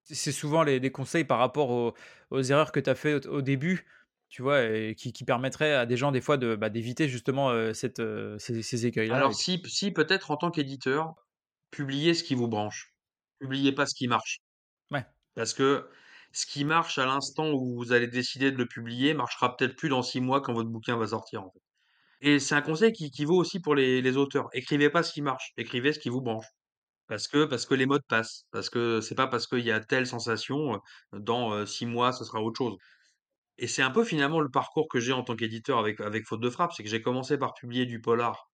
C'est 0.04 0.32
souvent 0.32 0.62
les 0.64 0.80
des 0.80 0.90
conseils 0.90 1.24
par 1.24 1.38
rapport 1.38 1.70
aux 1.70 1.94
aux 2.30 2.42
erreurs 2.42 2.72
que 2.72 2.80
tu 2.80 2.90
as 2.90 2.94
fait 2.94 3.26
au 3.26 3.36
au 3.38 3.42
début, 3.42 3.86
tu 4.28 4.42
vois? 4.42 4.62
Et 4.64 4.94
qui 4.96 5.12
qui 5.12 5.24
permettraient 5.24 5.74
à 5.74 5.86
des 5.86 5.96
gens 5.96 6.10
des 6.12 6.20
fois 6.20 6.36
de, 6.36 6.56
bah, 6.56 6.68
d'éviter 6.70 7.08
justement, 7.08 7.72
cette, 7.74 8.02
ces 8.38 8.62
ces 8.62 8.86
écueils-là 8.86 9.26
Alors 9.26 9.32
et 9.32 9.34
si 9.34 9.62
si 9.66 9.92
peut-être 9.92 10.30
en 10.30 10.38
tant 10.38 10.50
qu'éditeur, 10.50 11.14
publiez 11.70 12.14
ce 12.14 12.24
qui 12.24 12.34
vous 12.34 12.48
branche. 12.48 12.94
Publiez 13.40 13.72
pas 13.72 13.86
ce 13.86 13.94
qui 13.94 14.08
marche. 14.08 14.40
ouais, 14.90 15.06
Parce 15.34 15.54
que 15.54 15.90
ce 16.32 16.46
qui 16.46 16.64
marche 16.64 16.98
à 16.98 17.04
l'instant 17.06 17.50
où 17.52 17.74
vous 17.76 17.92
allez 17.92 18.06
décider 18.06 18.52
de 18.52 18.56
le 18.58 18.68
publier, 18.68 19.12
marchera 19.12 19.56
peut-être 19.56 19.74
plus 19.76 19.88
dans 19.88 20.02
6 20.02 20.20
mois 20.20 20.40
quand 20.40 20.52
votre 20.52 20.70
bouquin 20.70 20.96
va 20.96 21.08
sortir, 21.08 21.42
en 21.42 21.50
fait. 21.50 21.60
Et 22.20 22.38
c'est 22.38 22.54
un 22.54 22.62
conseil 22.62 22.92
qui 22.92 23.10
qui 23.10 23.24
vaut 23.24 23.36
aussi 23.36 23.60
pour 23.60 23.74
les 23.74 24.02
les 24.02 24.16
auteurs. 24.16 24.48
Écrivez 24.52 24.90
pas 24.90 25.02
ce 25.02 25.12
qui 25.12 25.22
marche, 25.22 25.52
écrivez 25.56 25.92
ce 25.92 25.98
qui 25.98 26.08
vous 26.10 26.20
branche. 26.22 26.46
Parce 27.08 27.28
que 27.28 27.44
parce 27.44 27.66
que 27.66 27.74
les 27.74 27.86
modes 27.86 28.04
passent. 28.08 28.46
Parce 28.52 28.70
que 28.70 29.00
c'est 29.00 29.14
pas 29.14 29.26
parce 29.26 29.46
qu'il 29.46 29.60
y 29.60 29.72
a 29.72 29.80
telle 29.80 30.06
sensation, 30.06 30.80
dans, 31.12 31.66
6 31.66 31.86
mois, 31.86 32.12
ce 32.12 32.24
sera 32.24 32.40
autre 32.42 32.58
chose. 32.58 32.76
Et 33.58 33.66
c'est 33.68 33.82
un 33.82 33.90
peu 33.90 34.04
finalement 34.04 34.40
le 34.40 34.50
parcours 34.50 34.88
que 34.88 35.00
j'ai 35.00 35.12
en 35.12 35.22
tant 35.24 35.36
qu'éditeur 35.36 35.78
avec 35.78 36.00
avec 36.00 36.26
Faute 36.26 36.40
de 36.40 36.50
frappe, 36.50 36.72
c'est 36.72 36.82
que 36.84 36.88
j'ai 36.90 37.02
commencé 37.02 37.38
par 37.38 37.54
publier 37.54 37.86
du 37.86 38.00
polar 38.00 38.50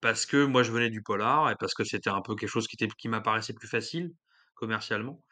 parce 0.00 0.26
que 0.26 0.44
moi 0.44 0.62
je 0.62 0.72
venais 0.72 0.90
du 0.90 1.02
polar 1.02 1.50
et 1.50 1.56
parce 1.56 1.74
que 1.74 1.84
c'était 1.84 2.10
un 2.10 2.22
peu 2.22 2.34
quelque 2.36 2.48
chose 2.50 2.68
qui 2.68 2.76
qui 2.98 3.08
m'apparaissait 3.08 3.54
plus 3.54 3.68
facile 3.68 4.12
commercialement. 4.54 5.22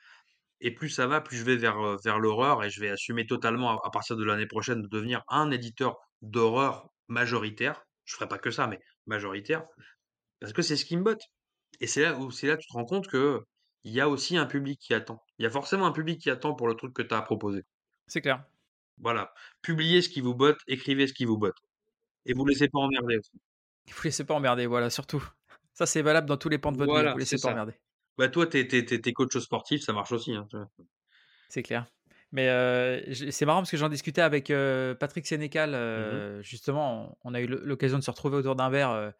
Et 0.61 0.73
plus 0.75 0.91
ça 0.91 1.07
va, 1.07 1.21
plus 1.21 1.37
je 1.39 1.45
vais 1.45 1.57
vers, 1.57 1.79
vers 2.05 2.19
l'horreur 2.19 2.65
et 2.65 2.71
je 2.71 2.81
vais 2.81 2.91
assumer 2.91 3.27
totalement 3.27 3.81
à 3.83 3.91
partir 3.91 4.17
de 4.17 4.25
l'année 4.25 4.47
prochaine 4.47 4.83
de 4.83 4.89
devenir 4.89 5.23
un 5.29 5.51
éditeur 5.51 5.97
d'horreur 6.23 6.89
majoritaire. 7.09 7.85
Je 8.05 8.15
ferai 8.15 8.29
pas 8.29 8.39
que 8.39 8.51
ça, 8.51 8.67
mais 8.67 8.81
majoritaire, 9.07 9.65
parce 10.41 10.53
que 10.53 10.63
c'est 10.63 10.77
ce 10.77 10.85
qui 10.85 10.97
me 10.97 11.03
botte. 11.03 11.23
Et 11.81 11.87
c'est 11.87 12.03
là 12.03 12.19
où 12.19 12.31
c'est 12.31 12.47
là 12.47 12.57
que 12.57 12.63
tu 12.63 12.69
te 12.69 12.73
rends 12.75 12.85
compte 12.85 13.09
que 13.09 13.41
il 13.85 13.93
y 13.93 14.01
a 14.01 14.09
aussi 14.09 14.37
un 14.37 14.47
public 14.47 14.81
qui 14.81 14.95
attend. 14.95 15.23
Il 15.39 15.43
y 15.43 15.47
a 15.47 15.51
forcément 15.51 15.87
un 15.87 15.93
public 15.93 16.21
qui 16.21 16.31
attend 16.31 16.55
pour 16.55 16.69
le 16.69 16.75
truc 16.75 16.95
que 16.95 17.03
tu 17.03 17.15
as 17.15 17.19
à 17.19 17.23
proposer. 17.23 17.65
c'est 18.07 18.21
clair. 18.21 18.45
Voilà. 18.99 19.35
Publiez 19.63 20.03
ce 20.03 20.09
qui 20.09 20.21
vous 20.21 20.35
botte, 20.35 20.59
écrivez 20.67 21.07
ce 21.07 21.13
qui 21.13 21.25
vous 21.25 21.37
botte 21.39 21.59
et 22.27 22.33
vous 22.33 22.45
laissez 22.45 22.69
pas 22.69 22.79
emmerder 22.79 23.19
aussi. 23.19 23.41
Vous 23.87 24.03
laissez 24.05 24.25
pas 24.25 24.35
emmerder, 24.35 24.67
voilà, 24.67 24.91
surtout. 24.91 25.23
Ça, 25.75 25.87
c'est 25.87 26.03
valable 26.03 26.29
dans 26.29 26.37
tous 26.37 26.49
les 26.49 26.59
pans 26.59 26.73
de 26.73 26.79
votre 26.79 26.95
vie, 26.95 27.13
vous 27.13 27.19
laissez 27.19 27.37
pas 27.37 27.49
ça. 27.49 27.53
emmerder. 27.53 27.75
Bah, 28.17 28.29
toi, 28.29 28.47
tu 28.47 28.59
es 28.61 28.69
tu 28.69 28.79
es 28.79 28.85
tu 28.85 28.95
es 28.95 29.13
coach 29.13 29.37
sportif, 29.39 29.83
ça 29.83 29.93
marche 29.93 30.13
aussi, 30.13 30.33
hein? 30.33 30.47
C'est 31.49 31.65
clair. 31.65 31.87
Mais 32.35 32.47
j'ai 33.13 33.31
c'est 33.31 33.47
marrant 33.47 33.61
parce 33.61 33.71
que 33.71 33.77
j'en 33.77 33.89
discutais 33.89 34.21
avec, 34.21 34.51
heu, 34.51 34.97
Patrick 34.99 35.27
Sénécal, 35.27 35.71
Mmh 35.71 35.75
mh. 35.75 35.77
heu, 35.77 36.43
justement, 36.43 37.17
on 37.25 37.31
on 37.31 37.35
a 37.35 37.41
eu 37.41 37.47
l'o 37.47 37.59
l'occasion 37.65 37.99
de 37.99 38.05
se 38.05 38.11
retrouver 38.11 38.37
autour 38.37 38.57
d'un 38.57 38.71
verre, 38.71 39.13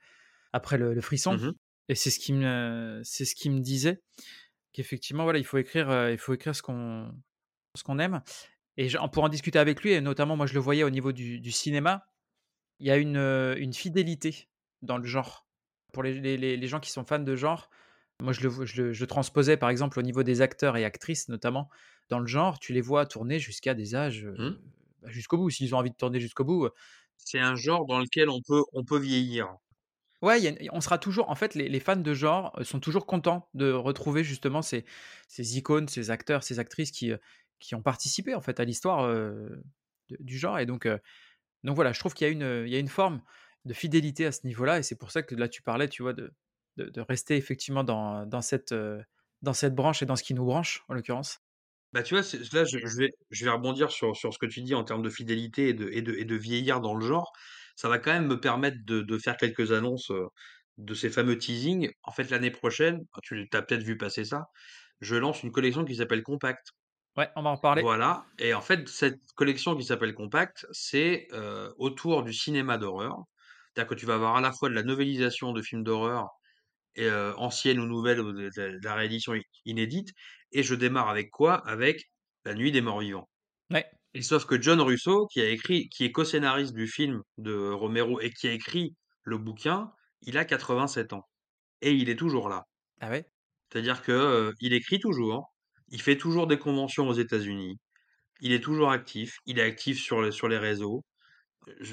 après 0.53 0.79
le 0.79 0.95
le 0.95 1.01
frisson 1.01 1.37
Mmh 1.37 1.53
et 1.89 1.95
c'est 1.95 2.11
ce 2.11 2.19
qui 2.19 2.33
me 2.33 3.01
c'est 3.05 3.25
ce 3.27 3.35
qu'il 3.35 3.53
me 3.53 3.61
disait, 3.61 4.03
qu'effectivement, 4.73 5.25
voilà, 5.25 5.39
il 5.39 5.45
faut 5.45 5.59
écrire, 5.59 6.11
il 6.11 6.19
faut 6.19 6.35
écrire 6.35 6.57
ce 6.57 6.63
qu'on 6.63 7.13
ce 7.77 7.83
qu'on 7.85 7.99
aime 7.99 8.23
et 8.77 8.89
j'en 8.89 9.09
pour 9.09 9.25
en 9.25 9.29
discuter 9.29 9.59
avec 9.59 9.83
lui 9.83 9.93
et 9.93 10.01
notamment, 10.01 10.37
moi, 10.37 10.47
je 10.47 10.55
le 10.55 10.61
voyais 10.61 10.85
au 10.85 10.91
niveau 10.91 11.13
du 11.13 11.41
du 11.41 11.53
cinéma, 11.53 12.07
il 12.81 12.87
y 12.89 12.91
a 12.91 12.97
une, 12.97 13.19
une 13.59 13.73
fidélité 13.75 14.49
dans 14.83 14.99
le 14.99 15.05
genre. 15.07 15.47
Pour 15.93 16.03
les 16.03 16.15
les 16.21 16.57
les 16.57 16.69
gens 16.69 16.81
qui 16.81 16.91
sont 16.91 17.05
fans 17.05 17.21
de 17.21 17.37
genre, 17.37 17.71
moi, 18.23 18.33
je 18.33 18.41
le 18.43 18.49
vois 18.49 18.65
je 18.67 18.83
le 18.83 18.93
je 18.93 19.05
transposais, 19.05 19.57
par 19.57 19.71
exemple, 19.71 19.99
au 19.99 20.03
niveau 20.03 20.23
des 20.23 20.41
acteurs 20.43 20.77
et 20.77 20.85
actrices, 20.85 21.29
notamment, 21.29 21.69
dans 22.09 22.19
le 22.21 22.27
genre, 22.27 22.59
tu 22.61 22.73
les 22.73 22.81
vois 22.81 23.07
tourner 23.07 23.39
jusqu'à 23.41 23.75
des 23.75 23.95
âges, 23.95 24.25
heu, 24.27 24.39
Mmh. 24.39 24.75
bah, 25.03 25.11
jusqu'au 25.11 25.39
bout. 25.39 25.51
S'ils 25.51 25.75
ont 25.75 25.79
envie 25.79 25.91
de 25.91 25.97
tourner 25.97 26.21
jusqu'au 26.21 26.45
bout, 26.45 26.67
heu, 26.67 26.73
C'est 27.17 27.41
un 27.41 27.57
genre 27.57 27.87
dans 27.87 27.99
lequel 27.99 28.29
on 28.31 28.41
peut 28.41 28.63
on 28.73 28.85
peut 28.85 29.01
vieillir. 29.01 29.57
ouais, 30.23 30.41
y 30.41 30.49
a 30.49 30.53
on 30.73 30.81
sera 30.81 30.99
toujours 30.99 31.31
en 31.31 31.35
fait, 31.35 31.55
les 31.55 31.69
les 31.69 31.81
fans 31.81 31.97
de 31.97 32.15
genre, 32.15 32.53
heu, 32.59 32.65
sont 32.65 32.81
toujours 32.81 33.07
contents 33.07 33.49
de 33.55 33.71
retrouver 33.73 34.25
justement 34.25 34.63
ces 34.63 34.85
ces 35.29 35.59
icônes, 35.59 35.89
ces 35.89 36.11
acteurs, 36.11 36.43
ces 36.45 36.59
actrices 36.59 36.91
qui, 36.93 37.13
ont 37.75 37.83
participé, 37.83 38.35
en 38.35 38.41
fait, 38.43 38.61
à 38.61 38.65
l'histoire, 38.65 39.09
du 40.21 40.39
genre 40.39 40.59
et 40.59 40.67
donc 40.67 40.87
donc 41.65 41.77
voilà, 41.77 41.93
je 41.93 42.01
trouve 42.01 42.15
qu'il 42.15 42.29
y 42.29 42.39
y 42.71 42.77
a 42.77 42.79
une 42.81 42.89
forme 42.89 43.23
de 43.67 43.75
fidélité 43.75 44.27
à 44.27 44.33
ce 44.33 44.47
niveau-là 44.47 44.79
et 44.81 44.85
c'est 44.85 44.97
pour 44.99 45.11
ça 45.13 45.23
que 45.23 45.35
là, 45.37 45.49
tu 45.49 45.63
parlais, 45.63 45.89
tu 45.89 46.03
vois, 46.03 46.15
de 46.15 46.35
de 46.77 46.87
de 46.91 47.01
rester 47.01 47.37
effectivement 47.37 47.85
dans 47.85 48.27
dans 48.27 48.43
cette, 48.43 48.73
heu, 48.73 49.03
dans 49.43 49.53
cette 49.55 49.75
branche 49.75 50.03
et 50.03 50.07
dans 50.07 50.17
ce 50.17 50.23
qui 50.25 50.35
nous 50.35 50.45
branche, 50.45 50.85
en 50.89 50.95
l'occurrence. 50.95 51.41
Bah, 51.93 52.03
tu 52.03 52.15
vois, 52.15 52.23
là, 52.53 52.65
je 52.65 52.79
je 52.85 52.97
vais 52.99 53.11
je 53.31 53.45
vais 53.45 53.51
rebondir 53.51 53.91
sur 53.93 54.17
sur 54.17 54.33
ce 54.35 54.39
que 54.39 54.47
tu 54.47 54.63
dis 54.63 54.75
en 54.75 54.83
termes 54.85 55.03
de 55.03 55.11
fidélité 55.11 55.69
et 55.69 55.75
de 55.75 55.89
et 55.91 56.03
de 56.03 56.13
et 56.15 56.25
de 56.25 56.35
vieillir 56.35 56.81
dans 56.81 56.95
le 56.95 57.07
genre. 57.07 57.33
Ça 57.77 57.89
va 57.89 57.99
quand 57.99 58.13
même 58.13 58.27
me 58.27 58.41
permettre 58.41 58.79
de 58.85 59.01
de 59.03 59.19
faire 59.19 59.37
quelques 59.37 59.71
annonces, 59.73 60.11
heu, 60.11 60.27
de 60.79 60.95
ces 60.95 61.09
fameux 61.11 61.39
teasings. 61.39 61.91
En 62.03 62.11
fait, 62.13 62.31
l'année 62.31 62.51
prochaine, 62.51 63.05
tu 63.23 63.49
as 63.53 63.63
peut-être 63.63 63.85
vu 63.85 63.97
passer 63.97 64.25
ça, 64.25 64.47
je 65.01 65.15
lance 65.17 65.43
une 65.45 65.53
collection 65.53 65.85
qui 65.85 65.97
s'appelle 65.97 66.23
Compact. 66.25 66.73
Ouais, 67.17 67.31
on 67.37 67.43
va 67.43 67.51
en 67.51 67.55
reparler. 67.57 67.87
Voilà 67.87 68.27
et 68.39 68.55
en 68.55 68.61
fait, 68.63 68.89
cette 68.89 69.21
collection 69.35 69.77
qui 69.77 69.85
s'appelle 69.85 70.15
Compact, 70.15 70.67
c'est, 70.71 71.27
heu, 71.33 71.75
autour 71.79 72.23
du 72.23 72.33
cinéma 72.33 72.79
d'horreur. 72.79 73.17
C'est-à-dire 73.75 73.89
que 73.91 73.95
tu 73.97 74.07
vas 74.07 74.15
avoir 74.15 74.37
à 74.37 74.41
la 74.41 74.53
fois 74.53 74.69
de 74.69 74.75
la 74.75 74.83
novélisation 74.85 75.53
de 75.53 75.61
films 75.63 75.83
d'horreur 75.83 76.29
et 76.97 77.11
anciennes 77.11 77.81
ou 77.81 77.87
nouvelles 77.87 78.21
ou 78.21 78.33
de 78.33 78.51
de 78.57 78.79
de 78.79 78.85
la 78.85 78.95
réédition 78.95 79.35
inédite 79.65 80.11
et 80.53 80.63
je 80.63 80.75
démarre 80.75 81.09
avec 81.09 81.31
quoi? 81.31 81.55
Avec 81.69 82.11
La 82.45 82.55
Nuit 82.55 82.73
des 82.73 82.81
Morts 82.83 83.01
Vivants 83.01 83.29
Ouais. 83.71 83.91
et 84.15 84.23
sauf 84.23 84.47
que 84.47 84.61
John 84.61 84.81
Russo 84.81 85.27
qui 85.29 85.41
a 85.41 85.49
écrit 85.51 85.89
qui 85.91 86.05
est 86.05 86.13
co-scénariste 86.13 86.75
du 86.75 86.87
film 86.89 87.23
de 87.39 87.71
Romero 87.71 88.21
et 88.21 88.31
qui 88.33 88.49
a 88.49 88.53
écrit 88.53 88.97
le 89.25 89.39
bouquin, 89.39 89.93
il 90.23 90.39
a 90.39 90.45
87 90.47 91.13
ans 91.13 91.29
et 91.83 91.93
il 91.93 92.11
est 92.11 92.17
toujours 92.17 92.49
là. 92.51 92.65
Ah 93.01 93.11
ouais? 93.11 93.31
C'est-à-dire 93.71 94.03
que, 94.03 94.53
il 94.61 94.73
écrit 94.73 94.99
toujours, 95.01 95.55
il 95.89 96.01
fait 96.01 96.17
toujours 96.17 96.47
des 96.47 96.59
conventions 96.59 97.09
aux 97.09 97.13
États-Unis, 97.15 97.79
il 98.41 98.53
est 98.53 98.61
toujours 98.63 98.91
actif, 98.93 99.39
il 99.47 99.59
est 99.61 99.63
actif 99.63 100.01
sur 100.01 100.23
les 100.23 100.33
sur 100.33 100.49
les 100.49 100.59
réseaux. 100.59 101.05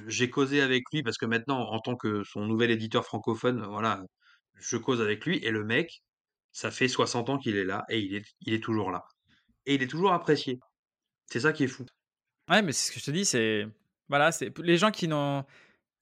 J'ai 0.08 0.30
causé 0.30 0.62
avec 0.62 0.84
lui 0.93 1.04
parce 1.04 1.18
que 1.18 1.26
maintenant 1.26 1.60
en 1.60 1.80
tant 1.80 1.95
que 1.95 2.24
son 2.24 2.45
nouvel 2.45 2.72
éditeur 2.72 3.06
francophone, 3.06 3.64
voilà, 3.66 4.02
je 4.56 4.78
cause 4.78 5.02
avec 5.02 5.26
lui 5.26 5.38
et 5.45 5.52
le 5.52 5.64
mec, 5.66 6.04
ça 6.52 6.72
fait 6.72 6.88
60 6.88 7.30
ans 7.30 7.38
qu'il 7.39 7.58
est 7.58 7.66
là 7.66 7.84
et 7.89 7.99
il 7.99 8.16
est 8.16 8.26
il 8.41 8.54
est 8.54 8.64
toujours 8.64 8.91
là. 8.91 9.06
et 9.68 9.76
il 9.76 9.84
est 9.84 9.88
toujours 9.88 10.14
apprécié. 10.14 10.60
C'est 11.28 11.41
ça 11.41 11.54
qui 11.54 11.66
est 11.66 11.68
fou. 11.70 11.86
Ouais, 12.49 12.62
mais 12.62 12.72
c'est 12.74 12.89
ce 12.89 12.93
que 12.93 12.99
je 12.99 13.06
te 13.06 13.12
dis, 13.12 13.26
c'est 13.26 13.68
voilà, 14.10 14.32
c'est 14.32 14.58
les 14.60 14.78
gens 14.78 14.91
qui 14.91 15.08
n'ont 15.08 15.45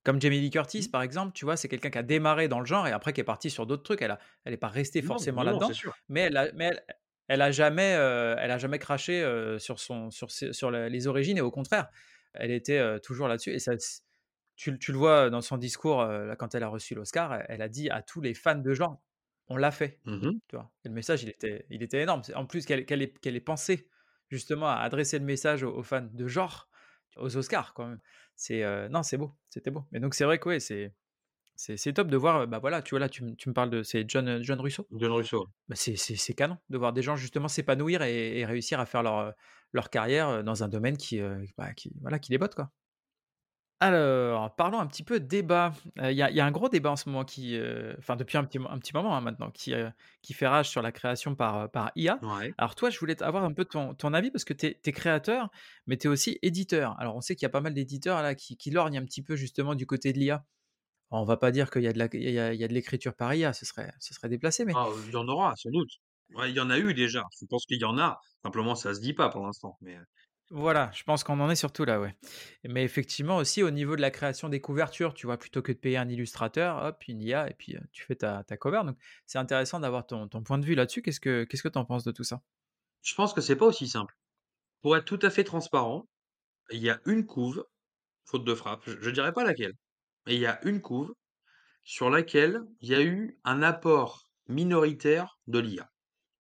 comme 0.04 0.22
Jamie 0.22 0.42
Lee 0.42 0.52
Curtis, 0.52 0.84
Mmh. 0.84 0.92
par 0.92 1.02
exemple, 1.04 1.34
tu 1.34 1.46
vois? 1.46 1.58
C'est 1.58 1.70
quelqu'un 1.70 1.90
qui 1.92 1.98
a 2.00 2.04
démarré 2.04 2.48
dans 2.50 2.60
le 2.62 2.66
genre 2.66 2.88
et 2.88 2.92
après 2.94 3.14
qui 3.14 3.22
est 3.22 3.26
partie 3.26 3.50
sur 3.52 3.68
d'autres 3.68 3.84
trucs. 3.84 4.02
Elle 4.02 4.12
a 4.12 4.20
elle 4.46 4.54
est 4.54 4.58
pas 4.58 4.70
restée 4.70 5.02
Non, 5.02 5.04
forcément 5.04 5.44
là-dedans, 5.44 5.74
mais 6.10 6.22
elle 6.24 6.38
a 6.38 6.52
mais 6.54 6.66
elle 6.68 6.84
elle 7.30 7.42
a 7.44 7.52
jamais, 7.52 7.96
heu, 7.98 8.36
elle 8.40 8.52
a 8.52 8.58
jamais 8.60 8.80
craché, 8.80 9.22
heu, 9.24 9.60
sur 9.60 9.80
son 9.80 10.12
sur 10.12 10.32
ses 10.32 10.54
sur 10.54 10.72
la 10.72 10.90
les 10.90 11.08
origines 11.08 11.38
et 11.38 11.42
au 11.42 11.52
contraire, 11.52 11.90
elle 12.34 12.52
était, 12.52 12.80
heu, 12.80 13.00
toujours 13.02 13.28
là-dessus 13.30 13.52
et 13.54 13.60
ça 13.60 13.74
tu 14.60 14.72
le 14.72 14.78
tu 14.78 14.92
le 14.92 14.98
vois 14.98 15.30
dans 15.30 15.40
son 15.42 15.58
discours, 15.58 16.06
quand 16.38 16.54
elle 16.54 16.64
a 16.64 16.68
reçu 16.68 16.94
l'Oscar, 16.94 17.42
elle 17.48 17.62
a 17.62 17.70
dit 17.70 17.90
à 17.90 18.02
tous 18.02 18.20
les 18.20 18.34
fans 18.34 18.56
de 18.56 18.74
genre: 18.74 19.02
«On 19.48 19.56
l'a 19.56 19.72
fait», 19.72 20.02
Mmh 20.06 20.26
mh. 20.26 20.40
tu 20.50 20.58
vois? 20.58 20.70
Et 20.84 20.90
le 20.90 20.96
message, 20.96 21.24
il 21.24 21.30
était 21.30 21.66
il 21.70 21.82
était 21.82 22.02
énorme. 22.02 22.22
En 22.36 22.46
plus 22.46 22.66
qu'elle 22.66 23.02
ait 23.02 23.40
pensé 23.40 23.90
justement 24.30 24.68
à 24.68 24.76
adresser 24.76 25.18
le 25.18 25.24
message 25.26 25.64
aux 25.64 25.74
aux 25.74 25.84
fans 25.84 26.10
de 26.12 26.28
genre, 26.28 26.68
aux 27.16 27.38
Oscars 27.38 27.74
quand 27.74 27.88
même. 27.88 28.02
C'est, 28.36 28.64
heu, 28.64 28.90
non, 28.90 29.02
c'est 29.02 29.18
beau, 29.18 29.32
c'était 29.50 29.72
beau. 29.72 29.86
Mais 29.94 30.02
donc 30.02 30.14
c'est 30.14 30.26
vrai 30.26 30.40
que 30.40 30.50
ouais, 30.50 30.60
c'est 30.60 31.94
top 31.94 32.10
de 32.10 32.18
voir, 32.18 32.46
bah, 32.48 32.60
voilà, 32.60 32.82
tu 32.82 32.92
vois, 32.92 33.00
là, 33.00 33.08
tu 33.10 33.24
me 33.24 33.36
tu 33.36 33.48
me 33.50 33.54
parles 33.54 33.70
de 33.70 33.82
c'est 33.84 34.04
John, 34.10 34.28
Russo? 34.60 34.88
John 34.92 35.12
Russo. 35.14 35.50
Bah, 35.70 35.76
c'est 35.78 36.34
canon 36.34 36.58
de 36.70 36.78
voir 36.78 36.92
des 36.94 37.02
gens 37.02 37.16
justement 37.16 37.48
s'épanouir 37.48 38.02
et 38.04 38.40
et 38.40 38.46
réussir 38.46 38.80
à 38.82 38.86
faire 38.86 39.04
leur, 39.04 39.90
carrière, 39.90 40.44
dans 40.44 40.64
un 40.66 40.68
domaine 40.68 40.98
qui, 40.98 41.22
bah, 41.58 41.74
qui 41.74 41.94
voilà, 42.02 42.20
qui 42.20 42.32
les 42.32 42.38
botte, 42.38 42.56
quoi. 42.56 42.72
Alors, 43.82 44.54
parlons 44.58 44.80
un 44.80 44.88
petit 44.88 45.04
peu 45.04 45.22
débat. 45.22 45.72
Heu, 46.00 46.12
il 46.12 46.18
y 46.18 46.22
a 46.22 46.30
il 46.30 46.36
y 46.36 46.42
a 46.42 46.46
un 46.46 46.52
gros 46.52 46.68
débat 46.68 46.92
en 46.92 46.96
ce 46.98 47.08
moment 47.08 47.24
qui, 47.24 47.56
heu, 47.56 47.96
enfin 47.98 48.18
depuis 48.18 48.38
un 48.38 48.44
petit 48.44 48.60
mo 48.60 48.68
un 48.70 48.78
petit 48.78 48.94
moment, 48.94 49.16
hein, 49.16 49.22
maintenant, 49.22 49.52
qui, 49.52 49.74
heu, 49.74 49.90
qui 50.22 50.34
fait 50.34 50.48
rage 50.48 50.68
sur 50.70 50.82
la 50.82 50.92
création 50.92 51.34
par, 51.34 51.72
par 51.72 51.92
IA. 51.96 52.22
Ouais. 52.22 52.54
Alors 52.58 52.76
toi, 52.76 52.90
je 52.90 53.00
voulais 53.00 53.16
t 53.16 53.24
avoir 53.24 53.46
un 53.46 53.54
peu 53.54 53.64
ton 53.64 53.94
ton 53.96 54.14
avis 54.14 54.32
parce 54.32 54.44
que 54.44 54.54
tu 54.54 54.66
es 54.68 54.92
créateur, 54.92 55.50
mais 55.88 55.96
tu 55.96 56.08
es 56.08 56.10
aussi 56.10 56.40
éditeur. 56.42 57.00
Alors 57.00 57.16
on 57.16 57.22
sait 57.22 57.36
qu'il 57.38 57.44
y 57.44 57.46
a 57.46 57.50
pas 57.50 57.62
mal 57.62 57.74
d'éditeurs 57.74 58.22
là 58.22 58.36
qui 58.36 58.58
qui 58.58 58.70
lorgnent 58.70 58.98
un 58.98 59.06
petit 59.06 59.22
peu 59.24 59.38
justement 59.38 59.76
du 59.76 59.86
côté 59.86 60.12
de 60.12 60.20
l'IA. 60.20 60.46
On 61.12 61.24
va 61.26 61.38
pas 61.38 61.52
dire 61.52 61.72
qu'il 61.72 61.84
y 61.84 61.88
a 61.88 61.94
de 61.94 62.00
la 62.00 62.08
il 62.14 62.30
y 62.32 62.40
a 62.40 62.54
il 62.54 62.60
y 62.60 62.64
a 62.66 62.68
de 62.68 62.74
l'écriture 62.74 63.16
par 63.16 63.34
IA, 63.34 63.54
ce 63.54 63.66
serait 63.66 63.94
ce 64.00 64.14
serait 64.14 64.30
déplacé, 64.30 64.66
mais 64.66 64.76
Ah, 64.76 64.88
il 65.06 65.12
y 65.12 65.16
en 65.16 65.28
aura 65.28 65.56
sans 65.56 65.70
doute. 65.72 65.90
Ouais, 66.36 66.50
il 66.52 66.56
y 66.56 66.60
en 66.60 66.70
a 66.70 66.78
eu 66.80 66.94
déjà. 66.94 67.24
Je 67.40 67.46
pense 67.48 67.66
qu'il 67.66 67.80
y 67.80 67.84
en 67.86 67.98
a. 67.98 68.20
Simplement, 68.44 68.76
ça 68.76 68.94
se 68.94 69.00
dit 69.00 69.14
pas 69.14 69.30
pour 69.30 69.44
l'instant, 69.46 69.78
mais 69.82 69.98
Voilà, 70.52 70.90
je 70.96 71.04
pense 71.04 71.24
qu'on 71.24 71.40
en 71.42 71.50
est 71.52 71.56
surtout 71.56 71.86
là, 71.86 72.00
ouais. 72.02 72.16
Mais 72.68 72.84
effectivement 72.84 73.38
aussi 73.38 73.62
au 73.62 73.70
niveau 73.70 73.96
de 73.96 74.02
la 74.02 74.10
création 74.10 74.50
des 74.50 74.60
couvertures, 74.62 75.14
tu 75.14 75.28
vois? 75.28 75.38
Plutôt 75.38 75.62
que 75.62 75.72
de 75.72 75.78
payer 75.78 75.98
un 75.98 76.10
illustrateur, 76.10 76.84
hop, 76.84 77.04
une 77.08 77.22
IA 77.22 77.50
et 77.50 77.54
puis, 77.54 77.76
heu, 77.76 77.82
tu 77.92 78.04
fais 78.04 78.16
ta 78.16 78.44
ta 78.44 78.58
cover 78.58 78.82
donc 78.84 78.98
c'est 79.28 79.38
intéressant 79.38 79.80
d'avoir 79.80 80.08
ton 80.08 80.28
point 80.28 80.58
de 80.58 80.66
vue 80.66 80.74
là-dessus. 80.76 81.04
Qu'est-ce 81.04 81.20
que 81.20 81.44
qu'est-ce 81.44 81.62
que 81.62 81.68
tu 81.70 81.78
en 81.78 81.86
penses 81.86 82.04
de 82.04 82.12
tout 82.12 82.24
ça? 82.24 82.42
je 83.02 83.16
pense 83.16 83.34
que 83.34 83.42
c'est 83.42 83.56
pas 83.56 83.66
aussi 83.66 83.88
simple. 83.88 84.16
Pour 84.82 84.98
être 84.98 85.06
tout 85.06 85.20
à 85.24 85.32
fait 85.32 85.46
transparent, 85.46 86.08
il 86.72 86.82
y 86.84 86.90
a 86.92 87.02
une 87.06 87.26
couve, 87.26 87.66
faute 88.26 88.46
de 88.46 88.56
frappe, 88.56 88.84
je 88.88 89.00
je 89.02 89.12
dirais 89.12 89.34
pas 89.34 89.44
laquelle, 89.46 89.74
mais 90.26 90.36
il 90.36 90.42
y 90.42 90.48
a 90.48 90.60
une 90.68 90.82
couve 90.82 91.14
sur 91.84 92.10
laquelle 92.10 92.62
il 92.82 92.90
y 92.90 92.96
a 92.96 93.02
eu 93.04 93.40
un 93.46 93.64
apport 93.64 94.32
minoritaire 94.48 95.40
de 95.48 95.60
l'IA. 95.60 95.92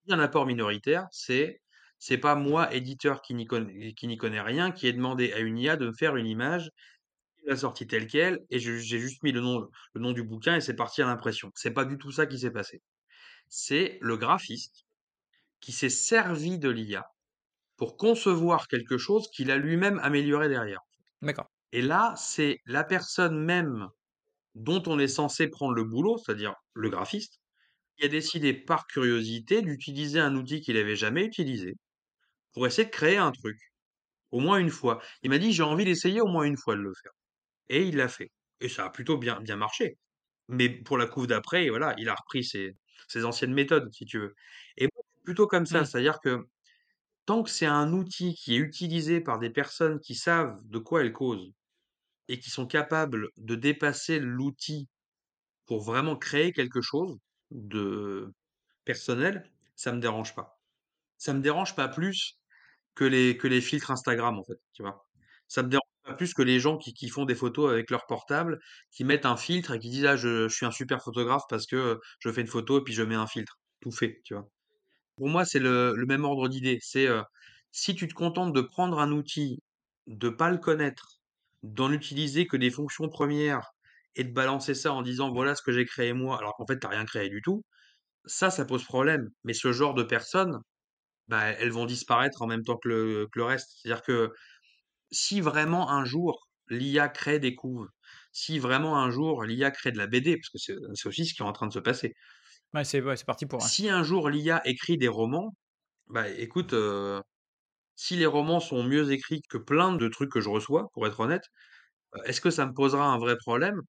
Un 0.09 0.19
apport 0.19 0.45
minoritaire, 0.47 1.07
c'est 1.11 1.61
c'est 1.99 2.17
pas 2.17 2.35
moi, 2.35 2.73
éditeur 2.73 3.21
qui 3.21 3.35
n'y 3.35 3.45
connais 3.45 3.93
qui 3.93 4.07
rien, 4.19 4.71
qui 4.71 4.87
ai 4.87 4.93
demandé 4.93 5.33
à 5.33 5.39
une 5.39 5.57
IA 5.57 5.75
de 5.75 5.87
me 5.87 5.93
faire 5.93 6.15
une 6.15 6.27
image, 6.27 6.71
il 7.43 7.49
l'a 7.49 7.57
sortie 7.57 7.87
telle 7.87 8.07
quelle 8.07 8.39
et 8.49 8.59
je 8.59 8.77
j'ai 8.77 8.99
juste 8.99 9.23
mis 9.23 9.31
le 9.31 9.41
nom 9.41 9.67
le 9.93 10.01
nom 10.01 10.13
du 10.13 10.23
bouquin 10.23 10.55
et 10.55 10.61
c'est 10.61 10.75
parti 10.75 11.01
à 11.01 11.05
l'impression. 11.05 11.51
C'est 11.55 11.71
pas 11.73 11.85
du 11.85 11.97
tout 11.97 12.11
ça 12.11 12.25
qui 12.25 12.39
s'est 12.39 12.51
passé. 12.51 12.81
C'est 13.49 13.99
le 14.01 14.17
graphiste 14.17 14.85
qui 15.61 15.71
s'est 15.71 15.89
servi 15.89 16.59
de 16.59 16.69
l'IA 16.69 17.05
pour 17.77 17.97
concevoir 17.97 18.67
quelque 18.67 18.97
chose 18.97 19.29
qu'il 19.31 19.51
a 19.51 19.57
lui-même 19.57 19.99
amélioré 19.99 20.49
derrière. 20.49 20.81
D'accord. 21.21 21.49
Et 21.71 21.81
là, 21.81 22.13
c'est 22.17 22.59
la 22.65 22.83
personne 22.83 23.43
même 23.43 23.87
dont 24.55 24.83
on 24.87 24.99
est 24.99 25.07
censé 25.07 25.47
prendre 25.49 25.73
le 25.73 25.83
boulot, 25.83 26.17
c'est-à-dire 26.17 26.55
le 26.73 26.89
graphiste, 26.89 27.39
qui 27.97 28.05
a 28.05 28.09
décidé 28.09 28.53
par 28.53 28.87
curiosité 28.87 29.61
d'utiliser 29.61 30.19
un 30.19 30.35
outil 30.35 30.61
qu'il 30.61 30.77
avait 30.77 30.95
jamais 30.95 31.25
utilisé 31.25 31.75
pour 32.53 32.67
essayer 32.67 32.85
de 32.85 32.91
créer 32.91 33.17
un 33.17 33.31
truc, 33.31 33.57
au 34.31 34.39
moins 34.39 34.59
une 34.59 34.69
fois. 34.71 35.01
Il 35.23 35.29
m'a 35.31 35.37
dit: 35.39 35.53
«J'ai 35.53 35.63
envie 35.63 35.85
d'essayer 35.85 36.21
au 36.21 36.27
moins 36.27 36.43
une 36.45 36.57
fois 36.57 36.75
de 36.75 36.81
le 36.81 36.93
faire» 37.03 37.11
et 37.69 37.83
il 37.83 37.97
l'a 37.97 38.09
fait 38.09 38.31
et 38.61 38.69
ça 38.69 38.85
a 38.85 38.89
plutôt 38.91 39.17
bien 39.17 39.41
bien 39.41 39.55
marché. 39.57 39.97
Mais 40.49 40.69
pour 40.69 40.97
la 40.97 41.07
couve 41.07 41.27
d'après, 41.27 41.69
voilà, 41.69 41.95
il 41.99 42.09
a 42.09 42.15
repris 42.15 42.43
ses 42.45 42.75
ses 43.09 43.25
anciennes 43.25 43.53
méthodes, 43.55 43.89
si 43.93 44.05
tu 44.05 44.19
veux 44.19 44.35
et 44.77 44.89
plutôt 45.25 45.47
comme 45.47 45.65
ça, 45.67 45.83
Mmh. 45.83 45.85
c'est-à-dire 45.85 46.19
que 46.23 46.47
tant 47.25 47.43
que 47.43 47.49
c'est 47.49 47.65
un 47.65 47.93
outil 47.93 48.35
qui 48.35 48.55
est 48.55 48.59
utilisé 48.59 49.21
par 49.21 49.39
des 49.39 49.49
personnes 49.49 49.99
qui 49.99 50.15
savent 50.15 50.59
de 50.65 50.79
quoi 50.79 51.01
elles 51.01 51.13
causent 51.13 51.51
et 52.29 52.39
qui 52.39 52.49
sont 52.51 52.67
capables 52.67 53.29
de 53.37 53.55
dépasser 53.55 54.19
l'outil 54.19 54.87
pour 55.65 55.81
vraiment 55.83 56.17
créer 56.17 56.51
quelque 56.53 56.81
chose 56.81 57.17
de 57.51 58.33
personnel, 58.85 59.51
ça 59.75 59.93
me 59.93 59.99
dérange 60.01 60.35
pas. 60.35 60.61
Ça 61.17 61.33
me 61.33 61.41
dérange 61.41 61.75
pas 61.75 61.89
plus 61.89 62.38
que 62.99 63.05
les 63.05 63.37
que 63.37 63.47
les 63.47 63.61
filtres 63.61 63.91
Instagram, 63.91 64.37
en 64.39 64.43
fait, 64.43 64.59
tu 64.73 64.83
vois? 64.83 65.07
Ça 65.47 65.63
me 65.63 65.69
dérange 65.69 65.83
pas 66.03 66.13
plus 66.15 66.33
que 66.33 66.41
les 66.43 66.59
gens 66.59 66.77
qui 66.77 66.93
qui 66.93 67.09
font 67.09 67.25
des 67.25 67.35
photos 67.35 67.71
avec 67.71 67.89
leur 67.91 68.05
portable, 68.07 68.59
qui 68.91 69.03
mettent 69.05 69.25
un 69.25 69.37
filtre 69.37 69.73
et 69.73 69.79
qui 69.79 69.89
disent: 69.89 70.05
«Ah 70.05 70.17
je 70.17 70.47
je 70.49 70.55
suis 70.55 70.65
un 70.67 70.71
super 70.71 71.01
photographe 71.03 71.43
parce 71.49 71.65
que, 71.67 71.75
heu, 71.77 71.99
je 72.19 72.31
fais 72.31 72.41
une 72.41 72.47
photo 72.47 72.79
et 72.79 72.83
puis 72.83 72.93
je 72.93 73.03
mets 73.03 73.15
un 73.15 73.27
filtre». 73.27 73.59
Tout 73.81 73.91
fait, 73.91 74.21
tu 74.25 74.33
vois? 74.35 74.49
Pour 75.17 75.29
moi, 75.29 75.45
c'est 75.45 75.59
le 75.59 75.93
le 75.95 76.05
même 76.07 76.25
ordre 76.25 76.47
d'idée. 76.49 76.79
C'est, 76.81 77.07
heu, 77.07 77.23
si 77.71 77.95
tu 77.95 78.07
te 78.07 78.13
contentes 78.15 78.53
de 78.53 78.61
prendre 78.61 78.99
un 78.99 79.11
outil, 79.11 79.59
de 80.07 80.29
pas 80.29 80.49
le 80.51 80.57
connaître, 80.57 81.19
d'en 81.63 81.91
utiliser 81.91 82.47
que 82.47 82.57
des 82.57 82.71
fonctions 82.71 83.09
premières 83.09 83.71
et 84.15 84.23
de 84.23 84.33
balancer 84.33 84.73
ça 84.75 84.93
en 84.93 85.01
disant: 85.03 85.31
«Voilà 85.31 85.55
ce 85.55 85.61
que 85.63 85.71
j'ai 85.71 85.85
créé 85.85 86.13
moi», 86.13 86.37
alors 86.39 86.55
qu'en 86.55 86.65
fait 86.67 86.79
tu 86.79 86.87
rien 86.87 87.05
créé 87.05 87.29
du 87.29 87.41
tout, 87.41 87.63
ça, 88.25 88.51
ça 88.51 88.65
pose 88.65 88.83
problème. 88.85 89.29
Mais 89.43 89.53
ce 89.53 89.71
genre 89.73 89.93
de 89.95 90.03
personnes, 90.03 90.59
bah, 91.29 91.47
elles 91.49 91.71
vont 91.71 91.87
disparaître 91.87 92.41
en 92.43 92.47
même 92.47 92.63
temps 92.65 92.77
que 92.77 92.89
le 92.89 93.27
que 93.33 93.39
le 93.39 93.45
reste. 93.45 93.69
C'est-à-dire 93.81 94.03
que 94.03 94.31
si 95.11 95.41
vraiment 95.41 95.89
un 95.91 96.05
jour 96.05 96.47
l'IA 96.69 97.09
crée 97.09 97.39
des 97.39 97.55
couves, 97.55 97.89
si 98.33 98.59
vraiment 98.59 98.97
un 98.99 99.11
jour 99.11 99.43
l'IA 99.45 99.71
crée 99.71 99.91
de 99.93 99.97
la 99.99 100.07
BD, 100.07 100.37
parce 100.37 100.49
que 100.49 100.57
c'est 100.95 101.07
aussi 101.09 101.25
ce 101.25 101.33
qui 101.35 101.41
est 101.43 101.45
en 101.45 101.53
train 101.53 101.67
de 101.67 101.73
se 101.73 101.79
passer. 101.79 102.13
Ouais, 102.73 102.83
c'est 102.83 103.01
ouais, 103.01 103.15
parti 103.25 103.45
pour, 103.45 103.61
ouais. 103.63 103.69
Si 103.69 103.89
un 103.89 104.03
jour 104.03 104.29
l'IA 104.29 104.61
écrit 104.67 104.97
des 104.97 105.07
romans, 105.07 105.55
bah, 106.07 106.29
écoute, 106.29 106.73
heu, 106.73 107.21
si 107.95 108.15
les 108.17 108.25
romans 108.27 108.59
sont 108.61 108.83
mieux 108.83 109.11
écrits 109.11 109.41
que 109.49 109.57
plein 109.59 109.95
de 109.95 110.07
trucs 110.09 110.31
que 110.31 110.41
je 110.41 110.49
reçois, 110.49 110.89
pour 110.93 111.07
être 111.07 111.19
honnête, 111.21 111.45
heu, 112.15 112.21
est-ce 112.25 112.41
que 112.41 112.51
ça 112.51 112.65
me 112.67 112.73
posera 112.73 113.07
un 113.07 113.19
vrai 113.19 113.37
problème? 113.37 113.81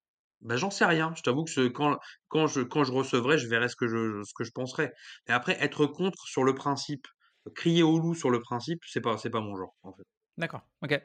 Bah, 0.43 0.57
j'en 0.59 0.71
sais 0.71 0.87
rien. 0.87 1.15
Je 1.17 1.23
t'avoue 1.23 1.45
que 1.45 1.51
ce 1.53 1.69
quand 1.69 1.99
quand 2.29 2.47
je 2.49 2.63
quand 2.63 2.85
je 2.85 2.93
recevrai, 2.93 3.39
je 3.39 3.49
verrai 3.49 3.69
ce 3.71 3.77
que 3.77 3.89
je 3.89 4.23
ce 4.25 4.33
que 4.37 4.45
je 4.45 4.53
penserai. 4.53 4.93
Mais 5.29 5.35
après 5.35 5.57
être 5.63 5.87
contre 5.87 6.25
sur 6.29 6.45
le 6.45 6.55
principe, 6.55 7.07
crier 7.55 7.83
au 7.83 7.99
loup 7.99 8.15
sur 8.15 8.31
le 8.31 8.41
principe, 8.41 8.81
c'est 8.87 9.01
pas 9.01 9.19
c'est 9.19 9.31
pas 9.31 9.41
mon 9.41 9.57
genre, 9.57 9.77
en 9.83 9.93
fait. 9.95 10.05
D'accord, 10.37 10.63
OK. 10.83 11.01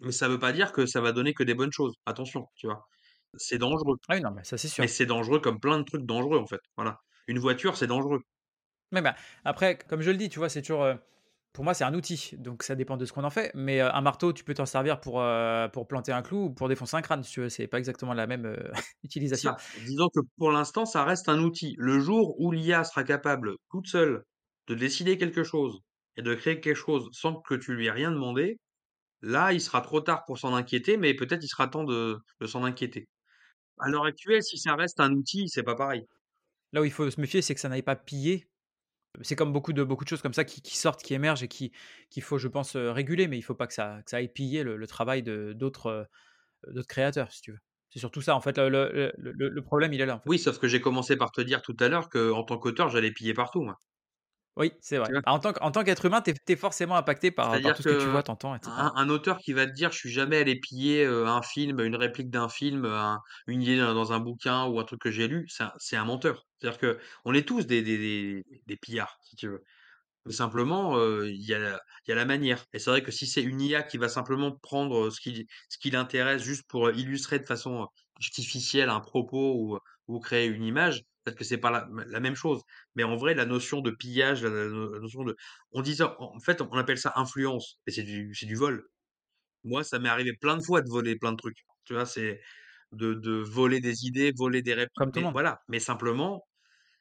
Mais 0.00 0.10
ça 0.12 0.28
veut 0.28 0.38
pas 0.38 0.52
dire 0.52 0.72
que 0.72 0.86
ça 0.86 1.00
va 1.02 1.12
donner 1.12 1.34
que 1.34 1.42
des 1.42 1.54
bonnes 1.54 1.72
choses. 1.72 1.94
Attention, 2.06 2.48
tu 2.54 2.66
vois? 2.66 2.86
C'est 3.36 3.58
dangereux, 3.58 3.96
Ah 4.08 4.14
oui, 4.14 4.20
non, 4.20 4.30
mais 4.32 4.44
ça, 4.44 4.56
c'est 4.58 4.68
mais 4.78 4.88
sûr. 4.88 4.88
c'est 4.88 5.06
dangereux 5.06 5.40
comme 5.40 5.60
plein 5.60 5.78
de 5.78 5.84
trucs 5.84 6.06
dangereux, 6.06 6.38
en 6.38 6.46
fait, 6.46 6.60
voilà. 6.76 7.00
Une 7.28 7.38
voiture, 7.38 7.76
c'est 7.76 7.86
dangereux. 7.88 8.20
Mais 8.92 9.02
bah, 9.02 9.16
après, 9.44 9.78
comme 9.78 10.00
je 10.02 10.10
le 10.10 10.16
dis, 10.16 10.28
tu 10.28 10.38
vois, 10.38 10.48
c'est 10.48 10.62
toujours, 10.62 10.84
heu, 10.84 10.98
pour 11.52 11.64
moi, 11.64 11.74
c'est 11.74 11.84
un 11.84 11.94
outil, 11.94 12.32
donc 12.38 12.62
ça 12.62 12.74
dépend 12.76 12.96
de 12.96 13.04
ce 13.04 13.12
qu'on 13.12 13.24
en 13.24 13.30
fait. 13.30 13.50
Mais, 13.54 13.80
heu, 13.80 13.92
un 13.94 14.00
marteau, 14.00 14.32
tu 14.32 14.44
peux 14.44 14.54
t'en 14.54 14.66
servir 14.66 15.00
pour, 15.00 15.20
heu, 15.20 15.68
pour 15.72 15.88
planter 15.88 16.12
un 16.12 16.22
clou 16.22 16.44
ou 16.46 16.50
pour 16.54 16.68
défoncer 16.68 16.96
un 16.96 17.02
crâne, 17.02 17.22
si 17.24 17.32
tu 17.32 17.40
veux. 17.40 17.48
C'est 17.48 17.66
pas 17.66 17.78
exactement 17.78 18.14
la 18.14 18.26
même, 18.26 18.56
utilisation. 19.02 19.54
Ça, 19.54 19.60
disons 19.74 20.08
que 20.08 20.20
pour 20.36 20.50
l'instant, 20.50 20.84
ça 20.86 21.04
reste 21.04 21.28
un 21.28 21.38
outil. 21.40 21.74
Le 21.78 22.00
jour 22.00 22.40
où 22.40 22.50
l'IA 22.52 22.84
sera 22.84 23.04
capable, 23.04 23.56
toute 23.70 23.86
seule, 23.86 24.24
de 24.68 24.74
décider 24.74 25.18
quelque 25.18 25.44
chose 25.44 25.80
et 26.16 26.22
de 26.22 26.34
créer 26.34 26.60
quelque 26.60 26.76
chose 26.76 27.08
sans 27.12 27.40
que 27.42 27.54
tu 27.54 27.74
lui 27.74 27.86
aies 27.86 27.90
rien 27.90 28.10
demandé, 28.10 28.58
là, 29.22 29.52
il 29.54 29.60
sera 29.62 29.80
trop 29.82 30.00
tard 30.02 30.24
pour 30.26 30.38
s'en 30.38 30.54
inquiéter, 30.54 30.96
mais 30.98 31.14
peut-être 31.14 31.44
il 31.44 31.48
sera 31.48 31.68
temps 31.68 31.84
de 31.84 32.18
de 32.40 32.46
s'en 32.46 32.64
inquiéter. 32.64 33.08
À 33.80 33.88
l'heure 33.90 34.04
actuelle, 34.06 34.42
si 34.44 34.58
ça 34.58 34.76
reste 34.76 35.00
un 35.00 35.12
outil, 35.14 35.48
c'est 35.48 35.62
pas 35.64 35.76
pareil. 35.76 36.04
Là 36.72 36.80
où 36.82 36.84
il 36.84 36.92
faut 36.92 37.08
se 37.10 37.20
méfier, 37.20 37.42
c'est 37.42 37.54
que 37.54 37.60
ça 37.60 37.68
n'aille 37.68 37.82
pas 37.82 37.96
piller. 37.96 38.48
C'est 39.22 39.36
comme 39.36 39.52
beaucoup 39.52 39.72
de 39.74 39.84
beaucoup 39.84 40.04
de 40.04 40.10
choses 40.10 40.22
comme 40.22 40.34
ça 40.34 40.44
qui 40.44 40.62
qui 40.62 40.76
sortent, 40.78 41.02
qui 41.02 41.14
émergent 41.14 41.42
et 41.44 41.48
qui 41.48 41.72
qu'il 42.10 42.22
faut, 42.22 42.38
je 42.38 42.48
pense, 42.48 42.76
heu, 42.76 42.90
réguler, 42.92 43.28
mais 43.28 43.38
il 43.38 43.42
faut 43.42 43.54
pas 43.54 43.66
que 43.66 43.74
ça 43.74 44.02
que 44.04 44.10
ça 44.10 44.18
aille 44.18 44.32
piller 44.32 44.62
le 44.64 44.76
le 44.76 44.86
travail 44.88 45.22
de 45.22 45.54
d'autres, 45.54 46.08
créateurs, 46.88 47.32
si 47.32 47.42
tu 47.42 47.52
veux. 47.52 47.58
C'est 47.90 47.98
surtout 48.00 48.22
ça, 48.22 48.36
en 48.36 48.40
fait, 48.40 48.58
le 48.58 48.68
le 48.70 49.12
le 49.18 49.32
le 49.32 49.48
le 49.48 49.62
problème, 49.62 49.92
il 49.94 50.00
est 50.00 50.06
là, 50.06 50.16
en 50.16 50.20
fait. 50.20 50.26
Oui, 50.26 50.38
sauf 50.38 50.58
que 50.58 50.68
j'ai 50.68 50.82
commencé 50.82 51.16
par 51.16 51.32
te 51.32 51.40
dire 51.40 51.62
tout 51.62 51.74
à 51.80 51.88
l'heure 51.88 52.10
qu'en 52.10 52.44
tant 52.44 52.58
qu'auteur, 52.58 52.90
j'allais 52.90 53.12
piller 53.12 53.32
partout, 53.32 53.62
moi. 53.62 53.80
Oui, 54.56 54.72
c'est 54.80 54.96
Tu 55.02 55.12
vrai. 55.12 55.12
vois? 55.12 55.22
Bah, 55.24 55.32
en 55.32 55.38
tant 55.38 55.52
que 55.52 55.60
en 55.60 55.70
tant 55.70 55.84
qu'être 55.84 56.04
humain, 56.06 56.22
tu 56.22 56.32
es 56.48 56.56
forcément 56.56 56.96
impacté 56.96 57.30
par 57.30 57.60
tout 57.74 57.82
ce 57.82 57.86
que 57.86 57.94
tu 57.94 58.08
que 58.08 58.08
vois, 58.08 58.22
tu 58.22 58.30
entends 58.30 58.54
et 58.54 58.58
cetera. 58.64 58.86
un 58.86 58.92
un 58.96 59.08
auteur 59.10 59.38
qui 59.38 59.52
va 59.52 59.66
te 59.66 59.72
dire: 59.72 59.92
«Je 59.92 59.98
suis 59.98 60.10
jamais 60.10 60.38
allé 60.38 60.58
piller, 60.58 61.04
heu, 61.04 61.26
un 61.26 61.42
film, 61.42 61.80
une 61.80 61.94
réplique 61.96 62.30
d'un 62.30 62.48
film, 62.48 62.84
un 62.86 63.20
une 63.46 63.62
idée 63.62 63.76
dans 63.78 64.12
un 64.12 64.18
bouquin 64.20 64.64
ou 64.66 64.80
un 64.80 64.84
truc 64.84 65.00
que 65.02 65.10
j'ai 65.10 65.28
lu», 65.28 65.46
c'est 65.78 65.96
un 65.96 66.04
menteur. 66.04 66.46
C'est-à-dire 66.60 66.78
qu'on 67.22 67.34
est 67.34 67.46
tous 67.46 67.66
des 67.66 67.82
des 67.82 67.98
des 67.98 68.44
des 68.66 68.76
pillards, 68.76 69.18
si 69.22 69.36
tu 69.36 69.48
veux. 69.48 69.62
Simplement, 70.30 70.98
heu, 70.98 71.30
il 71.30 71.42
y 71.46 71.54
a 71.54 71.58
la 71.60 71.80
il 72.06 72.10
y 72.10 72.12
a 72.12 72.16
la 72.16 72.24
manière 72.26 72.66
et 72.74 72.78
c'est 72.80 72.90
vrai 72.90 73.02
que 73.02 73.12
si 73.12 73.26
c'est 73.28 73.42
une 73.42 73.60
IA 73.62 73.82
qui 73.84 73.98
va 73.98 74.08
simplement 74.08 74.56
prendre, 74.62 75.10
ce 75.10 75.20
qui 75.20 75.46
ce 75.70 75.78
qui 75.78 75.90
l'intéresse 75.90 76.42
juste 76.42 76.64
pour, 76.68 76.90
illustrer 76.90 77.38
de 77.40 77.46
façon, 77.46 77.88
artificielle 78.16 78.90
un 78.90 79.00
propos 79.00 79.54
ou, 79.56 79.78
ou 80.08 80.20
créer 80.20 80.46
une 80.48 80.64
image, 80.64 81.02
peut-être 81.26 81.38
que 81.38 81.44
c'est 81.44 81.58
pas 81.58 81.72
la 81.72 81.88
la 82.08 82.20
même 82.20 82.36
chose. 82.36 82.62
Mais 82.96 83.04
en 83.04 83.16
vrai, 83.16 83.34
la 83.34 83.46
notion 83.46 83.82
de 83.82 83.90
pillage, 83.92 84.44
la 84.44 84.50
la 84.50 85.00
notion 85.00 85.24
de 85.24 85.36
on 85.72 85.82
dit 85.82 85.96
ça 85.96 86.16
en 86.20 86.40
fait, 86.40 86.62
on 86.62 86.72
appelle 86.74 86.98
ça 86.98 87.12
influence 87.16 87.78
et 87.88 87.92
c'est 87.92 88.04
du 88.04 88.34
c'est 88.34 88.46
du 88.46 88.56
vol. 88.56 88.86
Moi, 89.64 89.84
ça 89.84 89.98
m'est 89.98 90.08
arrivé 90.08 90.32
plein 90.40 90.56
de 90.56 90.62
fois 90.62 90.82
de 90.82 90.88
voler 90.88 91.16
plein 91.16 91.32
de 91.32 91.36
trucs. 91.38 91.58
Tu 91.84 91.94
vois? 91.94 92.06
C'est 92.06 92.40
de 92.92 93.14
de 93.14 93.32
voler 93.32 93.80
des 93.80 94.06
idées, 94.06 94.32
voler 94.36 94.62
des 94.62 94.74
répliques, 94.74 94.94
Comme 94.94 95.12
tout 95.12 95.20
le 95.20 95.24
monde. 95.26 95.32
voilà, 95.32 95.60
mais 95.68 95.80
simplement, 95.80 96.46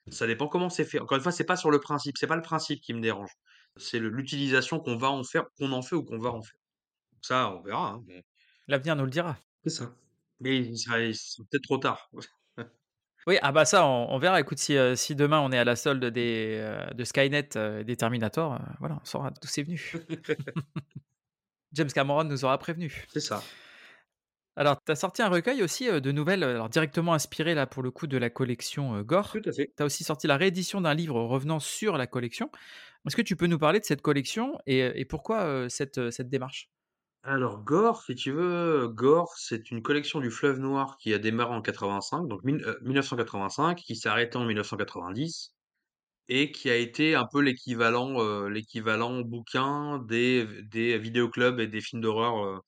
ça 0.10 0.28
dépend 0.28 0.48
comment 0.50 0.70
c'est 0.70 0.86
fait. 0.86 1.00
Encore 1.00 1.18
une 1.18 1.24
fois, 1.24 1.32
c'est 1.34 1.46
pas 1.46 1.58
sur 1.58 1.72
le 1.72 1.80
principe, 1.80 2.18
c'est 2.20 2.28
pas 2.28 2.36
le 2.38 2.42
principe 2.44 2.82
qui 2.82 2.94
me 2.94 3.02
dérange. 3.02 3.32
C'est 3.78 4.00
l'utilisation 4.00 4.80
qu'on 4.80 4.98
va 4.98 5.10
en 5.12 5.24
faire 5.24 5.46
qu'on 5.58 5.72
en 5.74 5.82
fait 5.84 5.96
ou 5.96 6.04
qu'on 6.06 6.20
va 6.20 6.32
en 6.32 6.42
faire. 6.44 6.60
Ça, 7.22 7.52
on 7.56 7.64
verra, 7.64 7.94
hein, 7.94 8.04
L'avenir 8.68 8.96
nous 8.96 9.06
le 9.06 9.10
dira. 9.10 9.38
c'est 9.64 9.70
ça. 9.72 9.96
Mais 10.40 10.58
il 10.58 10.78
sera 10.78 11.02
il 11.02 11.16
sera 11.16 11.44
peut-être 11.50 11.64
trop 11.64 11.78
tard. 11.78 12.10
Oui, 13.28 13.38
ah 13.42 13.52
bah 13.52 13.66
ça, 13.66 13.88
on, 13.88 14.08
on 14.12 14.20
verra. 14.20 14.40
Écoute, 14.40 14.60
si, 14.60 14.78
euh, 14.78 14.96
si 14.96 15.16
demain 15.16 15.40
on 15.40 15.52
est 15.52 15.58
à 15.58 15.64
la 15.64 15.76
solde 15.76 16.06
des, 16.06 16.58
euh, 16.60 16.86
de 16.94 17.04
Skynet 17.04 17.50
euh, 17.56 17.80
et 17.80 17.84
des 17.84 17.96
Terminator, 17.96 18.60
voilà, 18.80 19.00
on 19.02 19.06
saura 19.06 19.32
d'où 19.32 19.48
c'est 19.48 19.64
venu. 19.64 19.94
James 21.74 21.90
Cameron 21.90 22.24
nous 22.26 22.46
aura 22.46 22.58
prévenu. 22.60 23.06
C'est 23.12 23.20
ça. 23.20 23.42
Alors, 24.56 24.78
tu 24.86 24.92
as 24.92 24.96
sorti 24.96 25.22
un 25.22 25.28
recueil 25.28 25.64
aussi 25.64 25.88
de 25.90 26.12
nouvelles, 26.12 26.44
alors 26.44 26.70
directement 26.70 27.14
inspirées 27.14 27.56
là 27.56 27.68
pour 27.68 27.84
le 27.84 27.92
coup 27.92 28.08
de 28.08 28.18
la 28.18 28.30
collection 28.30 29.02
Gore. 29.02 29.32
Tout 29.32 29.42
à 29.50 29.52
fait. 29.52 29.74
Tu 29.76 29.84
as 29.84 29.86
aussi 29.86 30.06
sorti 30.06 30.28
la 30.28 30.38
réédition 30.38 30.80
d'un 30.80 30.94
livre 30.94 31.20
revenant 31.22 31.60
sur 31.60 31.98
la 31.98 32.08
collection. 32.08 32.50
Est-ce 33.06 33.18
que 33.18 33.22
tu 33.22 33.36
peux 33.36 33.48
nous 33.48 33.60
parler 33.60 33.82
de 33.82 33.86
cette 33.86 34.02
collection 34.02 34.58
et, 34.66 34.80
et 34.80 35.04
pourquoi 35.04 35.68
cette, 35.70 36.10
cette 36.12 36.30
démarche? 36.30 36.70
Alors 37.26 37.64
Gore, 37.64 38.04
si 38.04 38.14
tu 38.16 38.32
veux, 38.32 38.88
Gore, 38.88 39.34
c'est 39.38 39.72
une 39.72 39.82
collection 39.82 40.20
du 40.20 40.30
Fleuve 40.32 40.60
Noir 40.60 40.98
qui 40.98 41.14
a 41.14 41.18
démarré 41.20 41.54
en 41.56 41.62
85, 41.62 42.28
donc 42.28 42.44
mille- 42.44 42.64
euh, 42.66 42.78
1985, 42.84 43.80
qui 43.80 43.96
s'est 43.96 44.10
arrêtée 44.10 44.38
en 44.38 44.46
1990 44.46 45.54
et 46.30 46.52
qui 46.52 46.70
a 46.70 46.76
été 46.78 47.16
un 47.16 47.26
peu 47.32 47.42
l'équivalent 47.42 48.20
euh, 48.22 48.50
l'équivalent 48.50 49.22
bouquin 49.22 50.00
des 50.08 50.48
des 50.64 50.98
vidéoclubs 51.00 51.60
et 51.60 51.68
des 51.68 51.82
films 51.82 52.02
d'horreur 52.02 52.44
euh, 52.46 52.60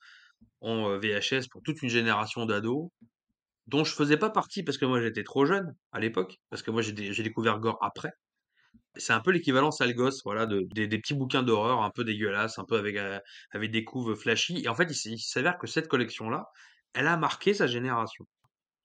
en 0.61 0.97
VHS 0.99 1.47
pour 1.51 1.61
toute 1.63 1.81
une 1.83 1.89
génération 1.89 2.45
d'ados 2.47 2.89
dont 3.67 3.83
je 3.85 3.93
faisais 3.93 4.17
pas 4.17 4.29
partie 4.31 4.63
parce 4.63 4.77
que 4.79 4.85
moi 4.85 5.01
j'étais 5.01 5.23
trop 5.25 5.45
jeune 5.45 5.75
à 5.93 5.99
l'époque 6.01 6.37
parce 6.51 6.63
que 6.63 6.71
moi 6.71 6.81
j'ai 6.83 6.93
découvert 6.93 7.59
Gore 7.59 7.79
après. 7.83 8.11
C'est 8.99 9.13
un 9.13 9.19
peu 9.19 9.31
l'équivalent 9.31 9.71
sale 9.71 9.93
gosse, 9.93 10.21
voilà, 10.23 10.45
de, 10.45 10.67
des, 10.71 10.87
petits 10.99 11.13
bouquins 11.13 11.43
d'horreur 11.43 11.81
un 11.83 11.91
peu 11.91 12.03
dégueulasses, 12.03 12.59
un 12.59 12.65
peu 12.65 12.77
avec, 12.77 12.95
euh, 12.97 13.19
avec 13.51 13.71
des 13.71 13.83
couves 13.83 14.15
flashy. 14.15 14.61
Et 14.63 14.67
en 14.69 14.75
fait, 14.75 14.89
il, 15.05 15.19
s'avère 15.19 15.57
que 15.57 15.67
cette 15.67 15.87
collection-là, 15.87 16.45
elle 16.93 17.07
a 17.07 17.17
marqué 17.17 17.53
sa 17.53 17.67
génération. 17.67 18.25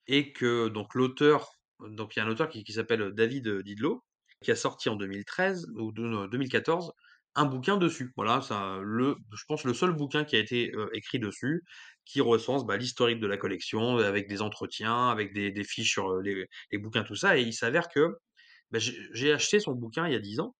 Et 0.06 0.32
que 0.32 0.68
donc 0.68 0.94
l'auteur, 0.94 1.50
donc 1.80 2.16
il 2.16 2.20
y 2.20 2.22
a 2.22 2.26
un 2.26 2.28
auteur 2.28 2.48
qui, 2.48 2.64
s'appelle 2.72 3.12
David 3.12 3.48
Didlot, 3.62 4.04
qui 4.42 4.50
a 4.50 4.56
sorti 4.56 4.88
en 4.88 4.96
2013 4.96 5.68
ou 5.76 5.92
de- 5.92 6.02
non, 6.02 6.26
2014 6.26 6.92
un 7.34 7.46
bouquin 7.46 7.76
dessus. 7.76 8.12
Voilà, 8.16 8.40
un- 8.50 8.80
le, 8.82 9.16
je 9.32 9.44
pense 9.48 9.64
le 9.64 9.74
seul 9.74 9.92
bouquin 9.92 10.24
qui 10.24 10.36
a 10.36 10.38
été 10.38 10.72
euh, 10.74 10.88
écrit 10.92 11.18
dessus, 11.18 11.64
qui 12.04 12.20
recense 12.20 12.66
bah, 12.66 12.76
l'historique 12.76 13.20
de 13.20 13.26
la 13.26 13.36
collection, 13.36 13.98
avec 13.98 14.28
des 14.28 14.42
entretiens, 14.42 15.08
avec 15.08 15.32
des, 15.32 15.64
fiches 15.64 15.92
sur 15.92 16.10
euh, 16.10 16.22
les 16.22 16.78
bouquins, 16.78 17.04
tout 17.04 17.14
ça. 17.16 17.38
Et 17.38 17.42
il 17.42 17.54
s'avère 17.54 17.88
que 17.88 18.18
bah, 18.72 18.78
j'ai 18.80 19.32
acheté 19.32 19.60
son 19.60 19.72
bouquin 19.72 20.06
il 20.06 20.12
y 20.12 20.16
a 20.16 20.20
10 20.20 20.40
ans, 20.40 20.54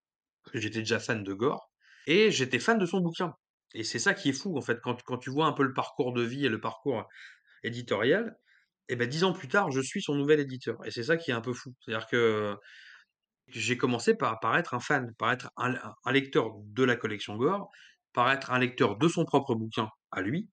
j'étais 0.55 0.81
déjà 0.81 1.01
fan 1.01 1.25
de 1.25 1.33
Gore, 1.35 1.71
et 2.07 2.31
j'étais 2.31 2.59
fan 2.59 2.79
de 2.79 2.87
son 2.87 3.01
bouquin. 3.01 3.35
Et 3.75 3.85
c'est 3.85 3.99
ça 3.99 4.15
qui 4.15 4.29
est 4.29 4.33
fou, 4.35 4.57
en 4.57 4.61
fait, 4.61 4.81
quand, 4.83 5.03
quand 5.03 5.19
tu 5.19 5.31
vois 5.31 5.47
un 5.47 5.53
peu 5.53 5.63
le 5.63 5.73
parcours 5.73 6.13
de 6.13 6.23
vie 6.23 6.45
et 6.45 6.49
le 6.49 6.61
parcours 6.61 7.09
éditorial, 7.65 8.37
et 8.89 8.97
ben 8.97 9.09
dix 9.09 9.25
ans 9.25 9.33
plus 9.33 9.49
tard, 9.49 9.71
je 9.71 9.81
suis 9.81 10.03
son 10.03 10.15
nouvel 10.15 10.41
éditeur. 10.41 10.77
Et 10.85 10.91
c'est 10.91 11.05
ça 11.05 11.17
qui 11.17 11.31
est 11.31 11.35
un 11.35 11.41
peu 11.41 11.55
fou. 11.55 11.75
C'est-à-dire 11.81 12.07
que 12.09 12.57
j'ai 13.49 13.77
commencé 13.79 14.15
par, 14.15 14.41
par 14.41 14.57
être 14.59 14.75
un 14.75 14.81
fan, 14.81 15.15
par 15.19 15.33
être 15.33 15.51
un, 15.57 15.75
lecteur 16.13 16.51
de 16.59 16.85
la 16.85 16.97
collection 16.97 17.37
Gore, 17.37 17.71
par 18.13 18.31
être 18.31 18.51
un 18.51 18.59
lecteur 18.59 18.97
de 18.99 19.09
son 19.09 19.25
propre 19.25 19.55
bouquin 19.55 19.89
à 20.11 20.21
lui, 20.23 20.49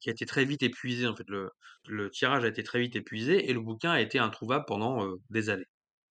qui 0.00 0.08
a 0.10 0.12
été 0.12 0.26
très 0.26 0.44
vite 0.44 0.62
épuisé. 0.62 1.06
En 1.06 1.16
fait, 1.16 1.28
le, 1.28 1.50
le 1.86 2.10
tirage 2.10 2.44
a 2.44 2.48
été 2.48 2.62
très 2.62 2.80
vite 2.80 2.96
épuisé 2.96 3.50
et 3.50 3.52
le 3.52 3.60
bouquin 3.60 3.90
a 3.90 4.00
été 4.00 4.18
introuvable 4.18 4.64
pendant 4.66 5.04
euh, 5.04 5.16
des 5.30 5.50
années. 5.50 5.68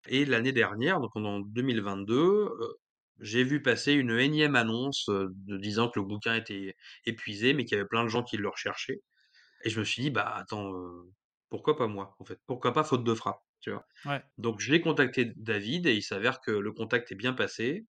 Et 0.07 0.25
l'année 0.25 0.51
dernière, 0.51 0.99
donc 0.99 1.15
en 1.15 1.39
2022, 1.39 2.15
euh, 2.15 2.73
j'ai 3.19 3.43
vu 3.43 3.61
passer 3.61 3.93
une 3.93 4.11
énième 4.11 4.55
annonce 4.55 5.07
de 5.09 5.57
disant 5.57 5.89
que 5.89 5.99
le 5.99 6.05
bouquin 6.05 6.35
était 6.35 6.75
épuisé, 7.05 7.53
mais 7.53 7.65
qu'il 7.65 7.77
y 7.77 7.79
avait 7.79 7.87
plein 7.87 8.03
de 8.03 8.09
gens 8.09 8.23
qui 8.23 8.37
le 8.37 8.49
recherchaient. 8.49 9.01
Et 9.63 9.69
je 9.69 9.79
me 9.79 9.85
suis 9.85 10.01
dit, 10.03 10.11
bah 10.11 10.29
attends, 10.35 10.73
euh, 10.73 11.11
pourquoi 11.49 11.77
pas 11.77 11.87
moi, 11.87 12.15
en 12.19 12.25
fait? 12.25 12.39
Pourquoi 12.47 12.73
pas 12.73 12.83
faute 12.83 13.03
de 13.03 13.13
frappe, 13.13 13.41
tu 13.61 13.71
vois? 13.71 13.85
Ouais. 14.05 14.23
Donc 14.37 14.59
je 14.61 14.71
l'ai 14.71 14.81
contacté 14.81 15.31
David 15.37 15.87
et 15.87 15.95
il 15.95 16.03
s'avère 16.03 16.41
que 16.41 16.51
le 16.51 16.71
contact 16.73 17.11
est 17.11 17.15
bien 17.15 17.33
passé. 17.33 17.85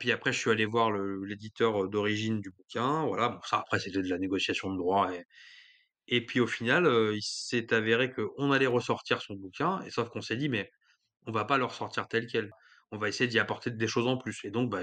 Puis 0.00 0.12
après, 0.12 0.32
je 0.32 0.38
suis 0.38 0.50
allé 0.50 0.66
voir 0.66 0.92
l'éditeur 0.92 1.88
d'origine 1.88 2.40
du 2.40 2.50
bouquin. 2.50 3.06
Voilà, 3.06 3.30
bon, 3.30 3.40
ça 3.44 3.58
après 3.60 3.80
c'était 3.80 4.02
de 4.02 4.08
la 4.08 4.18
négociation 4.18 4.72
de 4.72 4.78
droit. 4.78 5.12
Et, 5.14 5.24
et 6.08 6.24
puis 6.26 6.40
au 6.40 6.46
final, 6.46 6.86
euh, 6.86 7.14
il 7.16 7.22
s'est 7.22 7.72
avéré 7.74 8.12
qu'on 8.12 8.52
allait 8.52 8.66
ressortir 8.66 9.22
son 9.22 9.34
bouquin. 9.34 9.80
Et 9.82 9.90
sauf 9.90 10.08
qu'on 10.10 10.20
s'est 10.22 10.36
dit, 10.36 10.48
mais 10.48 10.70
on 11.26 11.32
va 11.32 11.44
pas 11.44 11.58
le 11.58 11.64
ressortir 11.64 12.08
tel 12.08 12.26
quel. 12.26 12.50
On 12.90 12.98
va 12.98 13.08
essayer 13.08 13.28
d'y 13.28 13.38
apporter 13.38 13.70
des 13.70 13.86
choses 13.88 14.06
en 14.06 14.16
plus. 14.16 14.40
Et 14.44 14.50
donc, 14.50 14.70
bah, 14.70 14.80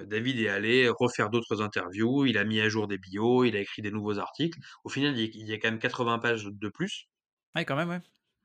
David 0.00 0.38
est 0.40 0.48
allé 0.50 0.88
refaire 0.90 1.30
d'autres 1.30 1.62
interviews, 1.62 2.26
il 2.26 2.38
a 2.38 2.44
mis 2.44 2.60
à 2.60 2.68
jour 2.68 2.88
des 2.88 2.98
bios, 2.98 3.44
il 3.44 3.56
a 3.56 3.60
écrit 3.60 3.82
des 3.82 3.90
nouveaux 3.92 4.18
articles. 4.18 4.58
Au 4.84 4.90
final, 4.90 5.18
il 5.18 5.48
y 5.48 5.52
a, 5.54 5.58
quand 5.58 5.70
même 5.70 5.78
80 5.80 6.18
pages 6.18 6.44
de 6.46 6.68
plus. 6.68 7.06
Ouais, 7.54 7.64
quand 7.64 7.76
même, 7.76 7.88
ouais. 7.90 8.00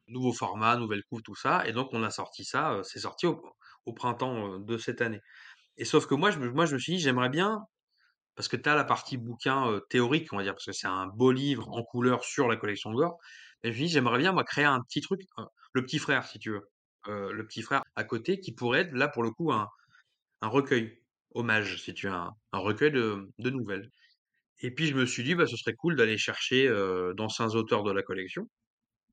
Nouveau 0.07 0.31
format, 0.33 0.75
nouvelle 0.77 1.03
couve, 1.03 1.21
tout 1.21 1.35
ça. 1.35 1.67
Et 1.67 1.73
donc, 1.73 1.89
on 1.91 2.01
a 2.03 2.09
sorti 2.11 2.45
ça. 2.45 2.71
euh, 2.73 2.83
C'est 2.83 2.99
sorti 2.99 3.25
au, 3.27 3.41
au 3.85 3.93
printemps 3.93 4.53
euh, 4.55 4.59
de 4.59 4.77
cette 4.77 5.01
année. 5.01 5.19
Et 5.77 5.85
sauf 5.85 6.07
que 6.07 6.15
moi, 6.15 6.31
je, 6.31 6.39
me- 6.39 6.51
moi, 6.51 6.65
je 6.67 6.75
me 6.75 6.79
suis 6.79 6.93
dit, 6.95 6.99
j'aimerais 6.99 7.29
bien, 7.29 7.61
parce 8.35 8.47
que 8.49 8.57
tu 8.57 8.69
as 8.69 8.75
la 8.75 8.85
partie 8.85 9.17
bouquin 9.17 9.69
euh, 9.71 9.81
théorique, 9.89 10.33
on 10.33 10.37
va 10.37 10.43
dire, 10.43 10.53
parce 10.53 10.65
que 10.65 10.73
c'est 10.73 10.87
un 10.87 11.07
beau 11.07 11.31
livre 11.33 11.69
en 11.69 11.83
couleur 11.83 12.23
sur 12.25 12.47
la 12.49 12.57
collection 12.57 12.93
Gore. 12.93 13.17
Et 13.63 13.69
je 13.69 13.71
me 13.71 13.75
suis 13.75 13.85
dit, 13.87 13.91
j'aimerais 13.93 14.19
bien, 14.19 14.33
moi, 14.33 14.43
créer 14.45 14.65
un 14.65 14.81
petit 14.81 15.01
truc, 15.01 15.21
euh, 15.39 15.45
le 15.73 15.83
petit 15.83 15.99
frère, 15.99 16.25
si 16.27 16.39
tu 16.39 16.51
veux. 16.51 16.63
Euh, 17.07 17.31
le 17.31 17.45
petit 17.47 17.61
frère 17.61 17.83
à 17.95 18.03
côté, 18.03 18.39
qui 18.39 18.51
pourrait 18.53 18.81
être, 18.81 18.93
là, 18.93 19.07
pour 19.07 19.23
le 19.23 19.31
coup, 19.31 19.51
un, 19.51 19.67
un 20.41 20.47
recueil, 20.47 20.99
hommage, 21.33 21.81
si 21.83 21.93
tu 21.93 22.07
veux, 22.07 22.13
un, 22.13 22.31
un 22.53 22.59
recueil 22.59 22.91
de, 22.91 23.29
de 23.39 23.49
nouvelles. 23.49 23.89
Et 24.61 24.71
puis 24.71 24.87
je 24.87 24.95
me 24.95 25.05
suis 25.05 25.23
dit, 25.23 25.35
bah, 25.35 25.47
ce 25.47 25.57
serait 25.57 25.75
cool 25.75 25.95
d'aller 25.95 26.17
chercher 26.17 26.67
euh, 26.67 27.13
d'anciens 27.13 27.49
auteurs 27.55 27.83
de 27.83 27.91
la 27.91 28.03
collection, 28.03 28.49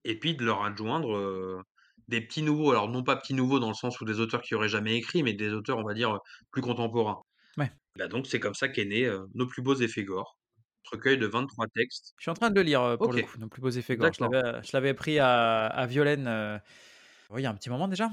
et 0.05 0.19
puis 0.19 0.35
de 0.37 0.45
leur 0.45 0.65
adjoindre 0.65 1.16
euh, 1.16 1.62
des 2.09 2.21
petits 2.21 2.43
nouveaux. 2.43 2.71
Alors 2.71 2.89
non 2.91 3.03
pas 3.05 3.16
petits 3.16 3.35
nouveaux 3.35 3.61
dans 3.61 3.69
le 3.69 3.75
sens 3.75 4.01
où 4.01 4.05
des 4.05 4.21
auteurs 4.21 4.43
qui 4.43 4.55
auraient 4.55 4.69
jamais 4.69 4.97
écrit, 4.97 5.23
mais 5.23 5.35
des 5.35 5.53
auteurs, 5.53 5.79
on 5.79 5.85
va 5.85 5.95
dire, 5.95 6.19
plus 6.51 6.62
contemporains. 6.62 7.23
Ouais. 7.57 7.71
Bah, 7.97 8.09
donc 8.09 8.27
c'est 8.27 8.41
comme 8.41 8.55
ça 8.55 8.69
qu'est 8.69 8.85
né 8.85 9.05
euh, 9.07 9.27
Nos 9.35 9.47
plus 9.47 9.62
beaux 9.62 9.75
effets 9.77 10.05
gore, 10.05 10.39
recueil 10.91 11.19
de 11.19 11.27
23 11.27 11.66
textes. 11.69 12.15
Je 12.19 12.25
suis 12.25 12.31
en 12.31 12.35
train 12.35 12.51
de 12.51 12.57
le 12.57 12.62
lire 12.62 12.83
euh, 12.83 12.97
pour 12.97 13.12
le 13.12 13.23
coup, 13.23 13.39
nos 13.39 13.49
plus 13.49 13.62
beaux 13.62 13.71
effets 13.71 13.97
gore. 13.97 14.11
Je 14.12 14.25
l'avais, 14.25 14.62
je 14.62 14.71
l'avais 14.73 14.95
pris 14.95 15.19
à, 15.19 15.66
à 15.66 15.87
Violaine 15.87 16.27
euh, 16.27 16.59
oui, 17.31 17.43
il 17.43 17.45
y 17.45 17.47
a 17.47 17.51
un 17.51 17.55
petit 17.55 17.71
moment 17.71 17.89
déjà. 17.89 18.11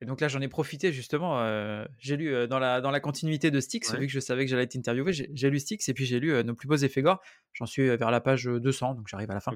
Et 0.00 0.06
donc 0.06 0.20
là, 0.20 0.28
j'en 0.28 0.40
ai 0.40 0.48
profité 0.48 0.92
justement. 0.92 1.40
euh, 1.40 1.84
j'ai 1.98 2.16
lu 2.16 2.32
euh, 2.32 2.46
dans, 2.46 2.58
la, 2.58 2.80
dans 2.80 2.90
la 2.90 3.00
continuité 3.00 3.50
de 3.50 3.60
Styx, 3.60 3.92
Ouais. 3.92 3.98
vu 3.98 4.06
que 4.06 4.12
je 4.12 4.20
savais 4.20 4.44
que 4.44 4.50
j'allais 4.50 4.62
être 4.62 4.76
interviewé, 4.76 5.12
j'ai, 5.12 5.50
lu 5.50 5.58
Styx 5.58 5.88
et 5.88 5.94
puis 5.94 6.06
j'ai 6.06 6.20
lu 6.20 6.32
euh, 6.32 6.42
Nos 6.42 6.54
plus 6.54 6.68
beaux 6.68 6.76
effets 6.76 7.02
gore. 7.02 7.20
J'en 7.52 7.66
suis 7.66 7.84
vers 7.96 8.10
la 8.10 8.20
page 8.20 8.44
200, 8.44 8.94
donc 8.94 9.08
j'arrive 9.08 9.30
à 9.30 9.34
la 9.34 9.40
fin. 9.40 9.52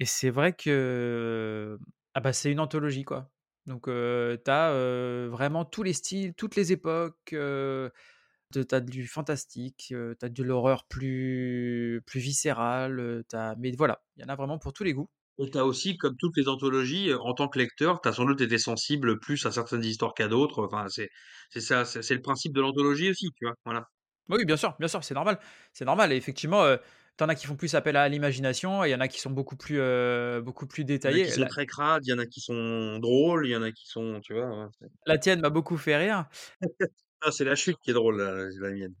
Et 0.00 0.04
c'est 0.04 0.30
vrai 0.30 0.52
que 0.52 1.78
ah 2.14 2.20
bah, 2.20 2.32
c'est 2.32 2.50
une 2.50 2.60
anthologie, 2.60 3.04
quoi. 3.04 3.30
Donc, 3.66 3.84
tu 3.84 4.50
as 4.50 5.28
vraiment 5.28 5.64
tous 5.64 5.82
les 5.82 5.92
styles, 5.92 6.34
toutes 6.34 6.56
les 6.56 6.72
époques. 6.72 7.16
Tu 7.26 8.64
as 8.72 8.80
du 8.80 9.06
fantastique, 9.06 9.86
tu 9.88 10.16
as 10.22 10.28
de 10.28 10.42
l'horreur 10.42 10.84
plus, 10.88 12.02
plus 12.06 12.20
viscérale. 12.20 13.24
Mais 13.58 13.72
voilà, 13.72 14.02
il 14.16 14.22
y 14.22 14.24
en 14.24 14.28
a 14.28 14.36
vraiment 14.36 14.58
pour 14.58 14.72
tous 14.72 14.84
les 14.84 14.94
goûts. 14.94 15.10
Et 15.38 15.50
t'as 15.50 15.62
aussi, 15.64 15.96
comme 15.96 16.16
toutes 16.16 16.36
les 16.36 16.48
anthologies, 16.48 17.10
euh, 17.10 17.18
en 17.20 17.34
tant 17.34 17.48
que 17.48 17.58
lecteur, 17.58 18.00
t'as 18.00 18.12
sans 18.12 18.24
doute 18.26 18.40
été 18.40 18.58
sensible 18.58 19.18
plus 19.20 19.44
à 19.46 19.52
certaines 19.52 19.84
histoires 19.84 20.14
qu'à 20.14 20.28
d'autres. 20.28 20.64
Enfin, 20.66 20.88
c'est 20.88 21.08
c'est 21.50 21.60
ça, 21.60 21.84
c'est 21.84 22.02
c'est 22.02 22.14
le 22.14 22.22
principe 22.22 22.52
de 22.54 22.60
l'anthologie 22.60 23.10
aussi, 23.10 23.30
tu 23.36 23.44
vois. 23.46 23.54
Voilà. 23.64 23.84
Oui, 24.28 24.44
bien 24.44 24.56
sûr, 24.56 24.76
bien 24.78 24.88
sûr, 24.88 25.02
c'est 25.04 25.14
normal. 25.14 25.38
C'est 25.72 25.84
normal. 25.86 26.12
Et 26.12 26.16
effectivement, 26.16 26.62
euh, 26.64 26.76
t'en 27.16 27.28
as 27.28 27.34
qui 27.34 27.46
font 27.46 27.56
plus 27.56 27.74
appel 27.74 27.96
à 27.96 28.08
l'imagination 28.08 28.84
et 28.84 28.88
il 28.88 28.92
y 28.92 28.94
en 28.94 29.00
a 29.00 29.08
qui 29.08 29.20
sont 29.20 29.30
beaucoup 29.30 29.56
plus, 29.56 29.80
euh, 29.80 30.40
beaucoup 30.42 30.66
plus 30.66 30.84
Il 31.02 31.10
y 31.10 31.14
en 31.14 31.16
a 31.16 31.20
détaillés. 31.20 31.24
qui 31.24 31.32
sont 31.32 31.44
très 31.46 31.66
crades, 31.66 32.06
il 32.06 32.10
y 32.10 32.12
en 32.12 32.18
a 32.20 32.26
qui 32.26 32.40
sont 32.40 32.98
drôles, 33.00 33.46
il 33.46 33.50
y 33.50 33.56
en 33.56 33.62
a 33.62 33.72
qui 33.72 33.86
sont, 33.88 34.20
tu 34.20 34.32
vois. 34.34 34.46
ouais, 34.66 34.88
la 35.06 35.18
tienne 35.18 35.40
m'a 35.40 35.50
beaucoup 35.50 35.76
fait 35.76 35.96
rire. 35.96 36.26
Ah, 37.20 37.30
c'est 37.30 37.44
la 37.44 37.54
chute 37.54 37.78
qui 37.80 37.90
est 37.90 37.94
drôle, 37.94 38.16
la, 38.20 38.48
la 38.60 38.70
mienne. 38.74 38.94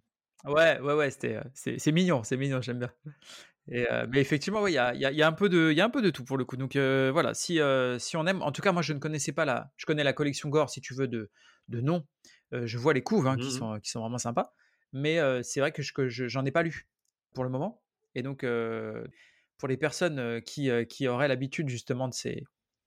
Ouais, 0.44 0.78
ouais, 0.80 0.94
ouais, 0.94 1.10
c'était, 1.10 1.36
euh, 1.36 1.42
c'est, 1.52 1.78
c'est 1.78 1.90
mignon, 1.92 2.22
c'est 2.22 2.36
mignon, 2.36 2.60
j'aime 2.62 2.78
bien. 2.78 2.90
Et, 3.70 3.86
euh, 3.90 4.06
mais 4.08 4.20
effectivement, 4.20 4.62
ouais, 4.62 4.72
il 4.72 4.74
y 4.74 4.78
a, 4.78 4.94
il 4.94 5.00
y 5.00 5.04
a- 5.04 5.10
il 5.12 5.16
y 5.16 5.22
a 5.22 5.26
un 5.28 5.32
peu 5.32 5.48
de, 5.48 5.70
il 5.70 5.76
y 5.76 5.80
a 5.80 5.84
un 5.84 5.90
peu 5.90 6.00
de 6.02 6.10
tout 6.10 6.24
pour 6.24 6.38
le 6.38 6.44
coup. 6.44 6.56
Donc 6.56 6.74
euh, 6.76 7.10
voilà, 7.12 7.34
si, 7.34 7.60
euh, 7.60 7.98
si 7.98 8.16
on 8.16 8.26
aime, 8.26 8.42
en 8.42 8.50
tout 8.52 8.62
cas, 8.62 8.72
moi 8.72 8.82
je 8.82 8.92
ne 8.94 8.98
connaissais 8.98 9.32
pas 9.32 9.44
la, 9.44 9.72
je 9.76 9.84
connais 9.86 10.04
la 10.04 10.12
collection 10.14 10.48
Gore 10.48 10.70
si 10.70 10.80
tu 10.80 10.94
veux 10.94 11.06
de, 11.08 11.30
de 11.68 11.80
nom, 11.80 12.06
je 12.52 12.78
vois 12.78 12.94
les 12.94 13.02
couves, 13.02 13.26
hein, 13.26 13.36
Mmh 13.36 13.40
qui 13.40 13.50
sont, 13.50 13.78
qui 13.80 13.90
sont 13.90 14.00
vraiment 14.00 14.16
sympas, 14.18 14.54
mais 14.92 15.18
c'est 15.42 15.60
vrai 15.60 15.72
que 15.72 15.82
je 15.82 16.28
j'en 16.28 16.44
ai 16.46 16.50
pas 16.50 16.62
lu, 16.62 16.88
pour 17.34 17.44
le 17.44 17.50
moment 17.50 17.82
et 18.14 18.22
donc 18.22 18.44
pour 19.58 19.68
les 19.68 19.76
personnes, 19.76 20.40
qui, 20.42 20.70
auraient 21.08 21.28
l'habitude 21.28 21.68
justement 21.68 22.08
de 22.08 22.14
ces 22.14 22.44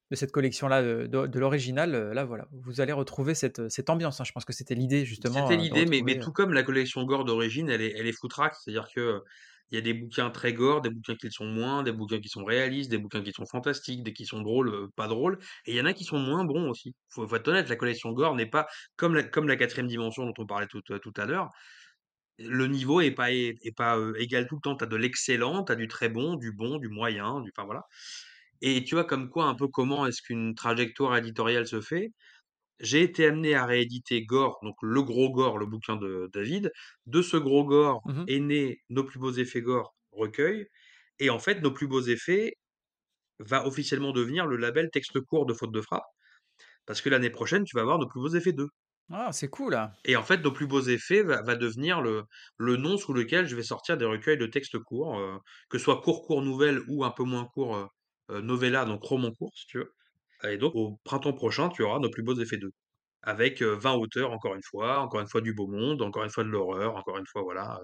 de 0.10 0.16
cette 0.18 0.32
collection-là, 0.34 0.82
de 0.84 1.08
de 1.08 1.40
l'original, 1.40 2.12
là 2.12 2.26
voilà, 2.26 2.48
vous 2.52 2.82
allez 2.82 2.92
retrouver 2.92 3.34
cette, 3.34 3.70
cette 3.70 3.90
ambiance, 3.90 4.20
hein. 4.20 4.26
Je 4.26 4.32
pense 4.34 4.44
que 4.46 4.52
c'était 4.54 4.76
l'idée 4.76 5.06
C'était 5.24 5.30
justement, 5.30 5.48
de 5.56 5.62
l'idée, 5.62 5.86
mais 6.04 6.18
tout 6.20 6.32
comme 6.34 6.54
la 6.54 6.64
collection 6.64 7.04
gore 7.04 7.24
d'origine, 7.26 7.70
elle 7.70 7.82
est 7.82 7.94
elle 7.98 8.08
est 8.08 8.12
foutraque. 8.12 8.56
C'est-à-dire 8.56 8.88
que, 8.94 9.24
il 9.72 9.76
y 9.76 9.78
a 9.78 9.82
des 9.82 9.94
bouquins 9.94 10.30
très 10.32 10.54
gore, 10.54 10.82
des 10.82 10.90
bouquins 10.90 11.16
qui 11.16 11.28
le 11.28 11.32
sont 11.32 11.46
moins, 11.46 11.84
des 11.84 11.92
bouquins 11.94 12.20
qui 12.20 12.30
sont 12.30 12.44
réalistes, 12.46 12.92
des 12.92 12.98
bouquins 12.98 13.24
qui 13.24 13.32
sont 13.34 13.46
fantastiques, 13.46 14.04
des 14.04 14.14
qui 14.14 14.26
sont 14.26 14.42
drôles, 14.42 14.70
heu, 14.70 14.90
pas 14.96 15.08
drôles 15.08 15.40
et 15.66 15.72
il 15.72 15.78
y 15.78 15.82
en 15.82 15.86
a 15.86 15.94
qui 15.94 16.04
sont 16.04 16.20
moins 16.20 16.46
bons 16.46 16.70
aussi. 16.70 16.94
Faut 17.10 17.28
faut 17.28 17.36
être 17.36 17.48
honnête, 17.48 17.70
la 17.70 17.76
collection 17.78 18.12
gore 18.14 18.36
n'est 18.36 18.46
pas 18.50 18.68
comme 18.98 19.16
la 19.16 19.56
4 19.56 19.82
dimension 19.88 20.26
dont 20.26 20.34
on 20.38 20.46
parlait 20.46 20.68
tout, 20.68 20.82
heu, 20.92 21.00
tout 21.00 21.14
à 21.18 21.26
l'heure, 21.26 21.50
le 22.40 22.68
niveau 22.68 23.02
est 23.02 23.12
pas 23.12 23.32
heu, 23.98 24.14
égal 24.20 24.48
tout 24.48 24.56
le 24.56 24.62
temps. 24.62 24.76
Tu 24.78 24.84
as 24.84 24.88
de 24.88 24.96
l'excellent, 24.98 25.64
tu 25.64 25.72
as 25.72 25.76
du 25.76 25.88
très 25.88 26.10
bon, 26.10 26.36
du 26.36 26.52
bon, 26.54 26.78
du 26.78 26.90
moyen, 26.90 27.42
du 27.42 27.52
enfin 27.56 27.66
voilà 27.66 27.84
et 28.62 28.84
tu 28.84 28.96
vois 28.96 29.06
comme 29.06 29.30
quoi 29.30 29.46
un 29.46 29.56
peu 29.56 29.68
comment 29.68 30.06
est-ce 30.08 30.22
qu'une 30.22 30.56
trajectoire 30.56 31.18
éditoriale 31.18 31.68
se 31.68 31.82
fait? 31.82 32.12
J'ai 32.82 33.02
été 33.04 33.28
amené 33.28 33.56
à 33.56 33.66
rééditer 33.66 34.24
Gore, 34.26 34.60
donc 34.64 34.76
le 34.82 35.02
gros 35.04 35.32
Gore, 35.32 35.58
le 35.60 35.66
bouquin 35.68 35.96
de 35.98 36.30
David. 36.34 36.72
De 37.06 37.22
ce 37.22 37.38
gros 37.38 37.66
Gore 37.66 38.02
mmh 38.06 38.14
mh. 38.22 38.28
est 38.28 38.40
né 38.40 38.82
Nos 38.90 39.04
plus 39.06 39.20
beaux 39.20 39.32
effets 39.34 39.62
Gore 39.62 39.96
recueil 40.12 40.68
et 41.20 41.30
en 41.30 41.40
fait, 41.40 41.62
Nos 41.62 41.72
plus 41.72 41.88
beaux 41.88 42.02
effets 42.02 42.54
va 43.40 43.68
officiellement 43.68 44.12
devenir 44.14 44.48
le 44.48 44.58
label 44.58 44.90
texte 44.92 45.20
court 45.22 45.46
de 45.48 45.54
Faute 45.56 45.74
de 45.74 45.82
frappe 45.82 46.06
parce 46.88 47.02
que 47.02 47.10
l'année 47.10 47.30
prochaine, 47.32 47.66
tu 47.66 47.76
vas 47.78 47.84
avoir 47.84 48.00
Nos 48.00 48.08
plus 48.10 48.22
beaux 48.22 48.36
effets 48.36 48.54
2 48.54 48.70
Ah, 49.10 49.32
c'est 49.32 49.50
cool! 49.50 49.76
et 50.06 50.16
en 50.16 50.24
fait, 50.24 50.38
Nos 50.40 50.52
plus 50.52 50.68
beaux 50.68 50.82
effets 50.82 51.24
va 51.24 51.42
va 51.44 51.56
devenir 51.56 52.02
le 52.02 52.24
le 52.58 52.76
nom 52.78 52.98
sous 52.98 53.14
lequel 53.14 53.48
je 53.48 53.56
vais 53.56 53.64
sortir 53.64 53.98
des 53.98 54.06
recueils 54.06 54.38
de 54.38 54.46
textes 54.48 54.80
courts, 54.80 55.20
heu, 55.20 55.40
que 55.70 55.78
ce 55.78 55.84
soit 55.84 56.02
court, 56.02 56.26
court 56.26 56.42
nouvelle 56.42 56.82
ou 56.88 57.04
un 57.06 57.12
peu 57.12 57.24
moins 57.24 57.46
court, 57.46 57.76
heu 57.78 57.88
heu, 58.32 58.42
novella, 58.42 58.86
donc 58.86 59.04
roman 59.04 59.32
court, 59.32 59.52
si 59.56 59.66
tu 59.68 59.78
veux 59.80 59.94
et 60.46 60.58
donc 60.58 60.76
au 60.76 61.00
printemps 61.04 61.34
prochain, 61.34 61.70
tu 61.70 61.84
auras 61.84 62.00
Nos 62.00 62.10
plus 62.12 62.24
beaux 62.24 62.36
effets 62.40 62.58
2 62.58 62.72
avec, 63.24 63.62
heu, 63.64 63.74
20 63.76 63.94
auteurs 63.96 64.32
encore 64.34 64.56
une 64.56 64.64
fois, 64.64 65.00
encore 65.02 65.22
une 65.22 65.28
fois 65.30 65.42
du 65.42 65.54
beau 65.54 65.68
monde, 65.68 66.02
encore 66.02 66.24
une 66.26 66.30
fois 66.32 66.44
de 66.46 66.50
l'horreur, 66.50 66.96
encore 66.98 67.18
une 67.20 67.28
fois, 67.28 67.44
voilà, 67.44 67.80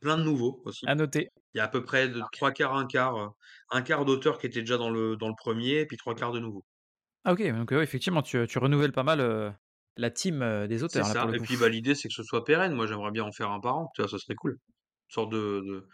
plein 0.00 0.18
de 0.18 0.24
nouveaux 0.24 0.62
aussi. 0.66 0.86
À 0.86 0.94
noter. 0.94 1.30
Il 1.54 1.58
y 1.58 1.60
a 1.62 1.64
à 1.66 1.68
peu 1.68 1.84
près 1.84 2.08
de 2.08 2.22
3/4, 2.32 2.74
1/4, 2.74 3.18
heu, 3.18 3.28
1/4 3.70 4.04
d'auteurs 4.06 4.38
qui 4.38 4.46
étaient 4.48 4.60
déjà 4.62 4.78
dans 4.78 4.90
le 4.90 5.16
dans 5.16 5.28
le 5.28 5.34
1er 5.38 5.80
et 5.82 5.86
puis 5.86 5.96
3/4 5.98 6.32
de 6.32 6.40
nouveaux. 6.40 6.64
Ah 7.24 7.32
OK, 7.32 7.42
donc 7.52 7.72
effectivement, 7.72 8.22
tu, 8.22 8.46
tu 8.46 8.58
renouvelles 8.58 8.92
pas 8.92 9.02
mal, 9.02 9.56
la 9.96 10.10
team, 10.10 10.66
des 10.68 10.82
C'est 10.90 11.02
auteurs 11.02 11.16
pour 11.18 11.28
ça 11.28 11.28
et 11.34 11.40
puis, 11.40 11.58
bah, 11.58 11.68
l'idée, 11.68 11.94
c'est 11.94 12.08
que 12.08 12.14
ce 12.14 12.22
soit 12.22 12.44
pérenne. 12.44 12.72
Moi, 12.72 12.86
j'aimerais 12.86 13.10
bien 13.10 13.24
en 13.24 13.30
faire 13.32 13.50
un 13.50 13.60
par 13.60 13.76
an, 13.76 13.90
tu 13.94 14.00
vois? 14.00 14.08
Ce 14.08 14.16
serait 14.16 14.34
cool. 14.34 14.52
Une 14.52 15.14
sorte 15.14 15.30
de 15.32 15.60
de 15.66 15.88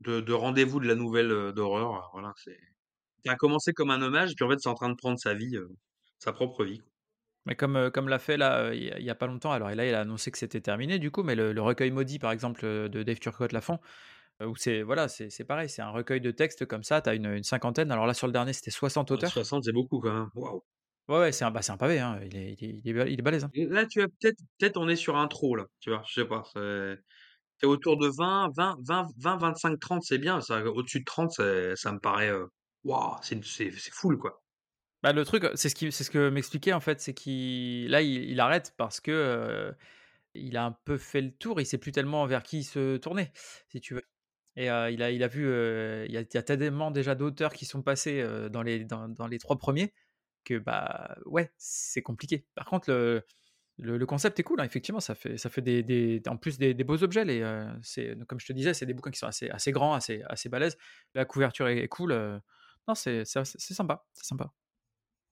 de 0.00 0.20
de 0.22 0.32
rendez-vous 0.34 0.80
de 0.80 0.88
la 0.88 0.94
nouvelle, 0.96 1.52
d'horreur, 1.54 2.10
voilà, 2.14 2.32
c'est 2.36 2.58
ça 3.24 3.32
a 3.32 3.36
commencé 3.36 3.72
comme 3.72 3.90
un 3.90 4.02
hommage, 4.02 4.34
puis 4.36 4.44
en 4.44 4.50
fait, 4.50 4.58
c'est 4.60 4.68
en 4.68 4.74
train 4.74 4.90
de 4.90 4.96
prendre 4.96 5.18
sa 5.18 5.34
vie, 5.34 5.56
heu, 5.56 5.68
sa 6.18 6.32
propre 6.32 6.64
vie. 6.64 6.82
Mais 7.46 7.56
comme, 7.56 7.76
heu, 7.76 7.90
comme 7.90 8.08
l'a 8.08 8.18
fait 8.18 8.36
là, 8.36 8.64
heu, 8.70 8.74
il 8.76 9.02
y 9.02 9.10
a 9.10 9.14
pas 9.14 9.26
longtemps, 9.26 9.52
alors 9.52 9.70
et 9.70 9.74
là, 9.74 9.86
il 9.86 9.94
a 9.94 10.00
annoncé 10.00 10.30
que 10.30 10.36
c'était 10.38 10.60
terminé 10.60 10.98
du 10.98 11.10
coup, 11.10 11.22
mais 11.22 11.34
le 11.34 11.52
le 11.54 11.62
recueil 11.62 11.90
maudit 11.90 12.18
par 12.18 12.32
exemple, 12.32 12.62
de 12.88 13.02
Dave 13.02 13.18
Turcotte-Lafont, 13.18 13.78
heu, 14.42 14.46
où 14.48 14.56
c'est 14.56 14.82
voilà, 14.82 15.08
c'est 15.08 15.44
pareil, 15.44 15.68
c'est 15.70 15.82
un 15.82 15.90
recueil 15.90 16.20
de 16.20 16.30
textes 16.32 16.66
comme 16.66 16.84
ça, 16.84 17.02
tu 17.02 17.10
as 17.10 17.14
une, 17.14 17.26
une 17.26 17.44
cinquantaine, 17.44 17.92
alors 17.92 18.06
là 18.06 18.14
sur 18.14 18.26
le 18.28 18.32
dernier, 18.34 18.52
c'était 18.54 18.70
60 18.72 19.10
Ouais, 19.12 19.22
auteurs. 19.22 19.34
60, 19.34 19.62
c'est 19.64 19.72
beaucoup 19.72 20.00
quand 20.00 20.12
même. 20.12 20.30
Waouh! 20.34 20.64
Ouais, 21.08 21.18
ouais, 21.18 21.32
c'est 21.32 21.44
un 21.44 21.50
bah, 21.50 21.60
un 21.68 21.76
pavé, 21.76 21.98
hein, 21.98 22.20
il 22.24 22.36
est 22.36 22.52
il 22.60 22.88
est 22.98 23.12
il 23.12 23.22
balèze, 23.22 23.44
hein. 23.44 23.52
Là, 23.54 23.86
tu 23.86 24.00
as 24.02 24.08
peut-être 24.08 24.38
peut-être 24.58 24.76
on 24.76 24.88
est 24.88 24.96
sur 24.96 25.16
un 25.16 25.26
trop 25.28 25.56
là, 25.56 25.66
tu 25.80 25.90
vois? 25.90 26.02
Je 26.06 26.20
sais 26.20 26.26
pas, 26.26 26.42
c'est 27.58 27.66
autour 27.66 27.96
de 27.98 28.08
20-20-20-20-25-30, 28.08 30.02
c'est 30.04 30.18
bien, 30.18 30.40
au-dessus 30.74 31.00
de 31.00 31.04
30, 31.04 31.30
c'est 31.32 31.76
ça 31.76 31.92
me 31.92 31.98
paraît, 32.00 32.30
waouh, 32.84 33.16
c'est 33.22 33.44
c'est 33.44 33.70
c'est 33.70 33.90
quoi. 34.18 34.42
Bah, 35.02 35.12
le 35.12 35.24
truc, 35.24 35.46
c'est 35.54 35.68
ce 35.70 35.74
qui 35.74 35.90
c'est 35.92 36.04
ce 36.04 36.10
que 36.10 36.28
m'expliquait 36.28 36.72
en 36.74 36.80
fait, 36.80 37.00
c'est 37.00 37.14
qu'il 37.14 37.88
là, 37.90 38.02
il 38.02 38.38
arrête 38.40 38.74
parce 38.76 39.00
que, 39.00 39.74
il 40.34 40.56
a 40.56 40.64
un 40.66 40.72
peu 40.72 40.98
fait 40.98 41.22
le 41.22 41.32
tour, 41.32 41.60
il 41.60 41.66
sait 41.66 41.78
plus 41.78 41.92
tellement 41.92 42.26
vers 42.26 42.42
qui 42.42 42.64
se 42.64 42.96
tourner, 42.98 43.32
si 43.68 43.80
tu 43.80 43.94
veux 43.94 44.02
et 44.56 44.66
il 44.66 44.70
a 45.02 45.10
il 45.10 45.22
a 45.22 45.28
vu, 45.28 45.44
il 46.06 46.12
y 46.12 46.18
a 46.18 46.42
tellement 46.42 46.90
déjà 46.90 47.14
d'auteurs 47.14 47.52
qui 47.54 47.64
sont 47.66 47.82
passés, 47.82 48.22
dans 48.50 48.62
les 48.62 48.84
dans 48.84 49.26
les 49.28 49.38
3 49.38 49.58
premiers 49.58 49.94
que, 50.44 50.58
bah, 50.58 51.16
ouais, 51.26 51.52
c'est 51.58 52.02
compliqué. 52.02 52.46
Par 52.54 52.66
contre, 52.66 52.90
le 52.90 53.24
le 53.98 54.06
concept 54.06 54.38
est 54.40 54.42
cool, 54.44 54.60
hein, 54.60 54.64
effectivement, 54.64 55.00
ça 55.00 55.14
fait 55.14 55.38
ça 55.38 55.50
fait 55.50 55.62
des 55.62 55.82
des 55.82 56.22
en 56.28 56.36
plus 56.36 56.58
des 56.58 56.74
beaux 56.84 57.02
objets 57.02 57.24
les, 57.24 57.42
c'est 57.82 58.16
comme 58.28 58.40
je 58.40 58.46
te 58.46 58.52
disais, 58.52 58.74
c'est 58.74 58.86
des 58.86 58.94
bouquins 58.94 59.10
qui 59.12 59.18
sont 59.18 59.26
assez 59.28 59.48
assez 59.50 59.72
grands, 59.72 59.94
assez 59.94 60.22
assez 60.28 60.48
balèzes. 60.50 60.76
La 61.14 61.24
couverture 61.24 61.68
est 61.68 61.88
cool, 61.88 62.40
non, 62.88 62.94
c'est 62.94 63.24
c'est 63.24 63.44
c'est 63.44 63.74
sympa, 63.74 64.06
c'est 64.12 64.24
sympa. 64.26 64.52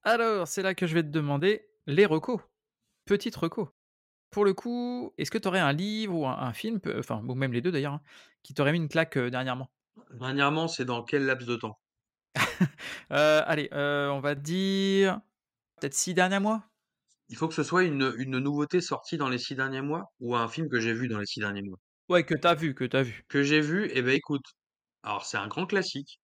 Alors, 0.03 0.49
c'est 0.49 0.62
là 0.62 0.75
que 0.75 0.87
je 0.87 0.95
vais 0.95 1.03
te 1.03 1.09
demander 1.09 1.69
les 1.87 2.07
recos, 2.07 2.41
petites 3.07 3.37
recos. 3.37 3.69
Pour 4.31 4.45
le 4.47 4.55
coup, 4.55 5.15
est-ce 5.19 5.31
que 5.33 5.39
tu 5.39 5.49
aurais 5.49 5.61
un 5.61 5.73
livre 5.75 6.15
ou 6.16 6.27
un 6.27 6.39
un 6.39 6.53
film, 6.55 6.81
peu 6.81 6.99
enfin, 6.99 7.25
ou 7.29 7.35
même 7.37 7.53
les 7.55 7.62
2 7.62 7.73
d'ailleurs, 7.73 7.95
hein, 7.95 8.03
qui 8.45 8.55
t'aurait 8.55 8.73
mis 8.73 8.79
une 8.79 8.89
claque, 8.91 9.16
heu, 9.19 9.31
dernièrement? 9.31 9.70
Dernièrement, 10.12 10.69
c'est 10.69 10.85
dans 10.85 11.03
quel 11.03 11.25
laps 11.25 11.47
de 11.49 11.57
temps? 11.57 11.79
Heu, 13.11 13.16
allez, 13.47 13.69
heu, 13.73 14.11
on 14.12 14.20
va 14.20 14.35
dire 14.35 15.20
peut-être 15.81 15.95
6 15.95 16.15
derniers 16.15 16.41
mois? 16.41 16.70
Il 17.31 17.37
faut 17.39 17.49
que 17.49 17.55
ce 17.55 17.62
soit 17.62 17.85
une, 17.85 18.12
une 18.19 18.39
nouveauté 18.39 18.83
sortie 18.83 19.16
dans 19.16 19.31
les 19.31 19.39
6 19.39 19.55
derniers 19.55 19.81
mois 19.81 20.12
ou 20.20 20.37
un 20.37 20.47
film 20.47 20.69
que 20.69 20.79
j'ai 20.79 20.93
vu 20.93 21.09
dans 21.09 21.19
les 21.19 21.25
6 21.25 21.41
derniers 21.41 21.62
mois? 21.62 21.79
Ouais, 22.11 22.25
que 22.27 22.35
tu 22.35 22.47
as 22.47 22.55
vu, 22.55 22.75
que 22.75 22.85
tu 22.85 22.97
as 22.99 23.03
vu. 23.03 23.25
Que 23.29 23.43
j'ai 23.43 23.61
vu, 23.62 23.89
eh 23.95 24.03
beh, 24.03 24.15
écoute, 24.16 24.45
alors 25.03 25.25
c'est 25.27 25.39
un 25.39 25.49
grand 25.49 25.66
classique 25.66 26.20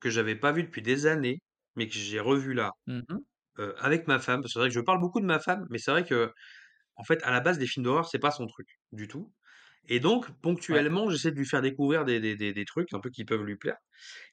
que 0.00 0.10
j'avais 0.10 0.36
pas 0.36 0.52
vu 0.52 0.64
depuis 0.64 0.82
des 0.82 1.06
années, 1.06 1.40
mais 1.76 1.88
que 1.88 1.94
j'ai 1.94 2.20
revu 2.20 2.54
là, 2.54 2.72
Mmh 2.86 3.04
mh. 3.08 3.18
heu, 3.58 3.74
avec 3.78 4.06
ma 4.08 4.18
femme, 4.18 4.40
parce 4.42 4.52
que 4.52 4.54
c'est 4.54 4.58
vrai 4.60 4.68
que 4.68 4.74
je 4.74 4.80
parle 4.80 5.00
beaucoup 5.00 5.20
de 5.20 5.26
ma 5.26 5.40
femme, 5.40 5.66
mais 5.70 5.78
c'est 5.78 5.90
vrai 5.90 6.04
qu'en 6.06 6.54
fait, 7.04 7.22
à 7.24 7.30
la 7.32 7.40
base, 7.40 7.58
les 7.58 7.66
films 7.66 7.84
d'horreur, 7.84 8.08
c'est 8.08 8.18
pas 8.20 8.30
son 8.32 8.46
truc 8.46 8.68
du 8.92 9.08
tout 9.08 9.32
et 9.88 10.00
donc 10.00 10.30
Ouais. 10.68 10.82
ponctuellement, 10.82 11.10
j'essaie 11.10 11.32
de 11.32 11.36
lui 11.38 11.46
faire 11.46 11.62
découvrir 11.62 12.04
des 12.06 12.20
des 12.20 12.36
des 12.36 12.52
des 12.54 12.64
trucs 12.66 12.92
un 12.94 13.00
peu 13.00 13.10
qui 13.10 13.24
peuvent 13.26 13.44
lui 13.44 13.56
plaire 13.56 13.78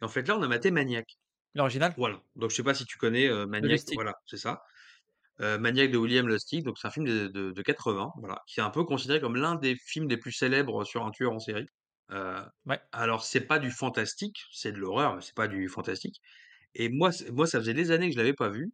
et 0.02 0.06
en 0.06 0.10
fait, 0.10 0.28
là, 0.30 0.38
on 0.38 0.44
a 0.44 0.48
maté 0.50 0.72
Maniac. 0.72 1.08
L'original? 1.56 1.96
Voilà, 1.98 2.22
donc 2.36 2.52
je 2.52 2.56
sais 2.58 2.64
pas 2.64 2.74
si 2.74 2.86
tu 2.86 2.98
connais, 2.98 3.28
heu, 3.28 3.46
De 3.60 3.68
Maniac, 3.68 3.68
Lustig? 3.68 4.00
voilà, 4.00 4.14
c'est 4.26 4.38
ça. 4.38 4.62
Heu, 5.42 5.58
Maniac 5.60 5.92
de 5.92 5.98
William 5.98 6.28
Lustig, 6.30 6.64
donc 6.66 6.78
c'est 6.80 6.88
un 6.88 6.92
film 6.92 7.06
de 7.06 7.28
de 7.30 7.52
de 7.52 7.64
80, 7.64 8.12
voilà, 8.20 8.42
qui 8.48 8.60
est 8.62 8.64
un 8.64 8.70
peu 8.72 8.84
considéré 8.86 9.22
comme 9.22 9.36
l'un 9.38 9.56
des 9.56 9.76
films 9.78 10.10
les 10.10 10.18
plus 10.18 10.32
célèbres 10.34 10.86
sur 10.86 11.06
un 11.06 11.12
tueur 11.12 11.34
en 11.34 11.40
série. 11.40 11.68
Ouais. 12.66 12.80
alors 12.92 13.24
c'est 13.26 13.42
pas 13.48 13.60
du 13.60 13.72
fantastique, 13.72 14.38
c'est 14.52 14.72
de 14.72 14.78
l'horreur, 14.78 15.16
mais 15.16 15.22
c'est 15.22 15.36
pas 15.36 15.48
du 15.48 15.68
fantastique 15.70 16.22
et 16.76 16.90
moi 16.90 17.12
moi 17.34 17.48
ça 17.48 17.60
faisait 17.60 17.74
des 17.76 17.92
années 17.92 18.08
que 18.10 18.14
je 18.14 18.20
l'avais 18.20 18.34
pas 18.36 18.50
vu 18.50 18.74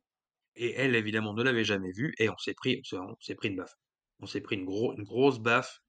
et 0.55 0.73
elle 0.75 0.95
évidemment 0.95 1.33
ne 1.35 1.43
l'avait 1.43 1.65
jamais 1.65 1.91
vu 1.93 2.13
et 2.19 2.29
on 2.29 2.37
s'est 2.39 2.55
pris 2.55 2.81
on 2.93 3.15
s'est 3.21 3.35
pris 3.35 3.49
une 3.49 3.57
baffe. 3.57 3.73
On 4.21 4.27
s'est 4.27 4.41
pris 4.41 4.57
une 4.57 4.65
gros 4.65 4.93
une 4.97 5.03
grosse 5.05 5.39
baffe. 5.39 5.79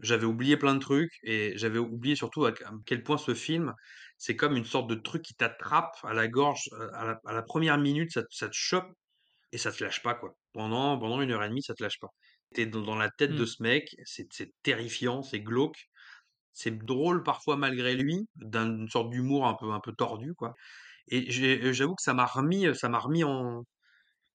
J'avais 0.00 0.26
oublié 0.26 0.56
plein 0.58 0.74
de 0.74 0.80
trucs 0.80 1.12
et 1.24 1.52
j'avais 1.58 1.78
oublié 1.80 2.16
surtout 2.16 2.46
à 2.46 2.54
quel 2.86 3.02
point 3.04 3.18
ce 3.18 3.34
film, 3.34 3.74
c'est 4.18 4.36
comme 4.36 4.56
une 4.56 4.64
sorte 4.66 4.88
de 4.90 4.96
truc 4.96 5.22
qui 5.22 5.34
t'attrape 5.36 5.96
à 6.04 6.14
la 6.14 6.28
gorge, 6.28 6.62
à 6.94 7.06
la 7.06 7.20
à 7.26 7.34
la 7.34 7.42
1re 7.42 7.78
minute, 7.78 8.12
ça 8.12 8.22
te 8.22 8.28
ça 8.30 8.48
te 8.48 8.56
chope 8.56 8.92
et 9.52 9.58
ça 9.58 9.72
te 9.72 9.84
lâche 9.84 10.02
pas, 10.02 10.14
quoi. 10.14 10.36
Pendant 10.54 10.98
pendant 10.98 11.20
1 11.20 11.30
heure 11.32 11.44
et 11.44 11.48
demie, 11.50 11.62
ça 11.64 11.74
te 11.74 11.82
lâche 11.84 12.00
pas. 12.00 12.08
Tu 12.54 12.62
es 12.62 12.66
dans 12.66 12.82
dans 12.82 12.96
la 12.96 13.10
tête 13.10 13.34
de 13.36 13.44
Mmh. 13.44 13.46
ce 13.46 13.62
mec, 13.62 13.96
c'est 14.04 14.28
terrifiant, 14.62 15.22
c'est 15.24 15.40
glauque, 15.40 15.78
c'est 16.54 16.72
drôle 16.84 17.22
parfois 17.24 17.56
malgré 17.58 17.94
lui, 17.96 18.28
d'une 18.36 18.88
sorte 18.90 19.10
d'humour 19.10 19.46
un 19.48 19.54
peu 19.54 19.72
un 19.72 19.80
peu 19.80 19.92
tordu, 19.94 20.34
quoi 20.34 20.54
et 21.08 21.30
j'ai 21.32 21.72
j'avoue 21.74 21.94
que 21.96 22.02
ça 22.02 22.14
m'a 22.14 22.26
remis, 22.26 22.66
heu, 22.68 22.74
ça 22.74 22.88
m'a 22.90 22.98
remis 23.00 23.24
en 23.24 23.64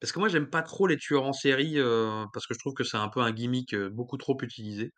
parce 0.01 0.11
que 0.13 0.19
moi, 0.19 0.29
j'aime 0.29 0.49
pas 0.49 0.61
trop 0.63 0.87
les 0.87 0.97
tueurs 0.97 1.25
en 1.25 1.33
série, 1.33 1.77
heu, 1.79 2.25
parce 2.33 2.47
que 2.47 2.53
je 2.55 2.59
trouve 2.59 2.73
que 2.75 2.83
c'est 2.85 2.97
un 2.97 3.09
peu 3.09 3.21
un 3.21 3.31
gimmick, 3.33 3.75
beaucoup 3.75 4.17
trop 4.17 4.37
utilisé 4.43 4.91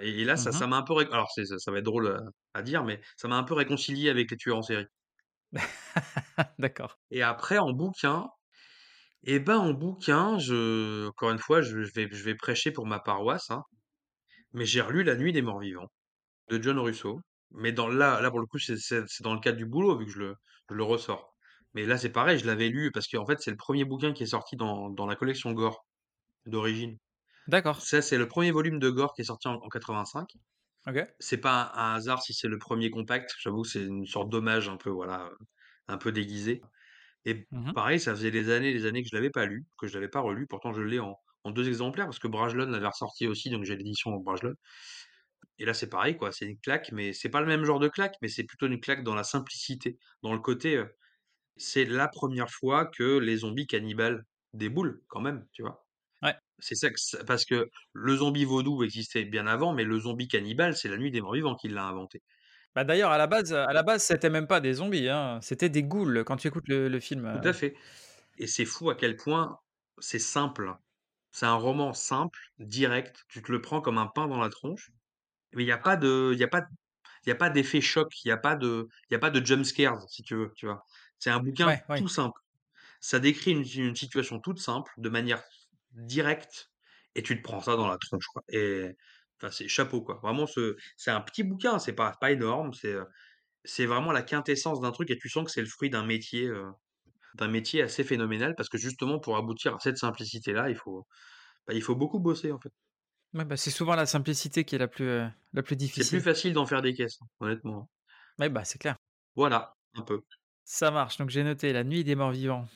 et 0.00 0.22
et 0.22 0.24
là, 0.24 0.36
ça 0.38 0.52
Mmh 0.52 0.54
ça 0.54 0.66
mh. 0.66 0.66
m'a 0.68 0.76
un 0.78 0.82
peu 0.84 0.94
ré 0.94 1.06
alors 1.12 1.30
ça 1.32 1.42
ça 1.58 1.72
va 1.72 1.78
être 1.80 1.84
drôle, 1.86 2.20
à 2.54 2.62
dire, 2.62 2.84
mais 2.84 3.00
ça 3.18 3.28
m'a 3.28 3.36
un 3.38 3.44
peu 3.44 3.54
réconcilié 3.54 4.10
avec 4.10 4.30
les 4.32 4.36
tueurs 4.38 4.58
en 4.58 4.62
série 4.62 4.86
D'accord. 6.58 6.98
et 7.10 7.22
après 7.22 7.58
en 7.58 7.72
bouquin 7.72 8.28
et 9.24 9.40
ben, 9.40 9.58
en 9.58 9.72
bouquin, 9.74 10.38
je 10.38 11.08
encore 11.08 11.30
une 11.32 11.38
fois, 11.38 11.60
je 11.62 11.82
je 11.82 11.92
vais 11.94 12.08
je 12.12 12.24
vais 12.24 12.34
prêcher 12.36 12.70
pour 12.72 12.86
ma 12.86 13.00
paroisse, 13.00 13.50
hein, 13.50 13.62
mais 14.54 14.66
j'ai 14.66 14.80
relu 14.82 15.04
La 15.04 15.16
Nuit 15.16 15.32
des 15.32 15.42
morts 15.42 15.60
vivants 15.60 15.88
de 16.50 16.62
John 16.62 16.78
Russo, 16.78 17.20
mais 17.52 17.72
dans 17.72 17.88
là 17.88 18.20
là, 18.20 18.30
pour 18.30 18.40
le 18.40 18.46
coup, 18.46 18.58
c'est 18.58 18.76
c'est 18.78 19.02
c'est 19.08 19.22
dans 19.24 19.34
le 19.34 19.40
cadre 19.40 19.58
du 19.58 19.66
boulot 19.66 19.98
vu 19.98 20.06
que 20.06 20.12
je 20.12 20.18
le 20.20 20.34
je 20.70 20.74
le 20.74 20.82
ressors, 20.84 21.34
mais 21.74 21.86
là, 21.86 21.98
c'est 21.98 22.10
pareil, 22.12 22.38
je 22.38 22.46
l'avais 22.46 22.68
lu 22.68 22.90
parce 22.92 23.08
qu'en 23.08 23.26
fait, 23.26 23.40
c'est 23.40 23.50
le 23.52 23.56
1er 23.56 23.84
bouquin 23.84 24.12
qui 24.12 24.22
est 24.24 24.26
sorti 24.26 24.56
dans 24.56 24.90
dans 24.90 25.06
la 25.06 25.16
collection 25.16 25.52
Gore 25.52 25.86
d'origine. 26.46 26.98
D'accord. 27.48 27.86
Ça, 27.86 28.02
c'est 28.02 28.18
le 28.18 28.28
1er 28.28 28.50
volume 28.52 28.78
de 28.80 28.90
Gore 28.90 29.14
qui 29.14 29.22
est 29.22 29.24
sorti 29.24 29.48
en 29.48 29.54
en 29.56 29.68
85. 29.68 30.28
OK. 30.86 31.16
C'est 31.20 31.38
pas 31.38 31.72
un 31.76 31.92
un 31.92 31.96
hasard 31.96 32.22
si 32.22 32.34
c'est 32.34 32.48
le 32.48 32.58
1er 32.58 32.90
compact, 32.90 33.34
j'avoue 33.40 33.62
que 33.62 33.68
c'est 33.68 33.84
une 33.84 34.06
sorte 34.06 34.30
d'hommage 34.30 34.68
un 34.68 34.76
peu, 34.78 34.90
voilà, 34.90 35.30
un 35.88 35.98
peu 35.98 36.12
déguisé 36.12 36.62
et 37.26 37.48
Mmh 37.50 37.66
mh. 37.70 37.76
pareil, 37.76 38.00
ça 38.00 38.12
faisait 38.14 38.30
des 38.32 38.50
années, 38.50 38.72
des 38.74 38.86
années 38.86 39.02
que 39.02 39.08
je 39.10 39.16
l'avais 39.16 39.30
pas 39.30 39.46
lu, 39.46 39.66
que 39.78 39.86
je 39.88 39.94
l'avais 39.94 40.08
pas 40.10 40.20
relu, 40.20 40.46
pourtant 40.48 40.72
je 40.74 40.82
l'ai 40.82 41.00
en 41.00 41.16
en 41.44 41.52
2 41.52 41.68
exemplaires 41.68 42.06
parce 42.06 42.18
que 42.20 42.28
Brajlon 42.28 42.66
l'avait 42.68 42.86
ressorti 42.88 43.26
aussi, 43.28 43.50
donc 43.50 43.64
j'ai 43.64 43.76
l'édition 43.76 44.12
Brajlon. 44.18 44.54
Et 45.58 45.64
là, 45.64 45.74
c'est 45.74 45.88
pareil, 45.88 46.16
quoi. 46.16 46.32
C'est 46.32 46.46
une 46.46 46.58
claque, 46.58 46.92
mais 46.92 47.12
c'est 47.12 47.28
pas 47.30 47.40
le 47.40 47.46
même 47.46 47.64
genre 47.64 47.78
de 47.80 47.88
claque, 47.88 48.16
mais 48.22 48.28
c'est 48.28 48.44
plutôt 48.44 48.66
une 48.66 48.80
claque 48.80 49.04
dans 49.04 49.14
la 49.14 49.24
simplicité, 49.24 49.98
dans 50.22 50.32
le 50.34 50.40
côté. 50.40 50.76
euh, 50.76 50.86
c'est 51.56 51.84
la 51.84 52.08
première 52.08 52.50
fois 52.50 52.86
que 52.86 53.18
les 53.18 53.38
zombies 53.38 53.66
cannibales 53.66 54.24
déboulent, 54.54 55.02
quand 55.08 55.20
même, 55.20 55.46
tu 55.52 55.62
vois? 55.62 55.86
Ouais. 56.22 56.36
C'est 56.58 56.74
ça, 56.76 56.90
que 56.90 57.00
ça- 57.00 57.24
parce 57.24 57.44
que 57.46 57.68
le 57.94 58.16
zombie 58.16 58.44
vaudou 58.44 58.82
existait 58.84 59.24
bien 59.24 59.46
avant, 59.46 59.74
mais 59.74 59.84
le 59.84 59.98
zombie 60.00 60.28
cannibale, 60.28 60.76
c'est 60.76 60.88
la 60.88 60.98
nuit 60.98 61.10
des 61.10 61.20
morts 61.22 61.34
vivants 61.34 61.56
qui 61.56 61.68
l'a 61.68 61.86
inventé. 61.86 62.22
Bah, 62.74 62.84
d'ailleurs, 62.84 63.10
à 63.10 63.18
la 63.18 63.26
base, 63.26 63.52
à 63.54 63.72
la 63.72 63.82
base, 63.82 64.02
c'était 64.04 64.30
même 64.30 64.46
pas 64.46 64.60
des 64.60 64.74
zombies, 64.74 65.08
hein, 65.08 65.40
c'était 65.42 65.68
des 65.70 65.82
ghouls 65.82 66.24
quand 66.24 66.36
tu 66.36 66.48
écoutes 66.48 66.68
le, 66.68 66.88
le 66.88 67.00
film. 67.00 67.24
Tout 67.30 67.40
euh. 67.40 67.40
à 67.44 67.52
fait. 67.52 67.76
Et 68.38 68.46
c'est 68.48 68.64
fou 68.64 68.90
à 68.90 68.96
quel 68.96 69.16
point 69.16 69.60
c'est 69.98 70.18
simple. 70.18 70.74
C'est 71.32 71.46
un 71.46 71.54
roman 71.56 71.92
simple, 71.94 72.40
direct. 72.58 73.24
Tu 73.28 73.42
te 73.42 73.52
le 73.52 73.60
prends 73.62 73.80
comme 73.82 73.98
un 73.98 74.08
pain 74.08 74.28
dans 74.28 74.40
la 74.40 74.50
tronche. 74.50 74.90
Mais 75.54 75.62
il 75.64 75.66
n'y 75.66 75.72
a 75.72 75.78
pas 75.78 75.96
de, 75.96 76.30
il 76.34 76.38
y 76.38 76.44
a 76.44 76.48
pas, 76.48 76.62
il 77.26 77.28
y 77.30 77.32
a 77.32 77.36
pas 77.36 77.50
d'effet 77.50 77.80
choc. 77.80 78.12
Il 78.24 78.28
n'y 78.28 78.32
a 78.32 78.36
pas 78.38 78.56
de, 78.56 78.88
il 79.10 79.14
y 79.14 79.16
a 79.16 79.18
pas 79.20 79.30
de 79.30 79.44
jump 79.44 79.64
scares, 79.64 80.02
si 80.10 80.22
tu 80.22 80.34
veux, 80.36 80.52
tu 80.56 80.66
vois? 80.66 80.84
C'est 81.18 81.30
un 81.30 81.40
bouquin 81.40 81.72
Ouais, 81.72 81.82
ouais. 81.88 82.02
tout 82.02 82.08
simple. 82.08 82.40
Ça 83.00 83.18
décrit 83.20 83.52
une, 83.52 83.64
une 83.88 83.96
situation 83.96 84.40
toute 84.40 84.58
simple, 84.60 84.92
de 84.98 85.08
manière 85.08 85.42
directe, 85.92 86.72
et 87.14 87.22
tu 87.22 87.36
te 87.36 87.42
prends 87.42 87.60
ça 87.60 87.76
dans 87.76 87.88
la 87.88 87.98
tronche, 87.98 88.26
quoi. 88.32 88.42
Et, 88.50 88.96
enfin, 89.40 89.50
c'est 89.52 89.68
chapeau, 89.68 90.02
quoi. 90.02 90.20
Vraiment, 90.22 90.46
ce, 90.46 90.76
c'est 90.96 91.10
un 91.10 91.20
petit 91.20 91.42
bouquin. 91.44 91.78
C'est 91.78 91.94
pas, 91.94 92.12
pas 92.20 92.32
énorme. 92.32 92.74
C'est, 92.74 92.92
euh, 92.94 93.04
c'est 93.64 93.86
vraiment 93.86 94.12
la 94.12 94.22
quintessence 94.22 94.80
d'un 94.80 94.92
truc, 94.92 95.10
et 95.10 95.18
tu 95.18 95.28
sens 95.30 95.44
que 95.46 95.50
c'est 95.52 95.62
le 95.62 95.68
fruit 95.68 95.90
d'un 95.90 96.04
métier. 96.06 96.46
euh, 96.48 96.70
d'un 97.34 97.48
métier 97.48 97.82
assez 97.82 98.04
phénoménal 98.04 98.54
parce 98.56 98.68
que 98.68 98.78
justement 98.78 99.18
pour 99.20 99.36
aboutir 99.36 99.74
à 99.76 99.80
cette 99.80 99.98
simplicité-là, 99.98 100.70
il 100.70 100.76
faut, 100.76 101.06
bah, 101.66 101.74
il 101.74 101.82
faut 101.82 101.96
beaucoup 101.96 102.20
bosser 102.20 102.52
en 102.52 102.60
fait. 102.60 102.72
Ouais, 103.36 103.44
bah, 103.44 103.56
c'est 103.56 103.70
souvent 103.70 103.94
la 103.94 104.06
simplicité 104.06 104.64
qui 104.64 104.76
est 104.76 104.78
la 104.78 104.88
plus, 104.88 105.06
euh, 105.06 105.26
la 105.52 105.62
plus 105.62 105.74
C'est 105.74 105.76
plus 105.76 105.86
difficile. 105.86 106.20
facile 106.20 106.52
d'en 106.54 106.64
faire 106.66 106.80
des 106.80 106.94
caisses, 106.94 107.18
honnêtement. 107.40 107.90
Ouais, 108.38 108.48
bah, 108.48 108.64
c'est 108.64 108.78
clair. 108.78 108.96
Voilà, 109.34 109.74
un 109.94 110.02
peu. 110.02 110.22
Ça 110.64 110.90
marche. 110.90 111.18
Donc 111.18 111.28
j'ai 111.30 111.44
noté 111.44 111.72
La 111.72 111.84
Nuit 111.84 112.02
des 112.02 112.14
Morts 112.14 112.32
Vivants. 112.32 112.66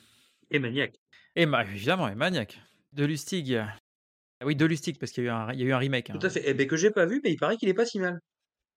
Et 0.51 0.59
maniaque. 0.59 1.01
Et 1.35 1.47
bah, 1.47 1.65
évidemment, 1.65 2.09
et 2.09 2.15
Maniac. 2.15 2.61
De 2.93 3.05
Lustig. 3.07 3.55
Ah 3.55 4.45
Oui, 4.45 4.55
de 4.55 4.67
Lustig, 4.67 4.99
parce 4.99 5.13
qu'il 5.13 5.25
y 5.25 5.29
a 5.29 5.31
eu 5.31 5.33
un, 5.33 5.53
il 5.53 5.61
y 5.61 5.63
a 5.63 5.67
eu 5.67 5.73
un 5.73 5.79
remake. 5.79 6.07
Tout 6.07 6.13
hein. 6.15 6.19
à 6.23 6.31
fait. 6.31 6.43
Eh 6.45 6.55
ben 6.55 6.67
que 6.67 6.77
j'ai 6.77 6.91
pas 6.91 7.07
vu, 7.07 7.21
mais 7.25 7.33
il 7.33 7.37
paraît 7.39 7.57
qu'il 7.57 7.69
est 7.69 7.75
pas 7.75 7.87
si 7.87 7.99
mal. 7.99 8.21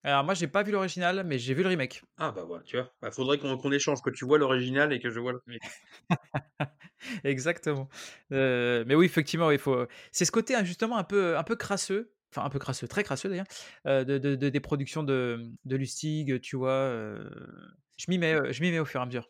Alors 0.06 0.24
moi, 0.26 0.34
j'ai 0.34 0.48
pas 0.48 0.64
vu 0.64 0.72
l'original, 0.72 1.24
mais 1.26 1.40
j'ai 1.40 1.54
vu 1.54 1.64
le 1.64 1.70
remake. 1.70 2.04
Ah 2.18 2.32
bah 2.32 2.44
voilà, 2.46 2.64
tu 2.64 2.76
vois. 2.78 2.92
Bah, 3.02 3.10
faudrait 3.12 3.38
qu'on 3.38 3.58
qu'on 3.58 3.72
échange, 3.72 4.02
que 4.02 4.10
tu 4.10 4.26
vois 4.26 4.38
l'original 4.38 4.92
et 4.92 5.00
que 5.00 5.10
je 5.10 5.20
vois 5.20 5.32
le 5.32 5.42
remake. 5.48 5.62
Exactement. 7.24 7.90
Euh, 8.32 8.84
mais 8.88 8.96
oui, 8.96 9.06
effectivement, 9.06 9.52
il 9.52 9.60
faut. 9.60 9.86
C'est 10.12 10.26
ce 10.26 10.32
côté 10.32 10.56
hein, 10.56 10.64
justement 10.64 10.98
un 10.98 11.04
peu, 11.04 11.38
un 11.38 11.44
peu 11.44 11.56
crasseux, 11.56 12.14
enfin 12.32 12.46
un 12.46 12.50
peu 12.50 12.60
crasseux, 12.60 12.88
très 12.88 13.04
crasseux 13.04 13.30
d'ailleurs, 13.30 13.46
euh, 13.88 14.04
de, 14.04 14.18
de- 14.18 14.36
de- 14.36 14.50
des 14.50 14.60
productions 14.60 15.04
de, 15.04 15.50
de 15.66 15.76
Lustig, 15.76 16.42
tu 16.42 16.56
vois. 16.58 16.72
euh, 16.72 17.30
Je 17.98 18.06
m'y 18.10 18.18
mets, 18.18 18.52
je 18.54 18.62
mets 18.62 18.80
au 18.80 18.86
fur 18.86 19.00
et 19.00 19.04
à 19.04 19.06
mesure. 19.06 19.30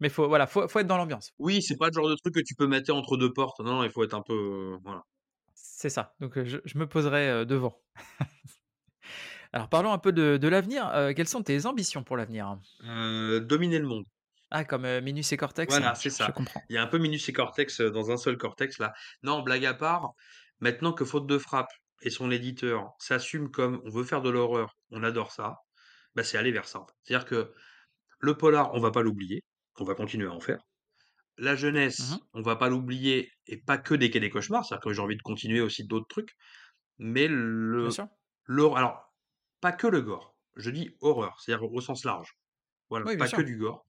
Mais 0.00 0.08
faut, 0.10 0.28
voilà, 0.28 0.46
faut, 0.46 0.68
faut 0.68 0.78
être 0.80 0.86
dans 0.86 0.98
l'ambiance. 0.98 1.32
Oui, 1.38 1.62
c'est 1.62 1.76
pas 1.76 1.88
le 1.88 1.92
genre 1.94 2.08
de 2.08 2.14
truc 2.16 2.34
que 2.34 2.40
tu 2.40 2.54
peux 2.54 2.66
mettre 2.68 2.92
entre 2.94 3.16
deux 3.16 3.32
portes. 3.32 3.60
Non, 3.60 3.76
non, 3.78 3.84
il 3.84 3.90
faut 3.90 4.04
être 4.04 4.14
un 4.14 4.22
peu. 4.22 4.78
voilà. 4.84 5.04
C'est 5.54 5.90
ça. 5.90 6.14
Donc 6.20 6.42
je, 6.44 6.58
je 6.64 6.78
me 6.78 6.86
poserai 6.86 7.46
devant. 7.46 7.80
Alors 9.52 9.68
parlons 9.68 9.92
un 9.92 9.98
peu 9.98 10.12
de, 10.12 10.36
de 10.36 10.48
l'avenir. 10.48 10.88
Euh, 10.94 11.12
quelles 11.14 11.28
sont 11.28 11.42
tes 11.42 11.66
ambitions 11.66 12.02
pour 12.04 12.16
l'avenir? 12.16 12.58
Euh, 12.84 13.40
dominer 13.40 13.78
le 13.78 13.86
monde. 13.86 14.04
Ah, 14.50 14.64
comme 14.64 14.84
euh, 14.84 15.00
Minus 15.00 15.32
et 15.32 15.36
Cortex. 15.36 15.72
Voilà, 15.72 15.92
hein, 15.92 15.94
c'est 15.94 16.10
ça. 16.10 16.26
Je 16.28 16.32
comprends. 16.32 16.62
Il 16.68 16.74
y 16.74 16.78
a 16.78 16.82
un 16.82 16.86
peu 16.86 16.98
Minus 16.98 17.28
et 17.28 17.32
Cortex 17.32 17.80
dans 17.80 18.10
un 18.10 18.16
seul 18.16 18.36
Cortex 18.38 18.78
là. 18.78 18.92
Non, 19.22 19.42
blague 19.42 19.64
à 19.66 19.74
part, 19.74 20.12
maintenant 20.60 20.92
que 20.92 21.04
Faute 21.04 21.26
de 21.26 21.38
Frappe 21.38 21.70
et 22.02 22.10
son 22.10 22.30
éditeur 22.30 22.92
s'assument 22.98 23.50
comme 23.50 23.80
on 23.84 23.90
veut 23.90 24.04
faire 24.04 24.22
de 24.22 24.30
l'horreur, 24.30 24.76
on 24.90 25.02
adore 25.02 25.32
ça, 25.32 25.56
bah 26.14 26.22
c'est 26.24 26.38
aller 26.38 26.52
vers 26.52 26.66
ça. 26.66 26.86
C'est-à-dire 27.02 27.26
que 27.26 27.52
le 28.20 28.36
polar, 28.36 28.74
on 28.74 28.80
va 28.80 28.90
pas 28.90 29.02
l'oublier, 29.02 29.42
on 29.78 29.84
va 29.84 29.94
continuer 29.94 30.26
à 30.28 30.32
en 30.32 30.40
faire. 30.40 30.60
La 31.38 31.56
jeunesse, 31.56 32.12
Mhm. 32.12 32.18
on 32.34 32.42
va 32.42 32.56
pas 32.56 32.68
l'oublier, 32.68 33.30
et 33.46 33.58
pas 33.58 33.78
que 33.78 33.94
des 33.94 34.10
quais 34.10 34.20
des 34.20 34.30
cauchemars, 34.30 34.64
c'est-à-dire 34.64 34.82
que 34.84 34.92
j'ai 34.92 35.02
envie 35.02 35.16
de 35.16 35.22
continuer 35.22 35.60
aussi 35.60 35.84
d'autres 35.86 36.08
trucs, 36.08 36.34
mais 36.98 37.28
Bien 37.28 37.36
le, 37.36 37.90
sûr. 37.90 38.08
l'horreur, 38.46 38.78
alors, 38.78 39.07
pas 39.60 39.72
que 39.72 39.86
le 39.86 40.02
gore, 40.02 40.36
je 40.56 40.70
dis 40.70 40.90
horreur, 41.00 41.40
c'est-à-dire 41.40 41.70
au 41.72 41.80
sens 41.80 42.04
large. 42.04 42.38
Voilà, 42.90 43.06
Oui, 43.06 43.16
pas 43.16 43.28
que 43.28 43.42
du 43.42 43.58
gore. 43.58 43.84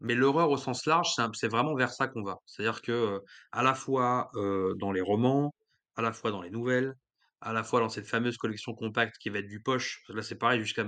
Mais 0.00 0.14
l'horreur 0.14 0.50
au 0.50 0.56
sens 0.58 0.86
large, 0.86 1.08
c'est 1.34 1.48
vraiment 1.48 1.74
vers 1.74 1.92
ça 1.92 2.08
qu'on 2.08 2.22
va. 2.22 2.36
C'est-à-dire 2.46 2.82
que, 2.82 2.92
euh, 2.92 3.20
à 3.52 3.62
la 3.62 3.74
fois 3.74 4.30
euh, 4.36 4.74
dans 4.78 4.92
les 4.92 5.00
romans, 5.00 5.54
à 5.96 6.02
la 6.02 6.12
fois 6.12 6.30
dans 6.30 6.42
les 6.42 6.50
nouvelles, 6.50 6.94
à 7.40 7.52
la 7.52 7.62
fois 7.64 7.80
dans 7.80 7.88
cette 7.88 8.06
fameuse 8.06 8.36
collection 8.36 8.74
compacte 8.74 9.16
qui 9.18 9.30
va 9.30 9.38
être 9.38 9.48
du 9.48 9.62
poche. 9.62 10.02
Là, 10.08 10.22
c'est 10.22 10.36
pareil, 10.36 10.60
jusqu'à 10.60 10.86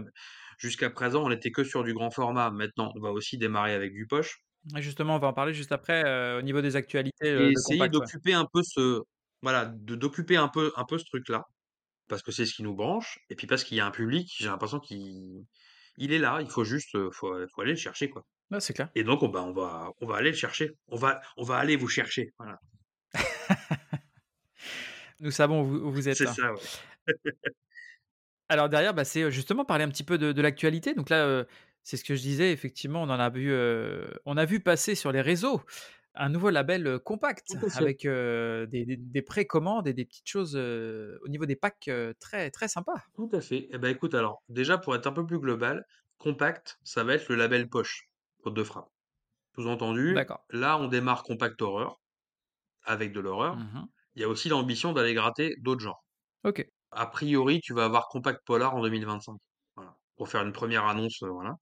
jusqu'à 0.59 0.90
présent, 0.90 1.24
on 1.24 1.28
n'était 1.30 1.52
que 1.52 1.64
sur 1.64 1.85
du 1.85 1.94
grand 1.94 2.10
format. 2.10 2.51
Maintenant, 2.51 2.93
on 2.97 3.01
va 3.01 3.10
aussi 3.10 3.39
démarrer 3.39 3.72
avec 3.72 3.93
du 3.93 4.06
poche. 4.06 4.39
Et 4.76 4.82
justement, 4.82 5.16
on 5.16 5.18
va 5.18 5.28
en 5.28 5.32
parler 5.32 5.55
juste 5.55 5.72
après 5.72 6.05
euh, 6.05 6.39
au 6.39 6.43
niveau 6.43 6.60
des 6.60 6.76
actualités 6.76 7.28
Et 7.28 7.52
essayer 7.52 7.80
ouais. 7.80 7.89
d'occuper 7.89 8.35
un 8.35 8.47
peu 8.52 8.62
ce, 8.62 9.01
voilà, 9.43 9.66
d'occuper 9.66 10.36
un 10.36 10.48
peu, 10.48 10.72
un 10.76 10.85
peu 10.85 10.98
ce 10.98 11.05
truc-là. 11.05 11.44
Parce 12.09 12.22
que 12.22 12.32
c'est 12.32 12.47
ce 12.47 12.55
qui 12.55 12.62
nous 12.62 12.74
branche. 12.74 13.20
Et 13.30 13.36
puis 13.36 13.47
parce 13.47 13.64
qu'il 13.64 13.76
y 13.76 13.80
a 13.80 13.86
un 13.86 13.90
public, 13.90 14.35
j'ai 14.39 14.48
l'impression 14.48 14.80
qu'il 14.80 15.44
il 15.98 16.12
est 16.12 16.18
là. 16.18 16.39
Il 16.40 16.51
faut 16.51 16.64
juste, 16.64 16.97
faut, 17.12 17.35
faut 17.48 17.60
aller 17.60 17.72
le 17.72 17.76
chercher, 17.76 18.09
quoi. 18.09 18.24
C'est 18.60 18.72
clair. 18.72 18.89
Et 18.94 19.05
donc, 19.05 19.22
on, 19.22 19.28
bah, 19.28 19.43
on 19.43 19.52
va, 19.52 19.93
on 20.01 20.06
va 20.06 20.16
aller 20.16 20.30
le 20.30 20.36
chercher. 20.36 20.76
On 20.89 20.97
va, 20.97 21.20
on 21.36 21.43
va 21.43 21.59
aller 21.59 21.76
vous 21.76 21.89
chercher. 21.89 22.32
Voilà. 22.39 22.59
Nous 25.20 25.30
savons 25.30 25.62
où 25.62 25.90
vous, 25.90 26.09
êtes. 26.09 26.16
C'est 26.16 26.26
ça, 26.26 26.52
ouais. 26.52 26.60
Alors 28.48 28.68
derrière, 28.68 28.94
bah, 28.94 29.05
c'est 29.05 29.30
justement 29.30 29.64
parler 29.64 29.85
un 29.85 29.89
petit 29.89 30.05
peu 30.05 30.16
de, 30.16 30.32
de 30.32 30.43
l'actualité. 30.43 30.94
Donc 30.94 31.10
là, 31.10 31.26
euh, 31.26 31.44
c'est 31.82 31.97
ce 31.97 32.05
que 32.05 32.14
je 32.14 32.22
disais. 32.22 32.52
Effectivement, 32.52 33.02
on 33.02 33.10
en 33.10 33.20
a 33.20 33.28
vu, 33.28 33.52
euh, 33.52 34.09
on 34.24 34.36
a 34.36 34.47
vu 34.47 34.60
passer 34.60 34.94
sur 34.94 35.12
les 35.12 35.20
réseaux 35.20 35.62
un 36.14 36.28
nouveau 36.30 36.51
label 36.51 36.98
compact 37.01 37.47
avec 37.76 38.05
euh, 38.05 38.66
des, 38.66 38.85
des- 38.85 38.97
des 38.97 39.22
précommandes 39.22 39.86
et 39.86 39.93
des 39.94 40.05
petites 40.05 40.28
choses 40.28 40.55
euh, 40.56 41.18
au 41.22 41.28
niveau 41.28 41.47
des 41.47 41.56
packs 41.56 41.89
euh, 41.89 42.12
très 42.20 42.51
très 42.51 42.68
sympas. 42.68 43.02
Tout 43.14 43.30
à 43.32 43.40
fait. 43.40 43.68
Eh 43.72 43.78
ben, 43.78 43.89
écoute, 43.90 44.14
alors, 44.14 44.43
déjà, 44.48 44.78
pour 44.78 44.94
être 44.97 45.06
un 45.06 45.12
peu 45.12 45.24
plus 45.26 45.39
global, 45.39 45.85
Compact, 46.18 46.78
ça 46.82 47.05
va 47.05 47.14
être 47.14 47.28
le 47.28 47.36
label 47.36 47.68
poche, 47.68 48.09
faute 48.43 48.55
de 48.55 48.64
frappe. 48.64 48.89
Sous-entendu, 49.55 50.14
là, 50.51 50.78
on 50.78 50.89
démarre 50.89 51.22
Compact 51.22 51.60
Horror, 51.62 52.01
avec 52.85 53.12
de 53.12 53.20
l'horreur. 53.20 53.56
Mhm. 53.56 53.86
Il 54.14 54.22
y 54.22 54.24
a 54.24 54.28
aussi 54.28 54.48
l'ambition 54.48 54.93
d'aller 54.93 55.14
gratter 55.14 55.55
d'autres 55.60 55.80
genres. 55.82 56.05
Ok. 56.44 56.66
A 56.90 57.06
priori, 57.06 57.60
tu 57.60 57.74
vas 57.74 57.85
avoir 57.85 58.09
Compact 58.09 58.44
Polar 58.44 58.74
en 58.74 58.82
2025. 58.82 59.36
Voilà. 59.76 59.97
Pour 60.16 60.28
faire 60.28 60.43
une 60.43 60.52
première 60.52 60.86
annonce, 60.86 61.22
voilà. 61.22 61.56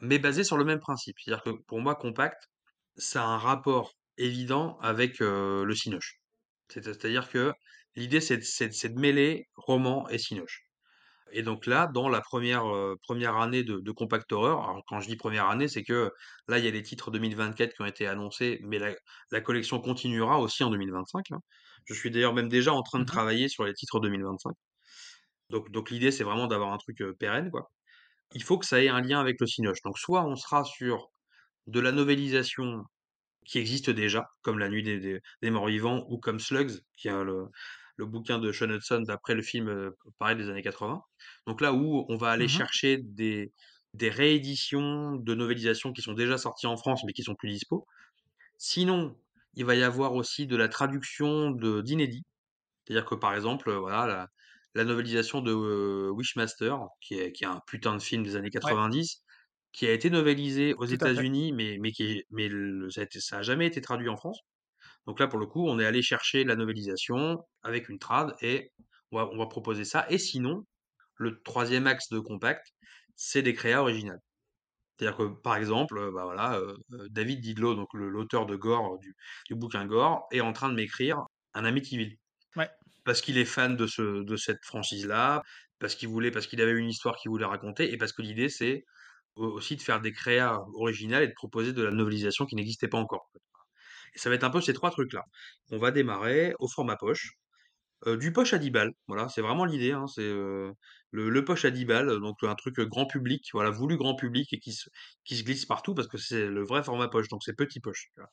Mais 0.00 0.18
basé 0.18 0.42
sur 0.44 0.56
le 0.56 0.64
même 0.64 0.80
principe. 0.80 1.16
C'est-à-dire 1.20 1.44
que 1.44 1.50
pour 1.50 1.80
moi, 1.80 1.94
Compact, 1.94 2.48
ça 2.96 3.22
a 3.24 3.26
un 3.26 3.38
rapport 3.38 3.92
évident 4.18 4.78
avec 4.80 5.20
euh, 5.20 5.64
le 5.64 5.74
Cinoche. 5.74 6.20
C'est- 6.68 6.82
C'est-à-dire 6.84 7.28
que 7.30 7.52
l'idée, 7.96 8.20
c'est 8.20 8.38
de, 8.38 9.00
mêler 9.00 9.46
roman 9.56 10.08
et 10.08 10.18
Cinoche. 10.18 10.62
Et 11.32 11.42
donc 11.42 11.66
là, 11.66 11.88
dans 11.88 12.08
la 12.08 12.20
première, 12.20 12.66
euh, 12.66 12.96
première 13.02 13.36
année 13.38 13.64
de, 13.64 13.78
de 13.80 13.90
Compact 13.92 14.30
Horror, 14.32 14.68
alors 14.68 14.82
quand 14.86 15.00
je 15.00 15.08
dis 15.08 15.16
première 15.16 15.48
année, 15.48 15.68
c'est 15.68 15.82
que 15.84 16.10
là, 16.48 16.58
il 16.58 16.64
y 16.64 16.68
a 16.68 16.70
les 16.70 16.82
titres 16.82 17.10
2024 17.10 17.74
qui 17.74 17.82
ont 17.82 17.86
été 17.86 18.06
annoncés, 18.06 18.60
mais 18.64 18.78
la, 18.78 18.94
la 19.30 19.40
collection 19.40 19.80
continuera 19.80 20.38
aussi 20.40 20.62
en 20.64 20.70
2025. 20.70 21.32
hein. 21.32 21.40
Je 21.86 21.94
suis 21.94 22.10
d'ailleurs 22.10 22.34
même 22.34 22.48
déjà 22.48 22.72
en 22.74 22.82
train 22.82 22.98
de 23.00 23.04
Mhm. 23.04 23.06
travailler 23.06 23.48
sur 23.48 23.64
les 23.64 23.72
titres 23.74 24.00
2025. 24.00 24.54
Donc, 25.50 25.70
donc 25.70 25.90
l'idée, 25.90 26.10
c'est 26.12 26.24
vraiment 26.24 26.46
d'avoir 26.48 26.72
un 26.72 26.78
truc 26.78 27.00
euh, 27.02 27.14
pérenne, 27.18 27.50
quoi. 27.50 27.70
Il 28.34 28.42
faut 28.42 28.58
que 28.58 28.66
ça 28.66 28.82
ait 28.82 28.88
un 28.88 29.00
lien 29.00 29.20
avec 29.20 29.36
le 29.40 29.46
Cinoche. 29.46 29.80
Donc 29.84 29.98
soit 29.98 30.24
on 30.26 30.36
sera 30.36 30.64
sur 30.64 31.08
de 31.66 31.80
la 31.80 31.92
novélisation 31.92 32.84
qui 33.46 33.58
existe 33.58 33.90
déjà, 33.90 34.28
comme 34.42 34.58
La 34.58 34.68
Nuit 34.68 34.82
des, 34.82 35.00
des- 35.00 35.20
des 35.42 35.50
Morts 35.50 35.66
Vivants 35.68 36.06
ou 36.08 36.18
comme 36.18 36.38
Slugs, 36.40 36.80
qui 36.96 37.08
est 37.08 37.24
le, 37.24 37.46
le 37.96 38.06
bouquin 38.06 38.38
de 38.38 38.52
Sean 38.52 38.70
Hudson 38.70 39.02
d'après 39.06 39.34
le 39.34 39.42
film 39.42 39.68
euh, 39.68 39.90
pareil 40.18 40.36
des 40.36 40.48
années 40.50 40.62
80. 40.62 41.02
Donc 41.46 41.60
là 41.60 41.72
où 41.74 42.06
on 42.08 42.16
va 42.16 42.30
aller 42.30 42.46
Mhm. 42.46 42.48
chercher 42.48 42.98
des, 43.02 43.52
des 43.94 44.10
rééditions 44.10 45.16
de 45.16 45.34
novélisations 45.34 45.92
qui 45.92 46.02
sont 46.02 46.14
déjà 46.14 46.38
sorties 46.38 46.66
en 46.68 46.76
France 46.76 47.02
mais 47.04 47.12
qui 47.12 47.22
sont 47.24 47.34
plus 47.34 47.50
dispo. 47.50 47.86
Sinon, 48.58 49.18
il 49.54 49.64
va 49.64 49.74
y 49.74 49.82
avoir 49.82 50.14
aussi 50.14 50.46
de 50.46 50.56
la 50.56 50.68
traduction 50.68 51.50
de 51.50 51.80
d'inédits. 51.82 52.24
C'est-à-dire 52.86 53.06
que 53.06 53.14
par 53.16 53.34
exemple, 53.34 53.70
euh, 53.70 53.78
voilà, 53.80 54.06
la, 54.06 54.28
la 54.74 54.84
novélisation 54.84 55.40
de 55.42 55.52
euh, 55.52 56.10
Wishmaster, 56.12 56.76
qui 57.00 57.14
est, 57.16 57.32
qui 57.32 57.44
est 57.44 57.48
un 57.48 57.60
putain 57.66 57.96
de 57.96 58.02
film 58.02 58.22
des 58.24 58.36
années 58.36 58.50
Ouais, 58.62 58.76
90, 58.76 59.22
qui 59.72 59.86
a 59.86 59.92
été 59.92 60.10
novélisé 60.10 60.74
aux. 60.74 60.84
États-Unis, 60.86 61.52
mais, 61.52 61.78
mais 61.80 61.92
qui 61.92 62.04
est- 62.04 62.24
mais 62.30 62.48
le- 62.48 62.90
ça 62.90 63.00
a 63.02 63.04
été- 63.04 63.20
ça 63.20 63.38
a 63.38 63.42
jamais 63.42 63.66
été 63.66 63.80
traduit 63.80 64.08
en 64.08 64.16
France. 64.16 64.40
Donc 65.06 65.20
là, 65.20 65.28
pour 65.28 65.38
le 65.38 65.46
coup, 65.46 65.66
on 65.68 65.78
est 65.80 65.86
allé 65.86 66.02
chercher 66.02 66.44
la 66.44 66.56
novélisation 66.56 67.38
avec 67.62 67.88
une 67.88 67.98
trad 67.98 68.34
et 68.42 68.72
on 69.12 69.18
va, 69.18 69.28
on 69.32 69.38
va 69.38 69.46
proposer 69.46 69.84
ça. 69.84 70.06
Et 70.10 70.18
sinon, 70.18 70.64
le 71.16 71.40
troisième 71.44 71.86
axe 71.86 72.08
de 72.10 72.20
Compact, 72.20 72.66
c'est 73.16 73.42
des 73.42 73.54
créas 73.54 73.80
originales. 73.82 74.20
C'est-à-dire 74.98 75.16
que, 75.18 75.24
par 75.42 75.56
exemple, 75.56 75.98
euh, 75.98 76.12
bah 76.12 76.24
voilà, 76.24 76.54
euh, 76.58 76.76
euh, 76.92 77.08
David 77.10 77.40
Didlow, 77.40 77.74
donc 77.74 77.88
l'auteur 77.94 78.46
de 78.46 78.56
Gore, 78.56 78.98
du, 78.98 79.14
du 79.48 79.54
bouquin 79.54 79.86
Gore, 79.86 80.26
est 80.32 80.40
en 80.40 80.52
train 80.52 80.68
de 80.68 80.74
m'écrire 80.74 81.18
un 81.54 81.64
Amityville. 81.64 82.16
parce 83.04 83.20
qu'il 83.20 83.38
est 83.38 83.44
fan 83.44 83.76
de 83.76 83.86
ce 83.86 84.22
de 84.24 84.36
cette 84.36 84.64
franchise-là, 84.64 85.42
parce 85.78 85.94
qu'il 85.94 86.08
voulait 86.08 86.30
parce 86.30 86.46
qu'il 86.46 86.60
avait 86.60 86.72
une 86.78 86.88
histoire 86.88 87.16
qu'il 87.16 87.30
voulait 87.30 87.44
raconter 87.46 87.92
et 87.92 87.96
parce 87.98 88.12
que 88.12 88.22
l'idée 88.22 88.48
c'est 88.48 88.84
aussi 89.36 89.76
de 89.76 89.82
faire 89.82 90.00
des 90.00 90.12
créas 90.12 90.60
originales 90.74 91.22
et 91.24 91.28
de 91.28 91.32
proposer 91.34 91.72
de 91.72 91.82
la 91.82 91.90
novelisation 91.92 92.46
qui 92.46 92.56
n'existait 92.56 92.88
pas 92.88 92.98
encore. 92.98 93.30
Et 94.14 94.18
ça 94.18 94.28
va 94.30 94.36
être 94.36 94.44
un 94.44 94.50
peu 94.50 94.60
ces 94.60 94.74
3 94.74 94.90
trucs-là. 94.90 95.24
On 95.70 95.78
va 95.78 95.90
démarrer 95.90 96.54
au 96.58 96.68
format 96.68 96.96
poche, 96.96 97.32
heu, 98.06 98.16
du 98.18 98.32
poche 98.32 98.52
à 98.54 98.58
10 98.58 98.70
balles, 98.70 98.92
voilà, 99.08 99.28
c'est 99.28 99.42
vraiment 99.42 99.64
l'idée, 99.64 99.92
hein, 99.92 100.06
c'est, 100.08 100.22
heu, 100.24 100.72
le 101.10 101.30
le 101.30 101.44
poche 101.44 101.64
à 101.64 101.70
10 101.70 101.84
balles, 101.86 102.20
donc 102.20 102.36
un 102.42 102.54
truc, 102.56 102.80
grand 102.80 103.06
public, 103.06 103.44
voilà, 103.52 103.70
voulu 103.70 103.96
grand 103.98 104.14
public 104.16 104.52
et 104.52 104.58
qui 104.60 104.72
se 104.72 104.88
qui 105.24 105.36
se 105.36 105.44
glisse 105.44 105.66
partout 105.66 105.94
parce 105.94 106.08
que 106.08 106.18
c'est 106.18 106.46
le 106.48 106.64
vrai 106.64 106.82
format 106.84 107.08
poche, 107.08 107.28
donc 107.28 107.42
c'est 107.44 107.56
petit 107.56 107.80
poche, 107.80 108.08
tu 108.14 108.20
vois? 108.20 108.30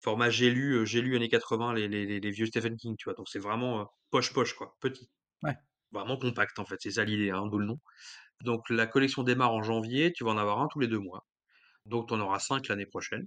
Format 0.00 0.30
j'ai 0.30 0.50
lu, 0.50 0.74
heu, 0.76 0.84
j'ai 0.86 1.02
lu 1.02 1.16
années 1.16 1.28
80 1.30 1.74
les 1.74 1.88
les 1.88 2.06
les 2.06 2.20
les 2.20 2.30
vieux 2.32 2.46
Stephen 2.46 2.76
King, 2.76 2.96
tu 2.98 3.04
vois? 3.06 3.14
Donc 3.14 3.28
c'est 3.30 3.40
vraiment, 3.40 3.82
heu, 3.82 3.86
poche 4.10 4.32
poche 4.34 4.54
quoi, 4.56 4.76
petit. 4.80 5.10
Ouais. 5.42 5.56
Vraiment 5.92 6.18
compact 6.18 6.58
en 6.58 6.66
fait, 6.66 6.76
c'est 6.80 6.90
ça 6.92 7.04
l'idée, 7.04 7.30
hein, 7.30 7.46
d'où 7.50 7.58
le 7.58 7.66
nom. 7.66 7.78
Donc 8.42 8.68
la 8.70 8.86
collection 8.86 9.22
démarre 9.22 9.52
en 9.52 9.62
janvier, 9.62 10.12
tu 10.12 10.24
vas 10.24 10.30
en 10.32 10.38
avoir 10.38 10.60
un 10.60 10.68
tous 10.68 10.80
les 10.80 10.88
2 10.88 10.98
mois. 10.98 11.24
Donc 11.86 12.08
tu 12.08 12.14
en 12.14 12.20
auras 12.20 12.40
5 12.40 12.68
l'année 12.68 12.86
prochaine. 12.86 13.26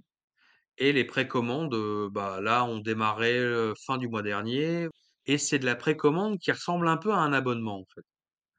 Et 0.78 0.92
les 0.92 1.04
précommandes, 1.04 1.74
heu, 1.74 2.08
bah, 2.10 2.40
là 2.42 2.64
on 2.66 2.78
démarrait, 2.80 3.38
heu, 3.38 3.74
fin 3.86 3.98
du 3.98 4.08
mois 4.08 4.22
dernier 4.22 4.88
et 5.26 5.38
c'est 5.38 5.58
de 5.60 5.66
la 5.66 5.76
précommande 5.76 6.38
qui 6.38 6.52
ressemble 6.52 6.88
un 6.88 6.96
peu 6.98 7.12
à 7.12 7.18
un 7.18 7.32
abonnement 7.34 7.80
en 7.80 7.86
fait. 7.94 8.02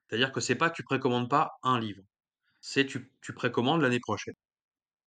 C'est-à-dire 0.10 0.32
que 0.34 0.42
c'est 0.42 0.56
pas 0.56 0.70
tu 0.72 0.84
précommandes 0.84 1.30
pas 1.30 1.52
un 1.64 1.80
livre, 1.80 2.04
c'est 2.62 2.86
tu 2.88 3.12
précommandes 3.36 3.82
l'année 3.82 4.00
prochaine. 4.02 4.36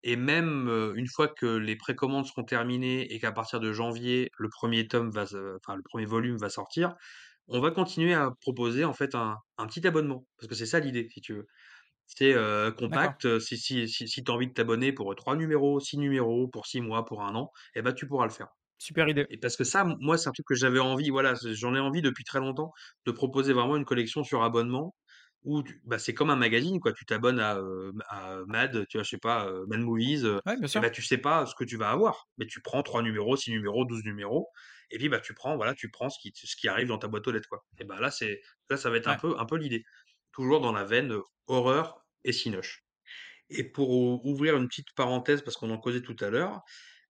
Et 0.04 0.16
même, 0.18 0.70
heu, 0.70 0.94
une 0.98 1.08
fois 1.10 1.28
que 1.30 1.46
les 1.48 1.76
précommandes 1.78 2.26
seront 2.28 2.44
terminées 2.46 3.14
et 3.14 3.20
qu'à 3.20 3.32
partir 3.34 3.60
de 3.62 3.74
janvier, 3.74 4.30
le 4.38 4.50
1er 4.50 4.88
tome 4.88 5.12
va 5.12 5.24
enfin 5.58 5.76
le 5.78 5.84
1er 5.84 6.06
volume 6.06 6.38
va 6.38 6.50
sortir, 6.50 6.96
on 7.52 7.61
va 7.61 7.72
continuer 7.72 8.14
à 8.14 8.32
proposer 8.41 8.86
en 8.86 8.94
fait 8.94 9.15
un 9.15 9.38
un 9.57 9.68
petit 9.68 9.86
abonnement. 9.88 10.28
Parce 10.38 10.48
que 10.49 10.56
c'est 10.56 10.65
ça 10.65 10.80
l'idée 10.80 11.07
si 11.14 11.22
tu 11.22 11.34
veux. 11.34 11.48
C'est, 12.07 12.36
D'accord. 12.88 13.15
compact, 13.18 13.40
si 13.40 13.57
si 13.57 13.88
si 13.90 14.07
si 14.07 14.23
tu 14.23 14.32
as 14.32 14.36
envie 14.36 14.48
de 14.48 14.53
t'abonner 14.53 14.94
pour, 14.94 15.15
3 15.15 15.36
numéros, 15.38 15.80
6 15.80 15.98
numéros, 15.98 16.48
pour 16.49 16.68
6 16.68 16.82
mois, 16.82 17.06
pour 17.06 17.23
1 17.23 17.36
an, 17.36 17.52
et 17.76 17.82
bah, 17.84 17.94
tu 17.94 18.07
pourras 18.07 18.26
le 18.26 18.32
faire. 18.32 18.49
Super 18.78 19.07
idée. 19.10 19.28
Et 19.30 19.38
parce 19.38 19.56
que 19.57 19.64
ça, 19.64 19.84
moi, 19.86 20.18
c'est 20.18 20.30
un 20.30 20.32
truc 20.32 20.48
que 20.48 20.56
j'avais 20.56 20.80
envie, 20.80 21.10
voilà, 21.10 21.34
j'en 21.53 21.76
ai 21.76 21.80
envie 21.80 22.02
depuis 22.02 22.23
très 22.23 22.40
longtemps, 22.40 22.72
de 23.06 23.11
proposer 23.11 23.53
vraiment 23.53 23.78
une 23.78 23.86
collection 23.86 24.23
sur 24.23 24.44
abonnement 24.44 24.95
où 25.44 25.64
tu 25.64 25.82
bah, 25.86 25.98
c'est 25.99 26.14
comme 26.14 26.30
un 26.30 26.36
magazine 26.36 26.80
quoi, 26.80 26.94
tu 26.94 27.06
t'abonnes 27.06 27.40
à, 27.40 27.57
heu, 27.60 27.94
à 28.10 28.40
Mad, 28.48 28.86
tu 28.88 28.98
vois, 28.98 29.03
je 29.03 29.10
sais 29.10 29.18
pas, 29.18 29.48
heu, 29.49 29.65
Mad 29.68 29.80
Movies, 29.82 30.26
Ouais, 30.45 30.57
bien 30.57 30.68
et 30.76 30.80
bah, 30.80 30.90
tu 30.91 31.02
sais 31.02 31.18
pas 31.18 31.45
ce 31.48 31.56
que 31.56 31.64
tu 31.64 31.78
vas 31.78 31.90
avoir, 31.91 32.28
mais 32.38 32.45
tu 32.48 32.61
prends 32.61 32.84
3 32.84 33.02
numéros, 33.03 33.36
6 33.38 33.52
numéros, 33.52 33.86
12 33.86 34.03
numéros 34.03 34.49
et 34.92 34.98
puis, 34.98 35.10
bah, 35.10 35.20
tu 35.20 35.34
prends, 35.34 35.56
voilà, 35.56 35.74
tu 35.76 35.90
prends 35.90 36.10
ce 36.10 36.20
qui 36.20 36.32
t 36.32 36.48
ce 36.48 36.56
qui 36.56 36.68
arrive 36.68 36.88
dans 36.88 36.98
ta 36.98 37.08
boîte 37.08 37.28
aux 37.28 37.32
lettres 37.32 37.50
quoi. 37.50 37.66
Et 37.80 37.86
bah, 37.86 38.00
là, 38.00 38.12
c'est 38.12 38.42
là, 38.70 38.78
ça 38.78 38.90
va 38.90 38.98
être 38.98 39.08
un 39.08 39.18
peu 39.18 39.36
un 39.40 39.46
peu 39.46 39.58
l'idée. 39.58 39.84
Toujours 40.34 40.62
dans 40.62 40.72
la 40.74 40.86
veine, 40.86 41.14
horreur 41.48 42.06
et 42.24 42.34
cinoche. 42.34 42.84
Et 43.50 43.64
pour 43.64 43.90
ou 43.92 44.22
ouvrir 44.24 44.58
une 44.58 44.68
petite 44.68 44.94
parenthèse 44.96 45.42
parce 45.44 45.58
qu'on 45.58 45.72
en 45.72 45.78
causait 45.78 46.02
tout 46.02 46.16
à 46.22 46.30
l'heure, 46.30 46.62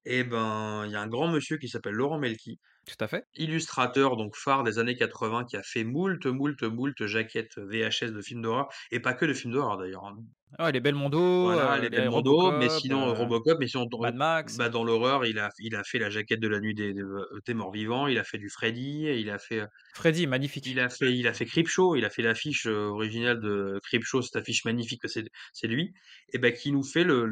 et 0.06 0.24
ben, 0.24 0.86
il 0.86 0.92
y 0.92 0.96
a 0.96 1.02
un 1.02 1.08
grand 1.08 1.28
monsieur 1.30 1.58
qui 1.58 1.70
s'appelle 1.70 1.94
Laurent 1.94 2.20
Melki, 2.20 2.60
Tout 2.98 3.04
à 3.04 3.08
fait. 3.08 3.28
illustrateur 3.36 4.16
donc 4.18 4.38
phare 4.38 4.64
des 4.64 4.80
années 4.80 4.96
80 4.96 5.44
qui 5.46 5.58
a 5.58 5.64
fait 5.64 5.84
moult, 5.84 6.26
moult, 6.28 6.64
moult 6.64 7.06
jaquettes 7.06 7.58
VHS 7.58 8.14
de 8.14 8.22
films 8.22 8.42
d'horreur 8.42 8.70
et 8.92 9.02
pas 9.02 9.14
que 9.14 9.26
de 9.26 9.34
films 9.34 9.54
d'horreur 9.54 9.78
d'ailleurs, 9.78 10.06
hein. 10.06 10.18
Ouais, 10.60 10.72
les 10.72 10.80
Belmondo, 10.82 11.20
Voilà, 11.42 11.78
heu, 11.78 11.80
les 11.80 11.90
les 11.92 12.08
Belmondo, 12.08 12.52
mais 12.54 12.70
Robocop, 12.70 12.70
sinon, 12.70 13.10
heu, 13.10 13.12
heu, 13.12 13.14
Robocop, 13.14 13.58
mais 13.60 13.68
sinon 13.68 13.86
dans 13.86 14.00
Mad 14.00 14.16
Max. 14.16 14.58
bah, 14.58 14.70
dans 14.70 14.84
l'horreur, 14.84 15.26
il 15.26 15.40
a 15.40 15.50
il 15.60 15.76
a 15.76 15.84
fait 15.84 16.00
la 16.00 16.10
jaquette 16.10 16.40
de 16.40 16.48
La 16.48 16.60
Nuit 16.60 16.74
des 16.76 16.94
des, 16.94 17.02
des 17.46 17.54
Morts 17.54 17.72
Vivants, 17.72 18.08
il 18.08 18.18
a 18.20 18.24
fait 18.24 18.38
du 18.38 18.50
Freddy, 18.50 19.04
il 19.06 19.30
a 19.30 19.40
fait, 19.40 19.64
Freddy, 19.94 20.28
il 20.64 20.80
magnifique. 20.80 20.80
a 20.80 20.90
fait 20.90 21.14
il 21.14 21.28
a 21.28 21.34
fait 21.34 21.46
Creepshow, 21.46 21.96
il 21.96 22.06
a 22.06 22.10
fait 22.10 22.22
l'affiche, 22.24 22.66
originale 22.68 23.40
de 23.42 23.80
Creepshow, 23.84 24.22
cette 24.24 24.36
affiche 24.38 24.66
magnifique 24.66 25.02
que 25.02 25.08
c'est 25.08 25.26
c'est 25.54 25.68
lui 25.68 25.94
et 26.34 26.40
bah, 26.40 26.52
qui 26.52 26.72
nous 26.72 26.84
fait 26.84 27.04
le 27.04 27.26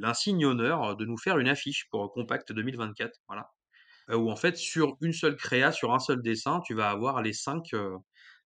l'insigne 0.00 0.44
honneur 0.46 0.96
de 0.96 1.04
nous 1.06 1.18
faire 1.18 1.38
une 1.38 1.48
affiche 1.48 1.86
pour 1.90 2.12
Compact 2.12 2.52
2024, 2.52 3.18
voilà. 3.28 3.48
Heu, 4.10 4.16
où 4.16 4.30
en 4.30 4.36
fait 4.36 4.56
sur 4.56 4.96
une 5.00 5.12
seule 5.12 5.36
créa, 5.36 5.72
sur 5.72 5.92
un 5.94 5.98
seul 6.00 6.22
dessin, 6.22 6.60
tu 6.64 6.74
vas 6.74 6.90
avoir 6.90 7.22
les 7.22 7.32
5, 7.32 7.74
heu, 7.74 7.96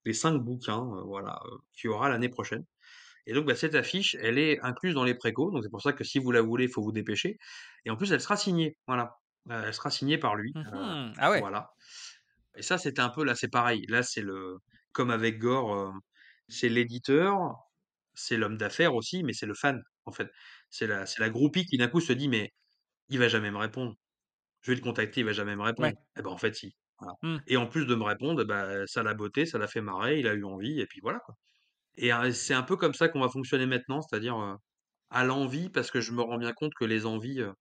les 0.04 0.12
5 0.14 0.38
bouquins, 0.38 0.80
heu, 0.82 1.02
voilà, 1.06 1.40
qu'il 1.74 1.90
y 1.90 1.92
aura 1.92 2.08
l'année 2.08 2.28
prochaine. 2.30 2.64
Et 3.26 3.34
donc, 3.34 3.46
bah, 3.46 3.56
cette 3.56 3.74
affiche, 3.74 4.16
elle 4.20 4.38
est 4.38 4.60
incluse 4.62 4.94
dans 4.94 5.04
les 5.04 5.14
précos, 5.14 5.50
donc 5.52 5.62
c'est 5.64 5.70
pour 5.70 5.82
ça 5.82 5.92
que 5.92 6.04
si 6.04 6.18
vous 6.18 6.32
la 6.32 6.42
voulez, 6.42 6.64
il 6.64 6.70
faut 6.72 6.82
vous 6.82 6.92
dépêcher. 6.92 7.36
Et 7.84 7.90
en 7.90 7.96
plus, 7.96 8.12
elle 8.12 8.20
sera 8.20 8.36
signée, 8.36 8.76
voilà. 8.88 9.12
Elle 9.50 9.74
sera 9.74 9.90
signée 9.90 10.18
par 10.18 10.36
lui, 10.36 10.54
Mmh. 10.54 11.14
Ah 11.18 11.30
ouais. 11.30 11.44
voilà. 11.44 11.70
Et 12.56 12.62
ça, 12.62 12.78
c'était 12.78 13.00
un 13.00 13.10
peu 13.10 13.24
là, 13.24 13.34
c'est 13.34 13.48
pareil. 13.50 13.84
Là, 13.88 14.02
c'est 14.02 14.22
le 14.22 14.58
comme 14.92 15.10
avec 15.10 15.38
Gore, 15.38 15.94
c'est 16.48 16.68
l'éditeur, 16.68 17.56
c'est 18.14 18.36
l'homme 18.36 18.56
d'affaires 18.58 18.94
aussi, 18.94 19.22
mais 19.24 19.32
c'est 19.32 19.46
le 19.46 19.54
fan, 19.54 19.82
en 20.06 20.12
fait. 20.12 20.28
C'est 20.70 20.86
la 20.86 21.06
c'est 21.06 21.20
la 21.20 21.30
groupie 21.30 21.64
qui 21.66 21.78
d'un 21.78 21.88
coup 21.88 22.00
se 22.00 22.12
dit: 22.12 22.28
«Mais 22.28 22.52
il 23.10 23.18
va 23.20 23.28
jamais 23.28 23.50
me 23.52 23.58
répondre. 23.58 23.94
Je 24.62 24.70
vais 24.72 24.76
le 24.76 24.82
contacter, 24.82 25.20
il 25.20 25.24
va 25.26 25.32
jamais 25.32 25.56
me 25.56 25.62
répondre». 25.62 25.92
Ouais. 25.92 25.94
Et 26.18 26.22
bah, 26.22 26.30
en 26.30 26.38
fait, 26.38 26.54
si, 26.54 26.74
voilà. 26.98 27.14
Mmh. 27.22 27.38
Et 27.46 27.56
en 27.56 27.66
plus 27.66 27.86
de 27.86 27.94
me 27.94 28.04
répondre, 28.04 28.44
bah, 28.44 28.86
ça 28.86 29.02
l'a 29.02 29.14
botté, 29.14 29.46
ça 29.46 29.58
l'a 29.58 29.68
fait 29.68 29.80
marrer, 29.82 30.20
il 30.20 30.28
a 30.28 30.34
eu 30.34 30.44
envie 30.44 30.80
et 30.80 30.86
puis 30.86 31.00
voilà, 31.02 31.20
quoi. 31.20 31.34
Et 31.96 32.10
c'est 32.32 32.54
un 32.54 32.62
peu 32.64 32.76
comme 32.76 32.94
ça 32.94 33.08
qu'on 33.08 33.20
va 33.20 33.28
fonctionner 33.30 33.66
maintenant, 33.66 34.02
c'est-à-dire, 34.02 34.36
à 35.10 35.24
l'envie 35.24 35.70
parce 35.70 35.90
que 35.90 36.00
je 36.00 36.12
me 36.12 36.22
rends 36.22 36.38
bien 36.38 36.52
compte 36.54 36.72
que 36.78 36.84
les 36.86 37.06
envies, 37.06 37.40
heu, 37.40 37.52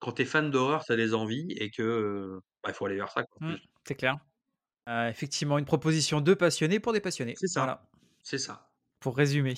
quand 0.00 0.12
tu 0.14 0.22
es 0.22 0.26
fan 0.26 0.50
d'horreur, 0.50 0.84
tu 0.84 0.92
as 0.92 0.96
des 0.96 1.14
envies 1.14 1.52
et 1.58 1.70
que, 1.70 2.38
bah, 2.64 2.70
il 2.70 2.74
faut 2.74 2.86
aller 2.86 2.96
vers 2.96 3.10
ça, 3.10 3.24
Mmh. 3.40 3.54
C'est 3.86 3.94
clair. 3.96 4.18
Effectivement, 4.88 5.58
une 5.58 5.64
proposition 5.64 6.20
de 6.20 6.34
passionnés 6.34 6.80
pour 6.80 6.92
des 6.92 7.00
passionnés. 7.00 7.34
C'est 7.36 7.48
ça, 7.48 7.60
Voilà, 7.60 7.82
c'est 8.22 8.38
ça. 8.38 8.68
pour 9.00 9.16
résumer. 9.16 9.54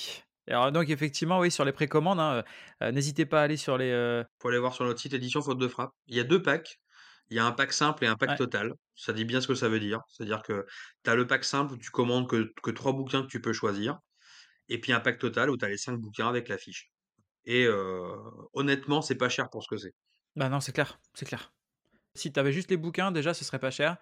Alors 0.48 0.72
donc 0.72 0.88
effectivement, 0.90 1.38
oui, 1.40 1.50
sur 1.50 1.64
les 1.64 1.72
précommandes, 1.72 2.20
hein, 2.20 2.44
n'hésitez 2.92 3.26
pas 3.26 3.40
à 3.40 3.44
aller 3.44 3.56
sur 3.56 3.78
les, 3.78 3.90
heu 3.90 4.24
Faut 4.40 4.48
aller 4.48 4.58
voir 4.58 4.74
sur 4.74 4.84
notre 4.84 5.00
site 5.00 5.14
édition 5.14 5.40
faute 5.42 5.58
de 5.58 5.68
frappe. 5.68 5.90
Il 6.06 6.16
y 6.16 6.20
a 6.20 6.24
2 6.24 6.42
packs. 6.42 6.78
Il 7.30 7.36
y 7.36 7.40
a 7.40 7.46
un 7.46 7.52
pack 7.52 7.72
simple 7.72 8.04
et 8.04 8.06
un 8.08 8.16
pack 8.16 8.34
ouais. 8.34 8.36
total. 8.36 8.74
Ça 8.94 9.12
dit 9.12 9.24
bien 9.24 9.40
ce 9.40 9.48
que 9.48 9.54
ça 9.54 9.68
veut 9.68 9.80
dire. 9.80 10.00
C'est-à-dire 10.08 10.42
que 10.42 10.66
tu 11.04 11.10
as 11.10 11.14
le 11.16 11.26
pack 11.26 11.44
simple 11.44 11.74
où 11.74 11.78
tu 11.78 11.90
commandes 11.90 12.28
que 12.28 12.52
que 12.62 12.70
3 12.70 12.92
bouquins 12.94 13.22
que 13.22 13.28
tu 13.28 13.40
peux 13.40 13.52
choisir 13.52 13.98
et 14.68 14.80
puis 14.80 14.92
un 14.92 15.00
pack 15.00 15.18
total 15.18 15.50
où 15.50 15.56
tu 15.58 15.64
as 15.66 15.68
les 15.70 15.78
5 15.78 15.98
bouquins 15.98 16.28
avec 16.28 16.48
la 16.48 16.58
fiche. 16.58 16.92
Et 17.46 17.68
honnêtement, 18.54 19.02
c'est 19.02 19.16
pas 19.16 19.28
cher 19.30 19.50
pour 19.50 19.62
ce 19.64 19.68
que 19.68 19.78
c'est. 19.78 19.94
Bah, 20.36 20.48
non, 20.48 20.60
c'est 20.60 20.72
clair, 20.72 21.00
c'est 21.14 21.26
clair. 21.26 21.54
Si 22.14 22.32
tu 22.32 22.40
avais 22.40 22.52
juste 22.52 22.70
les 22.70 22.76
bouquins, 22.78 23.12
déjà, 23.12 23.34
ce 23.34 23.44
serait 23.44 23.60
pas 23.60 23.70
cher. 23.72 23.98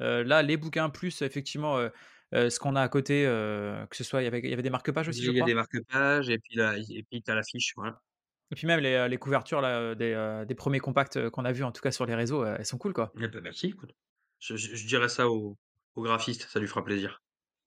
Là, 0.00 0.42
les 0.42 0.56
bouquins 0.58 0.90
plus 0.90 1.22
effectivement, 1.22 1.78
ce 2.32 2.58
qu'on 2.60 2.76
a 2.76 2.82
à 2.82 2.88
côté, 2.90 3.24
que 3.26 3.96
ce 3.96 4.04
soit 4.04 4.22
il 4.22 4.26
y 4.26 4.28
avait 4.28 4.40
il 4.40 4.50
y 4.50 4.52
avait 4.54 4.62
des 4.62 4.70
marque-pages 4.70 5.08
aussi, 5.08 5.24
je 5.26 5.30
Il 5.30 5.34
y 5.34 5.40
a 5.40 5.42
des 5.42 5.54
crois? 5.54 5.54
marque-pages 5.54 6.28
et 6.30 6.38
puis 6.38 6.58
et 6.60 7.02
puis 7.04 7.22
tu 7.22 7.30
as 7.30 7.34
la 7.34 7.42
fiche, 7.42 7.72
voilà. 7.76 8.00
Et 8.50 8.54
puis 8.54 8.66
même 8.66 8.80
les, 8.80 9.08
les 9.08 9.18
couvertures 9.18 9.60
là, 9.60 9.94
des, 9.94 10.12
heu, 10.12 10.46
des 10.46 10.54
1ers 10.54 10.80
compacts, 10.80 11.28
qu'on 11.30 11.44
a 11.44 11.52
vus 11.52 11.64
en 11.64 11.72
tout 11.72 11.82
cas 11.82 11.90
sur 11.90 12.06
les 12.06 12.14
réseaux, 12.14 12.44
elles 12.44 12.64
sont 12.64 12.78
cool, 12.78 12.92
quoi. 12.92 13.12
Eh 13.20 13.28
bah, 13.28 13.40
merci, 13.42 13.68
écoute. 13.68 13.94
Je 14.40 14.56
je 14.56 14.76
je 14.76 14.86
dirai 14.86 15.08
ça 15.08 15.28
au 15.28 15.56
au 15.96 16.02
graphiste, 16.02 16.46
ça 16.48 16.60
lui 16.60 16.68
fera 16.68 16.84
plaisir. 16.84 17.22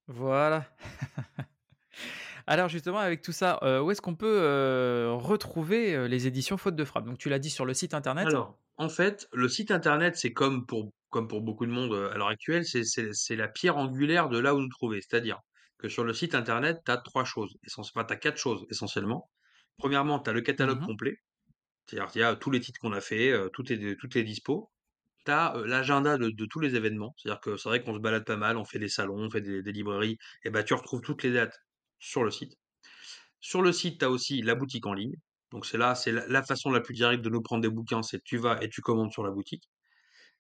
Voilà. 0.08 0.66
Alors 2.48 2.70
justement 2.70 3.00
avec 3.00 3.22
tout 3.22 3.34
ça, 3.34 3.60
où 3.84 3.92
est-ce 3.92 4.02
qu'on 4.02 4.16
peut, 4.16 5.10
retrouver, 5.14 6.08
les 6.08 6.28
éditions 6.28 6.58
Faute 6.58 6.76
de 6.76 6.86
Frappe? 6.86 7.06
Donc 7.06 7.18
tu 7.18 7.30
l'as 7.30 7.40
dit 7.40 7.50
sur 7.50 7.66
le 7.66 7.74
site 7.74 7.94
internet? 7.94 8.28
Alors, 8.28 8.58
en 8.78 8.90
fait, 8.90 9.28
le 9.32 9.48
site 9.48 9.70
internet, 9.70 10.16
c'est 10.18 10.34
comme 10.34 10.66
pour 10.66 10.92
comme 11.12 11.28
pour 11.28 11.42
beaucoup 11.42 11.66
de 11.66 11.72
monde, 11.72 11.94
à 11.94 12.18
l'heure 12.18 12.30
actuelle, 12.30 12.64
c'est 12.66 13.36
la 13.36 13.48
pierre 13.48 13.78
angulaire 13.78 14.30
de 14.30 14.40
là 14.40 14.56
où 14.56 14.60
nous 14.60 14.70
trouver. 14.70 15.02
C'est-à-dire 15.02 15.40
que 15.78 15.90
sur 15.90 16.04
le 16.04 16.14
site 16.14 16.34
internet, 16.36 16.82
tu 16.86 16.92
as 16.92 16.98
3 16.98 17.26
choses, 17.26 17.58
enfin, 17.78 18.04
tu 18.06 18.14
as 18.14 18.16
4 18.16 18.38
choses 18.38 18.66
essentiellement. 18.70 19.30
Premièrement, 19.82 20.20
tu 20.20 20.30
as 20.30 20.34
le 20.34 20.42
catalogue 20.42 20.80
Mmh 20.80 20.86
complet, 20.86 21.18
c'est-à-dire 21.88 22.12
qu'il 22.12 22.22
y 22.22 22.24
a 22.26 22.36
tous 22.36 22.52
les 22.52 22.60
titres 22.62 22.80
qu'on 22.82 22.94
a 22.94 23.02
fait, 23.02 23.32
heu, 23.32 23.50
tout 23.54 23.72
est 23.74 23.98
tout 24.00 24.18
est 24.18 24.24
dispo. 24.24 24.72
Tu 25.26 25.32
as, 25.32 25.54
l'agenda 25.66 26.18
de 26.18 26.30
de 26.32 26.46
tous 26.48 26.60
les 26.62 26.76
événements, 26.76 27.14
c'est-à-dire 27.18 27.42
que 27.42 27.58
c'est 27.58 27.70
vrai 27.70 27.84
qu'on 27.84 27.96
se 27.96 28.00
balade 28.00 28.26
pas 28.26 28.38
mal, 28.38 28.58
on 28.58 28.66
fait 28.66 28.80
des 28.80 28.90
salons, 28.90 29.18
on 29.20 29.30
fait 29.32 29.42
des 29.42 29.64
des 29.64 29.74
librairies 29.74 30.18
et 30.46 30.52
bah, 30.52 30.64
tu 30.64 30.74
retrouves 30.76 31.02
toutes 31.02 31.24
les 31.24 31.34
dates 31.34 31.58
sur 32.00 32.24
le 32.26 32.32
site. 32.32 32.54
Sur 33.42 33.62
le 33.62 33.72
site, 33.74 34.00
tu 34.00 34.06
as 34.06 34.10
aussi 34.12 34.42
la 34.42 34.56
boutique 34.56 34.86
en 34.88 34.94
ligne. 34.94 35.16
Donc 35.52 35.66
c'est 35.66 35.78
là, 35.78 35.96
c'est 35.96 36.12
la 36.14 36.28
la 36.28 36.44
façon 36.44 36.72
la 36.72 36.82
plus 36.82 36.94
directe 36.96 37.24
de 37.24 37.30
nous 37.30 37.42
prendre 37.42 37.62
des 37.64 37.70
bouquins, 37.70 38.04
c'est 38.04 38.24
tu 38.24 38.38
vas 38.38 38.62
et 38.64 38.70
tu 38.70 38.82
commandes 38.82 39.12
sur 39.12 39.24
la 39.24 39.32
boutique. 39.32 39.64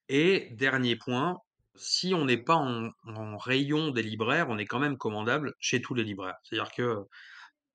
Et 0.09 0.49
dernier 0.53 0.95
point, 0.95 1.38
si 1.76 2.13
on 2.13 2.26
n'est 2.26 2.41
pas 2.43 2.55
en 2.55 2.89
en 3.05 3.38
rayon 3.38 3.91
des 3.91 4.03
libraires, 4.03 4.47
on 4.49 4.57
est 4.57 4.65
quand 4.65 4.80
même 4.80 4.97
commandable 4.97 5.53
chez 5.59 5.81
tous 5.81 5.93
les 5.95 6.03
libraires. 6.03 6.38
C'est-à-dire 6.43 6.72
que, 6.73 6.97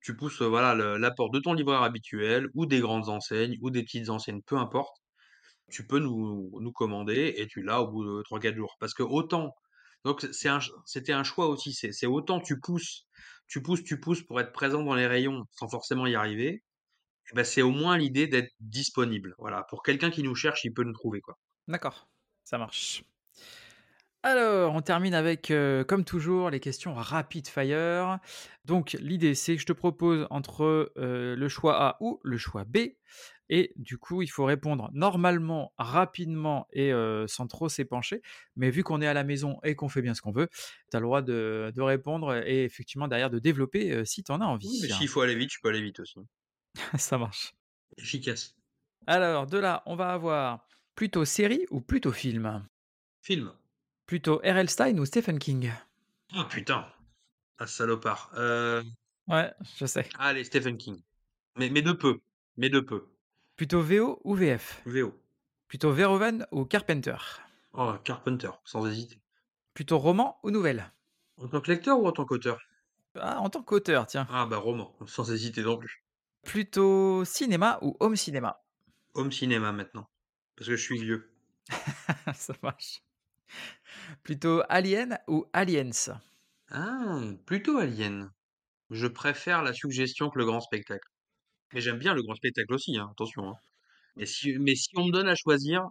tu 0.01 0.15
pousses, 0.15 0.41
voilà, 0.41 0.75
le 0.75 0.97
la 0.97 1.11
porte 1.11 1.33
de 1.33 1.39
ton 1.39 1.53
libraire 1.53 1.83
habituel 1.83 2.47
ou 2.53 2.65
des 2.65 2.79
grandes 2.79 3.09
enseignes 3.09 3.57
ou 3.61 3.69
des 3.71 3.83
petites 3.83 4.09
enseignes, 4.09 4.41
peu 4.43 4.57
importe. 4.57 4.97
Tu 5.69 5.85
peux 5.87 5.99
nous 5.99 6.71
commander 6.73 7.33
et 7.37 7.47
tu 7.47 7.61
l'as 7.61 7.81
au 7.81 7.87
bout 7.89 8.05
de 8.05 8.23
3-4 8.23 8.55
jours. 8.55 8.75
Parce 8.79 8.93
que 8.93 9.03
autant 9.03 9.53
donc 10.05 10.25
c'était 10.85 11.11
un 11.11 11.23
choix 11.23 11.47
aussi, 11.47 11.73
c'est 11.73 12.05
autant 12.05 12.39
tu 12.39 12.59
pousses, 12.61 13.07
tu 13.47 13.61
pousses, 13.61 13.83
tu 13.83 13.99
pousses 13.99 14.21
pour 14.23 14.39
être 14.39 14.53
présent 14.53 14.83
dans 14.83 14.95
les 14.95 15.07
rayons 15.07 15.43
sans 15.51 15.67
forcément 15.67 16.07
y 16.07 16.15
arriver 16.15 16.63
bah, 17.33 17.43
c'est 17.43 17.61
au 17.61 17.71
moins 17.71 17.97
l'idée 17.97 18.27
d'être 18.27 18.53
disponible. 18.59 19.35
Voilà, 19.37 19.63
pour 19.69 19.83
quelqu'un 19.83 20.09
qui 20.09 20.23
nous 20.23 20.35
cherche, 20.35 20.63
il 20.63 20.73
peut 20.73 20.83
nous 20.83 20.93
trouver. 20.93 21.21
D'accord, 21.67 22.07
ça 22.43 22.57
marche. 22.57 23.03
Alors, 24.29 24.73
on 24.75 24.81
termine 24.81 25.13
avec, 25.13 25.51
heu, 25.51 25.85
comme 25.87 26.03
toujours, 26.03 26.49
les 26.49 26.59
questions 26.59 26.93
rapid 26.93 27.47
fire. 27.47 28.19
Donc 28.65 28.97
l'idée, 28.99 29.35
c'est 29.35 29.55
que 29.55 29.61
je 29.61 29.65
te 29.65 29.71
propose 29.71 30.27
entre, 30.29 30.91
heu, 30.97 31.35
le 31.37 31.47
choix 31.47 31.81
A 31.81 31.97
ou 32.01 32.19
le 32.23 32.37
choix 32.37 32.65
B 32.65 32.77
et 33.49 33.71
du 33.77 33.97
coup, 33.97 34.21
il 34.21 34.27
faut 34.27 34.43
répondre 34.43 34.89
normalement, 34.93 35.71
rapidement 35.77 36.67
et 36.73 36.91
heu, 36.91 37.25
sans 37.29 37.47
trop 37.47 37.69
s'épancher. 37.69 38.21
Mais 38.57 38.69
vu 38.69 38.83
qu'on 38.83 39.01
est 39.01 39.07
à 39.07 39.13
la 39.13 39.23
maison 39.23 39.59
et 39.63 39.75
qu'on 39.75 39.87
fait 39.87 40.01
bien 40.01 40.13
ce 40.13 40.21
qu'on 40.21 40.33
veut, 40.33 40.49
tu 40.91 40.97
as 40.97 40.99
le 40.99 41.05
droit 41.05 41.21
de 41.21 41.71
de 41.73 41.81
répondre 41.81 42.35
et 42.45 42.65
effectivement 42.65 43.07
derrière 43.07 43.29
de 43.29 43.39
développer, 43.39 44.03
si 44.05 44.23
tu 44.23 44.31
en 44.33 44.41
as 44.41 44.45
Oui, 44.61 44.77
envie. 44.77 44.77
mais 44.79 44.89
s'il 44.89 45.07
faut 45.07 45.21
aller 45.21 45.33
vite, 45.33 45.51
je 45.51 45.57
peux 45.59 45.69
aller 45.69 45.81
vite 45.81 45.99
aussi. 45.99 46.19
Ça 46.97 47.17
marche. 47.17 47.53
Efficace. 47.97 48.55
Alors 49.05 49.47
de 49.47 49.57
là, 49.57 49.83
on 49.85 49.97
va 49.97 50.13
avoir 50.13 50.65
plutôt 50.95 51.25
série 51.25 51.65
ou 51.71 51.81
plutôt 51.81 52.13
film? 52.13 52.65
Film. 53.21 53.53
Plutôt 54.07 54.37
R.L. 54.37 54.69
Stein 54.69 54.97
ou 54.97 55.05
Stephen 55.05 55.37
King? 55.37 55.71
Ah 56.33 56.45
putain! 56.45 56.85
Ah 57.59 57.67
salopard. 57.67 58.31
Heu, 58.37 58.83
Ouais, 59.27 59.53
je 59.77 59.85
sais. 59.85 60.09
allez 60.19 60.43
Stephen 60.45 60.77
King. 60.77 61.01
Mais 61.57 61.69
mais 61.69 61.81
de 61.81 61.91
peu, 61.93 62.19
mais 62.57 62.69
de 62.69 62.79
peu. 62.79 63.07
Plutôt 63.57 63.81
VO 63.81 64.19
ou 64.23 64.35
VF? 64.35 64.81
VO. 64.85 65.13
Plutôt 65.67 65.91
Verhoeven 65.91 66.47
ou 66.51 66.65
Carpenter? 66.65 67.17
Oh 67.73 67.93
Carpenter, 68.03 68.51
sans 68.65 68.85
hésiter. 68.87 69.19
Plutôt 69.73 69.97
roman 69.99 70.39
ou 70.43 70.51
nouvelle? 70.51 70.91
En 71.37 71.47
tant 71.49 71.61
que 71.61 71.71
lecteur 71.71 71.99
ou 71.99 72.07
en 72.07 72.11
tant 72.13 72.25
qu'auteur? 72.25 72.59
Ah, 73.15 73.39
en 73.41 73.49
tant 73.49 73.63
qu'auteur, 73.63 74.07
tiens. 74.07 74.27
Ah 74.29 74.45
bah 74.45 74.57
roman, 74.57 74.95
sans 75.07 75.31
hésiter 75.31 75.61
non 75.63 75.77
plus. 75.77 76.03
Plutôt 76.43 77.25
cinéma 77.25 77.77
ou 77.81 77.97
home 77.99 78.15
cinéma? 78.15 78.63
Home 79.15 79.31
cinéma 79.31 79.71
maintenant, 79.73 80.07
parce 80.55 80.69
que 80.69 80.75
je 80.77 80.81
suis 80.81 80.99
vieux. 80.99 81.29
Ça 82.33 82.53
marche. 82.63 83.01
Plutôt 84.23 84.61
Alien 84.69 85.19
ou 85.27 85.45
Aliens? 85.53 86.19
Ah, 86.69 87.19
plutôt 87.45 87.77
Alien. 87.77 88.31
Je 88.91 89.07
préfère 89.07 89.63
la 89.63 89.73
suggestion 89.73 90.29
que 90.29 90.39
le 90.39 90.45
grand 90.45 90.61
spectacle. 90.61 91.07
Mais 91.73 91.81
j'aime 91.81 91.99
bien 91.99 92.13
le 92.15 92.23
grand 92.23 92.35
spectacle 92.35 92.73
aussi, 92.73 92.97
hein, 92.97 93.09
attention, 93.11 93.49
hein. 93.51 93.55
Mais 94.17 94.25
si 94.27 94.57
mais 94.59 94.75
si 94.75 94.89
on 94.97 95.07
me 95.07 95.11
donne 95.13 95.29
à 95.29 95.35
choisir, 95.35 95.87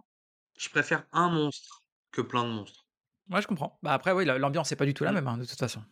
je 0.59 0.69
préfère 0.69 1.07
un 1.13 1.29
monstre 1.31 1.83
que 2.11 2.21
plein 2.21 2.43
de 2.45 2.51
monstres. 2.51 2.87
Ouais, 3.29 3.41
je 3.41 3.47
comprends. 3.47 3.77
Bah, 3.83 3.93
après, 3.93 4.11
oui, 4.13 4.25
la 4.25 4.37
l'ambiance 4.37 4.71
est 4.71 4.75
pas 4.75 4.85
du 4.85 4.93
tout 4.93 5.03
la 5.03 5.11
Mmh. 5.11 5.13
même, 5.13 5.27
hein, 5.27 5.37
de 5.37 5.45
toute 5.45 5.59
façon. 5.59 5.83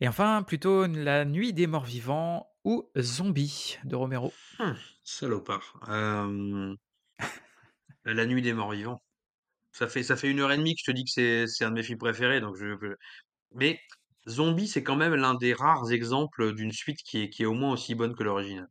Et 0.00 0.08
enfin, 0.08 0.42
plutôt 0.44 0.86
La 0.86 1.24
Nuit 1.26 1.52
des 1.54 1.66
Morts 1.68 1.84
Vivants 1.86 2.48
ou 2.64 2.90
Zombie 2.98 3.78
de 3.84 3.96
Romero? 3.96 4.38
Mmh, 4.58 4.78
salopard. 5.02 5.78
Hem 5.88 6.76
La 8.04 8.26
Nuit 8.26 8.42
des 8.42 8.52
Morts 8.52 8.70
Vivants. 8.72 9.02
Ça 9.72 9.88
fait 9.88 10.02
ça 10.02 10.16
fait 10.16 10.28
1 10.28 10.40
heure 10.40 10.52
et 10.52 10.58
demie 10.58 10.74
que 10.74 10.80
je 10.84 10.90
te 10.90 10.94
dis 10.94 11.04
que 11.04 11.10
c'est 11.10 11.46
c'est 11.46 11.64
un 11.64 11.70
de 11.70 11.76
mes 11.76 11.82
films 11.82 11.98
préférés, 11.98 12.40
donc 12.40 12.56
je 12.56 12.76
je 12.80 12.88
mais 13.54 13.80
Zombie, 14.28 14.68
c'est 14.68 14.82
quand 14.84 14.96
même 14.96 15.14
l'un 15.14 15.34
des 15.34 15.54
rares 15.54 15.90
exemples 15.92 16.54
d'une 16.54 16.72
suite 16.72 16.98
qui 17.02 17.22
est 17.22 17.30
qui 17.30 17.42
est 17.42 17.46
au 17.46 17.54
moins 17.54 17.72
aussi 17.72 17.94
bonne 17.94 18.14
que 18.14 18.22
l'original. 18.22 18.68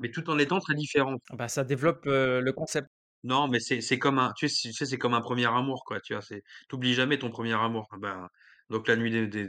Mais 0.00 0.10
tout 0.10 0.28
en 0.30 0.38
étant 0.38 0.60
très 0.60 0.74
différente. 0.74 1.22
Bah, 1.32 1.48
ça 1.48 1.64
développe, 1.64 2.04
le 2.06 2.50
concept. 2.52 2.88
Non, 3.22 3.48
mais 3.48 3.60
c'est 3.60 3.98
comme 3.98 4.18
un 4.18 4.32
tu 4.36 4.48
sais 4.48 4.72
c'est 4.72 4.98
comme 4.98 5.14
un 5.14 5.20
premier 5.20 5.46
amour, 5.46 5.84
quoi, 5.84 6.00
tu 6.00 6.14
vois? 6.14 6.22
Tu 6.22 6.94
jamais 6.94 7.18
ton 7.18 7.30
premier 7.30 7.54
amour. 7.54 7.86
Ah 7.92 7.96
ben, 7.98 8.28
donc 8.70 8.88
La 8.88 8.96
Nuit 8.96 9.10
des 9.28 9.48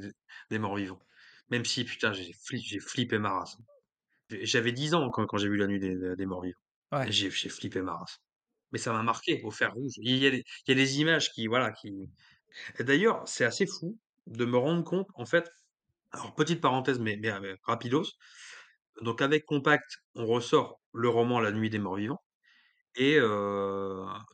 des 0.49 0.59
Morts 0.59 0.75
Vivants. 0.75 0.99
Même 1.49 1.65
si 1.65 1.85
putain, 1.85 2.13
j'ai 2.13 2.33
fli 2.33 2.59
j'ai 2.61 2.79
flippé 2.79 3.17
ma 3.17 3.31
race. 3.31 3.57
J'avais 4.31 4.71
10 4.73 4.93
ans 4.95 5.09
quand 5.11 5.25
quand 5.27 5.37
j'ai 5.37 5.49
vu 5.49 5.57
La 5.57 5.67
Nuit 5.67 5.79
des 5.79 5.95
des 6.17 6.25
Morts 6.25 6.43
Vivants. 6.43 6.59
Ouais. 6.91 7.09
J'ai 7.11 7.29
flippé 7.31 7.81
ma 7.81 7.95
race. 7.95 8.19
Mais 8.71 8.79
ça 8.79 8.93
m'a 8.93 9.03
marqué 9.03 9.41
au 9.43 9.51
fer 9.51 9.73
rouge. 9.73 9.93
Il 9.97 10.17
y 10.17 10.27
a 10.71 10.75
des 10.75 10.99
images 11.01 11.31
qui 11.33 11.47
voilà, 11.47 11.71
qui 11.71 11.91
d'ailleurs, 12.79 13.21
c'est 13.27 13.45
assez 13.45 13.65
fou 13.67 13.97
de 14.27 14.45
me 14.45 14.57
rendre 14.57 14.83
compte, 14.83 15.07
en 15.15 15.25
fait 15.25 15.49
alors 16.13 16.35
petite 16.35 16.61
parenthèse, 16.61 16.99
mais 16.99 17.17
mais 17.17 17.31
rapidos. 17.63 18.05
Donc 19.01 19.21
avec 19.21 19.45
Compact, 19.45 19.99
on 20.15 20.25
ressort 20.25 20.79
le 20.93 21.09
roman 21.09 21.39
La 21.39 21.51
Nuit 21.51 21.69
des 21.69 21.79
Morts 21.79 21.95
Vivants 21.95 22.21
et 22.95 23.19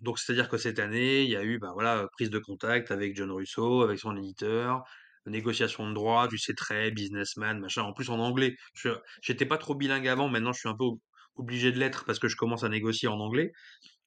donc 0.02 0.20
c'est-à-dire 0.20 0.50
que 0.50 0.58
cette 0.58 0.80
année, 0.80 1.24
il 1.24 1.30
y 1.30 1.36
a 1.36 1.44
eu, 1.44 1.60
bah, 1.60 1.72
voilà, 1.74 2.08
prise 2.14 2.30
de 2.30 2.40
contact 2.40 2.92
avec 2.92 3.16
John 3.16 3.32
Russo, 3.32 3.82
avec 3.84 4.00
son 4.00 4.16
éditeur, 4.18 4.84
négociation 5.26 5.88
de 5.90 5.94
droits, 5.94 6.28
tu 6.30 6.38
sais, 6.38 6.54
très 6.54 6.92
businessman, 6.92 7.60
machin, 7.60 7.84
en 7.84 7.94
plus 7.94 8.10
en 8.10 8.20
anglais. 8.20 8.56
Je 8.74 8.90
j'étais 9.22 9.46
pas 9.46 9.58
trop 9.58 9.76
bilingue 9.76 10.08
avant, 10.08 10.30
maintenant 10.30 10.54
je 10.54 10.60
suis 10.60 10.70
un 10.70 10.76
peu 10.76 10.86
ob 10.86 11.00
obligé 11.36 11.72
de 11.72 11.78
l'être 11.80 12.04
parce 12.06 12.18
que 12.20 12.28
je 12.28 12.36
commence 12.36 12.64
à 12.64 12.70
négocier 12.70 13.08
en 13.08 13.20
anglais. 13.20 13.52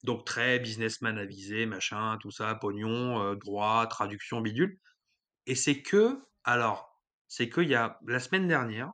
Donc 0.05 0.25
très 0.27 0.59
businessman 0.61 1.19
avisé, 1.19 1.67
machin, 1.67 2.19
tout 2.21 2.31
ça, 2.31 2.55
pognon, 2.55 3.23
heu, 3.33 3.37
droit, 3.37 3.87
traduction, 3.87 4.41
bidule 4.41 4.79
et 5.47 5.55
c'est 5.57 5.83
que 5.83 6.21
alors, 6.45 7.03
c'est 7.29 7.51
qu'il 7.51 7.69
y 7.69 7.75
a 7.77 7.99
la 8.09 8.21
semaine 8.21 8.49
dernière, 8.49 8.93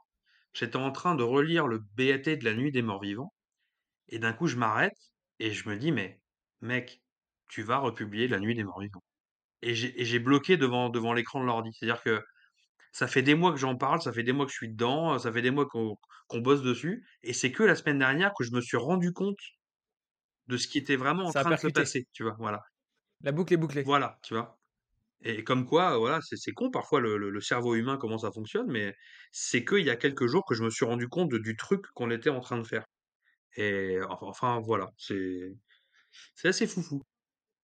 j'étais 0.55 0.77
en 0.77 0.93
train 0.93 1.15
de 1.17 1.23
relire 1.25 1.69
le 1.69 1.79
BAT 1.81 2.37
de 2.37 2.45
La 2.45 2.55
Nuit 2.55 2.73
des 2.73 2.83
Morts 2.83 3.03
Vivants 3.03 3.35
et 4.09 4.19
d'un 4.19 4.33
coup 4.33 4.47
je 4.49 4.57
m'arrête 4.57 4.95
et 5.41 5.53
je 5.53 5.69
me 5.69 5.77
dis: 5.79 5.93
«Mais 5.93 6.23
mec, 6.63 7.03
tu 7.49 7.63
vas 7.63 7.79
republier 7.79 8.29
La 8.29 8.41
Nuit 8.41 8.55
des 8.55 8.65
Morts 8.65 8.81
Vivants» 8.81 9.05
et 9.63 9.75
j'ai 9.75 10.19
bloqué 10.21 10.57
devant 10.59 10.91
devant 10.91 11.13
l'écran 11.15 11.41
de 11.41 11.47
l'ordi. 11.47 11.71
C'est-à-dire 11.75 12.03
que 12.05 12.23
ça 12.93 13.09
fait 13.09 13.23
des 13.23 13.35
mois 13.35 13.53
que 13.53 13.59
j'en 13.59 13.77
parle, 13.77 14.03
ça 14.03 14.13
fait 14.13 14.23
des 14.25 14.33
mois 14.33 14.47
que 14.47 14.53
je 14.53 14.57
suis 14.59 14.71
dedans, 14.71 15.19
ça 15.19 15.33
fait 15.33 15.43
des 15.43 15.51
mois 15.53 15.67
qu'on 15.69 15.97
bosse 16.41 16.63
dessus 16.63 17.07
et 17.23 17.33
c'est 17.35 17.53
que 17.53 17.63
la 17.65 17.75
semaine 17.77 17.99
dernière 18.01 18.33
que 18.39 18.45
je 18.45 18.53
me 18.53 18.61
suis 18.61 18.77
rendu 18.79 19.13
compte 19.13 19.39
de 20.49 20.57
ce 20.57 20.69
qui 20.69 20.79
était 20.79 20.97
vraiment 20.97 21.27
en 21.29 21.33
Ça 21.33 21.41
train 21.41 21.53
de 21.53 21.57
se 21.59 21.69
passer, 21.69 22.07
tu 22.13 22.23
vois? 22.25 22.37
Voilà. 22.39 22.63
La 23.21 23.33
boucle 23.33 23.53
est 23.53 23.59
bouclée. 23.59 23.85
Voilà, 23.85 24.19
tu 24.23 24.35
vois? 24.35 24.61
Et 25.23 25.45
comme 25.45 25.67
quoi, 25.67 25.99
voilà, 25.99 26.21
c'est 26.23 26.53
con 26.53 26.71
parfois 26.71 27.01
le 27.01 27.19
le 27.19 27.31
le 27.31 27.41
cerveau 27.43 27.75
humain, 27.77 27.99
comment 27.99 28.19
ça 28.19 28.33
fonctionne, 28.33 28.69
mais 28.71 28.95
c'est 29.33 29.65
qu'il 29.65 29.85
y 29.85 29.91
a 29.91 29.97
quelques 29.97 30.27
jours 30.27 30.45
que 30.49 30.55
je 30.55 30.65
me 30.65 30.71
suis 30.71 30.87
rendu 30.87 31.09
compte 31.09 31.31
de 31.31 31.39
du 31.39 31.57
truc 31.57 31.87
qu'on 31.95 32.11
était 32.11 32.31
en 32.31 32.41
train 32.41 32.59
de 32.59 32.65
faire 32.67 32.87
et 33.57 33.99
enfin 34.11 34.27
enfin 34.29 34.61
voilà, 34.65 34.91
c'est 34.99 35.55
c'est 36.37 36.49
assez 36.49 36.67
foufou. 36.69 37.03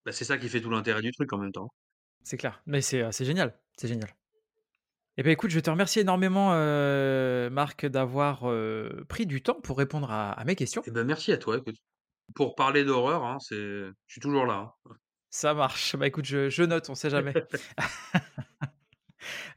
Bah, 0.06 0.12
c'est 0.12 0.24
ça 0.26 0.38
qui 0.38 0.48
fait 0.50 0.60
tout 0.62 0.70
l'intérêt 0.70 1.02
du 1.02 1.12
truc 1.12 1.32
en 1.34 1.38
même 1.38 1.52
temps. 1.52 1.68
C'est 2.24 2.36
clair. 2.36 2.62
Mais 2.66 2.80
c'est, 2.82 3.10
c'est 3.12 3.24
génial, 3.24 3.58
c'est 3.76 3.88
génial. 3.88 4.10
Eh 5.18 5.22
beh, 5.22 5.32
écoute, 5.32 5.50
je 5.50 5.60
te 5.60 5.68
remercie 5.70 6.00
énormément, 6.00 6.52
heu, 6.54 7.50
Marc, 7.50 7.84
d'avoir, 7.86 8.46
pris 9.08 9.26
du 9.26 9.42
temps 9.42 9.60
pour 9.60 9.78
répondre 9.78 10.10
à 10.10 10.32
à 10.32 10.44
mes 10.44 10.54
questions. 10.56 10.84
Et 10.84 10.90
ben, 10.92 11.04
merci 11.04 11.32
à 11.32 11.38
toi, 11.38 11.58
écoute. 11.58 11.76
Pour 12.34 12.54
parler 12.54 12.84
d'horreur, 12.84 13.24
hein, 13.24 13.38
c'est 13.40 13.56
je 13.56 13.92
suis 14.06 14.20
toujours 14.20 14.46
là, 14.46 14.72
hein. 14.88 14.94
Ça 15.34 15.54
marche. 15.54 15.96
Bah, 15.96 16.06
écoute, 16.06 16.26
je 16.26 16.50
je 16.50 16.62
note, 16.62 16.90
on 16.90 16.94
sait 16.94 17.08
jamais. 17.08 17.32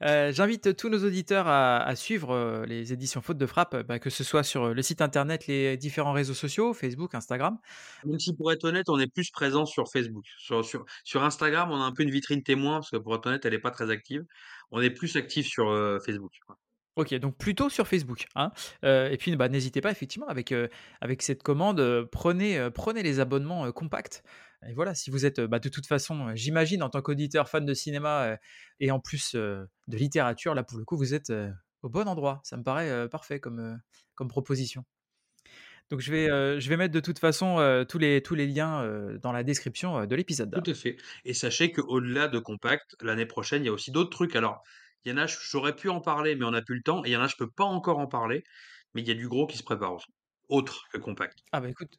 Heu, 0.01 0.31
j'invite 0.31 0.77
tous 0.77 0.87
nos 0.87 1.03
auditeurs 1.03 1.47
à 1.47 1.83
à 1.83 1.95
suivre, 1.95 2.33
heu, 2.33 2.65
les 2.65 2.93
éditions 2.93 3.21
Faute 3.21 3.37
de 3.37 3.45
frappe, 3.45 3.75
bah, 3.85 3.99
que 3.99 4.09
ce 4.09 4.23
soit 4.23 4.43
sur, 4.43 4.73
le 4.73 4.81
site 4.81 5.01
internet, 5.01 5.47
les 5.47 5.75
différents 5.75 6.13
réseaux 6.13 6.33
sociaux, 6.33 6.73
Facebook, 6.73 7.13
Instagram. 7.13 7.57
Même 8.05 8.19
si 8.19 8.33
pour 8.33 8.53
être 8.53 8.63
honnête, 8.63 8.87
on 8.87 8.97
est 8.99 9.11
plus 9.11 9.31
présent 9.31 9.65
sur 9.65 9.91
Facebook. 9.91 10.25
Sur 10.37 10.63
sur 10.63 10.85
sur 11.03 11.23
Instagram, 11.23 11.69
on 11.71 11.81
a 11.81 11.83
un 11.83 11.91
peu 11.91 12.03
une 12.03 12.11
vitrine 12.11 12.41
témoin 12.41 12.75
parce 12.75 12.91
que 12.91 12.97
pour 12.97 13.13
être 13.15 13.27
honnête, 13.27 13.45
elle 13.45 13.53
est 13.53 13.59
pas 13.59 13.71
très 13.71 13.89
active. 13.89 14.23
On 14.71 14.81
est 14.81 14.91
plus 14.91 15.17
actif 15.17 15.45
sur, 15.45 15.65
Facebook. 16.05 16.31
OK, 16.95 17.13
donc 17.15 17.37
plutôt 17.37 17.69
sur 17.69 17.87
Facebook, 17.87 18.27
hein? 18.35 18.51
Heu, 18.85 19.09
et 19.11 19.17
puis, 19.17 19.35
bah, 19.35 19.49
n'hésitez 19.49 19.81
pas 19.81 19.91
effectivement 19.91 20.27
avec, 20.27 20.53
heu, 20.53 20.69
avec 21.01 21.21
cette 21.21 21.43
commande, 21.43 21.79
heu, 21.81 22.07
prenez, 22.09 22.69
prenez 22.73 23.03
les 23.03 23.19
abonnements, 23.19 23.65
heu, 23.65 23.71
Compact 23.73 24.23
et 24.67 24.73
voilà, 24.73 24.95
si 24.95 25.11
vous 25.11 25.25
êtes, 25.27 25.41
bah, 25.41 25.59
de 25.59 25.69
toute 25.69 25.85
façon, 25.85 26.33
j'imagine 26.35 26.81
en 26.81 26.89
tant 26.89 27.01
qu'auditeur 27.01 27.49
fan 27.49 27.65
de 27.65 27.73
cinéma, 27.75 28.37
et 28.79 28.89
en 28.89 28.99
plus, 28.99 29.35
de 29.35 29.67
littérature, 29.89 30.55
là 30.55 30.63
pour 30.63 30.79
le 30.79 30.85
coup, 30.85 30.97
vous 30.97 31.13
êtes, 31.13 31.31
au 31.83 31.89
bon 31.89 32.07
endroit. 32.07 32.41
Ça 32.43 32.57
me 32.57 32.63
paraît, 32.63 33.07
parfait 33.09 33.39
comme, 33.39 33.79
comme 34.15 34.27
proposition. 34.27 34.83
Donc 35.91 35.99
je 35.99 36.11
vais, 36.11 36.59
je 36.59 36.69
vais 36.69 36.77
mettre 36.77 36.95
de 36.95 36.99
toute 36.99 37.19
façon, 37.19 37.85
tous 37.87 37.99
les 37.99 38.23
tous 38.23 38.33
les 38.33 38.47
liens, 38.47 38.89
dans 39.21 39.31
la 39.31 39.43
description, 39.43 40.07
de 40.07 40.15
l'épisode. 40.15 40.59
Tout 40.63 40.71
à 40.71 40.73
fait 40.73 40.97
et 41.25 41.35
sachez 41.35 41.71
qu'au-delà 41.71 42.27
de 42.27 42.39
Compact, 42.39 42.95
l'année 43.01 43.27
prochaine, 43.27 43.61
il 43.61 43.65
y 43.67 43.69
a 43.69 43.73
aussi 43.73 43.91
d'autres 43.91 44.09
trucs. 44.09 44.35
Alors, 44.35 44.63
il 45.05 45.11
y 45.11 45.13
en 45.15 45.17
a, 45.17 45.27
j'aurais 45.27 45.75
pu 45.75 45.89
en 45.89 46.01
parler, 46.01 46.35
mais 46.35 46.45
on 46.45 46.51
n'a 46.51 46.61
plus 46.61 46.75
le 46.77 46.83
temps 46.83 47.03
et 47.05 47.09
il 47.09 47.13
y 47.13 47.17
en 47.17 47.21
a, 47.21 47.27
je 47.27 47.35
peux 47.37 47.49
pas 47.49 47.63
encore 47.65 47.99
en 47.99 48.07
parler, 48.07 48.43
mais 48.93 49.01
il 49.01 49.07
y 49.07 49.11
a 49.11 49.15
du 49.15 49.27
gros 49.27 49.47
qui 49.47 49.57
se 49.57 49.63
prépare 49.63 49.93
aussi, 49.93 50.11
autre 50.49 50.85
que 50.91 50.97
Compact. 50.97 51.39
Ah 51.51 51.61
bah, 51.61 51.69
écoute, 51.69 51.97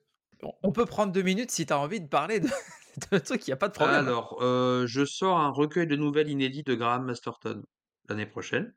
on 0.63 0.73
peut 0.73 0.87
prendre 0.87 1.13
2 1.13 1.23
minutes 1.23 1.51
si 1.51 1.67
tu 1.67 1.73
as 1.73 1.79
envie 1.79 2.01
de 2.01 2.09
parler 2.09 2.41
de 2.41 2.49
de 3.13 3.19
trucs, 3.19 3.47
il 3.47 3.51
y 3.51 3.55
a 3.55 3.57
pas 3.57 3.69
de 3.69 3.75
problème. 3.75 4.07
Alors, 4.07 4.43
heu, 4.43 4.87
je 4.87 5.05
sors 5.05 5.39
un 5.39 5.51
recueil 5.51 5.87
de 5.87 5.97
nouvelles 5.97 6.29
inédit 6.29 6.63
de 6.63 6.75
Graham 6.75 7.05
Masterton 7.07 7.63
l'année 8.09 8.27
prochaine, 8.27 8.73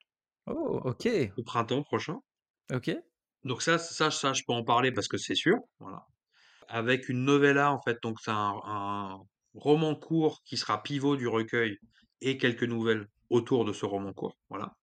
Oh, 0.47 0.81
OK, 0.83 1.07
au 1.37 1.41
printemps 1.43 1.81
prochain. 1.81 2.19
OK. 2.71 2.89
Donc 3.43 3.61
ça 3.61 3.77
ça 3.77 4.11
ça, 4.11 4.33
je 4.33 4.43
peux 4.45 4.53
en 4.53 4.63
parler 4.63 4.91
parce 4.91 5.07
que 5.07 5.17
c'est 5.17 5.35
sûr, 5.35 5.57
voilà. 5.79 6.05
Avec 6.69 7.09
une 7.09 7.25
novella, 7.25 7.73
en 7.73 7.81
fait, 7.81 7.97
donc 8.03 8.19
c'est 8.21 8.31
un 8.31 8.59
un 8.65 9.19
roman 9.53 9.95
court 9.95 10.41
qui 10.45 10.57
sera 10.57 10.83
pivot 10.83 11.17
du 11.17 11.27
recueil 11.27 11.77
et 12.21 12.37
quelques 12.37 12.63
nouvelles 12.63 13.07
autour 13.29 13.65
de 13.65 13.73
ce 13.73 13.85
roman 13.85 14.13
court, 14.13 14.37
voilà. 14.49 14.73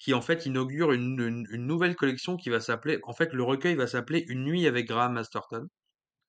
Qui, 0.00 0.14
en 0.14 0.22
fait, 0.22 0.46
inaugure 0.46 0.92
une 0.92 1.20
une 1.20 1.46
une 1.50 1.66
nouvelle 1.66 1.96
collection 1.96 2.36
qui 2.36 2.50
va 2.50 2.60
s'appeler 2.60 3.00
en 3.04 3.14
fait, 3.14 3.32
le 3.34 3.42
recueil 3.44 3.76
va 3.76 3.86
s'appeler 3.88 4.24
Une 4.28 4.44
nuit 4.44 4.66
avec 4.68 4.86
Graham 4.88 5.14
Masterton 5.14 5.66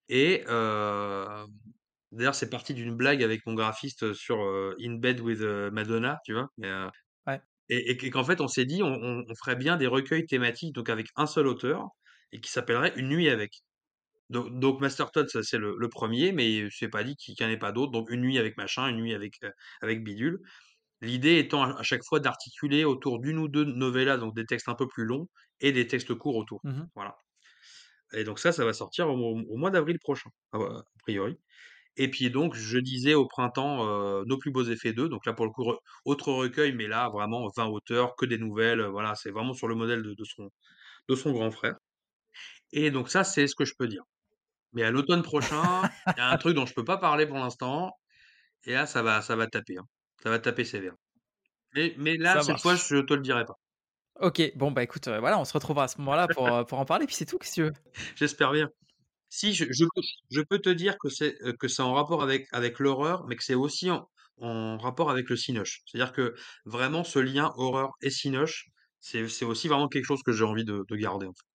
et 0.10 0.44
heu 0.50 1.46
D'ailleurs, 2.14 2.36
c'est 2.36 2.50
parti 2.52 2.74
d'une 2.76 2.96
blague 2.96 3.24
avec 3.24 3.46
mon 3.48 3.54
graphiste, 3.56 4.14
sur, 4.14 4.42
heu, 4.44 4.76
In 4.82 4.96
Bed 4.96 5.22
with, 5.22 5.42
heu, 5.42 5.72
Madonna, 5.72 6.20
tu 6.26 6.34
vois? 6.34 6.48
Mais, 6.58 6.70
Ouais. 7.28 7.42
et 7.70 7.92
et 7.92 8.10
qu'en 8.12 8.24
fait, 8.24 8.42
on 8.42 8.48
s'est 8.48 8.66
dit: 8.66 8.84
«On 8.84 8.88
on 8.94 9.26
on 9.30 9.36
ferait 9.36 9.56
bien 9.58 9.78
des 9.78 9.88
recueils 9.88 10.26
thématiques, 10.26 10.76
donc 10.76 10.90
avec 10.90 11.08
un 11.16 11.28
seul 11.28 11.48
auteur 11.48 11.88
et 12.32 12.42
qui 12.42 12.52
s'appellerait 12.52 12.94
Une 12.98 13.10
nuit 13.10 13.30
avec». 13.30 13.52
Donc 14.30 14.60
donc 14.60 14.82
Masterton, 14.82 15.26
ça 15.28 15.44
c'est 15.44 15.58
le 15.60 15.76
le 15.78 15.90
1er, 15.90 16.32
mais 16.34 16.68
c'est 16.72 16.90
pas 16.90 17.04
dit 17.04 17.16
qu'il 17.18 17.36
y 17.42 17.46
en 17.46 17.50
ait 17.50 17.58
pas 17.60 17.72
d'autres, 17.74 17.92
donc 17.94 18.10
Une 18.12 18.22
nuit 18.22 18.40
avec 18.40 18.58
machin, 18.58 18.88
Une 18.90 18.98
nuit 18.98 19.14
avec, 19.16 19.36
avec 19.82 20.04
bidule. 20.04 20.40
L'idée 21.02 21.38
étant 21.40 21.64
à 21.64 21.84
chaque 21.84 22.04
fois 22.08 22.20
d'articuler 22.20 22.86
autour 22.86 23.20
d'1 23.20 23.40
ou 23.40 23.48
2 23.50 23.66
novellas, 23.66 24.18
donc 24.18 24.36
des 24.36 24.46
textes 24.46 24.70
un 24.70 24.76
peu 24.76 24.88
plus 24.88 25.06
longs 25.06 25.28
et 25.60 25.72
des 25.72 25.88
textes 25.88 26.14
courts 26.16 26.36
autour. 26.38 26.64
Mmh 26.64 26.92
Voilà 26.96 27.16
et 28.14 28.24
donc 28.24 28.40
ça, 28.40 28.52
ça 28.52 28.66
va 28.66 28.74
sortir 28.74 29.10
au 29.10 29.58
mois 29.58 29.72
d'avril 29.72 29.98
prochain, 30.00 30.30
a 30.54 30.58
a 30.58 30.84
priori 31.04 31.38
et 31.98 32.10
puis 32.12 32.32
donc 32.32 32.56
je 32.56 32.80
disais 32.80 33.16
au 33.16 33.28
printemps, 33.28 33.86
heu, 33.88 34.24
Nos 34.28 34.38
plus 34.40 34.52
beaux 34.52 34.64
effets 34.66 34.94
2, 34.94 35.10
donc 35.10 35.26
là 35.28 35.34
pour 35.34 35.46
le 35.46 35.52
coup 35.52 35.64
re 35.66 35.80
autre 36.06 36.32
recueil, 36.34 36.74
mais 36.74 36.88
là 36.88 37.10
vraiment 37.10 37.48
20 37.58 37.68
auteurs, 37.68 38.16
que 38.18 38.26
des 38.28 38.38
nouvelles, 38.40 38.82
heu, 38.82 38.88
voilà, 38.90 39.16
c'est 39.16 39.32
vraiment 39.32 39.54
sur 39.54 39.68
le 39.70 39.76
modèle 39.76 40.04
de 40.04 40.14
de 40.16 40.26
son 40.26 40.50
de 41.10 41.16
son 41.16 41.32
grand 41.34 41.52
frère 41.52 41.78
et 42.74 42.92
donc 42.92 43.10
ça, 43.10 43.24
c'est 43.24 43.48
ce 43.48 43.56
que 43.56 43.66
je 43.66 43.74
peux 43.78 43.88
dire. 43.88 44.04
Mais 44.74 44.84
à 44.84 44.92
l'automne 44.92 45.24
prochain, 45.24 45.86
il 46.18 46.22
y 46.22 46.24
a 46.24 46.30
un 46.32 46.38
truc 46.38 46.56
dont 46.56 46.66
je 46.68 46.74
peux 46.76 46.86
pas 46.86 46.98
parler 46.98 47.28
pour 47.28 47.38
l'instant 47.38 47.92
et 48.66 48.74
là 48.74 48.86
ça 48.88 49.04
va 49.04 49.22
ça 49.24 49.36
va 49.38 49.48
taper, 49.48 49.78
hein. 49.80 49.86
Ça 50.24 50.30
va 50.32 50.40
taper 50.40 50.66
sévère. 50.66 50.96
Mais 51.76 51.96
mais 51.98 52.18
là, 52.18 52.40
Ça 52.40 52.42
cette 52.42 52.62
fois, 52.62 52.76
je 52.76 52.98
te 53.02 53.14
le 53.16 53.22
dirai 53.22 53.46
pas. 53.46 53.60
OK, 54.20 54.52
bon, 54.56 54.72
bah, 54.72 54.84
écoute, 54.84 55.08
heu, 55.08 55.18
voilà, 55.20 55.40
on 55.40 55.46
se 55.46 55.54
retrouvera 55.54 55.86
à 55.86 55.88
ce 55.88 55.98
moment-là 56.00 56.28
pour, 56.28 56.48
heu, 56.54 56.66
pour 56.66 56.80
en 56.80 56.86
parler, 56.86 57.06
puis 57.08 57.16
c'est 57.16 57.26
tout, 57.26 57.38
que 57.38 57.48
tu 57.52 57.64
veux? 57.64 57.74
J'espère 58.16 58.52
bien. 58.52 58.70
Si, 59.30 59.54
je 59.54 59.66
je 59.72 59.86
peux 59.86 60.02
je 60.32 60.42
peux 60.42 60.60
te 60.60 60.70
dire 60.70 60.98
que 61.00 61.10
c'est, 61.10 61.38
heu, 61.44 61.54
que 61.54 61.68
c'est 61.70 61.84
en 61.84 61.94
rapport 61.96 62.24
avec 62.24 62.48
avec 62.54 62.80
l'horreur, 62.80 63.26
mais 63.28 63.36
que 63.38 63.44
c'est 63.44 63.56
aussi 63.56 63.92
en 63.92 64.10
en 64.40 64.78
rapport 64.80 65.12
avec 65.12 65.30
le 65.30 65.38
cinoche. 65.38 65.82
C'est-à-dire 65.88 66.14
que 66.14 66.36
vraiment 66.66 67.04
ce 67.06 67.20
lien 67.20 67.52
horreur 67.58 67.92
et 68.02 68.10
cinoche, 68.12 68.68
c'est 69.02 69.28
c'est 69.30 69.46
aussi 69.46 69.68
vraiment 69.70 69.90
quelque 69.90 70.06
chose 70.06 70.24
que 70.24 70.34
j'ai 70.34 70.46
envie 70.46 70.66
de 70.66 70.84
de 70.90 70.98
garder, 70.98 71.28
en 71.28 71.34
fait. 71.34 71.48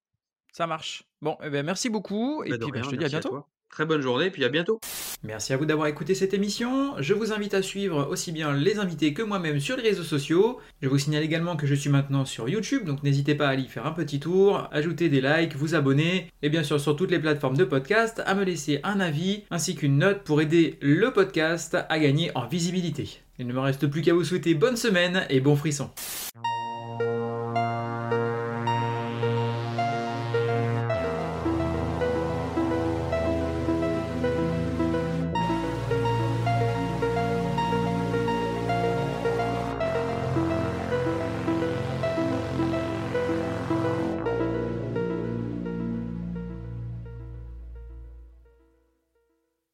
Ça 0.52 0.66
marche. 0.66 1.05
Bon, 1.20 1.36
et 1.43 1.51
beh, 1.51 1.62
merci 1.62 1.88
beaucoup 1.88 2.43
et 2.44 2.52
Bah, 2.52 2.59
de 2.59 2.66
puis, 2.66 2.72
bah, 2.72 2.82
je 2.82 2.88
te 2.88 2.97
dis 2.97 3.05
à 3.05 3.09
bientôt. 3.09 3.38
Très 3.70 3.84
bonne 3.84 4.01
journée, 4.01 4.30
puis 4.30 4.44
à 4.44 4.48
bientôt. 4.48 4.80
Merci 5.22 5.52
à 5.52 5.56
vous 5.56 5.66
d'avoir 5.66 5.88
écouté 5.88 6.14
cette 6.14 6.32
émission. 6.32 6.94
Je 6.98 7.12
vous 7.12 7.32
invite 7.32 7.52
à 7.52 7.62
suivre 7.62 8.09
aussi 8.10 8.32
bien 8.32 8.55
les 8.55 8.78
invités 8.78 9.12
que 9.12 9.22
moi-même 9.22 9.60
sur 9.60 9.76
les 9.76 9.82
réseaux 9.82 10.02
sociaux. 10.02 10.59
Je 10.80 10.88
vous 10.88 10.98
signale 10.98 11.22
également 11.22 11.56
que 11.56 11.66
je 11.66 11.74
suis 11.74 11.90
maintenant 11.90 12.24
sur 12.24 12.48
YouTube, 12.48 12.84
donc 12.84 13.02
n'hésitez 13.02 13.34
pas 13.34 13.48
à 13.48 13.51
aller 13.51 13.64
faire 13.64 13.86
un 13.86 13.93
petit 13.93 14.20
tour, 14.20 14.68
ajouter 14.72 15.09
des 15.09 15.20
likes, 15.20 15.56
vous 15.56 15.74
abonner, 15.74 16.30
et 16.43 16.48
bien 16.48 16.62
sûr 16.62 16.80
sur 16.80 16.97
toutes 16.97 17.10
les 17.10 17.18
plateformes 17.18 17.56
de 17.56 17.64
podcast, 17.64 18.22
à 18.24 18.34
me 18.34 18.44
laisser 18.44 18.80
un 18.82 19.01
avis 19.01 19.44
ainsi 19.51 19.74
qu'une 19.74 19.98
note 19.98 20.22
pour 20.22 20.40
aider 20.40 20.78
le 20.80 21.12
podcast 21.12 21.76
à 21.88 21.98
gagner 21.98 22.30
en 22.34 22.47
visibilité. 22.47 23.20
Il 23.38 23.47
ne 23.47 23.52
me 23.52 23.60
reste 23.60 23.86
plus 23.88 24.01
qu'à 24.01 24.14
vous 24.14 24.24
souhaiter 24.24 24.55
bonne 24.55 24.76
semaine 24.76 25.26
et 25.28 25.40
bon 25.40 25.56
frisson. 25.56 25.90